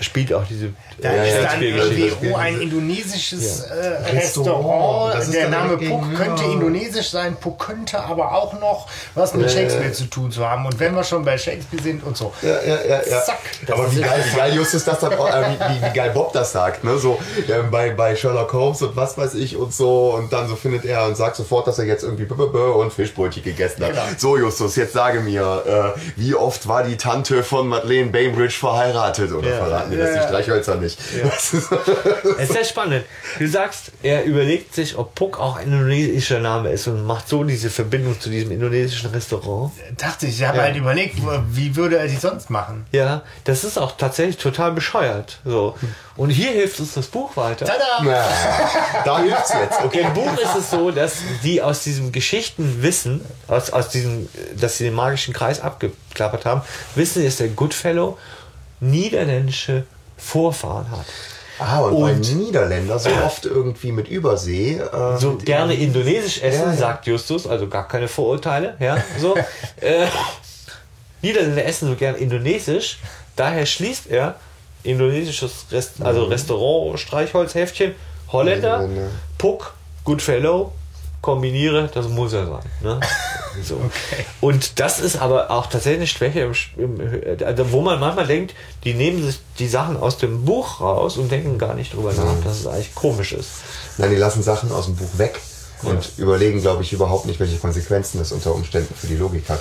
spielt 0.00 0.32
auch 0.32 0.44
diese 0.48 0.70
Da 1.00 1.14
Ja, 1.14 1.22
ist 1.24 1.34
ja, 1.34 1.42
dann 1.42 1.62
irgendwie 1.62 2.12
oh, 2.32 2.36
ein 2.36 2.60
indonesisches 2.60 3.66
Ja. 3.68 3.74
äh, 3.74 3.88
Restaurant. 4.16 4.16
Restaurant. 4.16 5.14
Das 5.14 5.24
ist 5.26 5.34
Der 5.34 5.50
dann 5.50 5.68
Name. 5.68 5.76
Puck 5.78 6.14
könnte 6.14 6.44
indonesisch 6.44 7.10
sein. 7.10 7.36
Puck 7.40 7.58
könnte 7.58 8.00
aber 8.00 8.32
auch 8.32 8.58
noch 8.60 8.88
was 9.14 9.34
mit 9.34 9.50
Shakespeare 9.50 9.92
zu 9.92 10.04
tun 10.04 10.30
zu 10.30 10.48
haben. 10.48 10.66
Und 10.66 10.78
wenn 10.80 10.94
wir 10.94 11.04
schon 11.04 11.24
bei 11.24 11.36
Shakespeare 11.38 11.82
sind 11.82 12.04
und 12.04 12.16
so. 12.16 12.32
Ja, 12.42 12.60
ja, 12.66 12.78
ja, 12.88 13.00
ja. 13.08 13.22
Zack. 13.22 13.38
Aber 13.70 13.90
wie 13.94 14.00
geil, 14.00 14.24
wie 14.30 14.36
geil 14.36 14.54
Justus 14.54 14.84
das 14.84 15.00
dann 15.00 15.14
auch, 15.14 15.28
äh, 15.28 15.44
wie, 15.50 15.82
wie, 15.82 15.86
wie 15.90 15.94
geil 15.94 16.10
Bob 16.10 16.32
das 16.32 16.52
sagt, 16.52 16.84
ne? 16.84 16.98
So 16.98 17.18
ähm, 17.48 17.70
bei, 17.70 17.90
bei 17.90 18.14
Sherlock 18.16 18.52
Holmes 18.52 18.82
und 18.82 18.96
was 18.96 19.16
weiß 19.18 19.34
ich 19.34 19.56
und 19.56 19.72
so 19.74 20.14
und 20.14 20.32
dann 20.32 20.48
so 20.48 20.56
findet 20.56 20.84
er 20.84 21.06
und 21.06 21.16
sagt 21.16 21.36
sofort, 21.36 21.66
dass 21.66 21.78
er 21.78 21.84
jetzt 21.86 22.02
irgendwie 22.04 22.24
b 22.24 22.34
-b 22.34 22.50
-b 22.52 22.72
und 22.72 22.92
Fischbrötchen 22.92 23.42
gegessen 23.42 23.82
hat. 23.84 23.90
Genau. 23.90 24.02
So 24.16 24.36
Justus, 24.36 24.76
jetzt 24.76 24.92
sage 24.92 25.20
mir, 25.20 25.94
äh, 25.96 26.00
wie 26.16 26.34
oft 26.34 26.68
war 26.68 26.82
die 26.82 26.96
Tante 26.96 27.42
von 27.42 27.68
Madeleine 27.68 28.10
Bainbridge 28.10 28.54
verheiratet? 28.58 29.32
Oder 29.32 29.48
Ja. 29.48 29.87
Verraten 29.88 29.98
das 29.98 30.08
Ja, 30.08 30.14
die 30.14 30.20
ja. 30.22 30.28
Streichhölzer 30.28 30.74
nicht? 30.76 30.98
Das 31.22 31.54
ist- 31.54 31.72
Es 31.72 32.44
ist 32.44 32.52
sehr 32.52 32.64
spannend. 32.64 33.04
Du 33.38 33.46
sagst, 33.48 33.92
er 34.02 34.24
überlegt 34.24 34.74
sich, 34.74 34.96
ob 34.96 35.14
Puck 35.14 35.38
auch 35.38 35.56
ein 35.56 35.64
indonesischer 35.72 36.38
Name 36.40 36.70
ist 36.70 36.86
und 36.86 37.04
macht 37.04 37.28
so 37.28 37.44
diese 37.44 37.70
Verbindung 37.70 38.20
zu 38.20 38.28
diesem 38.30 38.50
indonesischen 38.52 39.10
Restaurant. 39.10 39.72
Dachte 39.96 40.26
ich, 40.26 40.40
ich 40.40 40.46
habe 40.46 40.58
Ja. 40.58 40.64
halt 40.64 40.76
überlegt, 40.76 41.16
wie 41.52 41.76
würde 41.76 41.98
er 41.98 42.06
die 42.08 42.16
sonst 42.16 42.50
machen? 42.50 42.86
Ja, 42.92 43.22
das 43.44 43.64
ist 43.64 43.78
auch 43.78 43.96
tatsächlich 43.96 44.36
total 44.38 44.72
bescheuert. 44.72 45.38
So. 45.44 45.74
Und 46.16 46.30
hier 46.30 46.50
hilft 46.50 46.80
uns 46.80 46.94
das 46.94 47.06
Buch 47.06 47.36
weiter. 47.36 47.64
Tada! 47.66 47.78
Na, 48.02 48.24
da 49.04 49.18
hilft's 49.20 49.52
jetzt, 49.52 49.80
okay. 49.84 50.00
Im 50.00 50.14
Buch 50.14 50.32
ist 50.36 50.56
es 50.58 50.70
so, 50.70 50.90
dass 50.90 51.18
die 51.44 51.62
aus 51.62 51.84
diesem 51.84 52.10
Geschichten 52.10 52.82
wissen, 52.82 53.24
aus, 53.46 53.70
aus 53.70 53.88
diesem, 53.90 54.28
dass 54.58 54.78
sie 54.78 54.84
den 54.84 54.94
magischen 54.94 55.32
Kreis 55.32 55.60
abgeklappert 55.60 56.44
haben, 56.44 56.62
wissen, 56.96 57.24
dass 57.24 57.36
der 57.36 57.48
Goodfellow 57.48 58.18
niederländische 58.80 59.84
Vorfahren 60.16 60.90
hat. 60.90 61.06
Ah, 61.60 61.80
und, 61.80 61.92
Und- 61.94 62.02
weil 62.02 62.14
Niederländer 62.36 62.98
so 62.98 63.10
oft 63.24 63.44
irgendwie 63.44 63.90
mit 63.92 64.08
Übersee. 64.08 64.74
Äh, 64.78 65.18
so 65.18 65.32
mit 65.32 65.44
gerne 65.46 65.74
ihren- 65.74 65.88
indonesisch 65.94 66.40
essen, 66.42 66.60
Ja, 66.62 66.70
ja. 66.70 66.76
sagt 66.76 67.06
Justus, 67.06 67.46
also 67.46 67.66
gar 67.68 67.88
keine 67.88 68.06
Vorurteile, 68.08 68.76
ja, 68.78 68.96
so. 69.20 69.36
äh, 69.80 70.06
Niederländer 71.22 71.64
essen 71.64 71.88
so 71.88 71.96
gern 71.96 72.14
indonesisch, 72.14 72.98
daher 73.34 73.66
schließt 73.66 74.06
er 74.08 74.36
indonesisches 74.84 75.66
Rest, 75.72 76.00
also 76.00 76.24
Restaurant, 76.26 77.00
Streichholzheftchen, 77.00 77.94
Holländer. 78.30 78.88
Puck, 79.36 79.74
Goodfellow, 80.04 80.72
kombiniere, 81.20 81.90
das 81.92 82.08
muss 82.08 82.32
er 82.32 82.46
sein. 82.46 82.64
Ne? 82.82 83.00
So. 83.60 83.80
Und 84.40 84.78
das 84.78 85.00
ist 85.00 85.16
aber 85.16 85.50
auch 85.50 85.66
tatsächlich 85.66 85.98
eine 85.98 86.06
Schwäche, 86.06 86.52
im, 86.76 87.00
im, 87.00 87.44
also 87.44 87.72
wo 87.72 87.80
man 87.80 87.98
manchmal 87.98 88.28
denkt, 88.28 88.54
die 88.84 88.94
nehmen 88.94 89.24
sich 89.24 89.40
die 89.58 89.66
Sachen 89.66 89.96
aus 89.96 90.16
dem 90.16 90.44
Buch 90.44 90.80
raus 90.80 91.16
und 91.16 91.32
denken 91.32 91.58
gar 91.58 91.74
nicht 91.74 91.92
drüber 91.92 92.12
nach, 92.12 92.40
dass 92.44 92.60
es 92.60 92.66
eigentlich 92.68 92.94
komisch 92.94 93.32
ist. 93.32 93.48
Nein, 93.96 94.10
die 94.10 94.16
lassen 94.16 94.44
Sachen 94.44 94.70
aus 94.70 94.84
dem 94.84 94.94
Buch 94.94 95.08
weg 95.16 95.40
und 95.82 96.12
überlegen, 96.18 96.60
glaube 96.60 96.82
ich, 96.82 96.92
überhaupt 96.92 97.26
nicht, 97.26 97.38
welche 97.40 97.56
Konsequenzen 97.56 98.18
das 98.18 98.32
unter 98.32 98.54
Umständen 98.54 98.94
für 98.94 99.06
die 99.06 99.16
Logik 99.16 99.48
hat. 99.48 99.60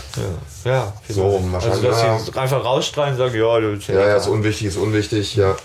Ja, 0.64 0.72
ja 0.72 0.93
So, 1.10 1.38
vielleicht. 1.38 1.53
wahrscheinlich, 1.53 1.86
Also, 1.86 1.88
dass 1.89 2.01
ja. 2.01 2.20
sie 2.20 2.39
einfach 2.39 2.64
rausstreuen 2.64 3.12
und 3.12 3.18
sagen, 3.18 3.36
ja, 3.36 3.60
du 3.60 3.76
Ja, 3.93 4.08
ja, 4.08 4.18
ist 4.18 4.28
unwichtig, 4.28 4.68
ist 4.68 4.78
unwichtig, 4.78 5.36
ja. 5.36 5.55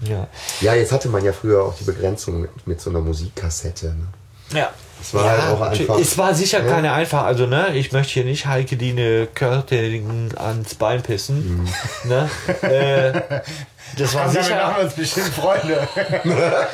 ja. 0.00 0.28
Ja, 0.60 0.74
jetzt 0.74 0.92
hatte 0.92 1.08
man 1.08 1.24
ja 1.24 1.32
früher 1.32 1.64
auch 1.64 1.74
die 1.74 1.84
Begrenzung 1.84 2.42
mit, 2.42 2.66
mit 2.66 2.80
so 2.80 2.90
einer 2.90 3.00
Musikkassette. 3.00 3.86
Ne? 3.86 4.58
ja. 4.58 4.70
Es 5.00 5.14
war 5.14 5.28
halt 5.30 5.40
auch 5.42 5.60
natürlich. 5.60 5.88
einfach. 5.88 6.00
Es 6.02 6.18
war 6.18 6.34
sicher 6.34 6.64
Ja. 6.64 6.72
keine 6.72 6.92
einfach, 6.92 7.24
also 7.24 7.46
ne, 7.46 7.74
ich 7.74 7.92
möchte 7.92 8.12
hier 8.14 8.24
nicht 8.24 8.46
Heike 8.46 8.76
Dine 8.76 9.28
Körting 9.34 10.30
ans 10.36 10.74
Bein 10.74 11.02
pissen. 11.02 11.64
Mhm. 12.04 12.08
Ne? 12.08 12.30
äh, 12.62 13.40
Das 13.96 14.14
war 14.14 14.24
Komm, 14.24 14.32
sicher- 14.32 14.56
machen 14.56 14.74
wir 14.76 14.84
uns 14.84 14.94
bestimmt 14.94 15.28
Freunde. 15.28 15.88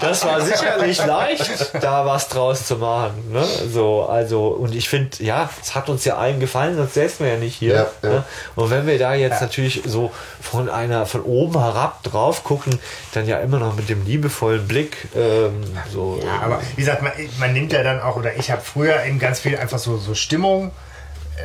Das 0.00 0.24
war 0.24 0.40
sicherlich 0.40 1.04
leicht, 1.04 1.74
da 1.82 2.06
was 2.06 2.28
draus 2.28 2.66
zu 2.66 2.76
machen. 2.76 3.32
Ne? 3.32 3.44
So, 3.72 4.04
also, 4.04 4.48
und 4.48 4.74
ich 4.74 4.88
finde, 4.88 5.22
ja, 5.22 5.50
es 5.60 5.74
hat 5.74 5.88
uns 5.88 6.04
ja 6.04 6.16
allen 6.16 6.38
gefallen, 6.38 6.76
sonst 6.76 6.94
säßen 6.94 7.24
wir 7.26 7.34
ja 7.34 7.38
nicht 7.38 7.56
hier. 7.56 7.74
Ja, 7.74 7.86
ja. 8.02 8.08
Ne? 8.08 8.24
Und 8.54 8.70
wenn 8.70 8.86
wir 8.86 8.98
da 8.98 9.14
jetzt 9.14 9.40
natürlich 9.40 9.82
so 9.86 10.12
von 10.40 10.68
einer, 10.70 11.04
von 11.06 11.22
oben 11.22 11.58
herab 11.60 12.02
drauf 12.04 12.44
gucken, 12.44 12.78
dann 13.12 13.26
ja 13.26 13.38
immer 13.40 13.58
noch 13.58 13.74
mit 13.74 13.88
dem 13.88 14.04
liebevollen 14.04 14.68
Blick, 14.68 15.08
ähm, 15.16 15.64
so. 15.92 16.20
Ja, 16.24 16.40
aber 16.42 16.60
wie 16.76 16.80
gesagt, 16.82 17.02
man, 17.02 17.12
man 17.38 17.52
nimmt 17.52 17.72
ja 17.72 17.82
dann 17.82 18.00
auch, 18.00 18.16
oder 18.16 18.36
ich 18.36 18.50
habe 18.50 18.62
früher 18.62 19.02
eben 19.04 19.18
ganz 19.18 19.40
viel 19.40 19.56
einfach 19.56 19.78
so, 19.78 19.96
so 19.98 20.14
Stimmung 20.14 20.70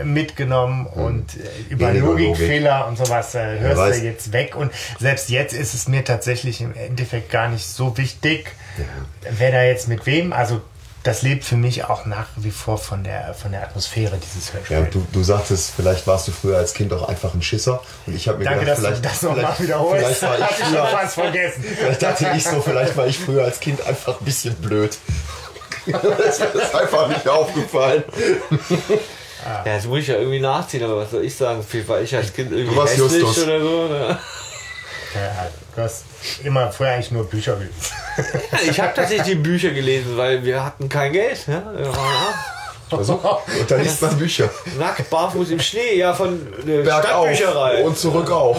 mitgenommen 0.03 0.85
und 0.87 1.35
äh, 1.35 1.39
über 1.73 1.93
Logikfehler 1.93 2.87
und 2.87 2.97
sowas 2.97 3.35
äh, 3.35 3.59
hörst 3.59 3.99
du 3.99 4.05
jetzt 4.05 4.31
weg. 4.33 4.55
Und 4.55 4.71
selbst 4.99 5.29
jetzt 5.29 5.53
ist 5.53 5.73
es 5.73 5.87
mir 5.87 6.03
tatsächlich 6.03 6.61
im 6.61 6.73
Endeffekt 6.75 7.29
gar 7.31 7.49
nicht 7.49 7.65
so 7.67 7.97
wichtig, 7.97 8.51
wer 9.29 9.51
da 9.51 9.63
jetzt 9.63 9.87
mit 9.87 10.05
wem. 10.05 10.33
Also 10.33 10.61
das 11.03 11.21
lebt 11.21 11.43
für 11.43 11.57
mich 11.57 11.83
auch 11.83 12.05
nach 12.05 12.27
wie 12.37 12.49
vor 12.51 12.77
von 12.77 13.03
der, 13.03 13.33
von 13.33 13.51
der 13.51 13.63
Atmosphäre 13.63 14.17
dieses 14.17 14.47
Ja, 14.53 14.77
Hörspiels. 14.77 14.93
du, 14.93 15.05
du 15.11 15.23
sagtest, 15.23 15.73
vielleicht 15.75 16.07
warst 16.07 16.29
du 16.29 16.31
früher 16.31 16.57
als 16.57 16.73
Kind 16.73 16.93
auch 16.93 17.09
einfach 17.09 17.33
ein 17.33 17.41
Schisser. 17.41 17.81
Und 18.07 18.15
ich 18.15 18.27
habe 18.29 18.37
mir 18.37 18.45
Danke, 18.45 18.65
dass 18.65 18.77
gedacht, 18.77 18.95
du 18.95 19.01
vielleicht, 19.01 19.13
das 19.15 19.21
nochmal 19.21 19.53
vielleicht, 19.57 19.61
wiederholst. 19.63 20.05
vielleicht 20.05 20.21
war 20.39 20.49
ich 20.49 20.55
früher, 20.65 20.85
fast 20.87 21.13
vergessen. 21.15 21.63
vielleicht 21.77 22.01
dachte 22.03 22.31
ich 22.37 22.43
so, 22.45 22.61
vielleicht 22.61 22.95
war 22.97 23.07
ich 23.07 23.19
früher 23.19 23.43
als 23.43 23.59
Kind 23.59 23.85
einfach 23.85 24.19
ein 24.19 24.25
bisschen 24.25 24.55
blöd. 24.55 24.97
das 25.87 26.39
ist 26.39 26.73
einfach 26.75 27.09
nicht 27.09 27.27
aufgefallen. 27.27 28.05
Ja, 29.45 29.73
jetzt 29.75 29.87
muss 29.87 29.99
ich 29.99 30.07
ja 30.07 30.15
irgendwie 30.15 30.39
nachziehen, 30.39 30.83
aber 30.83 30.97
was 30.97 31.11
soll 31.11 31.23
ich 31.25 31.35
sagen? 31.35 31.63
Vielleicht 31.67 31.87
war 31.89 32.01
ich 32.01 32.15
als 32.15 32.33
Kind 32.33 32.51
irgendwie 32.51 32.73
Du 32.73 32.79
warst 32.79 32.93
hässlich 32.97 33.21
Justus. 33.21 33.43
oder 33.43 33.59
so. 33.59 33.87
Ne? 33.87 34.17
Ja, 35.15 35.47
du 35.75 35.81
hast 35.81 36.05
immer 36.43 36.71
früher 36.71 36.89
eigentlich 36.89 37.11
nur 37.11 37.25
Bücher 37.29 37.55
gelesen. 37.55 37.73
Ich 38.69 38.79
habe 38.79 38.93
tatsächlich 38.95 39.27
die 39.27 39.35
Bücher 39.35 39.71
gelesen, 39.71 40.15
weil 40.17 40.43
wir 40.43 40.63
hatten 40.63 40.87
kein 40.87 41.11
Geld. 41.11 41.47
Waren 41.47 41.85
Also, 42.91 43.13
und 43.15 43.69
da 43.71 43.75
liest 43.77 44.01
man 44.03 44.17
Bücher. 44.17 44.49
nackt, 44.77 45.09
barfuß 45.09 45.49
im 45.51 45.59
Schnee, 45.59 45.95
ja, 45.97 46.13
von 46.13 46.39
der 46.65 46.83
Bergauf 46.83 47.25
Stadtbücherei. 47.35 47.83
und 47.83 47.97
zurück 47.97 48.29
auch. 48.31 48.57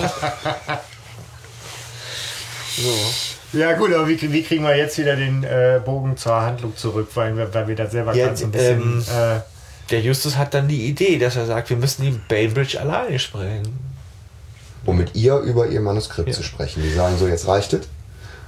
so. 2.76 3.58
Ja 3.58 3.72
gut, 3.74 3.94
aber 3.94 4.08
wie, 4.08 4.20
wie 4.32 4.42
kriegen 4.42 4.64
wir 4.64 4.76
jetzt 4.76 4.98
wieder 4.98 5.14
den 5.14 5.44
äh, 5.44 5.80
Bogen 5.84 6.16
zur 6.16 6.34
Handlung 6.40 6.76
zurück, 6.76 7.08
weil 7.14 7.36
wir, 7.36 7.54
weil 7.54 7.68
wir 7.68 7.76
da 7.76 7.86
selber 7.86 8.12
Ja, 8.14 8.26
gerade 8.26 8.36
so 8.36 8.44
ein 8.46 8.50
bisschen... 8.50 8.80
ähm, 8.82 9.04
äh, 9.36 9.40
Der 9.90 10.00
Justus 10.00 10.36
hat 10.36 10.54
dann 10.54 10.68
die 10.68 10.88
Idee, 10.88 11.18
dass 11.18 11.36
er 11.36 11.46
sagt, 11.46 11.70
wir 11.70 11.76
müssen 11.76 12.02
die 12.02 12.20
Bainbridge 12.28 12.80
alleine 12.80 13.18
sprechen. 13.18 13.78
um 14.86 14.96
mit 14.96 15.14
ihr 15.14 15.38
über 15.38 15.66
ihr 15.68 15.80
Manuskript 15.80 16.34
zu 16.34 16.42
sprechen. 16.42 16.82
Die 16.82 16.92
sagen 16.92 17.16
so, 17.18 17.26
jetzt 17.26 17.46
reicht 17.48 17.72
es. 17.72 17.88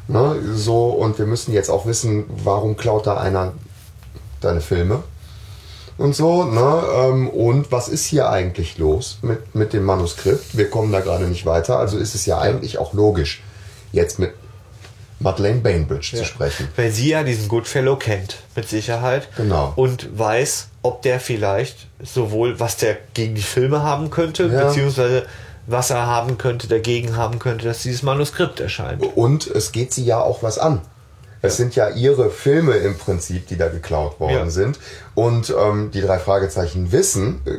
Ne, 0.09 0.37
so, 0.55 0.91
und 0.91 1.19
wir 1.19 1.27
müssen 1.27 1.53
jetzt 1.53 1.69
auch 1.69 1.85
wissen, 1.87 2.25
warum 2.29 2.77
klaut 2.77 3.07
da 3.07 3.17
einer 3.17 3.55
deine 4.41 4.61
Filme 4.61 5.03
und 5.99 6.15
so. 6.15 6.45
Ne, 6.45 6.83
ähm, 6.95 7.29
und 7.29 7.73
was 7.73 7.89
ist 7.89 8.05
hier 8.05 8.31
eigentlich 8.31 8.79
los 8.79 9.19
mit, 9.23 9.55
mit 9.55 9.73
dem 9.73 9.85
Manuskript? 9.85 10.57
Wir 10.57 10.71
kommen 10.71 10.93
da 10.93 11.01
gerade 11.01 11.25
nicht 11.27 11.45
weiter, 11.45 11.79
also 11.79 11.99
ist 11.99 12.15
es 12.15 12.25
ja 12.25 12.39
eigentlich 12.39 12.79
auch 12.79 12.93
logisch, 12.93 13.43
jetzt 13.93 14.19
mit 14.19 14.33
Madeleine 15.19 15.61
Bainbridge 15.61 16.17
zu 16.17 16.25
sprechen. 16.25 16.69
Weil 16.77 16.91
sie 16.91 17.09
ja 17.11 17.23
diesen 17.23 17.49
Goodfellow 17.49 17.97
kennt, 17.97 18.37
mit 18.55 18.69
Sicherheit. 18.69 19.29
Genau. 19.37 19.73
Und 19.77 20.19
weiß, 20.19 20.69
ob 20.83 21.03
der 21.03 21.21
vielleicht 21.21 21.87
sowohl, 22.03 22.61
was 22.61 22.77
der 22.77 22.99
gegen 23.15 23.35
die 23.35 23.43
Filme 23.43 23.83
haben 23.83 24.11
könnte, 24.11 24.45
Ja. 24.47 24.67
beziehungsweise 24.69 25.25
was 25.67 25.91
er 25.91 26.07
haben 26.07 26.39
könnte, 26.39 26.69
dagegen 26.69 27.17
haben 27.17 27.39
könnte, 27.39 27.65
dass 27.67 27.83
dieses 27.83 28.03
Manuskript 28.03 28.61
erscheint. 28.61 29.03
Und 29.17 29.47
es 29.47 29.73
geht 29.73 29.93
sie 29.93 30.05
ja 30.05 30.21
auch 30.21 30.43
was 30.43 30.59
an. 30.59 30.81
Es 31.43 31.57
sind 31.57 31.77
ja 31.77 31.91
ihre 31.91 32.31
Filme 32.31 32.73
im 32.75 32.97
Prinzip, 32.99 33.47
die 33.49 33.57
da 33.57 33.69
geklaut 33.69 34.19
worden 34.21 34.33
Ja. 34.35 34.51
sind. 34.51 34.79
Und 35.15 35.55
ähm, 35.59 35.91
die 35.93 36.01
drei 36.01 36.19
Fragezeichen 36.19 36.93
wissen, 36.93 37.41
äh, 37.47 37.51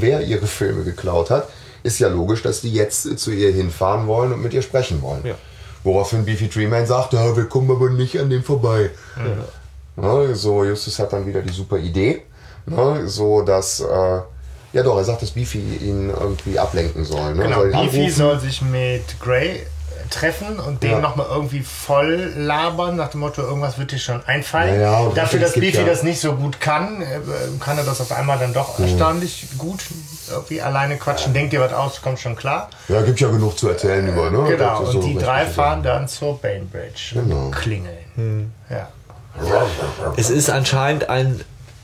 wer 0.00 0.22
ihre 0.22 0.46
Filme 0.46 0.84
geklaut 0.84 1.30
hat. 1.30 1.48
Ist 1.82 1.98
ja 1.98 2.08
logisch, 2.08 2.42
dass 2.42 2.62
die 2.62 2.72
jetzt 2.72 3.18
zu 3.18 3.30
ihr 3.30 3.52
hinfahren 3.52 4.06
wollen 4.06 4.32
und 4.32 4.42
mit 4.42 4.54
ihr 4.54 4.62
sprechen 4.62 5.02
wollen. 5.02 5.20
Ja. 5.24 5.34
Woraufhin 5.84 6.24
Beefy 6.24 6.48
Treeman 6.48 6.86
sagt, 6.86 7.12
ja, 7.12 7.36
wir 7.36 7.44
kommen 7.44 7.70
aber 7.70 7.90
nicht 7.90 8.18
an 8.18 8.30
dem 8.30 8.42
vorbei. 8.42 8.90
Ne, 9.96 10.34
so, 10.34 10.64
Justus 10.64 10.98
hat 10.98 11.12
dann 11.12 11.26
wieder 11.26 11.40
die 11.42 11.52
super 11.52 11.78
Idee. 11.78 12.22
Ne, 12.66 13.06
so, 13.06 13.42
dass, 13.42 13.80
äh, 13.80 14.20
ja 14.72 14.82
doch, 14.82 14.96
er 14.96 15.04
sagt, 15.04 15.22
dass 15.22 15.30
Beefy 15.32 15.58
ihn 15.58 16.10
irgendwie 16.10 16.58
ablenken 16.58 17.04
soll. 17.04 17.34
Ne? 17.34 17.42
genau, 17.44 17.56
soll 17.60 17.70
Beefy 17.70 17.98
anrufen. 17.98 18.10
soll 18.10 18.40
sich 18.40 18.62
mit 18.62 19.20
Gray 19.20 19.60
treffen 20.10 20.58
und 20.58 20.82
den 20.82 20.90
Ja. 20.92 20.98
nochmal 21.00 21.26
irgendwie 21.30 21.60
voll 21.62 22.32
labern, 22.36 22.96
nach 22.96 23.08
dem 23.10 23.20
Motto, 23.20 23.42
irgendwas 23.42 23.78
wird 23.78 23.92
dir 23.92 23.98
schon 23.98 24.22
einfallen. 24.26 24.80
Ja, 24.80 25.02
ja, 25.04 25.10
Dafür, 25.14 25.40
dass 25.40 25.52
Beefy 25.54 25.78
ja- 25.78 25.84
das 25.84 26.02
nicht 26.02 26.20
so 26.20 26.32
gut 26.34 26.60
kann, 26.60 27.00
äh, 27.02 27.20
kann 27.60 27.78
er 27.78 27.84
das 27.84 28.00
auf 28.00 28.12
einmal 28.12 28.38
dann 28.38 28.52
doch 28.52 28.78
erstaunlich 28.80 29.46
gut 29.58 29.82
irgendwie 30.30 30.60
alleine 30.60 30.96
quatschen. 30.96 31.32
Denkt 31.34 31.52
dir 31.52 31.60
was 31.60 31.72
aus, 31.72 32.00
kommt 32.02 32.18
schon 32.20 32.36
klar. 32.36 32.68
Ja, 32.88 33.02
gibt 33.02 33.20
ja 33.20 33.28
genug 33.28 33.58
zu 33.58 33.68
erzählen 33.68 34.06
über, 34.06 34.30
ne? 34.30 34.44
Genau, 34.56 34.80
und 34.80 34.86
so 34.92 35.00
die 35.02 35.16
drei 35.16 35.44
so. 35.46 35.52
fahren 35.52 35.82
dann 35.82 36.08
zur 36.08 36.38
Bainbridge 36.40 37.12
Genau. 37.14 37.46
und 37.46 37.50
klingeln. 37.52 37.96
Hm. 38.16 38.52
Ja. 38.70 38.88
Es 40.16 40.30
ist 40.30 40.48
anscheinend 40.50 41.08
ein, 41.08 41.40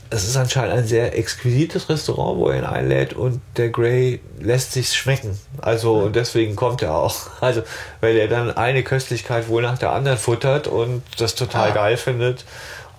es 0.09 0.23
ist 0.27 0.37
anscheinend 0.37 0.73
ein 0.73 0.87
sehr 0.87 1.17
exquisites 1.17 1.89
Restaurant, 1.89 2.37
wo 2.39 2.49
er 2.49 2.57
ihn 2.59 2.65
einlädt 2.65 3.13
und 3.13 3.41
der 3.57 3.69
Grey 3.69 4.21
lässt 4.39 4.71
sich's 4.73 4.95
schmecken. 4.95 5.37
Also 5.61 5.95
und 5.95 6.15
deswegen 6.15 6.55
kommt 6.55 6.81
er 6.81 6.95
auch. 6.95 7.15
Also 7.41 7.63
weil 7.99 8.15
er 8.17 8.27
dann 8.27 8.55
eine 8.55 8.83
Köstlichkeit 8.83 9.47
wohl 9.49 9.61
nach 9.63 9.77
der 9.77 9.91
anderen 9.91 10.17
futtert 10.17 10.67
und 10.67 11.03
das 11.17 11.35
total 11.35 11.71
Ah. 11.71 11.73
geil 11.73 11.97
findet 11.97 12.45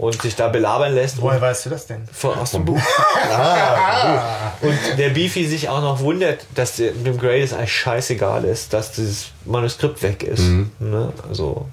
und 0.02 0.20
sich 0.20 0.34
da 0.34 0.48
belabern 0.48 0.94
lässt. 0.96 1.22
Woher 1.22 1.40
weißt 1.40 1.66
du 1.66 1.70
das 1.70 1.86
denn? 1.86 2.08
von, 2.12 2.36
aus 2.36 2.50
dem 2.50 2.64
Buch. 2.64 2.80
Und 4.60 4.78
der 4.98 5.10
Beefy 5.10 5.46
sich 5.46 5.68
auch 5.68 5.80
noch 5.80 6.00
wundert, 6.00 6.44
dass 6.56 6.74
dem 6.76 7.18
Grey 7.18 7.40
das 7.42 7.52
eigentlich 7.52 7.72
scheißegal 7.72 8.44
ist, 8.44 8.72
dass 8.72 8.92
dieses 8.92 9.26
Manuskript 9.44 10.02
weg 10.02 10.22
ist. 10.24 10.42
Ne? 10.80 11.12
Also, 11.28 11.66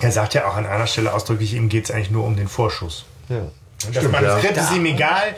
Er 0.00 0.12
sagt 0.12 0.34
ja 0.34 0.48
auch 0.48 0.54
an 0.56 0.64
einer 0.66 0.86
Stelle 0.86 1.12
ausdrücklich, 1.12 1.54
ihm 1.54 1.68
geht 1.68 1.86
es 1.86 1.90
eigentlich 1.90 2.10
nur 2.12 2.24
um 2.24 2.36
den 2.36 2.48
Vorschuss. 2.48 3.04
ja. 3.28 3.42
Das 3.84 3.96
Stimmt, 3.96 4.12
Manuskript 4.12 4.56
ja. 4.56 4.62
ist 4.64 4.72
ihm 4.74 4.86
egal, 4.86 5.34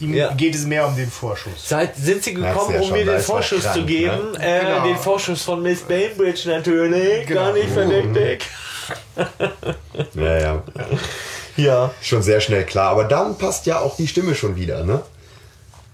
ihm 0.00 0.12
Ja. 0.12 0.32
geht 0.34 0.56
es 0.56 0.64
mehr 0.66 0.88
um 0.88 0.96
den 0.96 1.08
Vorschuss. 1.08 1.68
Seit 1.68 1.94
sind 1.94 2.24
sie 2.24 2.34
gekommen, 2.34 2.74
ja 2.74 2.80
um 2.80 2.90
mir 2.90 3.04
den 3.04 3.20
Vorschuss 3.20 3.62
dran, 3.62 3.74
zu 3.74 3.84
geben. 3.84 4.34
Äh, 4.40 4.60
Genau. 4.60 4.84
Den 4.86 4.96
Vorschuss 4.96 5.42
von 5.42 5.62
Miss 5.62 5.82
Bainbridge 5.82 6.48
natürlich. 6.48 7.26
Genau. 7.28 7.40
Gar 7.42 7.52
nicht 7.52 7.68
verdächtig. 7.70 8.44
Ja, 10.14 10.38
ja. 10.38 10.62
Ja. 11.56 11.90
Schon 12.02 12.22
sehr 12.22 12.40
schnell 12.40 12.64
klar. 12.64 12.90
Aber 12.90 13.04
dann 13.04 13.36
passt 13.38 13.66
ja 13.66 13.80
auch 13.80 13.96
die 13.96 14.06
Stimme 14.08 14.34
schon 14.34 14.56
wieder, 14.56 14.84
ne? 14.84 15.02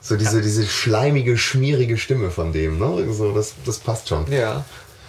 So 0.00 0.16
diese, 0.16 0.42
diese 0.42 0.66
schleimige, 0.66 1.38
schmierige 1.38 1.96
Stimme 1.96 2.30
von 2.30 2.52
dem, 2.52 2.78
ne? 2.78 3.12
So, 3.12 3.32
das, 3.32 3.54
das 3.64 3.78
passt 3.78 4.08
schon. 4.08 4.30
Ja. 4.32 4.64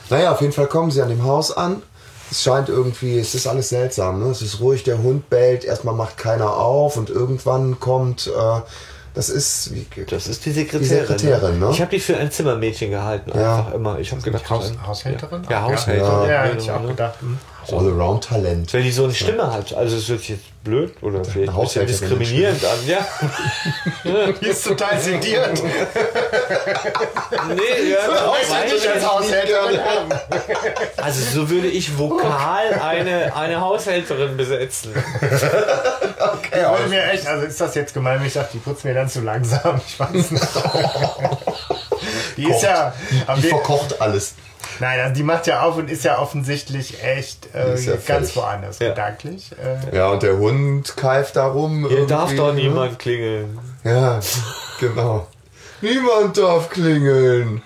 Naja, 0.09 0.31
auf 0.31 0.41
jeden 0.41 0.53
Fall 0.53 0.67
kommen 0.67 0.91
sie 0.91 1.01
an 1.01 1.09
dem 1.09 1.23
Haus 1.23 1.55
an. 1.55 1.81
Es 2.29 2.43
scheint 2.43 2.69
irgendwie, 2.69 3.19
es 3.19 3.33
ist 3.35 3.47
alles 3.47 3.69
seltsam, 3.69 4.19
ne? 4.23 4.29
Es 4.29 4.41
ist 4.41 4.59
ruhig, 4.59 4.83
der 4.83 4.99
Hund 4.99 5.29
bellt, 5.29 5.63
erstmal 5.63 5.95
macht 5.95 6.17
keiner 6.17 6.55
auf 6.57 6.97
und 6.97 7.09
irgendwann 7.09 7.79
kommt, 7.79 8.27
äh, 8.27 8.61
das 9.15 9.29
ist, 9.29 9.73
wie, 9.73 9.85
Das 10.09 10.27
ist 10.27 10.43
die 10.45 10.51
Sekretärin. 10.51 10.81
Die 10.81 10.87
Sekretärin, 10.87 11.59
ne? 11.59 11.69
Ich 11.71 11.81
habe 11.81 11.91
die 11.91 11.99
für 11.99 12.17
ein 12.17 12.31
Zimmermädchen 12.31 12.89
gehalten, 12.89 13.31
Ja. 13.37 13.57
einfach 13.59 13.73
immer. 13.73 13.99
Ich 13.99 14.11
habe 14.11 14.21
gedacht, 14.21 14.49
Haus, 14.49 14.71
Haushälterin? 14.85 15.43
Ja, 15.45 15.51
ja 15.51 15.61
Haushälterin. 15.63 16.11
Ja. 16.21 16.25
Ja, 16.25 16.31
Ja, 16.31 16.43
hätte 16.51 16.63
ich 16.63 16.71
auch 16.71 16.81
ne? 16.81 16.87
gedacht. 16.89 17.15
All-Around-Talent. 17.71 18.73
Weil 18.73 18.83
die 18.83 18.91
so 18.91 19.05
eine 19.05 19.13
Stimme 19.13 19.51
hat. 19.51 19.73
Also 19.73 19.97
es 19.97 20.09
wird 20.09 20.27
jetzt 20.27 20.43
blöd 20.63 20.93
oder 21.01 21.23
vielleicht 21.23 21.49
ein 21.49 21.51
bisschen 21.55 21.55
Haushälterin 21.55 21.87
diskriminierend 21.87 22.65
an. 22.65 22.79
Ja. 22.87 23.05
Die 24.41 24.47
ist 24.47 24.65
total 24.65 24.99
sediert. 24.99 25.61
Nee, 25.61 25.69
ja, 27.91 27.97
weiß 28.49 28.73
ich 28.73 28.89
als 28.89 29.05
Haushälterin 29.05 29.79
haben. 29.79 30.09
Also 30.97 31.21
so 31.33 31.49
würde 31.49 31.67
ich 31.67 31.97
vokal 31.97 32.73
eine, 32.81 33.35
eine 33.35 33.61
Haushälterin 33.61 34.37
besetzen. 34.37 34.93
Ja, 36.55 36.71
wollte 36.71 36.89
mir 36.89 37.03
echt, 37.11 37.27
also 37.27 37.45
ist 37.45 37.59
das 37.59 37.75
jetzt 37.75 37.93
gemein, 37.93 38.19
wenn 38.19 38.27
ich 38.27 38.33
sage, 38.33 38.47
die 38.53 38.59
putzt 38.59 38.85
mir 38.85 38.93
dann 38.93 39.09
zu 39.09 39.21
langsam. 39.21 39.81
Ich 39.85 39.99
weiß 39.99 40.31
nicht. 40.31 40.47
Die 42.37 42.49
ist 42.49 42.61
ja. 42.61 42.93
Die 43.09 43.41
die, 43.41 43.47
verkocht 43.47 43.99
alles. 43.99 44.35
Nein, 44.79 44.99
also 44.99 45.13
die 45.15 45.23
macht 45.23 45.47
ja 45.47 45.61
auf 45.61 45.77
und 45.77 45.89
ist 45.89 46.03
ja 46.03 46.19
offensichtlich 46.19 47.03
echt 47.03 47.53
äh, 47.55 47.77
ja 47.79 47.95
ganz 48.05 48.35
woanders 48.35 48.79
Ja. 48.79 48.89
gedanklich. 48.89 49.51
Äh, 49.91 49.95
Ja, 49.95 50.09
und 50.09 50.23
der 50.23 50.37
Hund 50.37 50.95
keift 50.97 51.35
darum. 51.35 51.87
Hier 51.87 52.07
darf 52.07 52.35
doch 52.35 52.53
ne? 52.53 52.61
niemand 52.61 52.99
klingeln. 52.99 53.57
Ja, 53.83 54.19
genau. 54.79 55.27
Niemand 55.81 56.37
darf 56.37 56.69
klingeln. 56.69 57.61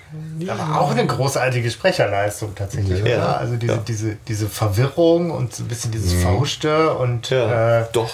aber 0.48 0.82
auch 0.82 0.92
eine 0.92 1.06
großartige 1.06 1.70
Sprecherleistung 1.70 2.56
tatsächlich. 2.56 3.00
Ja. 3.06 3.18
Oder? 3.18 3.38
Also 3.40 3.56
diese, 3.58 3.74
Ja. 3.74 3.80
diese, 3.88 4.16
diese 4.28 4.48
Verwirrung 4.50 5.30
und 5.32 5.54
so 5.54 5.64
ein 5.64 5.68
bisschen 5.68 5.92
dieses 5.92 6.14
Verhuschte 6.14 6.94
und 6.96 7.30
Ja, 7.30 7.82
äh, 7.82 7.86
doch. 7.94 8.10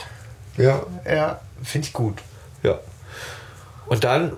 Ja, 0.57 0.81
ja, 1.09 1.39
finde 1.63 1.87
ich 1.87 1.93
gut. 1.93 2.17
Ja. 2.63 2.79
Und 3.85 4.03
dann 4.03 4.33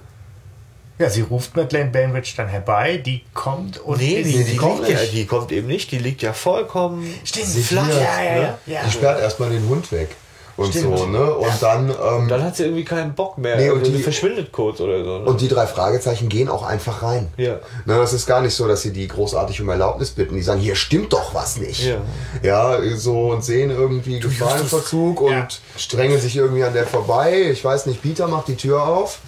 Ja, 0.97 1.09
sie 1.09 1.21
ruft 1.21 1.55
Madeleine 1.57 1.89
Bainbridge 1.91 2.33
dann 2.37 2.47
herbei, 2.47 2.97
die 2.97 3.21
kommt 3.33 3.77
und 3.79 3.97
Nee, 3.99 4.21
ist- 4.21 4.33
die, 4.33 4.43
die, 4.45 4.55
kommt 4.55 4.87
ja, 4.87 4.97
die 5.11 5.25
kommt 5.25 5.51
eben 5.51 5.67
nicht. 5.67 5.91
Die 5.91 5.97
liegt 5.97 6.21
ja 6.21 6.31
vollkommen 6.31 7.13
Stimmt, 7.25 7.47
flach. 7.47 7.87
ja, 7.89 7.95
ja, 7.95 8.01
ne? 8.35 8.41
ja, 8.65 8.73
ja. 8.73 8.79
Die 8.85 8.91
sperrt 8.91 9.19
erstmal 9.19 9.49
den 9.49 9.67
Hund 9.67 9.91
weg. 9.91 10.15
Und 10.57 10.69
Stimmt. 10.69 10.97
so, 10.97 11.05
ne? 11.07 11.33
Und 11.35 11.51
dann. 11.61 11.89
Ähm, 11.89 12.29
Dann 12.29 12.41
hat 12.41 12.55
sie 12.55 12.63
irgendwie 12.63 12.85
keinen 12.85 13.13
Bock 13.13 13.37
mehr. 13.37 13.57
Nee, 13.57 13.69
und 13.71 13.79
also 13.79 13.91
die- 13.91 13.97
die 13.97 14.03
verschwindet 14.03 14.53
kurz 14.53 14.79
oder 14.79 15.03
so. 15.03 15.19
Ne? 15.19 15.25
und 15.25 15.41
die 15.41 15.49
drei 15.49 15.67
Fragezeichen 15.67 16.29
gehen 16.29 16.47
auch 16.47 16.63
einfach 16.63 17.03
rein. 17.03 17.27
Ja. 17.35 17.55
Ne, 17.83 17.97
das 17.97 18.13
ist 18.13 18.25
gar 18.25 18.39
nicht 18.39 18.53
so, 18.53 18.65
dass 18.65 18.81
sie 18.81 18.93
die 18.93 19.05
großartig 19.09 19.59
um 19.59 19.67
Erlaubnis 19.67 20.11
bitten. 20.11 20.33
Die 20.35 20.41
sagen, 20.41 20.61
hier 20.61 20.75
stimmt 20.77 21.11
doch 21.11 21.33
was 21.35 21.57
nicht. 21.57 21.83
Ja. 21.85 21.97
Ja, 22.41 22.79
so 22.95 23.31
und 23.31 23.43
sehen 23.43 23.69
irgendwie 23.69 24.21
Gefahrenverzug 24.21 25.19
und 25.19 25.31
Ja. 25.33 25.47
drängen 25.91 26.21
sich 26.21 26.37
irgendwie 26.37 26.63
an 26.63 26.73
der 26.73 26.87
vorbei. 26.87 27.49
Ich 27.51 27.65
weiß 27.65 27.85
nicht, 27.87 28.01
Peter 28.01 28.29
macht 28.29 28.47
die 28.47 28.55
Tür 28.55 28.81
auf, 28.87 29.19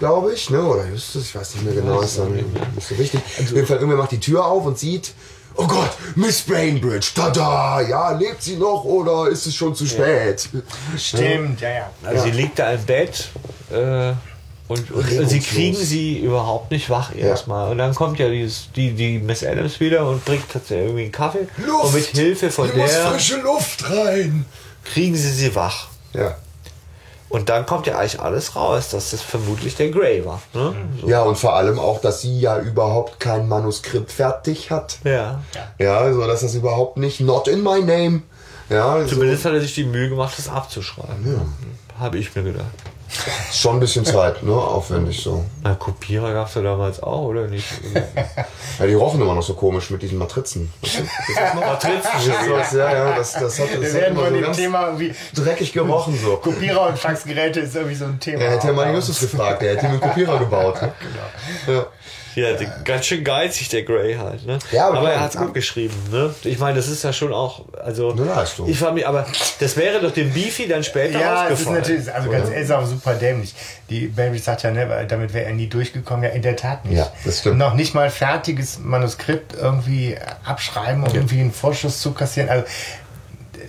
glaube 0.00 0.32
ich, 0.32 0.50
ne? 0.50 0.64
Oder 0.64 0.88
Justus, 0.88 1.26
ich 1.26 1.34
weiß 1.36 1.54
nicht 1.54 1.64
mehr 1.64 1.74
genau, 1.74 2.00
ist 2.00 2.18
dann 2.18 2.32
nicht 2.32 2.44
so 2.80 2.98
wichtig. 2.98 3.20
Auf 3.38 3.52
jeden 3.52 3.66
Fall, 3.66 3.76
irgendwer 3.76 3.98
macht 3.98 4.10
die 4.10 4.18
Tür 4.18 4.44
auf 4.44 4.66
und 4.66 4.76
sieht, 4.76 5.12
oh 5.54 5.66
Gott, 5.66 5.90
Miss 6.16 6.40
Bainbridge, 6.40 7.10
tada, 7.14 7.80
ja, 7.82 8.10
lebt 8.12 8.42
sie 8.42 8.56
noch 8.56 8.82
oder 8.84 9.28
ist 9.28 9.46
es 9.46 9.54
schon 9.54 9.74
zu 9.76 9.86
spät? 9.86 10.48
Stimmt, 10.96 11.60
ja, 11.60 11.70
ja. 11.70 11.90
Also 12.02 12.24
sie 12.24 12.30
liegt 12.32 12.58
da 12.58 12.72
im 12.72 12.82
Bett 12.84 13.28
äh, 13.70 14.12
und, 14.68 14.90
und 14.90 15.28
sie 15.28 15.40
kriegen 15.40 15.76
sie 15.76 16.18
überhaupt 16.18 16.70
nicht 16.70 16.88
wach 16.90 17.14
erstmal. 17.14 17.70
Und 17.70 17.78
dann 17.78 17.94
kommt 17.94 18.18
ja 18.18 18.28
dieses, 18.28 18.68
die, 18.74 18.92
die 18.92 19.18
Miss 19.18 19.44
Adams 19.44 19.80
wieder 19.80 20.08
und 20.08 20.24
bringt 20.24 20.48
tatsächlich 20.50 20.86
irgendwie 20.86 21.02
einen 21.04 21.12
Kaffee. 21.12 21.46
Und 21.82 21.92
mit 21.92 22.06
Hilfe 22.06 22.50
von 22.50 22.72
hier 22.72 22.82
muss 22.82 22.92
der 22.92 23.06
frische 23.06 23.36
Luft 23.40 23.90
rein. 23.90 24.46
kriegen 24.84 25.14
sie 25.14 25.30
sie 25.30 25.54
wach. 25.54 25.88
Ja. 26.14 26.36
Und 27.30 27.48
dann 27.48 27.64
kommt 27.64 27.86
ja 27.86 27.96
eigentlich 27.96 28.20
alles 28.20 28.56
raus, 28.56 28.90
dass 28.90 29.12
das 29.12 29.22
vermutlich 29.22 29.76
der 29.76 29.90
Grey 29.90 30.24
war. 30.26 30.42
Ne? 30.52 30.74
So. 31.00 31.08
Ja, 31.08 31.22
und 31.22 31.38
vor 31.38 31.54
allem 31.54 31.78
auch, 31.78 32.00
dass 32.00 32.20
sie 32.20 32.40
ja 32.40 32.58
überhaupt 32.58 33.20
kein 33.20 33.48
Manuskript 33.48 34.10
fertig 34.10 34.72
hat. 34.72 34.98
Ja. 35.04 35.40
Ja, 35.78 35.98
also 35.98 36.26
dass 36.26 36.40
das 36.40 36.54
überhaupt 36.56 36.96
nicht 36.96 37.20
not 37.20 37.46
in 37.46 37.62
my 37.62 37.80
name. 37.80 38.22
Ja, 38.68 39.00
so, 39.02 39.14
Zumindest 39.14 39.44
hat 39.44 39.52
er 39.52 39.60
sich 39.60 39.74
die 39.74 39.84
Mühe 39.84 40.08
gemacht, 40.08 40.34
das 40.36 40.48
abzuschreiben. 40.48 41.40
Habe 41.98 42.18
ich 42.18 42.34
mir 42.34 42.42
gedacht. 42.42 42.66
Schon 43.52 43.76
ein 43.76 43.80
bisschen 43.80 44.04
Zeit, 44.04 44.42
ne? 44.42 44.52
Aufwendig 44.52 45.22
so. 45.22 45.44
Na, 45.62 45.74
Kopierer 45.74 46.32
gab 46.32 46.48
es 46.48 46.54
ja 46.54 46.62
damals 46.62 47.02
auch, 47.02 47.22
oder 47.22 47.46
nicht? 47.48 47.66
Ja, 48.78 48.86
die 48.86 48.94
rochen 48.94 49.20
immer 49.20 49.34
noch 49.34 49.42
so 49.42 49.54
komisch 49.54 49.90
mit 49.90 50.02
diesen 50.02 50.18
Matrizen. 50.18 50.72
Matrizen. 51.54 52.00
Das, 52.50 52.72
ja, 52.72 52.92
ja, 52.92 53.16
das, 53.16 53.32
das 53.32 53.58
hat, 53.58 53.68
das 53.74 53.80
Wir 53.80 53.94
werden 53.94 54.12
immer 54.16 54.24
von 54.24 54.28
so 54.30 54.34
dem 54.34 54.44
ganz 54.44 54.56
Thema 54.56 54.86
irgendwie. 54.86 55.14
dreckig 55.34 55.72
gerochen 55.72 56.18
so. 56.22 56.36
Kopierer 56.36 56.88
und 56.88 56.98
Faxgeräte 56.98 57.60
ist 57.60 57.74
irgendwie 57.74 57.94
so 57.96 58.04
ein 58.04 58.18
Thema. 58.20 58.42
Er 58.42 58.50
hätte 58.52 58.68
ja 58.68 58.72
mal 58.72 58.92
Justus 58.94 59.20
gefragt, 59.20 59.62
der 59.62 59.74
hätte 59.76 59.86
ihm 59.86 59.92
einen 59.92 60.00
Kopierer 60.00 60.38
gebaut. 60.38 60.80
Ne? 60.82 60.92
Ja. 61.66 61.86
Ja, 62.34 62.52
der- 62.52 62.68
ganz 62.84 63.06
schön 63.06 63.24
geizig, 63.24 63.68
der 63.70 63.82
Grey 63.82 64.14
halt. 64.14 64.46
Ne? 64.46 64.58
Ja, 64.72 64.88
aber 64.88 64.98
aber 64.98 65.12
er 65.12 65.20
hat 65.20 65.30
es 65.30 65.34
ja. 65.34 65.42
gut 65.42 65.54
geschrieben. 65.54 65.94
Ne? 66.10 66.34
Ich 66.44 66.58
meine, 66.58 66.76
das 66.76 66.88
ist 66.88 67.02
ja 67.02 67.12
schon 67.12 67.32
auch. 67.32 67.64
Also, 67.82 68.12
Leistung. 68.12 68.68
Ich 68.68 68.80
war 68.80 68.92
mir, 68.92 69.08
aber 69.08 69.26
das 69.58 69.76
wäre 69.76 70.00
doch 70.00 70.12
dem 70.12 70.32
Beefy 70.32 70.68
dann 70.68 70.84
später 70.84 71.18
Ja, 71.20 71.42
aufgefallen. 71.44 71.76
natürlich, 71.78 72.12
also 72.12 72.30
ganz 72.30 72.48
ehrlich, 72.48 72.64
ist 72.64 72.70
auch 72.72 72.86
super 72.86 73.14
dämlich. 73.14 73.54
Die 73.88 74.06
Bainbridge 74.06 74.44
sagt 74.44 74.62
ja, 74.62 74.70
ne, 74.70 75.06
damit 75.08 75.32
wäre 75.34 75.46
er 75.46 75.54
nie 75.54 75.66
durchgekommen. 75.68 76.24
Ja, 76.24 76.30
in 76.30 76.42
der 76.42 76.56
Tat 76.56 76.84
nicht. 76.84 76.98
Ja, 76.98 77.10
das 77.24 77.40
stimmt. 77.40 77.58
Noch 77.58 77.74
nicht 77.74 77.94
mal 77.94 78.10
fertiges 78.10 78.78
Manuskript 78.78 79.54
irgendwie 79.54 80.16
abschreiben 80.44 81.02
und 81.02 81.14
irgendwie 81.14 81.40
einen 81.40 81.52
Vorschuss 81.52 82.00
zu 82.00 82.12
kassieren. 82.12 82.48
Also, 82.48 82.64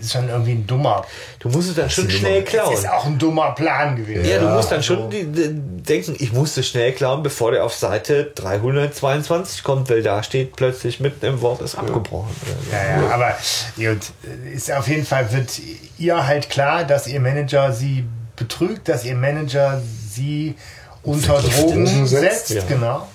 ist 0.01 0.11
schon 0.13 0.29
irgendwie 0.29 0.51
ein 0.51 0.67
dummer. 0.67 1.05
Du 1.39 1.49
musst 1.49 1.69
es 1.69 1.75
dann 1.75 1.89
schon 1.89 2.09
schnell 2.09 2.43
klauen. 2.43 2.71
Das 2.71 2.81
ist 2.81 2.89
auch 2.89 3.05
ein 3.05 3.17
dummer 3.17 3.51
Plan 3.51 3.95
gewesen. 3.95 4.25
ja, 4.25 4.39
du 4.39 4.45
Ja, 4.45 4.55
musst 4.55 4.71
dann 4.71 4.83
schon 4.83 5.09
die, 5.09 5.25
die, 5.25 5.49
denken, 5.53 6.15
ich 6.19 6.33
musste 6.33 6.63
schnell 6.63 6.91
klauen, 6.91 7.23
bevor 7.23 7.51
der 7.51 7.63
auf 7.63 7.73
Seite 7.73 8.31
322 8.35 9.63
kommt, 9.63 9.89
weil 9.89 10.03
da 10.03 10.23
steht 10.23 10.55
plötzlich 10.55 10.99
mitten 10.99 11.25
im 11.25 11.41
Wort 11.41 11.61
ist 11.61 11.75
abgebrochen. 11.75 12.35
so. 12.45 12.75
Ja, 12.75 13.01
ja, 13.01 13.09
aber 13.09 13.35
gut, 13.75 14.11
ist 14.53 14.71
auf 14.71 14.87
jeden 14.87 15.05
Fall 15.05 15.31
wird 15.31 15.59
ihr 15.97 16.27
halt 16.27 16.49
klar, 16.49 16.83
dass 16.83 17.07
ihr 17.07 17.19
Manager 17.19 17.71
sie 17.71 18.05
betrügt, 18.35 18.89
dass 18.89 19.05
ihr 19.05 19.15
Manager 19.15 19.81
sie 20.11 20.55
unter 21.03 21.41
Drogen 21.41 22.07
setzt, 22.07 22.47
setzt, 22.47 22.49
ja. 22.51 22.63
genau. 22.67 23.07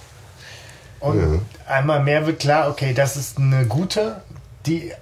Und 1.00 1.42
einmal 1.68 2.02
mehr 2.02 2.26
wird 2.26 2.40
klar, 2.40 2.70
okay, 2.70 2.94
das 2.94 3.16
ist 3.16 3.38
eine 3.38 3.66
gute, 3.66 4.22
die 4.66 4.92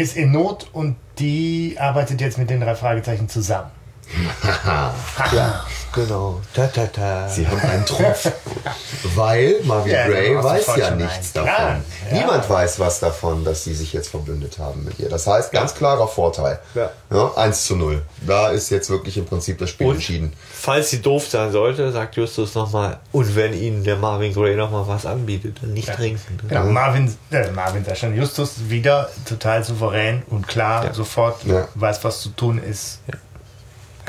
ist 0.00 0.16
in 0.16 0.32
Not 0.32 0.68
und 0.72 0.96
die 1.18 1.76
arbeitet 1.78 2.20
jetzt 2.20 2.38
mit 2.38 2.48
den 2.48 2.60
drei 2.60 2.74
Fragezeichen 2.74 3.28
zusammen. 3.28 3.70
Ja, 5.32 5.64
genau. 5.94 6.40
Ta, 6.54 6.66
ta, 6.66 6.86
ta. 6.86 7.28
Sie 7.28 7.46
haben 7.46 7.60
einen 7.60 7.84
Trumpf. 7.86 8.30
Weil 9.14 9.56
Marvin 9.64 9.92
Ja, 9.92 10.06
Gray 10.06 10.36
weiß 10.42 10.66
ja 10.76 10.90
nichts 10.92 11.32
davon. 11.32 11.52
Klar, 11.54 11.80
ja. 12.10 12.18
Niemand 12.18 12.48
weiß 12.48 12.78
was 12.80 13.00
davon, 13.00 13.44
dass 13.44 13.64
sie 13.64 13.74
sich 13.74 13.92
jetzt 13.92 14.08
verbündet 14.08 14.58
haben 14.58 14.84
mit 14.84 14.98
ihr. 14.98 15.08
Das 15.08 15.26
heißt, 15.26 15.52
ganz 15.52 15.74
klarer 15.74 16.08
Vorteil. 16.08 16.58
Ja. 16.74 16.90
Ja, 17.10 17.32
1 17.36 17.66
zu 17.66 17.76
0. 17.76 18.02
Da 18.26 18.48
ist 18.48 18.70
jetzt 18.70 18.90
wirklich 18.90 19.16
im 19.16 19.26
Prinzip 19.26 19.58
das 19.58 19.70
Spiel 19.70 19.86
Und 19.88 19.94
entschieden. 19.96 20.32
falls 20.52 20.90
sie 20.90 21.00
doof 21.02 21.28
sein 21.28 21.52
sollte, 21.52 21.90
sagt 21.92 22.16
Justus 22.16 22.54
nochmal, 22.54 22.98
und 23.12 23.34
wenn 23.36 23.52
ihnen 23.54 23.84
der 23.84 23.96
Marvin 23.96 24.32
Gray 24.34 24.56
nochmal 24.56 24.86
was 24.86 25.06
anbietet, 25.06 25.58
dann 25.62 25.72
nicht 25.72 25.92
trinken. 25.92 26.36
ne? 26.42 26.48
Genau, 26.48 26.64
Marvin, 26.66 27.14
äh, 27.30 27.50
Marvin 27.50 27.84
sagt 27.84 27.98
schon, 27.98 28.14
Justus 28.16 28.54
wieder 28.68 29.10
total 29.28 29.62
souverän 29.64 30.22
und 30.30 30.46
klar, 30.48 30.84
Ja. 30.86 30.94
sofort 30.94 31.44
Ja. 31.44 31.68
weiß, 31.74 32.02
was 32.04 32.20
zu 32.20 32.30
tun 32.30 32.58
ist. 32.62 33.00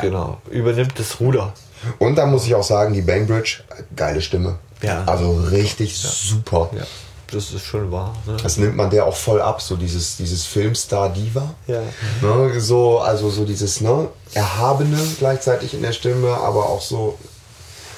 Genau. 0.02 0.38
Übernimmt 0.49 0.94
das 0.98 1.19
Ruder. 1.19 1.53
Und 1.99 2.15
da 2.15 2.26
muss 2.26 2.45
ich 2.45 2.53
auch 2.56 2.64
sagen, 2.64 2.94
die 2.94 3.02
Bainbridge, 3.02 3.64
geile 3.95 4.22
Stimme. 4.22 4.60
Ja. 4.84 5.03
Also 5.06 5.32
richtig 5.52 5.98
super. 5.98 6.69
Ja, 6.76 6.84
das 7.32 7.52
ist 7.52 7.64
schon 7.65 7.91
wahr. 7.91 8.15
Ne? 8.26 8.38
Das 8.41 8.57
nimmt 8.57 8.76
man 8.76 8.90
der 8.90 9.06
auch 9.06 9.15
voll 9.15 9.41
ab, 9.41 9.61
so 9.61 9.76
dieses, 9.76 10.18
dieses 10.18 10.45
Filmstar-Diva. 10.45 11.53
Ja. 11.68 11.82
Ne, 12.22 12.60
so, 12.60 12.99
also 12.99 13.30
so 13.30 13.45
dieses 13.45 13.82
ne, 13.82 14.10
Erhabene 14.34 14.98
gleichzeitig 15.19 15.73
in 15.73 15.82
der 15.82 15.91
Stimme, 15.94 16.36
aber 16.36 16.68
auch 16.68 16.82
so, 16.82 17.18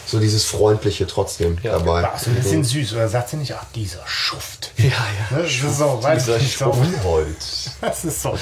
so 0.06 0.20
dieses 0.20 0.44
Freundliche 0.46 1.08
trotzdem 1.08 1.58
Ja. 1.64 1.74
dabei. 1.74 2.04
War 2.04 2.18
so 2.20 2.30
ein 2.30 2.36
bisschen 2.36 2.64
süß. 2.64 2.94
Oder 2.94 3.08
sagt 3.10 3.30
sie 3.30 3.38
nicht, 3.38 3.54
ach, 3.54 3.66
dieser 3.76 4.06
Schuft. 4.06 4.72
Ja, 4.78 4.86
ja. 4.86 5.38
Ne? 5.38 5.44
Das 5.44 5.52
ist 5.52 5.78
so, 5.78 6.00
weißt 6.02 6.28
du, 6.28 6.38
dieser. 6.38 6.68
Unholz. 6.74 7.72
Das 7.82 8.06
ist 8.06 8.22
so. 8.22 8.38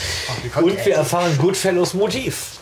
Und 0.62 0.86
wir 0.86 0.96
erfahren 0.96 1.36
Goodfellows 1.38 1.94
Motiv. 1.94 2.58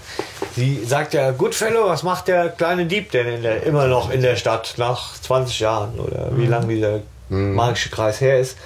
Sie 0.60 0.84
sagt 0.84 1.14
ja, 1.14 1.32
Goodfellow, 1.32 1.88
was 1.88 2.04
macht 2.04 2.28
der 2.28 2.50
kleine 2.50 2.86
Dieb 2.86 3.12
denn 3.12 3.42
der, 3.42 3.64
immer 3.64 3.88
noch 3.88 4.10
in 4.10 4.22
der 4.22 4.36
Stadt 4.36 4.74
nach 4.76 5.14
20 5.18 5.62
Jahren 5.62 5.98
oder 5.98 6.32
wie 6.36 6.48
lange 6.48 6.68
dieser 6.68 7.00
magische 7.30 7.90
Kreis 7.90 8.20
her 8.20 8.40
ist. 8.40 8.58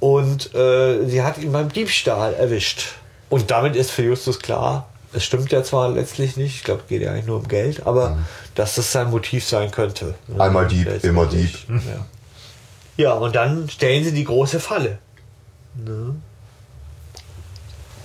Und 0.00 0.54
äh, 0.54 1.06
sie 1.06 1.22
hat 1.22 1.36
ihn 1.36 1.52
beim 1.52 1.70
Diebstahl 1.70 2.32
erwischt. 2.32 2.94
Und 3.28 3.50
damit 3.50 3.76
ist 3.76 3.90
für 3.90 4.04
Justus 4.04 4.38
klar, 4.38 4.88
es 5.12 5.22
stimmt 5.22 5.52
ja 5.52 5.62
zwar 5.62 5.90
letztlich 5.90 6.38
nicht, 6.38 6.56
ich 6.56 6.64
glaube, 6.64 6.80
es 6.84 6.88
geht 6.88 7.02
ja 7.02 7.10
eigentlich 7.10 7.26
nur 7.26 7.36
um 7.36 7.48
Geld, 7.48 7.86
aber 7.86 8.16
dass 8.54 8.76
das 8.76 8.90
sein 8.90 9.10
Motiv 9.10 9.46
sein 9.46 9.70
könnte. 9.70 10.14
Einmal 10.38 10.66
Dieb, 10.66 10.86
Letztlich. 10.86 11.10
immer 11.10 11.26
Dieb. 11.26 11.54
Ja. 11.68 12.06
ja, 12.96 13.12
und 13.12 13.36
dann 13.36 13.68
stellen 13.68 14.02
sie 14.02 14.12
die 14.12 14.24
große 14.24 14.60
Falle. 14.60 14.98
Ne? 15.74 16.14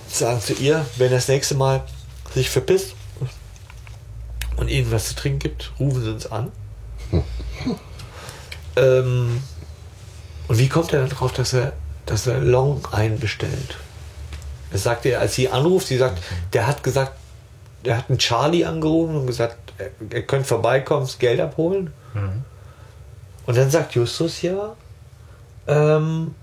Sagen 0.08 0.42
zu 0.42 0.52
ihr, 0.52 0.84
wenn 0.98 1.10
das 1.10 1.26
nächste 1.28 1.54
Mal 1.54 1.82
sich 2.34 2.50
verpisst 2.50 2.94
und 4.60 4.68
ihnen 4.68 4.92
was 4.92 5.08
zu 5.08 5.14
trinken 5.16 5.38
gibt, 5.40 5.72
rufen 5.80 6.04
sie 6.04 6.10
uns 6.10 6.30
an. 6.30 6.52
ähm, 8.76 9.42
und 10.48 10.58
wie 10.58 10.68
kommt 10.68 10.92
er 10.92 11.00
dann 11.00 11.08
drauf, 11.08 11.32
dass 11.32 11.52
er, 11.52 11.72
dass 12.06 12.26
er 12.26 12.40
Long 12.40 12.86
einbestellt? 12.92 13.78
Das 14.70 14.82
sagt 14.84 15.06
er, 15.06 15.20
als 15.20 15.34
sie 15.34 15.48
anruft, 15.48 15.88
sie 15.88 15.96
sagt, 15.96 16.22
der 16.52 16.66
hat 16.66 16.82
gesagt, 16.82 17.12
der 17.84 17.96
hat 17.96 18.10
einen 18.10 18.18
Charlie 18.18 18.64
angerufen 18.64 19.16
und 19.16 19.26
gesagt, 19.26 19.56
er, 19.78 19.90
er 20.10 20.22
könnte 20.22 20.46
vorbeikommen, 20.46 21.06
das 21.06 21.18
Geld 21.18 21.40
abholen. 21.40 21.92
Und 23.46 23.56
dann 23.56 23.70
sagt 23.70 23.94
Justus 23.94 24.42
ja, 24.42 24.76
ähm, 25.66 26.34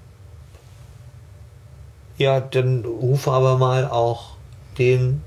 ja, 2.17 2.39
dann 2.39 2.83
rufe 2.83 3.31
aber 3.31 3.57
mal 3.57 3.87
auch 3.87 4.37
den, 4.77 5.21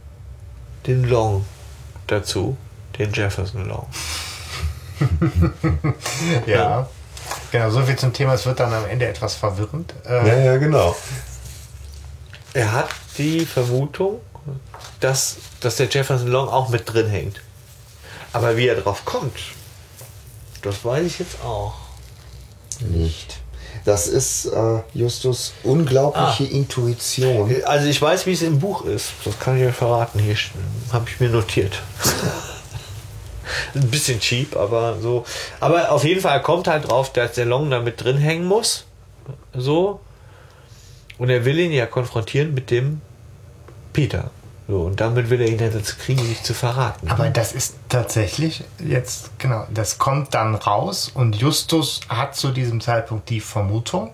den 0.87 1.05
Long 1.05 1.45
dazu, 2.09 2.57
den 3.01 3.13
Jefferson 3.13 3.67
Long. 3.67 3.87
Ja. 6.47 6.89
Genau, 7.53 7.71
so 7.71 7.83
viel 7.83 7.97
zum 7.97 8.13
Thema. 8.13 8.35
Es 8.35 8.45
wird 8.47 8.61
dann 8.61 8.73
am 8.73 8.87
Ende 8.87 9.07
etwas 9.07 9.35
verwirrend. 9.35 9.95
Äh, 10.07 10.29
Ja, 10.29 10.37
ja, 10.39 10.57
genau. 10.59 10.95
Er 12.53 12.73
hat 12.73 12.89
die 13.17 13.47
Vermutung, 13.47 14.21
dass, 15.01 15.37
dass 15.61 15.77
der 15.77 15.89
Jefferson 15.89 16.29
Long 16.29 16.49
auch 16.49 16.69
mit 16.69 16.93
drin 16.93 17.09
hängt. 17.09 17.41
Aber 18.33 18.57
wie 18.57 18.67
er 18.69 18.77
drauf 18.81 19.05
kommt, 19.05 19.39
das 20.63 20.85
weiß 20.85 21.05
ich 21.07 21.19
jetzt 21.19 21.41
auch. 21.43 21.75
Nicht. 22.81 23.39
Das 23.85 24.07
ist 24.07 24.47
äh, 24.47 24.81
Justus 24.93 25.53
unglaubliche 25.63 26.45
Intuition. 26.45 27.55
Also 27.65 27.87
ich 27.89 28.01
weiß, 28.01 28.27
wie 28.27 28.33
es 28.33 28.43
im 28.43 28.59
Buch 28.59 28.85
ist. 28.85 29.13
Das 29.25 29.39
kann 29.39 29.59
ich 29.59 29.67
euch 29.67 29.75
verraten. 29.75 30.19
Hier 30.19 30.37
habe 30.93 31.09
ich 31.09 31.19
mir 31.21 31.31
notiert. 31.31 31.81
Ein 33.75 33.91
bisschen 33.91 34.21
cheap, 34.21 34.57
aber 34.57 34.99
so. 35.01 35.25
Aber 35.61 35.91
auf 35.93 36.05
jeden 36.05 36.21
Fall 36.21 36.41
kommt 36.43 36.67
halt 36.69 36.89
drauf, 36.89 37.13
dass 37.13 37.33
der 37.33 37.47
Long 37.47 37.71
da 37.71 37.81
mit 37.81 38.03
drin 38.03 38.17
hängen 38.19 38.45
muss. 38.47 38.85
So. 39.55 40.01
Und 41.19 41.29
er 41.31 41.45
will 41.45 41.59
ihn 41.59 41.73
ja 41.73 41.87
konfrontieren 41.87 42.55
mit 42.55 42.71
dem 42.71 43.01
Peter. 43.93 44.31
So, 44.69 44.83
und 44.83 45.01
damit 45.01 45.31
will 45.31 45.41
er 45.41 45.49
ihn 45.49 45.59
dann 45.59 45.73
dazu 45.73 45.97
kriegen, 45.97 46.25
sich 46.25 46.43
zu 46.45 46.55
verraten. 46.55 47.09
Aber 47.09 47.29
das 47.29 47.53
ist 47.53 47.75
tatsächlich 47.89 48.63
jetzt, 48.79 49.37
genau, 49.39 49.67
das 49.75 49.99
kommt 49.99 50.33
dann 50.33 50.55
raus 50.55 51.11
und 51.13 51.35
Justus 51.37 52.01
hat 52.09 52.37
zu 52.37 52.51
diesem 52.53 52.81
Zeitpunkt 52.81 53.29
die 53.31 53.41
Vermutung, 53.41 54.13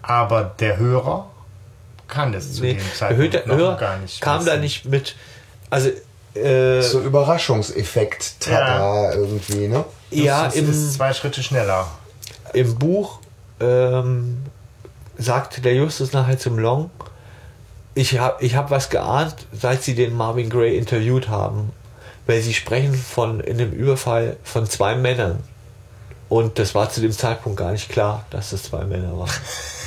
aber 0.00 0.44
der 0.58 0.78
Hörer 0.78 1.28
kann 2.08 2.32
das 2.32 2.54
zu 2.54 2.62
Nee, 2.62 2.72
dem 2.74 2.82
der 2.82 2.94
Zeitpunkt 2.94 3.34
Hörer, 3.34 3.46
noch 3.48 3.56
Hörer 3.56 3.76
gar 3.76 3.98
nicht. 3.98 4.20
kam 4.22 4.46
da 4.46 4.52
wissen. 4.52 4.60
nicht 4.62 4.84
mit. 4.86 5.14
Also, 5.68 5.90
äh, 6.34 6.80
So 6.82 7.00
Überraschungseffekt, 7.00 8.40
tada, 8.40 9.12
irgendwie, 9.12 9.68
ne? 9.68 9.84
ja, 10.10 10.44
Justus 10.46 10.62
im, 10.62 10.70
ist 10.70 10.94
zwei 10.94 11.12
Schritte 11.12 11.42
schneller. 11.42 11.88
im 12.52 12.74
Buch 12.76 13.20
ähm, 13.60 14.38
sagt 15.16 15.64
der 15.64 15.74
Justus 15.74 16.12
nachher 16.12 16.38
zum 16.38 16.58
Long, 16.58 16.90
ich 17.94 18.18
habe 18.18 18.44
ich 18.44 18.54
hab 18.54 18.70
was 18.70 18.90
geahnt, 18.90 19.34
seit 19.52 19.82
sie 19.82 19.94
den 19.94 20.14
Marvin 20.14 20.50
Gray 20.50 20.78
interviewt 20.78 21.28
haben. 21.28 21.72
Weil 22.26 22.42
sie 22.42 22.54
sprechen 22.54 22.94
von 22.94 23.40
in 23.40 23.56
dem 23.58 23.72
Überfall 23.72 24.36
von 24.44 24.66
zwei 24.66 24.94
Männern. 24.94 25.42
Und 26.28 26.58
das 26.58 26.74
war 26.74 26.90
zu 26.90 27.00
dem 27.00 27.10
Zeitpunkt 27.10 27.58
gar 27.58 27.72
nicht 27.72 27.88
klar, 27.88 28.26
dass 28.30 28.50
das 28.50 28.64
zwei 28.64 28.84
Männer 28.84 29.18
waren. 29.18 29.30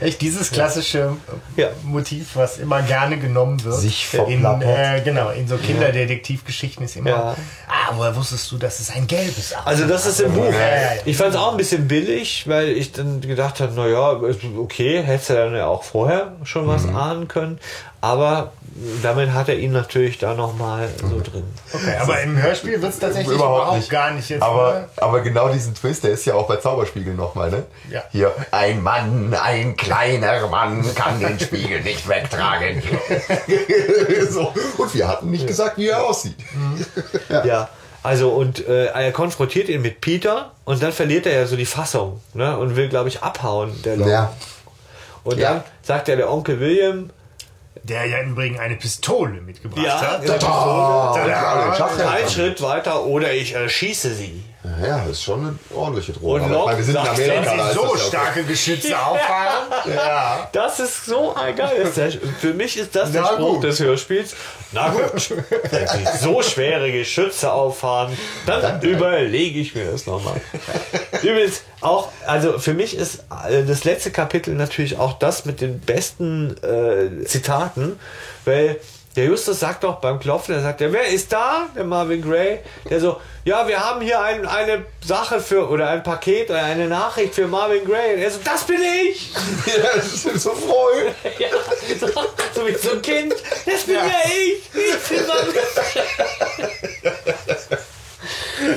Echt 0.00 0.20
dieses 0.20 0.50
klassische 0.50 1.16
Ja. 1.56 1.68
Motiv, 1.82 2.30
was 2.34 2.58
immer 2.58 2.82
gerne 2.82 3.18
genommen 3.18 3.62
wird. 3.64 3.74
Sich 3.76 4.06
in, 4.28 4.44
äh, 4.44 5.00
genau, 5.04 5.30
in 5.30 5.48
so 5.48 5.56
Kinderdetektivgeschichten 5.56 6.84
ist 6.84 6.96
immer, 6.96 7.10
Ja. 7.10 7.36
ah, 7.68 7.92
woher 7.94 8.14
wusstest 8.16 8.50
du, 8.52 8.58
dass 8.58 8.80
es 8.80 8.90
ein 8.90 9.06
gelbes 9.06 9.54
Auto 9.54 9.66
Also 9.66 9.86
das 9.86 10.06
ist 10.06 10.20
im 10.20 10.32
Buch. 10.32 10.44
Ja. 10.44 11.00
Ich 11.04 11.16
fand 11.16 11.30
es 11.30 11.36
auch 11.36 11.52
ein 11.52 11.56
bisschen 11.56 11.88
billig, 11.88 12.48
weil 12.48 12.68
ich 12.68 12.92
dann 12.92 13.20
gedacht 13.20 13.60
habe, 13.60 13.72
naja, 13.72 14.20
okay, 14.58 15.02
hättest 15.02 15.30
du 15.30 15.34
dann 15.34 15.54
ja 15.54 15.66
auch 15.66 15.82
vorher 15.84 16.32
schon 16.44 16.66
was 16.66 16.86
ahnen 16.86 17.28
können. 17.28 17.58
Aber 18.00 18.52
damit 19.02 19.32
hat 19.32 19.48
er 19.48 19.58
ihn 19.58 19.72
natürlich 19.72 20.18
da 20.18 20.34
nochmal 20.34 20.88
so 21.00 21.20
drin. 21.20 21.44
Okay, 21.72 21.96
aber 21.98 22.20
im 22.20 22.40
Hörspiel 22.40 22.80
wird 22.80 22.92
es 22.92 22.98
tatsächlich 22.98 23.34
überhaupt, 23.34 23.88
gar 23.88 24.10
nicht 24.12 24.28
jetzt. 24.28 24.42
Aber, 24.42 24.88
aber 24.98 25.22
genau 25.22 25.48
diesen 25.48 25.74
Twist, 25.74 26.04
der 26.04 26.10
ist 26.12 26.24
ja 26.26 26.34
auch 26.34 26.46
bei 26.46 26.56
Zauberspiegel 26.56 27.14
nochmal, 27.14 27.50
ne? 27.50 27.64
Ja. 27.90 28.02
Hier, 28.12 28.32
ein 28.50 28.82
Mann, 29.02 29.34
ein 29.34 29.76
kleiner 29.76 30.46
Mann 30.48 30.84
kann 30.94 31.20
den 31.20 31.38
Spiegel 31.40 31.80
nicht 31.82 32.08
wegtragen. 32.08 32.82
so. 34.30 34.52
Und 34.78 34.94
wir 34.94 35.08
hatten 35.08 35.30
nicht 35.30 35.46
gesagt, 35.46 35.78
wie 35.78 35.88
er 35.88 36.04
aussieht. 36.04 36.36
Ja. 37.44 37.68
Also 38.02 38.30
und 38.30 38.66
äh, 38.68 38.86
er 38.86 39.10
konfrontiert 39.12 39.68
ihn 39.68 39.82
mit 39.82 40.00
Peter 40.00 40.52
und 40.64 40.80
dann 40.82 40.92
verliert 40.92 41.26
er 41.26 41.40
ja 41.40 41.46
so 41.46 41.56
die 41.56 41.66
Fassung 41.66 42.20
ne? 42.34 42.56
und 42.56 42.76
will, 42.76 42.88
glaube 42.88 43.08
ich, 43.08 43.22
abhauen. 43.22 43.82
Der 43.82 43.96
Long. 43.96 44.08
Ja. 44.08 44.32
Und 45.24 45.38
Ja. 45.38 45.54
dann 45.54 45.64
sagt 45.82 46.08
er 46.08 46.16
der 46.16 46.30
Onkel 46.30 46.60
William, 46.60 47.10
Der 47.82 48.06
ja 48.06 48.18
im 48.18 48.32
Übrigen 48.32 48.58
eine 48.60 48.76
Pistole 48.76 49.40
mitgebracht 49.40 49.84
Ja, 49.84 50.00
hat. 50.00 50.26
Tada. 50.26 51.74
Tada. 51.76 52.10
ein 52.10 52.28
Schritt 52.28 52.62
weiter 52.62 53.04
oder 53.04 53.32
ich 53.32 53.54
erschieße 53.54 54.14
sie. 54.14 54.42
Ja, 54.82 54.98
das 54.98 55.10
ist 55.12 55.22
schon 55.22 55.40
eine 55.40 55.58
ordentliche 55.74 56.12
Drohung. 56.12 56.40
Und 56.40 56.50
meine, 56.50 56.78
wir 56.78 56.84
sind 56.84 56.96
in 56.96 57.04
Locke 57.04 57.10
Amerika. 57.10 57.44
sagt, 57.44 57.58
da 57.58 57.68
Sie 57.68 57.74
so 57.74 57.82
das 57.82 57.84
ja 57.84 57.88
okay. 57.88 58.08
starke 58.08 58.44
Geschütze 58.44 58.98
auffahren. 58.98 59.64
ja. 59.94 60.48
Das 60.52 60.80
ist 60.80 61.04
so 61.06 61.34
ein 61.34 61.54
geiles. 61.54 61.94
Für 62.40 62.54
mich 62.54 62.76
ist 62.76 62.96
das 62.96 63.12
der 63.12 63.22
Na 63.22 63.28
Spruch 63.34 63.54
gut. 63.54 63.64
des 63.64 63.80
Hörspiels. 63.80 64.34
Na 64.72 64.88
gut, 64.88 65.30
wenn 65.70 65.86
Sie 65.88 66.18
so 66.20 66.42
schwere 66.42 66.90
Geschütze 66.90 67.52
auffahren, 67.52 68.16
dann 68.46 68.82
überlege 68.82 69.60
ich 69.60 69.74
mir 69.74 69.90
das 69.92 70.06
nochmal. 70.06 70.40
Übrigens, 71.22 71.62
auch, 71.80 72.08
also 72.26 72.58
für 72.58 72.74
mich 72.74 72.96
ist 72.96 73.24
äh, 73.48 73.62
das 73.64 73.84
letzte 73.84 74.10
Kapitel 74.10 74.54
natürlich 74.54 74.98
auch 74.98 75.18
das 75.18 75.44
mit 75.44 75.60
den 75.60 75.80
besten 75.80 76.56
äh, 76.64 77.24
Zitaten, 77.24 77.98
weil 78.44 78.80
der 79.16 79.24
Justus 79.24 79.60
sagt 79.60 79.82
doch 79.82 79.96
beim 79.96 80.20
Klopfen, 80.20 80.54
er 80.54 80.60
sagt, 80.60 80.80
ja, 80.82 80.92
wer 80.92 81.06
ist 81.08 81.32
da? 81.32 81.66
Der 81.74 81.84
Marvin 81.84 82.20
Gray. 82.20 82.58
Der 82.90 83.00
so, 83.00 83.16
ja, 83.44 83.66
wir 83.66 83.80
haben 83.82 84.02
hier 84.02 84.20
ein, 84.20 84.46
eine 84.46 84.84
Sache 85.02 85.40
für, 85.40 85.70
oder 85.70 85.88
ein 85.88 86.02
Paket 86.02 86.50
oder 86.50 86.62
eine 86.62 86.86
Nachricht 86.86 87.34
für 87.34 87.46
Marvin 87.46 87.84
Gray. 87.86 88.14
Und 88.14 88.20
er 88.20 88.30
so, 88.30 88.40
das 88.44 88.64
bin 88.64 88.76
ich! 88.76 89.30
Ja, 89.66 89.96
das 89.96 90.26
ist 90.26 90.42
so 90.42 90.50
froh. 90.50 90.88
Ja, 91.38 91.48
so, 91.98 92.06
so 92.54 92.66
wie 92.66 92.74
so 92.74 92.92
ein 92.92 93.02
Kind. 93.02 93.34
Das 93.64 93.84
bin 93.84 93.94
ja, 93.94 94.02
ich. 94.26 94.70
Ich 94.74 95.08
bin 95.08 95.26
Mann. 95.26 95.38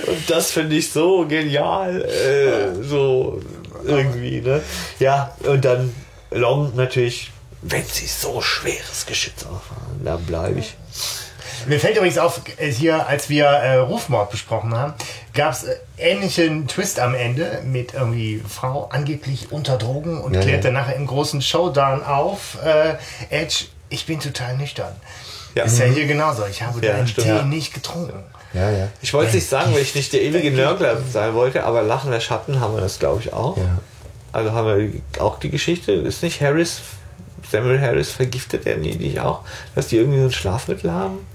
Und 0.07 0.29
das 0.29 0.51
finde 0.51 0.75
ich 0.77 0.91
so 0.91 1.25
genial. 1.25 2.01
Äh, 2.01 2.83
so 2.83 3.41
irgendwie, 3.85 4.41
ne? 4.41 4.61
Ja, 4.99 5.35
und 5.43 5.65
dann 5.65 5.93
Long 6.31 6.75
natürlich, 6.75 7.31
wenn 7.61 7.83
sie 7.85 8.07
so 8.07 8.41
schweres 8.41 9.05
Geschütz 9.05 9.43
auffahren, 9.43 10.01
dann 10.03 10.23
bleibe 10.25 10.59
ich. 10.59 10.75
Mir 11.67 11.79
fällt 11.79 11.97
übrigens 11.97 12.17
auf, 12.17 12.39
äh, 12.57 12.71
hier, 12.71 13.07
als 13.07 13.27
wir 13.29 13.45
äh, 13.45 13.75
Rufmord 13.77 14.31
besprochen 14.31 14.73
haben, 14.75 14.93
gab 15.33 15.51
es 15.53 15.63
äh, 15.65 15.75
ähnlichen 15.97 16.67
Twist 16.67 16.99
am 17.01 17.13
Ende 17.13 17.61
mit 17.65 17.93
irgendwie 17.93 18.41
Frau 18.47 18.87
angeblich 18.91 19.51
unter 19.51 19.77
Drogen 19.77 20.21
und 20.21 20.33
Ja, 20.35 20.41
klärt 20.41 20.63
ja. 20.63 20.69
dann 20.69 20.73
nachher 20.81 20.95
im 20.95 21.05
großen 21.05 21.41
Showdown 21.41 22.01
auf, 22.03 22.57
äh, 22.63 22.93
Edge, 23.29 23.65
ich 23.89 24.05
bin 24.05 24.19
total 24.21 24.55
nüchtern. 24.57 24.93
Ja. 25.55 25.63
Ist 25.65 25.79
ja 25.79 25.85
hier 25.85 26.05
genauso. 26.07 26.45
Ich 26.45 26.61
habe 26.61 26.79
Ja, 26.85 26.93
deinen 26.93 27.07
stimmt. 27.07 27.27
Tee 27.27 27.33
Ja. 27.33 27.41
nicht 27.43 27.73
getrunken. 27.73 28.23
Ja, 28.53 28.69
ja. 28.69 28.87
Ich 29.01 29.13
wollte 29.13 29.29
es 29.29 29.35
nicht 29.35 29.49
sagen, 29.49 29.73
weil 29.73 29.81
ich 29.81 29.95
nicht 29.95 30.13
der 30.13 30.21
ewige 30.21 30.51
Nörgler 30.51 30.97
sein 31.11 31.33
wollte, 31.33 31.65
aber 31.65 31.81
Lachen 31.83 32.11
der 32.11 32.19
Schatten 32.21 32.59
haben 32.61 32.73
wir 32.75 32.81
das, 32.81 32.99
glaube 32.99 33.21
ich, 33.21 33.33
auch. 33.33 33.57
Also 34.31 34.51
haben 34.53 34.67
wir 35.17 35.21
auch 35.21 35.39
die 35.39 35.49
Geschichte, 35.49 35.91
ist 35.91 36.23
nicht 36.23 36.39
Harris, 36.41 36.79
Samuel 37.51 37.81
Harris 37.81 38.11
vergiftet 38.11 38.65
er 38.65 38.77
nie 38.77 38.95
nicht 38.95 39.19
auch, 39.19 39.41
dass 39.75 39.87
die 39.87 39.97
irgendwie 39.97 40.19
so 40.19 40.25
ein 40.25 40.31
Schlafmittel 40.31 40.91
haben 40.91 41.25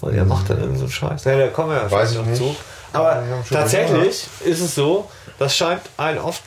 und 0.00 0.14
er 0.14 0.24
macht 0.24 0.50
dann 0.50 0.60
irgend 0.60 0.76
so 0.78 0.84
einen 0.84 0.92
Scheiß. 0.92 1.24
Ja, 1.24 1.36
da 1.38 1.48
kommen 1.48 1.70
wir 1.70 1.76
ja 1.76 1.90
Weiß 1.90 2.14
noch 2.14 2.26
nicht. 2.26 2.38
zu. 2.38 2.54
Aber 2.92 3.14
Ja, 3.16 3.42
tatsächlich 3.50 4.26
ist 4.44 4.60
es 4.60 4.74
so, 4.74 5.08
das 5.38 5.56
scheint 5.56 5.82
ein 5.96 6.18
oft 6.18 6.42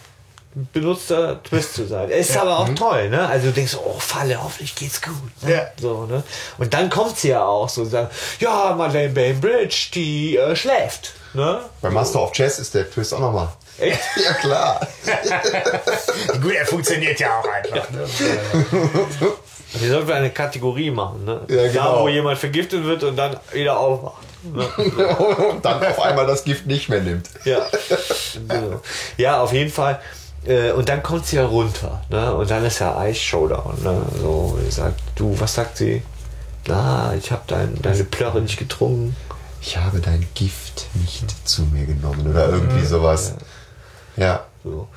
benutzter 0.73 1.41
Twist 1.43 1.75
zu 1.75 1.85
sein. 1.85 2.09
Er 2.09 2.17
ist 2.17 2.35
aber 2.35 2.59
auch 2.59 2.69
toll, 2.69 3.09
ne? 3.09 3.27
Also 3.27 3.47
du 3.47 3.53
denkst, 3.53 3.75
oh, 3.75 3.95
Falle, 3.99 4.41
hoffentlich 4.41 4.73
geht's 4.75 5.01
gut. 5.01 5.13
Ne? 5.41 5.53
Ja. 5.53 5.67
So, 5.79 6.05
ne? 6.05 6.23
Und 6.57 6.73
dann 6.73 6.89
kommt 6.89 7.17
sie 7.17 7.29
ja 7.29 7.43
auch 7.43 7.69
so, 7.69 7.85
sagen, 7.85 8.09
ja, 8.39 8.73
Madeleine 8.75 9.13
Bainbridge, 9.13 9.89
die 9.93 10.38
äh, 10.38 10.55
schläft. 10.55 11.13
Ne? 11.34 11.61
Bei 11.81 11.89
Master 11.89 12.23
of 12.23 12.31
Chess 12.31 12.57
ist 12.59 12.73
der 12.73 12.89
Twist 12.89 13.13
auch 13.13 13.19
nochmal. 13.19 13.49
Echt? 13.80 13.99
Ja, 14.24 14.34
klar. 14.34 14.80
Gut, 16.41 16.54
er 16.54 16.66
funktioniert 16.66 17.20
ja 17.20 17.40
auch 17.40 17.48
einfach. 17.48 17.90
Ne? 17.91 18.06
Wir 19.74 19.90
sollten 19.91 20.12
eine 20.12 20.30
Kategorie 20.32 20.90
machen, 20.91 21.26
ne? 21.26 21.41
Ja, 21.49 21.56
Da, 21.58 21.68
genau. 21.68 22.02
wo 22.04 22.08
jemand 22.08 22.40
vergiftet 22.40 22.84
wird 22.86 23.04
und 23.04 23.16
dann 23.16 23.38
wieder 23.54 23.78
aufwacht. 23.80 24.24
Ne? 24.44 24.64
Und 25.52 25.66
dann 25.66 25.84
auf 25.86 25.99
einmal 25.99 26.26
das 26.26 26.44
Gift 26.45 26.68
nicht 26.68 26.88
mehr 26.90 27.02
nimmt. 27.02 27.28
Ja. 27.44 27.66
Ja, 29.18 29.41
auf 29.41 29.52
jeden 29.52 29.72
Fall. 29.72 29.99
Äh, 30.45 30.72
Und 30.72 30.88
dann 30.88 31.04
kommt 31.04 31.26
sie 31.26 31.36
ja 31.36 31.45
runter, 31.45 32.02
ne? 32.10 32.34
Und 32.34 32.49
dann 32.49 32.64
ist 32.64 32.80
ja 32.80 33.04
Ice 33.08 33.20
Showdown, 33.20 33.84
ne? 33.84 34.02
So, 34.22 34.58
sie 34.64 34.72
sagt, 34.72 35.02
du, 35.16 35.38
was 35.40 35.54
sagt 35.56 35.78
sie? 35.78 36.02
Na, 36.68 37.14
ich 37.18 37.32
habe 37.32 37.41
dein, 37.48 37.82
deine 37.82 38.04
Plörre 38.06 38.40
nicht 38.41 38.58
getrunken. 38.58 39.16
Ich 39.62 39.76
habe 39.76 39.99
dein 39.99 40.26
Gift 40.36 40.86
nicht 40.94 41.26
zu 41.48 41.64
mir 41.64 41.86
genommen 41.86 42.30
oder 42.30 42.48
irgendwie 42.49 42.86
sowas. 42.86 43.34
Ja. 44.18 44.44
So. 44.64 44.88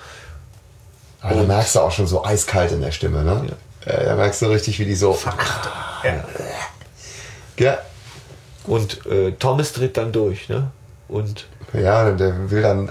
Aber 1.20 1.34
da 1.34 1.42
merkst 1.42 1.74
du 1.76 1.80
auch 1.80 1.92
schon 1.92 2.06
so 2.06 2.24
eiskalt 2.24 2.72
in 2.72 2.80
der 2.80 2.90
Stimme, 2.92 3.22
ne? 3.22 3.46
Ja. 3.86 4.04
Da 4.04 4.14
merkst 4.16 4.42
du 4.42 4.46
richtig, 4.46 4.78
wie 4.78 4.84
die 4.86 4.94
so. 4.94 5.16
Ja. 6.04 6.24
Ja. 7.58 7.78
Und 8.64 9.04
äh, 9.06 9.32
Thomas 9.32 9.72
tritt 9.72 9.96
dann 9.96 10.12
durch, 10.12 10.48
ne? 10.48 10.70
Und 11.08 11.46
Ja, 11.72 12.10
der 12.12 12.50
will 12.50 12.62
dann 12.62 12.88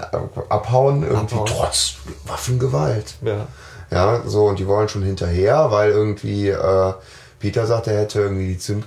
abhauen, 0.48 1.02
irgendwie 1.02 1.34
Abhauen. 1.34 1.46
trotz 1.46 1.94
Waffengewalt. 2.26 3.14
ja. 3.22 3.46
Ja, 3.92 4.22
so, 4.24 4.44
und 4.46 4.60
die 4.60 4.68
wollen 4.68 4.88
schon 4.88 5.02
hinterher, 5.02 5.72
weil 5.72 5.90
irgendwie 5.90 6.48
äh, 6.48 6.92
Peter 7.40 7.66
sagt, 7.66 7.88
er 7.88 7.98
hätte 7.98 8.20
irgendwie 8.20 8.46
die 8.52 8.58
Zünd 8.58 8.84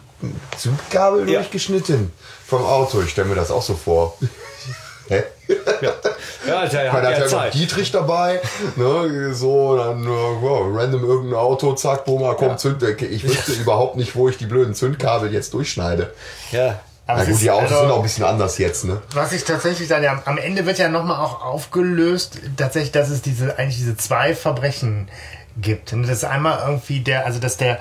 Zündgabel 0.58 1.28
Ja. 1.30 1.40
durchgeschnitten 1.40 2.14
vom 2.48 2.64
Auto. 2.64 3.02
Ich 3.02 3.10
stelle 3.10 3.28
mir 3.28 3.36
das 3.36 3.52
auch 3.52 3.62
so 3.64 3.74
vor. 3.74 4.18
Hä? 5.10 5.24
Ja, 5.82 5.92
ja 6.48 6.66
der 6.66 6.92
hat 6.94 7.02
hat 7.02 7.04
ja 7.04 7.12
ja 7.12 7.20
noch 7.20 7.28
Zeit. 7.28 7.54
Dietrich 7.54 7.92
dabei, 7.92 8.42
ne, 8.76 9.34
so, 9.34 9.76
dann, 9.78 10.04
äh, 10.04 10.08
wow, 10.08 10.68
random 10.74 11.04
irgendein 11.04 11.40
Auto, 11.40 11.74
zack, 11.74 12.06
Boma, 12.06 12.34
kommt 12.36 12.60
Zünddecke. 12.60 13.06
Ich 13.06 13.24
wüsste 13.24 13.52
überhaupt 13.62 13.96
nicht, 13.98 14.16
wo 14.16 14.30
ich 14.30 14.38
die 14.38 14.46
blöden 14.46 14.74
Zündkabel 14.74 15.34
jetzt 15.34 15.54
durchschneide. 15.54 16.14
Ja. 16.52 16.80
Aber 17.06 17.20
Na 17.20 17.26
gut, 17.26 17.34
ist 17.34 17.42
die 17.42 17.52
Autos 17.52 17.72
also- 17.72 17.82
sind 17.82 17.92
auch 17.92 17.98
ein 17.98 18.04
bisschen 18.04 18.24
anders 18.24 18.58
jetzt, 18.58 18.86
ne? 18.86 19.02
Was 19.14 19.34
ich 19.34 19.44
tatsächlich 19.44 19.90
dann 19.90 20.04
ja, 20.04 20.22
am 20.24 20.38
Ende 20.38 20.66
wird 20.66 20.78
ja 20.78 20.88
nochmal 20.88 21.20
auch 21.20 21.42
aufgelöst, 21.42 22.40
tatsächlich, 22.56 22.94
dass 22.94 23.10
es 23.10 23.22
diese, 23.22 23.58
eigentlich 23.60 23.76
diese 23.76 23.98
zwei 23.98 24.34
Verbrechen 24.34 25.10
gibt. 25.58 25.92
Und 25.92 26.04
das 26.04 26.12
ist 26.12 26.24
einmal 26.24 26.60
irgendwie 26.66 27.02
der, 27.02 27.26
also 27.26 27.40
dass 27.40 27.58
der 27.58 27.80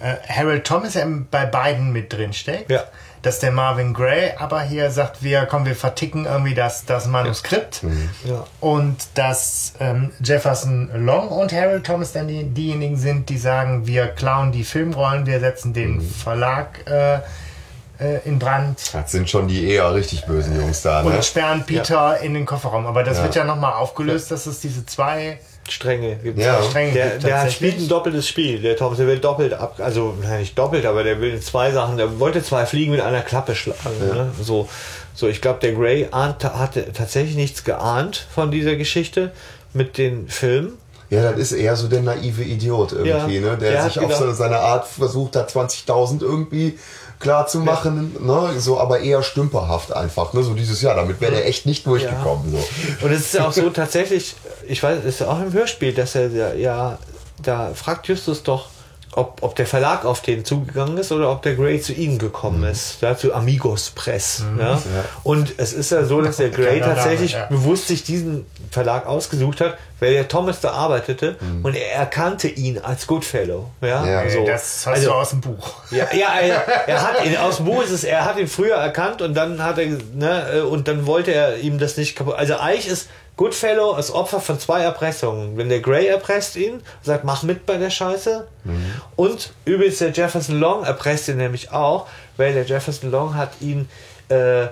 äh, 0.00 0.14
Harold 0.28 0.64
Thomas 0.64 0.94
ja 0.94 1.06
bei 1.30 1.46
beiden 1.46 1.92
mit 1.92 2.12
drin 2.12 2.34
steckt. 2.34 2.70
Ja. 2.70 2.84
Dass 3.22 3.40
der 3.40 3.50
Marvin 3.52 3.94
Gray 3.94 4.32
aber 4.38 4.60
hier 4.62 4.90
sagt, 4.90 5.22
wir 5.22 5.46
komm, 5.46 5.64
wir 5.66 5.74
verticken 5.76 6.24
irgendwie 6.24 6.54
das, 6.54 6.84
das 6.84 7.06
Manuskript 7.06 7.82
Ja. 8.24 8.44
und 8.60 8.96
dass 9.14 9.72
ähm, 9.80 10.10
Jefferson 10.22 10.90
Long 10.94 11.28
und 11.28 11.52
Harold 11.52 11.84
Thomas 11.84 12.12
dann 12.12 12.28
die, 12.28 12.44
diejenigen 12.44 12.96
sind, 12.96 13.28
die 13.28 13.38
sagen, 13.38 13.86
wir 13.86 14.06
klauen 14.08 14.52
die 14.52 14.64
Filmrollen, 14.64 15.26
wir 15.26 15.40
setzen 15.40 15.72
den 15.72 16.00
Verlag 16.00 16.86
äh, 16.88 17.16
äh, 18.00 18.20
in 18.24 18.38
Brand 18.38 18.78
Das 18.94 19.10
sind 19.10 19.28
schon 19.28 19.48
die 19.48 19.68
eher 19.68 19.92
richtig 19.94 20.24
bösen 20.26 20.56
Jungs 20.56 20.82
da, 20.82 21.02
ne? 21.02 21.10
und 21.16 21.24
sperren 21.24 21.64
Peter 21.66 22.20
in 22.20 22.34
den 22.34 22.46
Kofferraum. 22.46 22.86
Aber 22.86 23.02
das 23.02 23.16
Ja. 23.18 23.24
wird 23.24 23.34
ja 23.34 23.44
nochmal 23.44 23.72
aufgelöst, 23.72 24.30
dass 24.30 24.46
es 24.46 24.60
diese 24.60 24.86
zwei 24.86 25.40
Stränge 25.72 26.16
gibt 26.16 26.38
Ja. 26.38 26.62
Stränge 26.62 26.92
Der, 26.92 27.10
gibt. 27.10 27.24
der 27.24 27.50
spielt 27.50 27.78
ein 27.78 27.88
doppeltes 27.88 28.26
Spiel. 28.28 28.60
Der 28.60 28.76
Thomas, 28.76 28.98
der 28.98 29.06
will 29.06 29.18
doppelt 29.18 29.52
ab, 29.52 29.76
also 29.78 30.14
nein, 30.22 30.40
nicht 30.40 30.58
doppelt, 30.58 30.84
aber 30.86 31.04
der 31.04 31.20
will 31.20 31.38
zwei 31.40 31.70
Sachen. 31.72 31.96
Der 31.96 32.18
wollte 32.20 32.42
zwei 32.42 32.66
Fliegen 32.66 32.92
mit 32.92 33.00
einer 33.00 33.22
Klappe 33.22 33.54
schlagen. 33.54 33.98
Ne? 34.00 34.30
So, 34.40 34.68
so, 35.14 35.28
ich 35.28 35.40
glaube, 35.40 35.60
der 35.60 35.72
Gray 35.72 36.08
hatte 36.12 36.92
tatsächlich 36.92 37.36
nichts 37.36 37.64
geahnt 37.64 38.26
von 38.34 38.50
dieser 38.50 38.76
Geschichte 38.76 39.32
mit 39.74 39.98
den 39.98 40.28
Filmen. 40.28 40.78
Ja, 41.10 41.30
das 41.32 41.40
ist 41.40 41.52
eher 41.52 41.74
so 41.74 41.88
der 41.88 42.02
naive 42.02 42.42
Idiot 42.42 42.92
irgendwie, 42.92 43.36
Ja, 43.36 43.40
ne? 43.52 43.56
Der, 43.58 43.70
der 43.72 43.84
sich 43.84 43.98
auf 43.98 44.04
gedacht- 44.08 44.18
so 44.22 44.32
seine 44.32 44.58
Art 44.58 44.86
versucht 44.86 45.36
hat, 45.36 45.50
20.000 45.50 46.20
irgendwie 46.22 46.78
klar 47.18 47.46
zu 47.46 47.58
machen, 47.60 48.14
ne? 48.20 48.60
So, 48.60 48.78
aber 48.78 49.00
eher 49.00 49.22
stümperhaft 49.22 49.92
einfach, 49.92 50.32
ne? 50.34 50.42
So 50.42 50.52
dieses 50.54 50.82
Jahr, 50.82 50.94
damit 50.96 51.20
wäre 51.20 51.32
der 51.32 51.46
echt 51.46 51.64
nicht 51.66 51.86
durchgekommen, 51.86 52.52
so. 52.52 53.06
Und 53.06 53.12
es 53.12 53.20
ist 53.20 53.34
ja 53.34 53.48
auch 53.48 53.52
so 53.52 53.70
tatsächlich, 53.82 54.36
ich 54.66 54.82
weiß, 54.82 54.98
es 55.00 55.20
ist 55.20 55.22
auch 55.22 55.40
im 55.40 55.52
Hörspiel, 55.52 55.92
dass 55.94 56.14
er 56.14 56.28
ja, 56.28 56.52
ja 56.52 56.98
da 57.42 57.70
fragt 57.74 58.06
Justus 58.08 58.42
doch, 58.42 58.66
ob, 59.12 59.42
ob 59.42 59.56
der 59.56 59.66
Verlag 59.66 60.04
auf 60.04 60.20
den 60.20 60.44
zugegangen 60.44 60.96
ist 60.98 61.10
oder 61.12 61.30
ob 61.30 61.42
der 61.42 61.54
Gray 61.54 61.80
zu 61.80 61.92
ihnen 61.92 62.18
gekommen 62.18 62.62
ist, 62.64 63.00
ja, 63.00 63.16
zu 63.16 63.34
Amigos 63.34 63.90
Press. 63.90 64.44
Ja. 64.58 64.78
Und 65.24 65.54
es 65.56 65.72
ist 65.72 65.90
ja 65.90 66.04
so, 66.04 66.20
dass 66.20 66.36
der 66.36 66.50
Gray 66.50 66.78
Kleiner 66.78 66.80
Name, 66.88 66.94
tatsächlich 66.94 67.32
ja. 67.32 67.46
bewusst 67.46 67.88
sich 67.88 68.04
diesen 68.04 68.46
Verlag 68.70 69.06
ausgesucht 69.06 69.60
hat, 69.60 69.78
weil 70.00 70.12
der 70.12 70.28
Thomas 70.28 70.60
da 70.60 70.70
arbeitete 70.72 71.36
und 71.62 71.74
er 71.74 71.92
erkannte 71.94 72.48
ihn 72.48 72.78
als 72.78 73.06
Goodfellow. 73.06 73.70
Ja, 73.80 74.06
Ja. 74.06 74.22
Äh, 74.22 74.30
so. 74.30 74.44
Das 74.46 74.86
hast 74.86 74.94
Also- 74.94 75.06
du 75.08 75.14
aus 75.14 75.30
dem 75.30 75.40
Buch. 75.40 75.74
ja, 75.90 76.06
ja 76.12 76.28
er, 76.40 76.68
er 76.88 77.02
hat 77.02 77.24
ihn 77.24 77.36
aus 77.36 77.56
dem 77.56 77.66
Buch 77.66 77.82
ist 77.82 77.90
es, 77.90 78.04
er 78.04 78.24
hat 78.24 78.38
ihn 78.38 78.46
früher 78.46 78.76
erkannt 78.76 79.22
und 79.22 79.34
dann 79.34 79.62
hat 79.64 79.78
er, 79.78 79.86
ne, 80.14 80.64
und 80.70 80.86
dann 80.86 81.06
wollte 81.06 81.32
er 81.32 81.58
ihm 81.58 81.78
das 81.78 81.96
nicht 81.96 82.14
kaputt. 82.14 82.34
Also 82.36 82.56
eigentlich 82.58 82.88
ist 82.88 83.08
Goodfellow 83.38 83.96
das 83.96 84.10
Opfer 84.10 84.40
von 84.40 84.58
zwei 84.58 84.82
Erpressungen. 84.82 85.56
Wenn 85.56 85.70
der 85.70 85.80
Gray 85.80 86.06
erpresst 86.06 86.56
ihn, 86.56 86.82
sagt, 87.02 87.24
mach 87.24 87.42
mit 87.44 87.64
bei 87.64 87.78
der 87.78 87.88
Scheiße. 87.88 88.46
Und 89.16 89.52
übrigens 89.64 89.98
der 89.98 90.10
Jefferson 90.10 90.60
Long 90.60 90.84
erpresst 90.84 91.28
ihn 91.28 91.38
nämlich 91.38 91.72
auch, 91.72 92.06
weil 92.36 92.52
der 92.52 92.64
Jefferson 92.64 93.10
Long 93.10 93.34
hat 93.36 93.52
ihn 93.60 93.88
äh, 94.28 94.66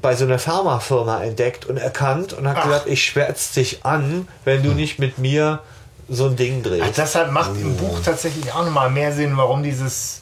bei 0.00 0.16
so 0.16 0.24
einer 0.24 0.38
Pharmafirma 0.38 1.22
entdeckt 1.22 1.66
und 1.66 1.76
erkannt 1.76 2.32
und 2.32 2.48
hat 2.48 2.56
Ach. 2.58 2.64
gesagt, 2.64 2.86
ich 2.86 3.04
schwärz 3.04 3.52
dich 3.52 3.84
an, 3.84 4.26
wenn 4.44 4.62
du 4.62 4.70
nicht 4.70 4.98
mit 4.98 5.18
mir 5.18 5.60
so 6.08 6.26
ein 6.26 6.36
Ding 6.36 6.62
drehst. 6.62 6.96
Das 6.96 7.14
hat, 7.14 7.32
macht 7.32 7.54
im 7.60 7.76
Buch 7.76 8.00
tatsächlich 8.02 8.50
auch 8.52 8.64
nochmal 8.64 8.90
mehr 8.90 9.12
Sinn, 9.12 9.36
warum 9.36 9.62
dieses 9.62 10.21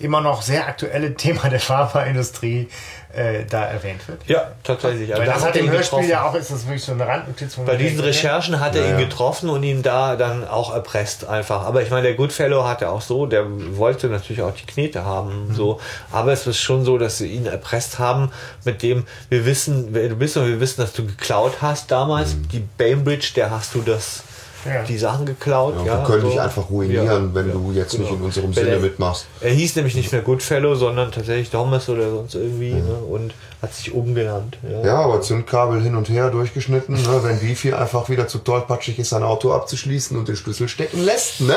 immer 0.00 0.20
noch 0.20 0.42
sehr 0.42 0.66
aktuelle 0.66 1.14
Thema 1.14 1.48
der 1.48 1.60
Pharmaindustrie 1.60 2.68
äh, 3.12 3.44
da 3.48 3.64
erwähnt 3.64 4.06
wird. 4.06 4.20
ja, 4.26 4.52
tatsächlich. 4.62 5.10
Also 5.10 5.20
Weil 5.20 5.26
da 5.26 5.34
das 5.34 5.44
hat 5.44 5.54
er 5.56 5.60
im 5.60 5.66
ihn 5.66 5.72
Hörspiel 5.72 5.98
getroffen. 6.00 6.10
ja 6.10 6.28
auch, 6.28 6.34
ist 6.34 6.50
das 6.52 6.64
wirklich 6.64 6.84
so 6.84 6.92
eine 6.92 7.06
Randnotiz 7.06 7.56
Bei 7.56 7.74
diesen 7.76 7.98
Recherchen 8.00 8.60
hat 8.60 8.76
er 8.76 8.82
Ja, 8.82 8.88
ihn 8.92 8.98
ja. 9.00 9.04
getroffen 9.06 9.48
und 9.50 9.62
ihn 9.64 9.82
da 9.82 10.14
dann 10.16 10.46
auch 10.46 10.72
erpresst 10.72 11.26
einfach. 11.26 11.64
Aber 11.66 11.82
ich 11.82 11.90
meine, 11.90 12.02
der 12.04 12.14
Goodfellow 12.14 12.64
hat 12.66 12.82
er 12.82 12.92
auch 12.92 13.00
so, 13.00 13.26
der 13.26 13.44
wollte 13.76 14.06
natürlich 14.06 14.42
auch 14.42 14.54
die 14.54 14.64
Knete 14.64 15.04
haben, 15.04 15.48
Mhm. 15.48 15.54
so. 15.54 15.80
Aber 16.12 16.32
es 16.32 16.46
ist 16.46 16.58
schon 16.60 16.84
so, 16.84 16.98
dass 16.98 17.18
sie 17.18 17.26
ihn 17.26 17.46
erpresst 17.46 17.98
haben, 17.98 18.30
mit 18.64 18.82
dem 18.82 19.04
wir 19.28 19.44
wissen, 19.44 19.88
wer 19.90 20.08
du 20.08 20.14
bist 20.16 20.36
und 20.36 20.46
wir 20.46 20.60
wissen, 20.60 20.80
dass 20.80 20.92
du 20.92 21.04
geklaut 21.04 21.54
hast 21.62 21.90
damals. 21.90 22.36
Die 22.52 22.60
Bainbridge, 22.78 23.32
der 23.34 23.50
hast 23.50 23.74
du 23.74 23.82
das, 23.82 24.22
Mhm. 24.22 24.29
Ja. 24.64 24.82
die 24.82 24.98
Sachen 24.98 25.24
geklaut. 25.26 25.74
Ja, 25.78 25.84
Ja, 25.86 25.98
wir 26.00 26.04
können 26.06 26.22
so. 26.22 26.28
dich 26.28 26.40
einfach 26.40 26.68
ruinieren, 26.68 27.06
Ja, 27.06 27.34
wenn 27.34 27.46
ja, 27.48 27.52
du 27.54 27.72
jetzt 27.72 27.92
nicht 27.98 28.08
genau. 28.08 28.20
in 28.20 28.24
unserem 28.26 28.52
Sinne 28.52 28.68
er- 28.70 28.80
mitmachst. 28.80 29.26
Er 29.40 29.50
hieß 29.52 29.76
nämlich 29.76 29.94
nicht 29.94 30.12
mehr 30.12 30.20
Goodfellow, 30.22 30.74
sondern 30.74 31.10
tatsächlich 31.12 31.48
Thomas 31.50 31.88
oder 31.88 32.10
sonst 32.10 32.34
irgendwie, 32.34 32.74
ne? 32.74 32.94
Und 33.08 33.32
hat 33.62 33.74
sich 33.74 33.92
umgenannt. 33.92 34.58
Ja. 34.70 34.84
Ja, 34.86 34.94
aber 35.00 35.20
Zündkabel 35.22 35.82
hin 35.82 35.94
und 35.96 36.08
her 36.08 36.30
durchgeschnitten, 36.30 36.94
ne? 36.94 37.20
wenn 37.22 37.38
Beefy 37.40 37.72
einfach 37.72 38.08
wieder 38.08 38.26
zu 38.28 38.38
tollpatschig 38.38 38.98
ist, 38.98 39.10
sein 39.10 39.22
Auto 39.22 39.52
abzuschließen 39.52 40.16
und 40.18 40.28
den 40.28 40.36
Schlüssel 40.36 40.68
stecken 40.68 41.04
lässt, 41.04 41.40
ne? 41.42 41.56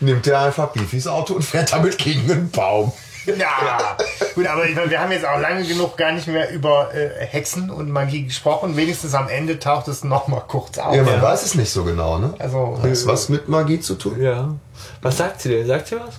Nimmt 0.00 0.26
er 0.26 0.40
einfach 0.40 0.68
Beefys 0.68 1.06
Auto 1.06 1.34
und 1.34 1.42
fährt 1.42 1.72
damit 1.72 1.96
gegen 1.98 2.30
einen 2.30 2.50
Baum. 2.50 2.92
Ja, 3.38 3.96
gut, 4.34 4.46
aber 4.46 4.66
ich 4.66 4.74
meine, 4.74 4.90
wir 4.90 5.00
haben 5.00 5.10
jetzt 5.12 5.24
auch 5.26 5.38
lange 5.40 5.64
genug 5.64 5.96
gar 5.96 6.12
nicht 6.12 6.26
mehr 6.28 6.50
über 6.50 6.94
äh, 6.94 7.08
Hexen 7.26 7.70
und 7.70 7.90
Magie 7.90 8.24
gesprochen. 8.24 8.76
Wenigstens 8.76 9.14
am 9.14 9.28
Ende 9.28 9.58
taucht 9.58 9.88
es 9.88 10.04
noch 10.04 10.28
mal 10.28 10.40
kurz 10.46 10.78
auf. 10.78 10.94
Ja, 10.94 11.02
man 11.02 11.20
weiß 11.20 11.42
es 11.44 11.54
nicht 11.54 11.70
so 11.70 11.84
genau, 11.84 12.18
ne? 12.18 12.34
Also, 12.38 12.78
Hat 12.82 12.90
es 12.90 13.06
was 13.06 13.28
mit 13.28 13.48
Magie 13.48 13.80
zu 13.80 13.94
tun? 13.96 14.20
ja. 14.20 14.54
Was 15.02 15.16
sagt 15.18 15.40
sie 15.40 15.48
denn? 15.50 15.66
Sagt 15.66 15.88
sie 15.88 15.96
was? 15.96 16.14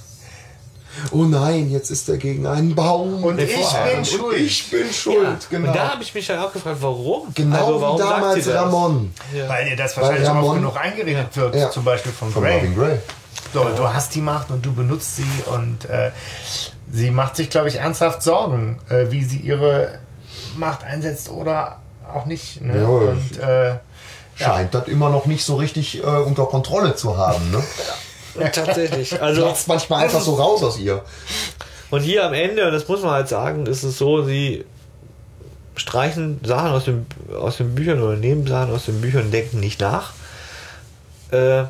Oh 1.11 1.25
nein, 1.25 1.69
jetzt 1.69 1.91
ist 1.91 2.09
er 2.09 2.17
gegen 2.17 2.47
einen 2.47 2.73
Baum. 2.73 3.23
Und 3.23 3.39
ich 3.39 3.53
bin 3.55 3.97
Und 3.99 4.07
schuld. 4.07 4.37
Ich 4.37 4.69
bin 4.71 4.91
schuld, 4.91 5.47
genau. 5.49 5.67
Und 5.67 5.75
da 5.75 5.91
habe 5.91 6.01
ich 6.01 6.11
mich 6.15 6.25
dann 6.25 6.39
auch 6.39 6.51
gefragt, 6.51 6.77
warum? 6.81 7.27
genau 7.35 7.55
also, 7.67 7.81
warum 7.81 7.97
wie 7.99 8.01
sagt 8.01 8.11
damals? 8.21 8.47
Ramon 8.55 9.13
weil 9.47 9.67
ihr 9.67 9.75
das 9.75 9.95
wahrscheinlich 9.95 10.27
Ramon- 10.27 10.43
oft 10.45 10.55
genug 10.55 10.77
eingeredet 10.77 11.37
wird, 11.37 11.55
Ja. 11.55 11.69
zum 11.69 11.83
Beispiel 11.83 12.11
von 12.11 12.31
von 12.31 12.41
Grey. 12.41 12.53
Marvin 12.55 12.75
Gray. 12.75 12.97
So, 13.53 13.63
du 13.63 13.87
hast 13.93 14.15
die 14.15 14.21
Macht 14.21 14.49
und 14.49 14.65
du 14.65 14.73
benutzt 14.73 15.17
sie 15.17 15.25
und 15.53 15.85
äh, 15.87 16.09
sie 16.91 17.11
macht 17.11 17.35
sich, 17.35 17.49
glaube 17.49 17.67
ich, 17.67 17.77
ernsthaft 17.77 18.23
Sorgen, 18.23 18.79
äh, 18.89 19.11
wie 19.11 19.23
sie 19.23 19.37
ihre 19.37 19.99
Macht 20.55 20.83
einsetzt 20.83 21.29
oder 21.29 21.79
auch 22.13 22.25
nicht. 22.25 22.61
Ne? 22.61 22.81
Ja, 22.81 22.87
und 22.87 23.39
äh, 23.39 23.75
Scheint 24.35 24.73
das 24.73 24.87
immer 24.87 25.09
noch 25.09 25.25
nicht 25.25 25.43
so 25.43 25.55
richtig 25.55 26.03
äh, 26.03 26.05
unter 26.05 26.45
Kontrolle 26.45 26.95
zu 26.95 27.17
haben, 27.17 27.51
ne? 27.51 27.63
Tatsächlich. 28.51 29.19
Also, 29.21 29.41
Platzt 29.41 29.67
manchmal 29.67 30.03
einfach 30.03 30.21
so 30.21 30.35
raus 30.35 30.61
aus 30.63 30.77
ihr. 30.77 31.03
und 31.89 32.01
hier 32.01 32.23
am 32.23 32.33
Ende, 32.33 32.67
und 32.67 32.71
das 32.71 32.87
muss 32.87 33.01
man 33.01 33.11
halt 33.11 33.27
sagen, 33.27 33.65
ist 33.65 33.83
es 33.83 33.97
so, 33.97 34.23
sie 34.23 34.63
streichen 35.75 36.39
Sachen 36.43 36.71
aus, 36.71 36.85
dem, 36.85 37.07
aus 37.35 37.57
den 37.57 37.73
Büchern 37.73 38.01
oder 38.01 38.15
nehmen 38.15 38.45
Sachen 38.45 38.73
aus 38.73 38.85
den 38.85 39.01
Büchern 39.01 39.23
und 39.23 39.31
denken 39.31 39.59
nicht 39.59 39.79
nach. 39.81 40.13
Äh, 41.31 41.63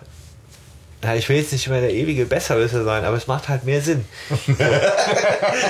ja, 1.04 1.14
ich 1.16 1.30
will 1.30 1.38
jetzt 1.38 1.52
nicht 1.52 1.68
mehr 1.70 1.80
der 1.82 1.94
ewige 1.94 2.26
Besserwisser 2.26 2.84
sein, 2.84 3.06
aber 3.06 3.16
es 3.18 3.28
macht 3.28 3.50
halt 3.50 3.64
mehr 3.66 3.82
Sinn. 3.82 4.04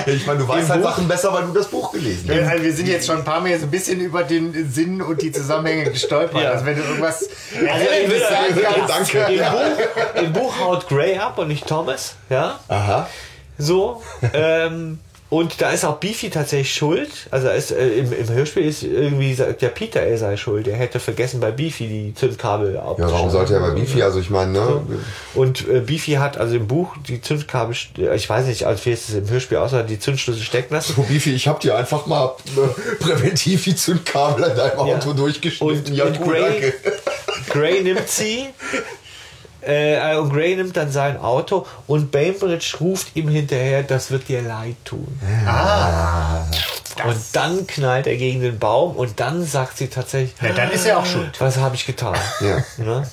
Ich 0.06 0.26
meine, 0.26 0.40
du 0.40 0.48
weißt 0.48 0.62
Im 0.64 0.68
halt 0.70 0.82
Buch- 0.82 0.90
Sachen 0.90 1.08
besser, 1.08 1.32
weil 1.32 1.44
du 1.44 1.52
das 1.52 1.68
Buch 1.68 1.92
gelesen 1.92 2.28
hast. 2.30 2.48
also 2.50 2.64
wir 2.64 2.72
sind 2.72 2.88
jetzt 2.88 3.06
schon 3.06 3.18
ein 3.18 3.24
paar 3.24 3.40
Mal 3.40 3.58
so 3.58 3.66
ein 3.66 3.70
bisschen 3.70 4.00
über 4.00 4.22
den 4.24 4.70
Sinn 4.70 5.00
und 5.02 5.20
die 5.22 5.32
Zusammenhänge 5.32 5.90
gestolpert. 5.90 6.42
Ja. 6.42 6.50
Also 6.52 6.64
wenn 6.66 6.76
du 6.76 6.82
irgendwas 6.82 7.28
Also 7.54 7.86
ich 8.04 8.10
will, 8.10 8.20
sagen 8.20 8.86
kannst, 8.88 9.14
Danke. 9.14 9.32
Im. 9.32 9.42
Buch, 9.52 10.22
Im 10.22 10.32
Buch 10.32 10.60
haut 10.60 10.88
Gray 10.88 11.18
ab 11.18 11.38
und 11.38 11.48
nicht 11.48 11.66
Thomas. 11.66 12.14
Ja. 12.30 12.58
Aha. 12.68 13.08
So. 13.58 14.02
Ähm, 14.32 14.98
und 15.30 15.60
da 15.60 15.70
ist 15.72 15.84
auch 15.84 15.96
Beefy 15.96 16.30
tatsächlich 16.30 16.72
schuld. 16.74 17.10
Also 17.30 17.48
ist, 17.48 17.70
äh, 17.70 17.88
im, 17.98 18.12
im 18.12 18.28
Hörspiel 18.30 18.64
ist 18.66 18.82
irgendwie 18.82 19.34
sagt 19.34 19.60
der 19.60 19.68
Peter, 19.68 20.00
er 20.00 20.16
sei 20.16 20.36
schuld. 20.36 20.66
Er 20.68 20.76
hätte 20.76 21.00
vergessen 21.00 21.38
bei 21.40 21.50
Beefy 21.50 21.86
die 21.86 22.14
Zündkabel 22.14 22.74
Ja, 22.74 22.80
abzuschalten. 22.82 23.14
warum 23.14 23.30
sollte 23.30 23.54
er 23.54 23.60
bei 23.60 23.70
Beefy? 23.70 24.02
Also 24.02 24.20
ich 24.20 24.30
meine, 24.30 24.52
ne? 24.52 24.82
Und 25.34 25.68
äh, 25.68 25.80
Beefy 25.80 26.12
hat 26.12 26.38
also 26.38 26.56
im 26.56 26.66
Buch 26.66 26.94
die 27.06 27.20
Zündkabel, 27.20 27.74
st- 27.74 28.12
ich 28.14 28.28
weiß 28.30 28.46
nicht, 28.46 28.64
also 28.64 28.84
wie 28.86 28.92
ist 28.92 29.08
es 29.10 29.14
im 29.16 29.28
Hörspiel 29.28 29.58
außer 29.58 29.82
die 29.82 29.98
Zündschlüssel 29.98 30.42
stecken 30.42 30.72
lassen. 30.74 30.94
So, 30.96 31.02
Beefy, 31.02 31.34
ich 31.34 31.46
hab 31.46 31.60
dir 31.60 31.76
einfach 31.76 32.06
mal 32.06 32.34
äh, 32.56 33.02
präventiv 33.04 33.64
die 33.64 33.76
Zündkabel 33.76 34.44
an 34.44 34.56
deinem 34.56 34.86
Ja. 34.88 34.96
Auto 34.96 35.12
durchgeschnitten. 35.12 35.76
Und- 35.76 35.88
ja, 35.94 36.04
und 36.04 36.22
Gray-. 36.22 36.72
Gray 37.50 37.82
nimmt 37.82 38.08
sie. 38.08 38.46
Äh, 39.68 40.16
und 40.16 40.32
Gray 40.32 40.56
nimmt 40.56 40.76
dann 40.78 40.90
sein 40.90 41.18
Auto 41.20 41.66
und 41.86 42.10
Bainbridge 42.10 42.76
ruft 42.80 43.14
ihm 43.14 43.28
hinterher, 43.28 43.82
das 43.82 44.10
wird 44.10 44.26
dir 44.28 44.40
leid 44.40 44.76
tun. 44.84 45.06
Und 47.06 47.16
dann 47.32 47.66
knallt 47.66 48.06
er 48.08 48.16
gegen 48.16 48.40
den 48.40 48.58
Baum 48.58 48.96
und 48.96 49.20
dann 49.20 49.44
sagt 49.44 49.78
sie 49.78 49.86
tatsächlich, 49.88 50.34
Ja, 50.42 50.52
dann 50.52 50.70
ist 50.72 50.84
er 50.84 50.98
auch 50.98 51.06
schuld. 51.06 51.40
was 51.40 51.56
habe 51.58 51.74
ich 51.76 51.86
getan? 51.86 52.16
Ja. 52.40 52.56
Ne? 52.82 53.06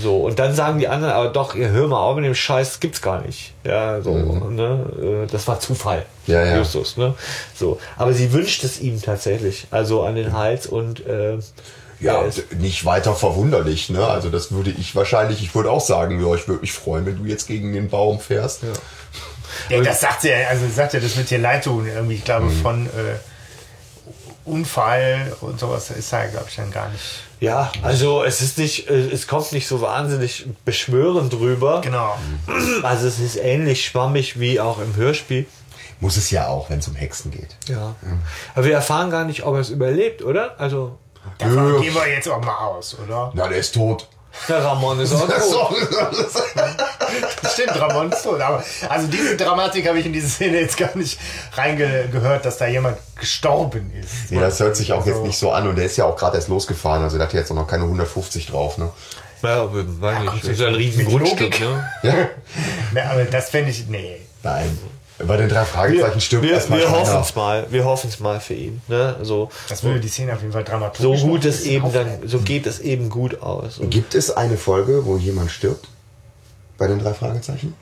So, 0.00 0.22
und 0.24 0.38
dann 0.38 0.54
sagen 0.54 0.78
die 0.78 0.88
anderen, 0.88 1.12
aber 1.12 1.28
doch, 1.28 1.54
ihr 1.54 1.68
hör 1.70 1.88
mal 1.88 1.98
auf 2.00 2.16
mit 2.16 2.24
dem 2.24 2.34
Scheiß, 2.34 2.80
gibt's 2.80 3.02
gar 3.02 3.20
nicht. 3.22 3.52
Ja, 3.64 4.00
so, 4.00 4.14
ne? 4.14 5.24
Äh, 5.26 5.30
Das 5.30 5.46
war 5.48 5.60
Zufall. 5.60 6.06
Mhm. 6.26 6.32
Ja, 6.32 6.44
ja. 6.44 6.56
Justus, 6.58 6.96
ne? 6.96 7.14
So. 7.54 7.78
Aber 7.96 8.12
sie 8.14 8.32
wünscht 8.32 8.64
es 8.64 8.80
ihm 8.80 9.00
tatsächlich, 9.02 9.66
also 9.70 10.04
an 10.04 10.14
den 10.14 10.32
Hals 10.32 10.66
und 10.66 11.04
äh, 11.06 11.38
Ja, 12.00 12.24
nicht 12.58 12.84
weiter 12.84 13.14
verwunderlich, 13.14 13.90
ne? 13.90 14.06
Also 14.06 14.28
das 14.30 14.52
würde 14.52 14.70
ich 14.70 14.94
wahrscheinlich, 14.94 15.42
ich 15.42 15.54
würde 15.54 15.70
auch 15.70 15.80
sagen, 15.80 16.20
ja, 16.24 16.34
ich 16.34 16.46
würde 16.46 16.60
mich 16.60 16.72
freuen, 16.72 17.04
wenn 17.06 17.16
du 17.18 17.24
jetzt 17.24 17.46
gegen 17.48 17.72
den 17.72 17.88
Baum 17.88 18.20
fährst. 18.20 18.60
Ja, 19.68 19.80
das 19.82 20.00
sagt 20.00 20.22
sie, 20.22 20.32
also 20.32 20.64
sagt 20.68 20.94
er, 20.94 21.00
das 21.00 21.16
wird 21.16 21.30
dir 21.30 21.38
leid 21.38 21.64
tun. 21.64 21.86
Irgendwie, 21.86 22.14
ich 22.14 22.24
glaube, 22.24 22.46
Mhm. 22.46 22.62
von 22.62 22.86
äh, 22.86 22.90
Unfall 24.44 25.36
und 25.40 25.60
sowas 25.60 25.90
ist 25.90 26.12
er, 26.12 26.28
glaube 26.28 26.46
ich, 26.48 26.56
dann 26.56 26.70
gar 26.70 26.88
nicht. 26.88 27.02
Ja, 27.40 27.70
also 27.82 28.24
es 28.24 28.40
ist 28.40 28.58
nicht, 28.58 28.88
äh, 28.88 28.94
es 29.10 29.26
kommt 29.26 29.52
nicht 29.52 29.68
so 29.68 29.80
wahnsinnig 29.80 30.46
beschwörend 30.64 31.32
drüber. 31.32 31.80
Genau. 31.82 32.16
Also 32.82 33.06
es 33.06 33.18
ist 33.20 33.36
ähnlich 33.36 33.84
schwammig 33.84 34.40
wie 34.40 34.58
auch 34.60 34.80
im 34.80 34.96
Hörspiel. 34.96 35.46
Muss 36.00 36.16
es 36.16 36.30
ja 36.30 36.46
auch, 36.48 36.70
wenn 36.70 36.78
es 36.78 36.88
um 36.88 36.94
Hexen 36.94 37.30
geht. 37.30 37.56
Ja. 37.66 37.94
Aber 38.54 38.64
wir 38.64 38.72
erfahren 38.74 39.10
gar 39.10 39.24
nicht, 39.24 39.42
ob 39.44 39.54
er 39.54 39.60
es 39.60 39.70
überlebt, 39.70 40.22
oder? 40.22 40.58
Also, 40.60 40.96
Davon 41.38 41.74
Ja. 41.74 41.80
gehen 41.80 41.94
wir 41.94 42.08
jetzt 42.08 42.28
auch 42.28 42.40
mal 42.40 42.56
aus, 42.56 42.96
oder? 43.04 43.30
Na, 43.34 43.48
der 43.48 43.58
ist 43.58 43.74
tot. 43.74 44.08
der 44.48 44.62
Ramon 44.64 45.00
ist 45.00 45.12
auch 45.14 45.26
tot. 45.50 45.76
Stimmt, 47.52 47.80
Ramon 47.80 48.12
ist 48.12 48.22
tot. 48.22 48.40
Aber 48.40 48.62
also 48.88 49.06
diese 49.08 49.36
Dramatik 49.36 49.88
habe 49.88 49.98
ich 49.98 50.06
in 50.06 50.12
diese 50.12 50.28
Szene 50.28 50.60
jetzt 50.60 50.76
gar 50.76 50.96
nicht 50.96 51.18
reingehört, 51.54 52.44
dass 52.44 52.58
da 52.58 52.66
jemand 52.66 52.98
gestorben 53.18 53.90
ist. 54.00 54.30
Nee, 54.30 54.38
das 54.40 54.60
hört 54.60 54.76
sich 54.76 54.92
auch 54.92 55.04
jetzt 55.06 55.16
Also- 55.16 55.26
nicht 55.26 55.38
so 55.38 55.50
an 55.52 55.66
und 55.68 55.76
der 55.76 55.86
ist 55.86 55.96
ja 55.96 56.04
auch 56.04 56.16
gerade 56.16 56.36
erst 56.36 56.48
losgefahren, 56.48 57.02
also 57.02 57.16
der 57.18 57.26
hat 57.26 57.34
jetzt 57.34 57.50
auch 57.50 57.56
noch 57.56 57.66
keine 57.66 57.84
150 57.84 58.46
drauf, 58.46 58.78
ne? 58.78 58.90
Ja, 59.42 59.68
weiß 59.72 60.20
nicht. 60.32 60.44
Das 60.44 60.50
ist 60.50 60.60
ja 60.60 60.66
ein 60.68 60.74
riesen 60.74 60.98
mit 61.04 61.08
Grundstück, 61.08 61.58
Logik. 61.58 61.60
ne? 61.60 61.90
Ja? 62.02 62.12
Ne, 62.92 63.10
aber 63.10 63.24
das 63.24 63.50
fände 63.50 63.70
ich. 63.70 63.86
Nee. 63.88 64.20
Nein. 64.42 64.78
Bei 65.26 65.36
den 65.36 65.48
drei 65.48 65.64
Fragezeichen 65.64 66.20
stirbt 66.20 66.44
wir, 66.44 66.52
erstmal 66.52 66.78
wir 66.78 66.90
hoffen 66.90 67.20
es 67.20 67.34
mal. 67.34 67.66
Wir 67.70 67.84
hoffen 67.84 68.08
es 68.08 68.20
mal 68.20 68.40
für 68.40 68.54
ihn. 68.54 68.80
Ne? 68.88 69.16
So, 69.22 69.50
Das 69.68 69.82
würde 69.82 70.00
die 70.00 70.08
Szene 70.08 70.32
auf 70.32 70.40
jeden 70.40 70.52
Fall 70.52 70.64
so 70.64 70.70
dramaturgisch. 70.70 71.22
gut 71.22 71.44
es 71.44 71.62
eben 71.64 71.92
dann, 71.92 72.06
so 72.26 72.38
geht 72.38 72.66
es 72.66 72.78
eben 72.80 73.10
gut 73.10 73.42
aus. 73.42 73.78
Und 73.78 73.90
Gibt 73.90 74.14
es 74.14 74.30
eine 74.30 74.56
Folge, 74.56 75.04
wo 75.04 75.16
jemand 75.16 75.50
stirbt? 75.50 75.88
Bei 76.76 76.86
den 76.86 77.00
drei 77.00 77.14
Fragezeichen? 77.14 77.74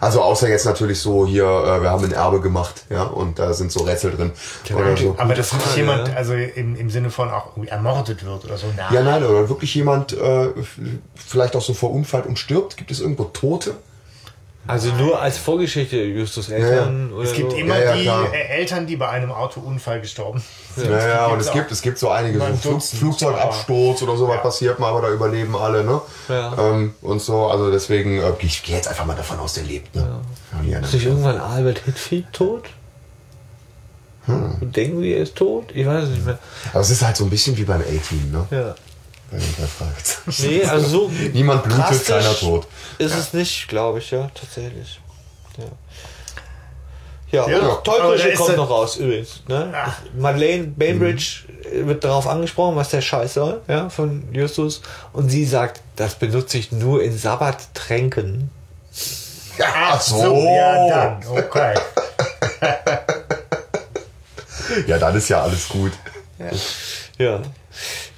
Also 0.00 0.20
außer 0.20 0.48
jetzt 0.48 0.64
natürlich 0.64 1.00
so 1.00 1.26
hier, 1.26 1.44
äh, 1.44 1.82
wir 1.82 1.90
haben 1.90 2.04
ein 2.04 2.12
Erbe 2.12 2.40
gemacht, 2.40 2.84
ja, 2.90 3.04
und 3.04 3.38
da 3.38 3.52
sind 3.52 3.70
so 3.72 3.84
Rätsel 3.84 4.12
drin. 4.12 4.32
oder 4.74 4.96
so. 4.96 5.14
Aber 5.18 5.34
dass 5.34 5.52
nicht 5.52 5.76
jemand, 5.76 6.14
also 6.14 6.34
im, 6.34 6.76
im 6.76 6.90
Sinne 6.90 7.10
von 7.10 7.30
auch 7.30 7.48
irgendwie 7.56 7.68
ermordet 7.70 8.24
wird 8.24 8.44
oder 8.44 8.56
so. 8.56 8.66
Na, 8.76 8.92
Ja, 8.92 9.02
nein, 9.02 9.22
oder 9.24 9.48
wirklich 9.48 9.74
jemand 9.74 10.12
äh, 10.12 10.48
vielleicht 11.14 11.56
auch 11.56 11.62
so 11.62 11.74
verunfallt 11.74 12.26
und 12.26 12.38
stirbt? 12.38 12.76
Gibt 12.76 12.90
es 12.90 13.00
irgendwo 13.00 13.24
Tote? 13.24 13.74
Also 14.68 14.92
nur 14.94 15.20
als 15.20 15.38
Vorgeschichte, 15.38 15.96
Justus 15.96 16.48
Eltern 16.48 17.12
oder 17.12 17.24
Es 17.24 17.32
gibt 17.34 17.52
so. 17.52 17.56
immer 17.56 17.78
Ja, 17.78 17.84
ja, 17.90 17.96
die 17.96 18.02
klar. 18.02 18.32
äh, 18.34 18.58
Eltern, 18.58 18.86
die 18.86 18.96
bei 18.96 19.08
einem 19.08 19.30
Autounfall 19.30 20.00
gestorben 20.00 20.42
sind. 20.74 20.90
Ja, 20.90 21.08
ja, 21.08 21.26
und 21.26 21.40
es 21.40 21.52
gibt, 21.52 21.70
es 21.70 21.82
gibt 21.82 21.98
so 21.98 22.10
einige, 22.10 22.40
so 22.40 22.46
Flug, 22.56 22.82
Flugzeugabsturz 22.82 24.02
oder 24.02 24.16
sowas 24.16 24.36
Ja. 24.36 24.40
passiert 24.42 24.78
mal, 24.78 24.88
aber 24.88 25.02
da 25.02 25.10
überleben 25.10 25.54
alle, 25.56 25.84
ne? 25.84 26.00
Ja. 26.28 26.52
Ähm, 26.58 26.94
und 27.02 27.20
so, 27.22 27.46
also 27.46 27.70
deswegen, 27.70 28.18
äh, 28.20 28.32
ich 28.40 28.62
gehe 28.62 28.74
jetzt 28.76 28.88
einfach 28.88 29.04
mal 29.06 29.14
davon 29.16 29.38
aus, 29.38 29.54
der 29.54 29.64
lebt, 29.64 29.94
ne? 29.94 30.20
Ja. 30.64 30.70
Ja, 30.72 30.78
Ist 30.80 30.94
nicht 30.94 31.06
irgendwann 31.06 31.38
Albert 31.40 31.80
Hitfield 31.84 32.32
tot? 32.32 32.64
Hm. 34.26 34.56
Denken 34.72 35.02
wir, 35.02 35.16
er 35.18 35.22
ist 35.22 35.36
tot? 35.36 35.66
Ich 35.72 35.86
weiß 35.86 36.04
es 36.04 36.10
nicht 36.10 36.26
mehr. 36.26 36.38
Aber 36.72 36.80
es 36.80 36.90
ist 36.90 37.02
halt 37.04 37.16
so 37.16 37.22
ein 37.24 37.30
bisschen 37.30 37.56
wie 37.56 37.62
beim 37.64 37.80
A-Team, 37.80 38.32
ne? 38.32 38.46
Ja. 38.50 38.74
Bei 39.30 39.38
den 39.38 39.54
drei 39.56 39.66
Fragezeichen. 39.66 40.48
Nee, 40.48 40.64
also 40.64 40.88
so. 40.88 41.08
Niemand 41.32 41.64
blutet, 41.64 42.06
keiner 42.06 42.34
tot. 42.34 42.66
Ist 42.98 43.14
es 43.14 43.32
nicht, 43.32 43.68
glaube 43.68 43.98
ich, 43.98 44.10
ja, 44.10 44.30
tatsächlich. 44.34 45.00
Ja. 45.58 45.64
Ja, 47.32 47.48
Ja, 47.48 48.14
ist 48.14 48.36
kommt 48.38 48.56
noch 48.56 48.70
raus 48.70 48.96
übrigens. 48.96 49.42
Ne? 49.48 49.72
Ah. 49.74 49.92
Madeleine 50.16 50.64
Bainbridge 50.68 51.40
Mhm. 51.72 51.88
wird 51.88 52.04
darauf 52.04 52.28
angesprochen, 52.28 52.76
was 52.76 52.90
der 52.90 53.00
Scheiß 53.00 53.34
soll, 53.34 53.60
ja, 53.66 53.90
von 53.90 54.32
Justus. 54.32 54.80
Und 55.12 55.28
sie 55.28 55.44
sagt, 55.44 55.80
das 55.96 56.14
benutze 56.14 56.58
ich 56.58 56.70
nur 56.70 57.02
in 57.02 57.18
Sabbattränken. 57.18 58.50
Ja, 59.58 59.66
Ach 59.74 60.00
so, 60.00 60.36
ja, 60.46 60.88
dann, 60.88 61.26
okay. 61.26 61.74
Ja, 64.86 64.98
dann 64.98 65.16
ist 65.16 65.28
ja 65.28 65.42
alles 65.42 65.68
gut. 65.68 65.92
Ja. 66.38 66.46
Ja, 67.18 67.40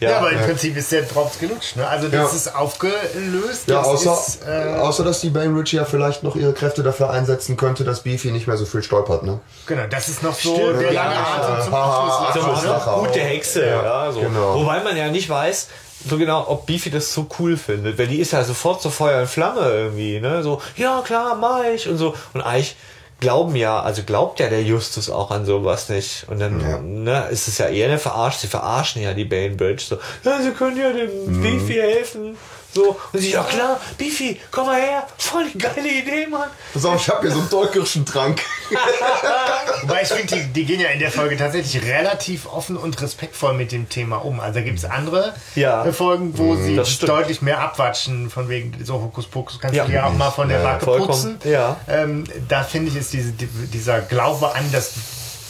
Ja, 0.01 0.19
aber 0.19 0.31
im 0.31 0.39
Prinzip 0.41 0.77
ist 0.77 0.93
der 0.93 1.03
Drops 1.03 1.39
gelutscht. 1.41 1.75
Ne? 1.77 1.87
Also 1.87 2.07
das 2.09 2.31
Ja. 2.31 2.37
ist 2.37 2.55
aufgelöst. 2.55 3.65
Ja, 3.67 3.79
das 3.79 3.87
außer, 3.87 4.13
ist, 4.13 4.39
äh, 4.47 4.77
außer 4.79 5.05
dass 5.05 5.21
die 5.21 5.31
Bainbridge 5.31 5.77
ja 5.77 5.85
vielleicht 5.85 6.23
noch 6.23 6.37
ihre 6.37 6.53
Kräfte 6.53 6.83
dafür 6.83 7.11
einsetzen 7.11 7.57
könnte, 7.57 7.83
dass 7.85 8.01
Beefy 8.05 8.31
nicht 8.31 8.47
mehr 8.47 8.57
so 8.57 8.65
viel 8.65 8.83
stolpert, 8.83 9.25
ne? 9.25 9.41
genau, 9.67 9.83
das 9.91 10.09
ist 10.09 10.23
noch 10.23 10.35
so 10.35 10.55
Stimmt, 10.55 10.81
der 10.83 10.93
ja. 10.93 11.05
lange 11.05 11.17
Atem 11.17 11.65
zum 11.65 11.75
Abschluss. 11.75 12.35
so, 12.35 12.41
Abschluss. 12.51 12.65
Lacher. 12.65 12.97
gute 13.01 13.21
Hexe, 13.21 13.67
ja, 13.67 13.83
Ja, 14.07 14.13
so. 14.13 14.21
genau. 14.21 14.55
Wobei 14.61 14.81
man 14.85 14.97
ja 14.97 15.09
nicht 15.09 15.29
weiß, 15.29 15.69
so 16.09 16.17
genau, 16.17 16.47
ob 16.49 16.67
Beefy 16.67 16.91
das 16.91 17.13
so 17.13 17.27
cool 17.41 17.57
findet, 17.57 17.99
weil 17.99 18.07
die 18.07 18.21
ist 18.21 18.33
ja 18.33 18.45
sofort 18.45 18.81
so 18.81 18.91
Feuer 18.91 19.23
und 19.23 19.27
Flamme 19.29 19.63
irgendwie, 19.69 20.21
ne, 20.21 20.45
so, 20.45 20.63
ja 20.77 21.03
klar, 21.05 21.35
mach 21.35 21.65
ich 21.65 21.89
und 21.89 21.99
so. 21.99 22.15
Und 22.35 22.43
eigentlich 22.43 22.77
glauben 23.21 23.57
ja, 23.57 23.81
also 23.81 24.03
glaubt 24.05 24.39
ja 24.41 24.49
der 24.49 24.63
Justus 24.63 25.11
auch 25.11 25.31
an 25.31 25.45
sowas 25.45 25.89
nicht. 25.89 26.27
Und 26.29 26.39
dann, 26.41 26.61
Ja. 26.61 26.79
ne, 26.81 27.29
ist 27.31 27.49
es 27.49 27.59
ja 27.59 27.67
eher 27.67 27.89
eine 27.89 27.99
Verarsche, 27.99 28.41
sie 28.41 28.47
verarschen 28.47 29.03
ja 29.03 29.13
die 29.15 29.25
Bainbridge, 29.25 29.83
so, 29.89 29.99
ja, 30.25 30.41
sie 30.41 30.51
können 30.53 30.77
ja 30.77 30.93
dem 30.93 31.39
Mhm. 31.39 31.43
Beefy 31.43 31.75
helfen. 31.75 32.37
So, 32.75 32.99
und 33.13 33.19
sie, 33.19 33.31
ja 33.31 33.43
klar, 33.45 33.81
Beefy, 33.97 34.39
komm 34.51 34.67
mal 34.67 34.81
her, 34.81 35.07
voll 35.17 35.47
geile 35.59 35.89
Idee, 35.89 36.27
Mann. 36.27 36.51
Pass 36.75 36.85
auf, 36.85 37.01
ich 37.01 37.09
hab 37.09 37.23
hier 37.23 37.31
so 37.31 37.39
einen 37.41 37.49
Tollkirschentrank. 37.51 38.41
Wobei 39.83 40.03
ich 40.03 40.09
finde, 40.09 40.37
die, 40.37 40.47
die 40.53 40.65
gehen 40.67 40.81
ja 40.81 40.89
in 40.91 40.99
der 40.99 41.11
Folge 41.11 41.37
tatsächlich 41.37 41.83
relativ 41.85 42.47
offen 42.47 42.77
und 42.77 43.01
respektvoll 43.01 43.55
mit 43.55 43.73
dem 43.73 43.89
Thema 43.89 44.17
um. 44.25 44.39
Also 44.41 44.61
gibt 44.61 44.79
es 44.79 44.85
andere 44.85 45.35
Ja. 45.55 45.91
Folgen, 45.93 46.37
wo 46.37 46.57
sie 46.57 46.77
das 46.77 46.91
stimmt. 46.91 47.09
deutlich 47.11 47.43
mehr 47.43 47.61
abwatschen, 47.61 48.29
von 48.31 48.49
wegen 48.49 48.73
so 48.85 48.95
Hokuspokus 49.01 49.59
kannst 49.61 49.77
Ja. 49.77 49.85
du 49.87 49.93
ja 49.93 50.07
auch 50.07 50.13
mal 50.13 50.31
von 50.31 50.49
der 50.49 50.59
Ja, 50.61 50.65
Backe 50.73 50.85
vollkommen. 50.85 51.09
putzen. 51.09 51.51
Ja. 51.51 51.77
Ähm, 51.89 52.25
da 52.49 52.63
finde 52.65 52.91
ich, 52.91 52.97
ist 52.97 53.13
diese, 53.13 53.33
die, 53.33 53.47
dieser 53.47 54.01
Glaube 54.01 54.55
an 54.55 54.71
das 54.73 54.93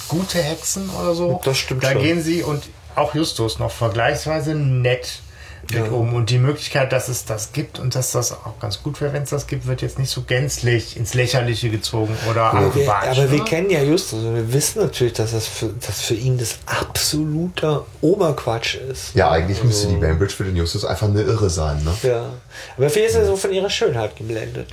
gute 0.08 0.38
Hexen 0.40 0.88
oder 0.90 1.14
so. 1.14 1.40
Das 1.44 1.58
stimmt 1.58 1.82
Da 1.84 1.92
schon. 1.92 2.02
gehen 2.02 2.22
sie 2.22 2.42
und 2.42 2.64
auch 2.94 3.14
Justus 3.14 3.58
noch 3.58 3.70
vergleichsweise 3.70 4.54
nett 4.54 5.20
Ja. 5.72 5.84
um. 5.84 6.14
Und 6.14 6.30
die 6.30 6.38
Möglichkeit, 6.38 6.92
dass 6.92 7.08
es 7.08 7.24
das 7.24 7.52
gibt 7.52 7.78
und 7.78 7.94
dass 7.94 8.12
das 8.12 8.32
auch 8.32 8.58
ganz 8.60 8.82
gut 8.82 9.00
wäre, 9.00 9.12
wenn 9.12 9.22
es 9.24 9.30
das 9.30 9.46
gibt, 9.46 9.66
wird 9.66 9.82
jetzt 9.82 9.98
nicht 9.98 10.10
so 10.10 10.22
gänzlich 10.22 10.96
ins 10.96 11.14
Lächerliche 11.14 11.68
gezogen 11.70 12.16
oder 12.30 12.52
Wir, 12.52 12.60
abgewatscht. 12.66 13.18
aber 13.18 13.30
wir 13.30 13.38
ne? 13.38 13.44
kennen 13.44 13.70
ja 13.70 13.82
Justus 13.82 14.24
und 14.24 14.34
wir 14.34 14.52
wissen 14.52 14.80
natürlich, 14.82 15.12
dass 15.12 15.32
das 15.32 15.46
für, 15.46 15.68
dass 15.86 16.00
für 16.00 16.14
ihn 16.14 16.38
das 16.38 16.56
absoluter 16.66 17.84
Oberquatsch 18.00 18.76
ist. 18.76 19.14
Ja, 19.14 19.30
eigentlich 19.30 19.62
müsste 19.62 19.86
Also- 19.88 19.96
die 19.96 20.00
Bainbridge 20.00 20.34
für 20.34 20.44
den 20.44 20.56
Justus 20.56 20.84
einfach 20.84 21.08
eine 21.08 21.22
Irre 21.22 21.50
sein, 21.50 21.82
ne? 21.84 21.92
Ja. 22.02 22.26
Aber 22.76 22.90
vielleicht 22.90 23.10
ist 23.10 23.16
er 23.16 23.26
so 23.26 23.36
von 23.36 23.52
ihrer 23.52 23.70
Schönheit 23.70 24.16
geblendet. 24.16 24.68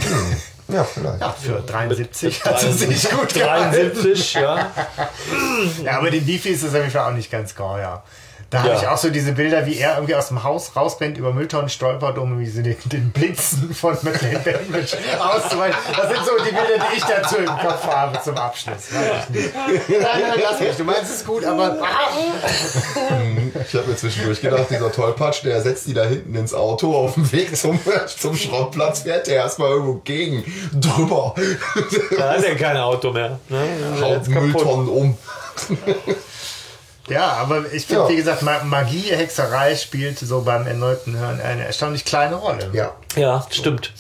Ja, 0.67 0.83
vielleicht. 0.83 1.21
Ja, 1.21 1.29
für 1.39 1.61
73 1.61 2.43
hat 2.43 2.59
sie 2.59 2.71
sich 2.71 3.09
gut 3.11 3.33
gehalten. 3.33 3.75
73, 3.93 4.33
ja. 4.33 4.71
Ja, 5.83 5.97
aber 5.99 6.09
den 6.09 6.25
Beefy 6.25 6.49
ist 6.49 6.63
es 6.63 6.69
auf 6.69 6.75
jeden 6.75 6.89
Fall 6.89 7.11
auch 7.11 7.15
nicht 7.15 7.29
ganz 7.29 7.53
geheuer. 7.53 8.01
Da 8.51 8.59
habe 8.59 8.69
Ja. 8.69 8.79
ich 8.79 8.87
auch 8.87 8.97
so 8.97 9.09
diese 9.09 9.31
Bilder, 9.31 9.65
wie 9.65 9.77
er 9.79 9.95
irgendwie 9.95 10.15
aus 10.15 10.27
dem 10.27 10.43
Haus 10.43 10.75
rausrennt, 10.75 11.17
über 11.17 11.33
Mülltonnen 11.33 11.67
stolpert, 11.69 12.17
um 12.19 12.39
wie 12.39 12.45
sie 12.45 12.61
den, 12.63 12.77
den 12.85 13.11
Blitzen 13.11 13.73
von 13.73 13.97
Madeleine 14.03 14.39
Bainbridge 14.45 14.95
auszuweichen. 15.19 15.77
Das 15.97 16.07
sind 16.09 16.19
so 16.25 16.31
die 16.43 16.51
Bilder, 16.51 16.85
die 16.91 16.97
ich 16.97 17.03
dazu 17.03 17.37
im 17.37 17.45
Kopf 17.47 17.85
habe 17.87 18.19
zum 18.21 18.37
Abschluss. 18.37 18.93
Weiß 18.93 19.23
ich 19.23 19.35
nicht. 19.35 19.53
Nein, 19.55 19.99
nein, 20.21 20.39
lass 20.43 20.59
mich. 20.59 20.75
Du 20.77 20.83
meinst 20.83 21.11
es 21.15 21.25
gut, 21.25 21.43
aber... 21.43 21.75
Ich 23.67 23.73
habe 23.75 23.87
mir 23.87 23.95
zwischendurch 23.95 24.41
gedacht, 24.41 24.65
dieser 24.69 24.91
Tollpatsch, 24.91 25.43
der 25.43 25.61
setzt 25.61 25.87
die 25.87 25.93
da 25.93 26.03
hinten 26.03 26.35
ins 26.35 26.53
Auto 26.53 26.95
auf 26.95 27.15
dem 27.15 27.31
Weg 27.31 27.55
zum, 27.57 27.79
zum 28.17 28.35
Schrottplatz, 28.35 29.01
fährt 29.01 29.27
der 29.27 29.35
erstmal 29.37 29.71
irgendwo 29.71 29.95
gegen, 30.03 30.43
drüber, 30.73 31.33
Da 32.17 32.33
hat 32.33 32.43
er 32.43 32.55
kein 32.55 32.77
Auto 32.77 33.11
mehr. 33.11 33.39
Ne? 33.49 33.67
haut. 34.01 34.27
Mülltonnen 34.27 34.87
um. 34.87 35.17
Ja, 37.09 37.33
aber 37.33 37.71
ich 37.71 37.85
finde, 37.85 38.03
Ja. 38.03 38.09
wie 38.09 38.15
gesagt, 38.15 38.41
Ma- 38.41 38.63
Magie, 38.63 39.11
Hexerei 39.11 39.75
spielt 39.75 40.17
so 40.19 40.41
beim 40.41 40.65
erneuten 40.65 41.17
Hören 41.17 41.39
eine 41.39 41.65
erstaunlich 41.65 42.03
kleine 42.05 42.35
Rolle. 42.35 42.69
Ja. 42.73 42.93
Ja, 43.15 43.45
stimmt. 43.51 43.91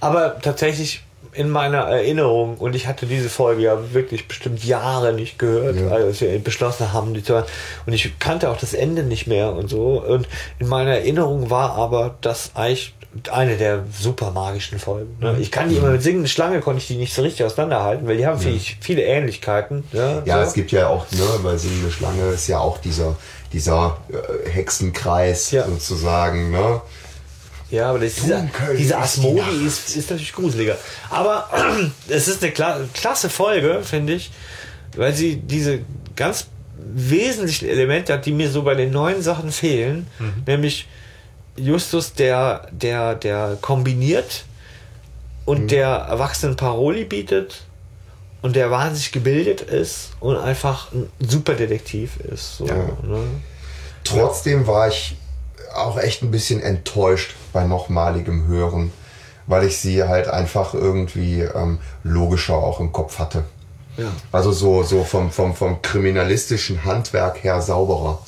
Aber 0.00 0.38
tatsächlich 0.40 1.02
in 1.32 1.50
meiner 1.50 1.78
Erinnerung, 1.78 2.58
und 2.58 2.76
ich 2.76 2.86
hatte 2.86 3.06
diese 3.06 3.28
Folge 3.28 3.62
ja 3.62 3.92
wirklich 3.92 4.28
bestimmt 4.28 4.64
Jahre 4.64 5.12
nicht 5.12 5.38
gehört, 5.38 5.76
Ja. 5.76 5.88
als 5.88 6.20
wir 6.20 6.38
beschlossen 6.38 6.92
haben, 6.92 7.12
die 7.12 7.24
zu 7.24 7.34
hören. 7.34 7.44
Und 7.86 7.92
ich 7.92 8.18
kannte 8.20 8.48
auch 8.50 8.56
das 8.56 8.72
Ende 8.72 9.02
nicht 9.02 9.26
mehr 9.26 9.52
und 9.52 9.68
so. 9.68 10.00
Und 10.06 10.28
in 10.60 10.68
meiner 10.68 10.92
Erinnerung 10.92 11.50
war 11.50 11.74
aber 11.74 12.14
das 12.20 12.52
eigentlich 12.54 12.94
eine 13.30 13.56
der 13.56 13.84
super 13.96 14.30
magischen 14.32 14.78
Folgen. 14.78 15.16
Ne? 15.20 15.36
Ich 15.40 15.50
kann 15.50 15.68
die 15.68 15.76
immer 15.76 15.90
mit 15.90 16.02
singende 16.02 16.28
Schlange, 16.28 16.60
konnte 16.60 16.80
ich 16.80 16.86
die 16.88 16.96
nicht 16.96 17.14
so 17.14 17.22
richtig 17.22 17.44
auseinanderhalten, 17.46 18.06
weil 18.08 18.16
die 18.16 18.26
haben 18.26 18.38
viele, 18.40 18.58
viele 18.58 19.02
Ähnlichkeiten. 19.02 19.84
Ja, 19.92 20.22
Ja, 20.24 20.38
so. 20.42 20.48
es 20.48 20.54
gibt 20.54 20.72
ja 20.72 20.88
auch, 20.88 21.06
ne, 21.12 21.22
bei 21.42 21.56
Singende 21.56 21.90
Schlange 21.92 22.28
ist 22.30 22.48
ja 22.48 22.58
auch 22.58 22.78
dieser, 22.78 23.16
dieser 23.52 23.98
äh, 24.10 24.48
Hexenkreis 24.50 25.50
Ja. 25.52 25.66
sozusagen, 25.66 26.50
ne? 26.50 26.80
Ja, 27.70 27.90
aber 27.90 27.98
das, 28.00 28.14
dieser, 28.16 28.38
Dunkel 28.38 28.76
diese 28.76 28.82
ist 28.82 28.88
die 28.90 28.94
Asmodi 28.94 29.66
ist, 29.66 29.96
ist 29.96 30.10
natürlich 30.10 30.32
gruseliger. 30.32 30.76
Aber 31.10 31.48
es 32.08 32.28
ist 32.28 32.42
eine 32.42 32.52
kla 32.52 32.80
klasse 32.92 33.30
Folge, 33.30 33.80
finde 33.82 34.14
ich, 34.14 34.30
weil 34.96 35.12
sie 35.14 35.36
diese 35.36 35.80
ganz 36.14 36.46
wesentlichen 36.76 37.68
Elemente 37.68 38.12
hat, 38.12 38.26
die 38.26 38.32
mir 38.32 38.50
so 38.50 38.62
bei 38.62 38.74
den 38.74 38.90
neuen 38.90 39.22
Sachen 39.22 39.50
fehlen, 39.50 40.06
nämlich 40.46 40.86
Justus, 41.56 42.14
der, 42.14 42.68
der, 42.72 43.14
der 43.14 43.56
kombiniert 43.60 44.44
und 45.44 45.70
der 45.70 45.88
erwachsenen 45.88 46.56
Paroli 46.56 47.04
bietet 47.04 47.62
und 48.42 48.56
der 48.56 48.70
wahnsinnig 48.70 49.12
gebildet 49.12 49.60
ist 49.60 50.12
und 50.20 50.36
einfach 50.36 50.92
ein 50.92 51.08
super 51.20 51.54
Detektiv 51.54 52.18
ist. 52.18 52.58
So, 52.58 52.66
Ja. 52.66 52.74
ne? 52.74 53.24
Trotzdem 54.04 54.66
war 54.66 54.88
ich 54.88 55.16
auch 55.74 55.98
echt 55.98 56.22
ein 56.22 56.30
bisschen 56.30 56.60
enttäuscht 56.60 57.34
bei 57.52 57.64
nochmaligem 57.64 58.46
Hören, 58.46 58.92
weil 59.46 59.66
ich 59.66 59.78
sie 59.78 60.04
halt 60.04 60.28
einfach 60.28 60.74
irgendwie 60.74 61.40
ähm, 61.40 61.78
logischer 62.02 62.54
auch 62.56 62.80
im 62.80 62.92
Kopf 62.92 63.18
hatte. 63.18 63.44
Ja. 63.96 64.10
Also 64.32 64.52
so, 64.52 64.82
so 64.82 65.04
vom, 65.04 65.30
vom, 65.30 65.54
vom 65.54 65.80
kriminalistischen 65.82 66.84
Handwerk 66.84 67.42
her 67.44 67.60
sauberer. 67.62 68.18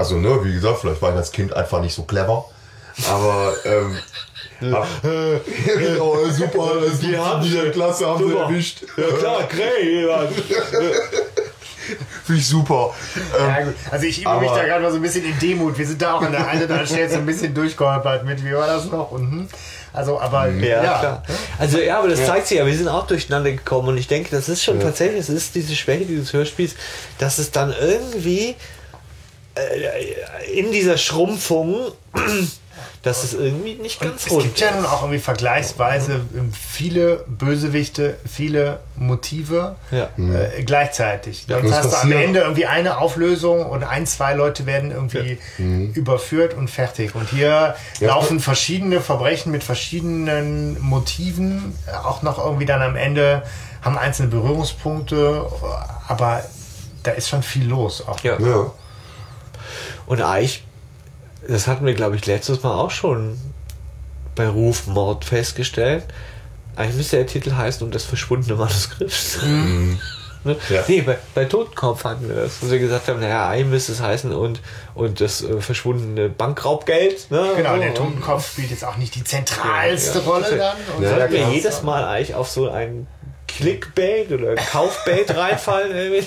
Also, 0.00 0.16
ne, 0.16 0.42
wie 0.42 0.54
gesagt, 0.54 0.78
vielleicht 0.80 1.02
war 1.02 1.10
ich 1.10 1.16
als 1.16 1.30
Kind 1.30 1.52
einfach 1.54 1.80
nicht 1.82 1.94
so 1.94 2.04
clever. 2.04 2.46
Aber, 3.10 3.52
ähm, 3.66 3.98
ah, 4.74 4.86
genau, 5.78 6.16
super, 6.30 6.70
das 6.88 7.00
Die 7.00 7.16
haben 7.18 7.42
in 7.42 7.48
dieser 7.50 7.68
Klasse 7.68 8.06
haben 8.06 8.24
sie 8.24 8.30
Super. 8.30 8.44
erwischt. 8.44 8.78
Ja 8.96 9.16
klar, 9.18 9.42
Gray. 9.48 10.08
Finde 12.24 12.40
ich 12.40 12.46
super. 12.48 12.94
Ähm, 13.38 13.46
Ja, 13.46 13.62
gut. 13.64 13.74
Also 13.90 14.06
ich 14.06 14.22
übe 14.22 14.40
mich 14.40 14.48
aber- 14.50 14.58
da 14.60 14.64
gerade 14.66 14.82
mal 14.82 14.90
so 14.90 14.96
ein 14.96 15.02
bisschen 15.02 15.24
in 15.24 15.38
Demut. 15.38 15.76
Wir 15.76 15.86
sind 15.86 16.00
da 16.00 16.14
auch 16.14 16.22
an 16.22 16.32
der 16.32 16.46
einen 16.46 16.62
oder 16.62 16.74
anderen 16.74 16.86
Stelle 16.86 17.10
so 17.10 17.16
ein 17.16 17.26
bisschen 17.26 17.52
durchgeholpert 17.52 18.24
mit, 18.24 18.42
wie 18.44 18.54
war 18.54 18.66
das 18.66 18.86
noch? 18.86 19.10
Und, 19.10 19.30
hm. 19.30 19.48
Also, 19.92 20.18
aber 20.20 20.48
Ja, 20.48 20.82
ja, 20.82 20.98
klar. 20.98 21.22
Also 21.58 21.78
ja, 21.78 21.98
aber 21.98 22.08
das 22.08 22.24
zeigt 22.24 22.46
sich 22.46 22.56
ja, 22.58 22.64
wir 22.66 22.76
sind 22.76 22.88
auch 22.88 23.06
durcheinander 23.06 23.50
gekommen 23.50 23.88
und 23.88 23.98
ich 23.98 24.06
denke, 24.08 24.30
das 24.30 24.48
ist 24.48 24.62
schon 24.62 24.78
tatsächlich, 24.80 25.20
es 25.20 25.28
ist 25.28 25.54
diese 25.56 25.74
Schwäche 25.74 26.06
dieses 26.06 26.32
Hörspiels, 26.32 26.74
dass 27.18 27.38
es 27.38 27.50
dann 27.50 27.74
irgendwie 27.78 28.54
in 30.54 30.72
dieser 30.72 30.96
Schrumpfung, 30.98 31.92
dass 33.02 33.24
es 33.24 33.32
irgendwie 33.32 33.74
nicht 33.76 33.98
ganz 34.00 34.26
Es 34.26 34.32
rund 34.32 34.42
gibt 34.42 34.60
ja 34.60 34.72
nun 34.76 34.84
auch 34.84 35.02
irgendwie 35.02 35.20
vergleichsweise 35.20 36.20
ähm, 36.36 36.52
viele 36.52 37.24
Bösewichte, 37.28 38.18
viele 38.30 38.80
Motive 38.96 39.76
Ja. 39.90 40.10
äh, 40.18 40.62
gleichzeitig. 40.64 41.46
Dann 41.46 41.62
das 41.62 41.72
hast 41.84 41.92
du 41.92 41.96
am 41.96 42.12
Ende 42.12 42.40
irgendwie 42.40 42.66
eine 42.66 42.98
Auflösung 42.98 43.64
und 43.64 43.84
ein, 43.84 44.06
zwei 44.06 44.34
Leute 44.34 44.66
werden 44.66 44.90
irgendwie 44.90 45.38
überführt 45.94 46.52
und 46.54 46.68
fertig. 46.68 47.14
Und 47.14 47.30
hier 47.30 47.74
Ja. 48.00 48.08
laufen 48.08 48.38
verschiedene 48.38 49.00
Verbrechen 49.00 49.50
mit 49.50 49.64
verschiedenen 49.64 50.78
Motiven, 50.82 51.78
äh, 51.86 51.92
auch 51.92 52.20
noch 52.22 52.38
irgendwie 52.44 52.66
dann 52.66 52.82
am 52.82 52.96
Ende 52.96 53.42
haben 53.82 53.96
einzelne 53.96 54.28
Berührungspunkte, 54.28 55.46
aber 56.06 56.44
da 57.02 57.12
ist 57.12 57.30
schon 57.30 57.42
viel 57.42 57.66
los. 57.66 58.06
Auch. 58.06 58.20
Ja. 58.20 58.38
ja. 58.38 58.70
Und 60.10 60.20
eigentlich, 60.22 60.64
das 61.46 61.68
hatten 61.68 61.86
wir, 61.86 61.94
glaube 61.94 62.16
ich, 62.16 62.26
letztes 62.26 62.64
Mal 62.64 62.74
auch 62.74 62.90
schon 62.90 63.38
bei 64.34 64.48
Rufmord 64.48 65.24
festgestellt. 65.24 66.04
Eigentlich 66.74 66.96
müsste 66.96 67.16
der 67.18 67.26
Titel 67.28 67.54
heißen 67.54 67.84
und 67.86 67.94
das 67.94 68.02
verschwundene 68.04 68.56
Manuskript. 68.56 69.38
Ne? 70.42 70.56
Ja. 70.70 70.82
Nee, 70.88 71.02
bei, 71.02 71.18
bei 71.34 71.44
Totenkopf 71.44 72.02
hatten 72.04 72.26
wir 72.26 72.34
das, 72.36 72.62
wo 72.62 72.70
wir 72.70 72.78
gesagt 72.78 73.08
haben, 73.08 73.20
naja, 73.20 73.46
eigentlich 73.50 73.66
müsste 73.66 73.92
es 73.92 74.00
heißen 74.00 74.32
und, 74.32 74.62
und 74.94 75.20
das 75.20 75.42
äh, 75.42 75.60
verschwundene 75.60 76.30
Bankraubgeld. 76.30 77.30
Ne? 77.30 77.46
Genau, 77.58 77.74
So, 77.74 77.80
der 77.80 77.88
und- 77.90 77.94
Totenkopf 77.96 78.50
spielt 78.52 78.70
jetzt 78.70 78.82
auch 78.86 78.96
nicht 78.96 79.14
die 79.16 79.22
zentralste 79.22 80.20
Ja. 80.20 80.24
Rolle 80.24 80.56
dann. 80.56 80.76
Und 80.96 81.02
Ja, 81.04 81.10
Sollten 81.10 81.32
wir 81.34 81.48
jedes 81.50 81.82
Mal 81.82 82.04
eigentlich 82.04 82.34
auf 82.34 82.48
so 82.48 82.70
ein 82.70 83.06
Clickbait 83.56 84.30
oder 84.32 84.54
Kaufbait 84.54 85.30
reinfallen? 85.36 85.94
irgendwie? 85.94 86.18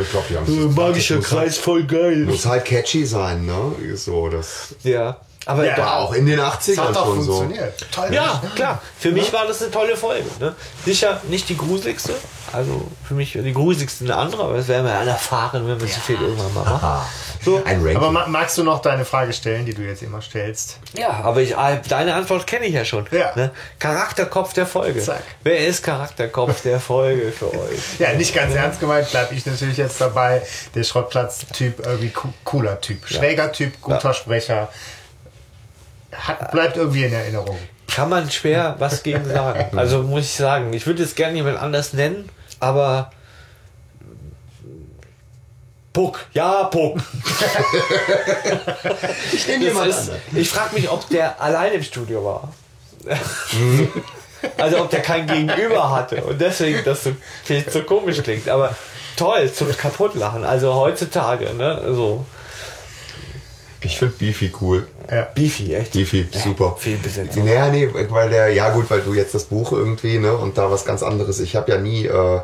Ich 0.00 0.10
glaube, 0.10 0.26
die 0.28 0.36
haben 0.36 0.74
Magischer 0.74 1.16
das 1.16 1.24
muss 1.24 1.32
halt- 1.32 1.44
Kreis, 1.46 1.58
voll 1.58 1.84
geil. 1.84 2.16
Muss 2.18 2.46
halt 2.46 2.64
catchy 2.64 3.04
sein, 3.04 3.46
ne? 3.46 3.72
So, 3.96 4.28
das 4.28 4.74
Ja, 4.82 5.16
aber 5.46 5.64
Ja, 5.64 5.76
doch 5.76 5.92
auch 5.92 6.12
in 6.12 6.26
den 6.26 6.36
Das 6.38 6.54
80ern 6.68 6.80
hat 6.88 6.96
auch 6.96 7.06
schon 7.06 7.22
so. 7.22 7.32
funktioniert. 7.38 7.86
Toll. 7.90 8.08
Ja, 8.12 8.42
klar. 8.54 8.82
Für 8.98 9.10
mich 9.10 9.32
war 9.32 9.46
das 9.46 9.62
eine 9.62 9.70
tolle 9.70 9.96
Folge. 9.96 10.26
Ne? 10.38 10.54
Sicher 10.84 11.20
nicht 11.28 11.48
die 11.48 11.56
gruseligste. 11.56 12.14
Also 12.52 12.86
für 13.06 13.14
mich 13.14 13.32
die 13.32 13.52
gruseligste 13.52 14.04
eine 14.04 14.16
andere, 14.16 14.42
aber 14.44 14.56
das 14.56 14.66
werden 14.66 14.84
wir 14.84 14.92
dann 14.92 15.06
erfahren, 15.06 15.66
wenn 15.68 15.80
wir 15.80 15.86
so 15.86 16.00
viel 16.00 16.20
irgendwann 16.20 16.52
mal 16.52 16.64
machen. 16.64 17.06
So. 17.44 17.62
Ein 17.64 17.78
Ranking. 17.80 17.96
Aber 17.96 18.10
ma- 18.10 18.26
magst 18.26 18.58
du 18.58 18.64
noch 18.64 18.82
deine 18.82 19.04
Frage 19.04 19.32
stellen, 19.32 19.64
die 19.64 19.72
du 19.72 19.82
jetzt 19.82 20.02
immer 20.02 20.20
stellst? 20.20 20.78
Ja, 20.94 21.20
aber 21.22 21.40
ich, 21.42 21.56
ah, 21.56 21.76
deine 21.88 22.14
Antwort 22.14 22.46
kenne 22.48 22.66
ich 22.66 22.74
ja 22.74 22.84
schon. 22.84 23.06
Ja. 23.12 23.32
Ne? 23.36 23.52
Charakterkopf 23.78 24.52
der 24.52 24.66
Folge. 24.66 25.00
Zack. 25.00 25.22
Wer 25.44 25.66
ist 25.66 25.82
Charakterkopf 25.84 26.60
der 26.62 26.80
Folge 26.80 27.30
für 27.32 27.46
euch? 27.54 27.98
Ja, 28.00 28.12
nicht 28.14 28.34
ganz 28.34 28.52
ernst 28.54 28.80
gemeint, 28.80 29.08
bleibe 29.10 29.34
ich 29.34 29.46
natürlich 29.46 29.76
jetzt 29.76 30.00
dabei. 30.00 30.42
Der 30.74 30.82
Schrottplatz-Typ, 30.84 31.86
irgendwie 31.86 32.10
co- 32.10 32.34
cooler 32.44 32.80
Typ. 32.80 33.06
Schräger 33.08 33.52
Typ, 33.52 33.80
guter 33.80 34.12
Sprecher. 34.12 34.68
Hat, 36.12 36.50
bleibt 36.50 36.76
irgendwie 36.76 37.04
in 37.04 37.12
Erinnerung. 37.12 37.58
Kann 37.86 38.08
man 38.08 38.30
schwer 38.30 38.76
was 38.78 39.02
gegen 39.02 39.24
sagen. 39.24 39.66
Also 39.76 40.02
muss 40.02 40.24
ich 40.24 40.32
sagen, 40.34 40.72
ich 40.72 40.86
würde 40.86 41.02
jetzt 41.02 41.16
gerne 41.16 41.36
jemand 41.36 41.58
anders 41.58 41.92
nennen, 41.92 42.28
aber 42.60 43.10
Puck, 45.92 46.20
ja, 46.32 46.64
Puck. 46.64 46.98
ich 49.32 49.48
nehme 49.48 49.64
jemand 49.64 49.88
ist, 49.88 50.12
ich 50.32 50.48
frage 50.48 50.76
mich, 50.76 50.88
ob 50.88 51.08
der 51.08 51.40
allein 51.40 51.72
im 51.72 51.82
Studio 51.82 52.24
war. 52.24 52.52
also 54.56 54.82
ob 54.82 54.90
der 54.90 55.02
kein 55.02 55.26
Gegenüber 55.26 55.90
hatte 55.90 56.22
und 56.22 56.40
deswegen 56.40 56.84
das 56.84 57.04
so, 57.04 57.12
so 57.70 57.82
komisch 57.82 58.22
klingt. 58.22 58.48
Aber 58.48 58.76
toll, 59.16 59.52
zum 59.52 59.76
Kaputtlachen. 59.76 60.44
Also 60.44 60.74
heutzutage, 60.74 61.54
ne? 61.54 61.82
So 61.88 62.24
Ich 63.82 63.98
finde 63.98 64.14
Beefy 64.18 64.52
cool. 64.60 64.86
Ja. 65.10 65.22
Beefy, 65.34 65.74
echt. 65.74 65.92
Beefy, 65.92 66.26
super. 66.32 66.76
Viel 66.78 66.98
Besetzung. 66.98 67.44
Naja, 67.46 67.68
nee, 67.70 67.88
weil 68.10 68.28
der, 68.30 68.48
ja 68.52 68.70
gut, 68.70 68.90
weil 68.90 69.00
du 69.00 69.14
jetzt 69.14 69.34
das 69.34 69.44
Buch 69.44 69.72
irgendwie, 69.72 70.18
ne, 70.18 70.36
und 70.36 70.58
da 70.58 70.70
was 70.70 70.84
ganz 70.84 71.02
anderes. 71.02 71.40
Ich 71.40 71.56
habe 71.56 71.72
ja 71.72 71.78
nie 71.78 72.04
äh, 72.06 72.40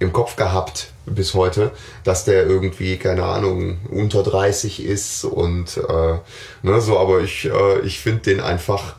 im 0.00 0.12
Kopf 0.12 0.34
gehabt 0.36 0.90
bis 1.06 1.34
heute, 1.34 1.70
dass 2.04 2.24
der 2.24 2.46
irgendwie, 2.46 2.96
keine 2.96 3.24
Ahnung, 3.24 3.78
unter 3.90 4.22
30 4.22 4.84
ist 4.84 5.24
und 5.24 5.76
äh, 5.76 6.18
ne, 6.62 6.80
so, 6.80 6.98
aber 6.98 7.20
ich, 7.20 7.44
äh, 7.46 7.80
ich 7.84 8.00
finde 8.00 8.22
den 8.22 8.40
einfach 8.40 8.96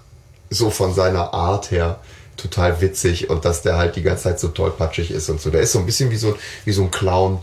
so 0.50 0.70
von 0.70 0.94
seiner 0.94 1.34
Art 1.34 1.72
her 1.72 2.00
total 2.38 2.80
witzig 2.82 3.30
und 3.30 3.46
dass 3.46 3.62
der 3.62 3.78
halt 3.78 3.96
die 3.96 4.02
ganze 4.02 4.24
Zeit 4.24 4.40
so 4.40 4.48
tollpatschig 4.48 5.12
ist 5.12 5.30
und 5.30 5.40
so. 5.42 5.50
Der 5.50 5.62
ist 5.62 5.74
so 5.74 5.80
ein 5.80 5.86
bisschen 5.86 6.10
wie 6.12 6.16
so, 6.18 6.30
ein- 6.30 6.36
wie 6.66 6.72
so 6.72 6.84
ein 6.84 6.92
Clown 6.92 7.40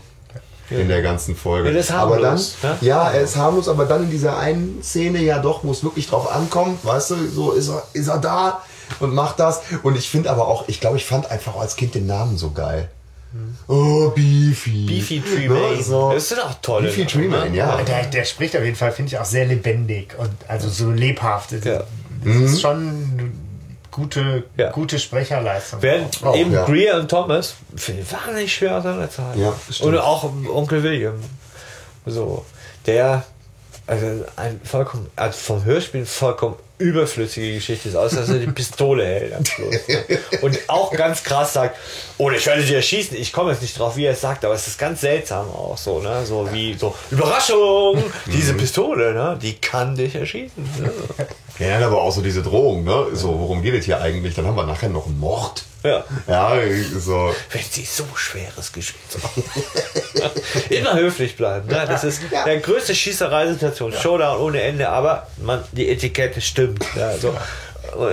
in 0.69 0.87
der 0.87 1.01
ganzen 1.01 1.35
Folge. 1.35 1.71
Ja, 1.71 1.79
ist 1.79 1.91
aber 1.91 2.15
dann, 2.17 2.25
harmlos, 2.25 2.55
ne? 2.63 2.77
ja, 2.81 3.09
er 3.11 3.21
ist 3.21 3.35
harmlos, 3.35 3.67
aber 3.67 3.85
dann 3.85 4.03
in 4.03 4.11
dieser 4.11 4.37
einen 4.37 4.81
Szene 4.83 5.19
ja 5.21 5.39
doch, 5.39 5.63
wo 5.63 5.71
es 5.71 5.83
wirklich 5.83 6.07
drauf 6.07 6.31
ankommt, 6.31 6.85
weißt 6.85 7.11
du, 7.11 7.15
so 7.29 7.51
ist 7.51 7.69
er, 7.69 7.83
ist 7.93 8.07
er 8.07 8.17
da 8.19 8.61
und 8.99 9.13
macht 9.13 9.39
das. 9.39 9.61
Und 9.83 9.97
ich 9.97 10.09
finde 10.09 10.29
aber 10.31 10.47
auch, 10.47 10.65
ich 10.67 10.79
glaube, 10.79 10.97
ich 10.97 11.05
fand 11.05 11.29
einfach 11.31 11.55
als 11.55 11.75
Kind 11.75 11.95
den 11.95 12.05
Namen 12.05 12.37
so 12.37 12.51
geil. 12.51 12.89
Oh, 13.67 14.09
Beefy. 14.09 14.85
Beefy 14.87 15.21
Treeman. 15.21 15.75
Ne, 15.77 15.83
so. 15.83 16.11
Das 16.11 16.29
sind 16.29 16.41
auch 16.43 16.55
tolle. 16.61 16.87
Beefy 16.87 17.01
Namen, 17.01 17.09
Treeman, 17.11 17.51
ne? 17.51 17.57
ja. 17.57 17.81
Der, 17.83 18.05
der 18.05 18.25
spricht 18.25 18.57
auf 18.57 18.63
jeden 18.63 18.75
Fall, 18.75 18.91
finde 18.91 19.09
ich, 19.13 19.19
auch 19.19 19.25
sehr 19.25 19.45
lebendig 19.45 20.15
und 20.17 20.31
also 20.47 20.67
so 20.67 20.89
lebhaft. 20.89 21.51
Das 21.51 21.63
Ja. 21.63 21.83
ist 22.23 22.59
schon 22.61 22.77
eine 22.77 23.31
gute, 23.99 24.43
Ja. 24.57 24.71
gute 24.71 24.97
Sprecherleistung. 24.99 25.81
Während 25.81 26.23
Auch, 26.23 26.35
eben 26.35 26.51
ja. 26.53 26.65
Greer 26.65 26.95
und 26.97 27.09
Thomas 27.09 27.55
finde 27.75 28.01
ich 28.01 28.11
wahnsinnig 28.11 28.53
schwer 28.53 28.77
auseinanderzuhalten. 28.77 29.41
Ja, 29.41 29.53
stimmt. 29.69 29.89
Und 29.89 29.97
auch 29.99 30.23
Onkel 30.23 30.83
William. 30.83 31.15
So, 32.05 32.45
der 32.85 33.23
also 33.87 34.05
ein 34.35 34.61
vollkommen, 34.63 35.09
also 35.15 35.37
vom 35.37 35.63
Hörspiel 35.65 36.05
vollkommen 36.05 36.55
überflüssige 36.79 37.53
Geschichte 37.53 37.89
ist, 37.89 37.95
außer 37.95 38.21
dass 38.21 38.29
er 38.29 38.39
die 38.39 38.47
Pistole 38.47 39.05
hält 39.05 39.33
am 39.33 39.45
Schluss. 39.45 39.75
Ne? 39.87 40.19
Und 40.41 40.57
auch 40.67 40.91
ganz 40.91 41.23
krass 41.23 41.53
sagt, 41.53 41.77
oh, 42.17 42.31
ich 42.31 42.45
werde 42.45 42.61
dich 42.61 42.71
erschießen. 42.71 43.17
Ich 43.17 43.31
komme 43.31 43.51
jetzt 43.51 43.61
nicht 43.61 43.77
drauf, 43.77 43.97
wie 43.97 44.05
er 44.05 44.13
es 44.13 44.21
sagt, 44.21 44.45
aber 44.45 44.55
es 44.55 44.65
ist 44.65 44.79
ganz 44.79 45.01
seltsam 45.01 45.47
auch 45.49 45.77
so, 45.77 45.99
ne? 45.99 46.25
So 46.25 46.51
wie 46.51 46.75
so, 46.75 46.95
Überraschung! 47.11 48.03
Diese 48.25 48.53
Pistole, 48.53 49.13
ne? 49.13 49.37
Die 49.41 49.55
kann 49.55 49.95
dich 49.95 50.15
erschießen. 50.15 50.63
Ne? 50.79 50.91
Ja, 51.59 51.85
aber 51.85 52.01
auch 52.01 52.11
so 52.11 52.21
diese 52.21 52.41
Drohung, 52.41 52.85
ne? 52.85 53.07
So, 53.13 53.37
worum 53.39 53.61
geht 53.61 53.73
es 53.73 53.85
hier 53.85 54.01
eigentlich? 54.01 54.33
Dann 54.35 54.47
haben 54.47 54.55
wir 54.55 54.65
nachher 54.65 54.89
noch 54.89 55.05
einen 55.05 55.19
Mord. 55.19 55.65
Ja. 55.83 56.03
Ja, 56.27 56.53
so. 56.99 57.33
Wenn 57.51 57.63
sie 57.63 57.85
so 57.85 58.05
schweres 58.15 58.71
Geschäft 58.73 59.17
haben. 59.23 59.43
Immer 60.69 60.95
höflich 60.95 61.37
bleiben. 61.37 61.67
Ne? 61.69 61.85
Das 61.87 62.03
ist 62.03 62.21
Ja. 62.31 62.43
der 62.43 62.57
größte 62.59 62.93
Schießereisituation. 62.93 63.93
Showdown 63.93 64.41
ohne 64.41 64.61
Ende, 64.61 64.89
aber 64.89 65.27
man, 65.37 65.63
die 65.71 65.89
Etikette 65.89 66.41
stimmt. 66.41 66.83
Ja, 66.95 67.17
so. 67.17 67.33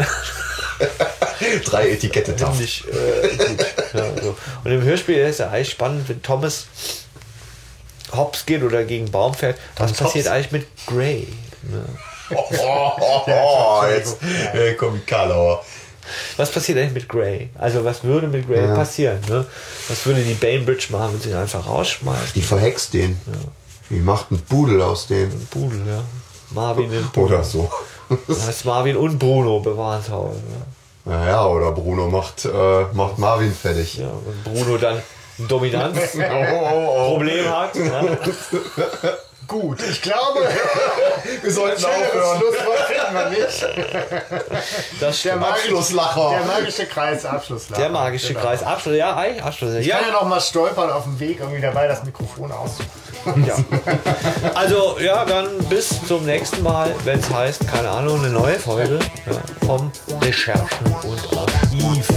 Drei 1.64 1.90
Etikette 1.90 2.36
taft. 2.36 2.60
Nicht, 2.60 2.84
äh. 2.86 3.28
Ja, 3.98 4.04
so. 4.22 4.36
Und 4.64 4.70
im 4.70 4.82
Hörspiel 4.82 5.16
ist 5.18 5.40
ja 5.40 5.50
eigentlich 5.50 5.70
spannend, 5.70 6.08
wenn 6.08 6.22
Thomas 6.22 6.66
hops 8.14 8.46
geht 8.46 8.62
oder 8.62 8.84
gegen 8.84 9.10
Baum 9.10 9.34
fährt. 9.34 9.58
Was 9.76 9.92
Thomas 9.92 10.12
passiert 10.14 10.26
Hobbs. 10.26 10.34
eigentlich 10.36 10.52
mit 10.52 10.66
Gray? 10.86 11.28
Ne? 11.62 11.84
Oh, 12.28 12.42
oh, 12.58 12.92
oh, 12.98 13.22
oh, 13.28 13.86
jetzt 13.88 14.16
äh, 14.52 14.74
komm 14.74 14.96
ich 14.96 15.06
Karlauer. 15.06 15.64
Was 16.36 16.50
passiert 16.50 16.78
eigentlich 16.78 16.94
mit 16.94 17.08
Gray? 17.08 17.50
Also 17.58 17.84
was 17.84 18.04
würde 18.04 18.28
mit 18.28 18.46
Gray 18.46 18.66
Ja. 18.66 18.74
passieren? 18.74 19.18
Ne? 19.28 19.44
Was 19.88 20.04
würde 20.06 20.22
die 20.22 20.34
Bainbridge 20.34 20.88
machen, 20.90 21.14
wenn 21.14 21.20
sie 21.20 21.30
ihn 21.30 21.36
einfach 21.36 21.66
rausschmeißen? 21.66 22.32
Die 22.34 22.42
verhext 22.42 22.94
den. 22.94 23.20
Die 23.90 24.00
macht 24.00 24.26
einen 24.30 24.40
Pudel 24.42 24.82
aus 24.82 25.06
dem. 25.06 25.30
Pudel, 25.50 25.80
ja. 25.86 26.02
Marvin 26.50 26.90
den 26.90 27.04
Pudel. 27.10 27.36
Oder 27.36 27.44
so. 27.44 27.70
Das 28.28 28.46
heißt 28.46 28.64
Marvin 28.64 28.96
und 28.96 29.18
Bruno 29.18 29.60
bewahren 29.60 30.02
zu 30.02 30.12
Hause. 30.12 30.36
Ne? 30.38 31.12
Naja, 31.12 31.46
oder 31.46 31.70
Bruno 31.72 32.08
macht, 32.08 32.44
äh, 32.44 32.84
macht 32.92 33.18
Marvin 33.18 33.52
fertig. 33.52 33.98
Ja, 33.98 34.08
und 34.08 34.44
Bruno 34.44 34.76
dann 34.76 35.00
ein 35.38 35.48
Dominanzproblem 35.48 36.26
Oh, 36.52 37.16
oh, 37.16 37.18
oh. 37.18 37.50
hat. 37.50 37.74
Ne? 37.76 38.18
Gut, 39.48 39.78
ich 39.82 40.02
glaube, 40.02 40.40
Wir 41.42 41.52
sollten 41.52 41.84
aufhören. 41.84 42.38
Schlusswort 42.40 42.78
finden 42.88 43.14
wir 43.14 43.30
nicht. 43.30 43.66
Das 45.00 45.00
Der 45.00 45.12
stimmt. 45.12 45.40
magische, 45.40 45.62
Abschlusslacher. 45.66 46.30
der 46.30 46.44
magische 46.46 46.86
Kreis, 46.86 47.24
Abschlusslacher. 47.24 47.80
Der 47.82 47.90
magische 47.90 48.28
Genau. 48.28 48.40
Kreis. 48.40 48.62
Abschluss, 48.62 48.96
ja, 48.96 49.14
eigentlich 49.16 49.42
Abschluss. 49.42 49.74
Ich 49.74 49.86
Ja, 49.86 49.98
kann 49.98 50.06
ja 50.08 50.12
noch 50.14 50.24
mal 50.26 50.40
stolpern 50.40 50.90
auf 50.90 51.04
dem 51.04 51.20
Weg 51.20 51.38
irgendwie 51.40 51.60
dabei, 51.60 51.86
das 51.86 52.02
Mikrofon 52.04 52.50
aus. 52.50 52.72
ja. 53.46 53.56
Also, 54.54 54.96
ja, 55.00 55.24
dann 55.24 55.58
bis 55.68 55.90
zum 56.06 56.24
nächsten 56.24 56.62
Mal, 56.62 56.94
wenn 57.04 57.18
es 57.20 57.28
heißt, 57.30 57.68
keine 57.68 57.90
Ahnung, 57.90 58.20
eine 58.20 58.30
neue 58.30 58.58
Folge 58.58 58.98
ja, 59.26 59.66
vom 59.66 59.90
Recherchen 60.22 60.86
und 61.02 61.38
Archiv. 61.38 62.08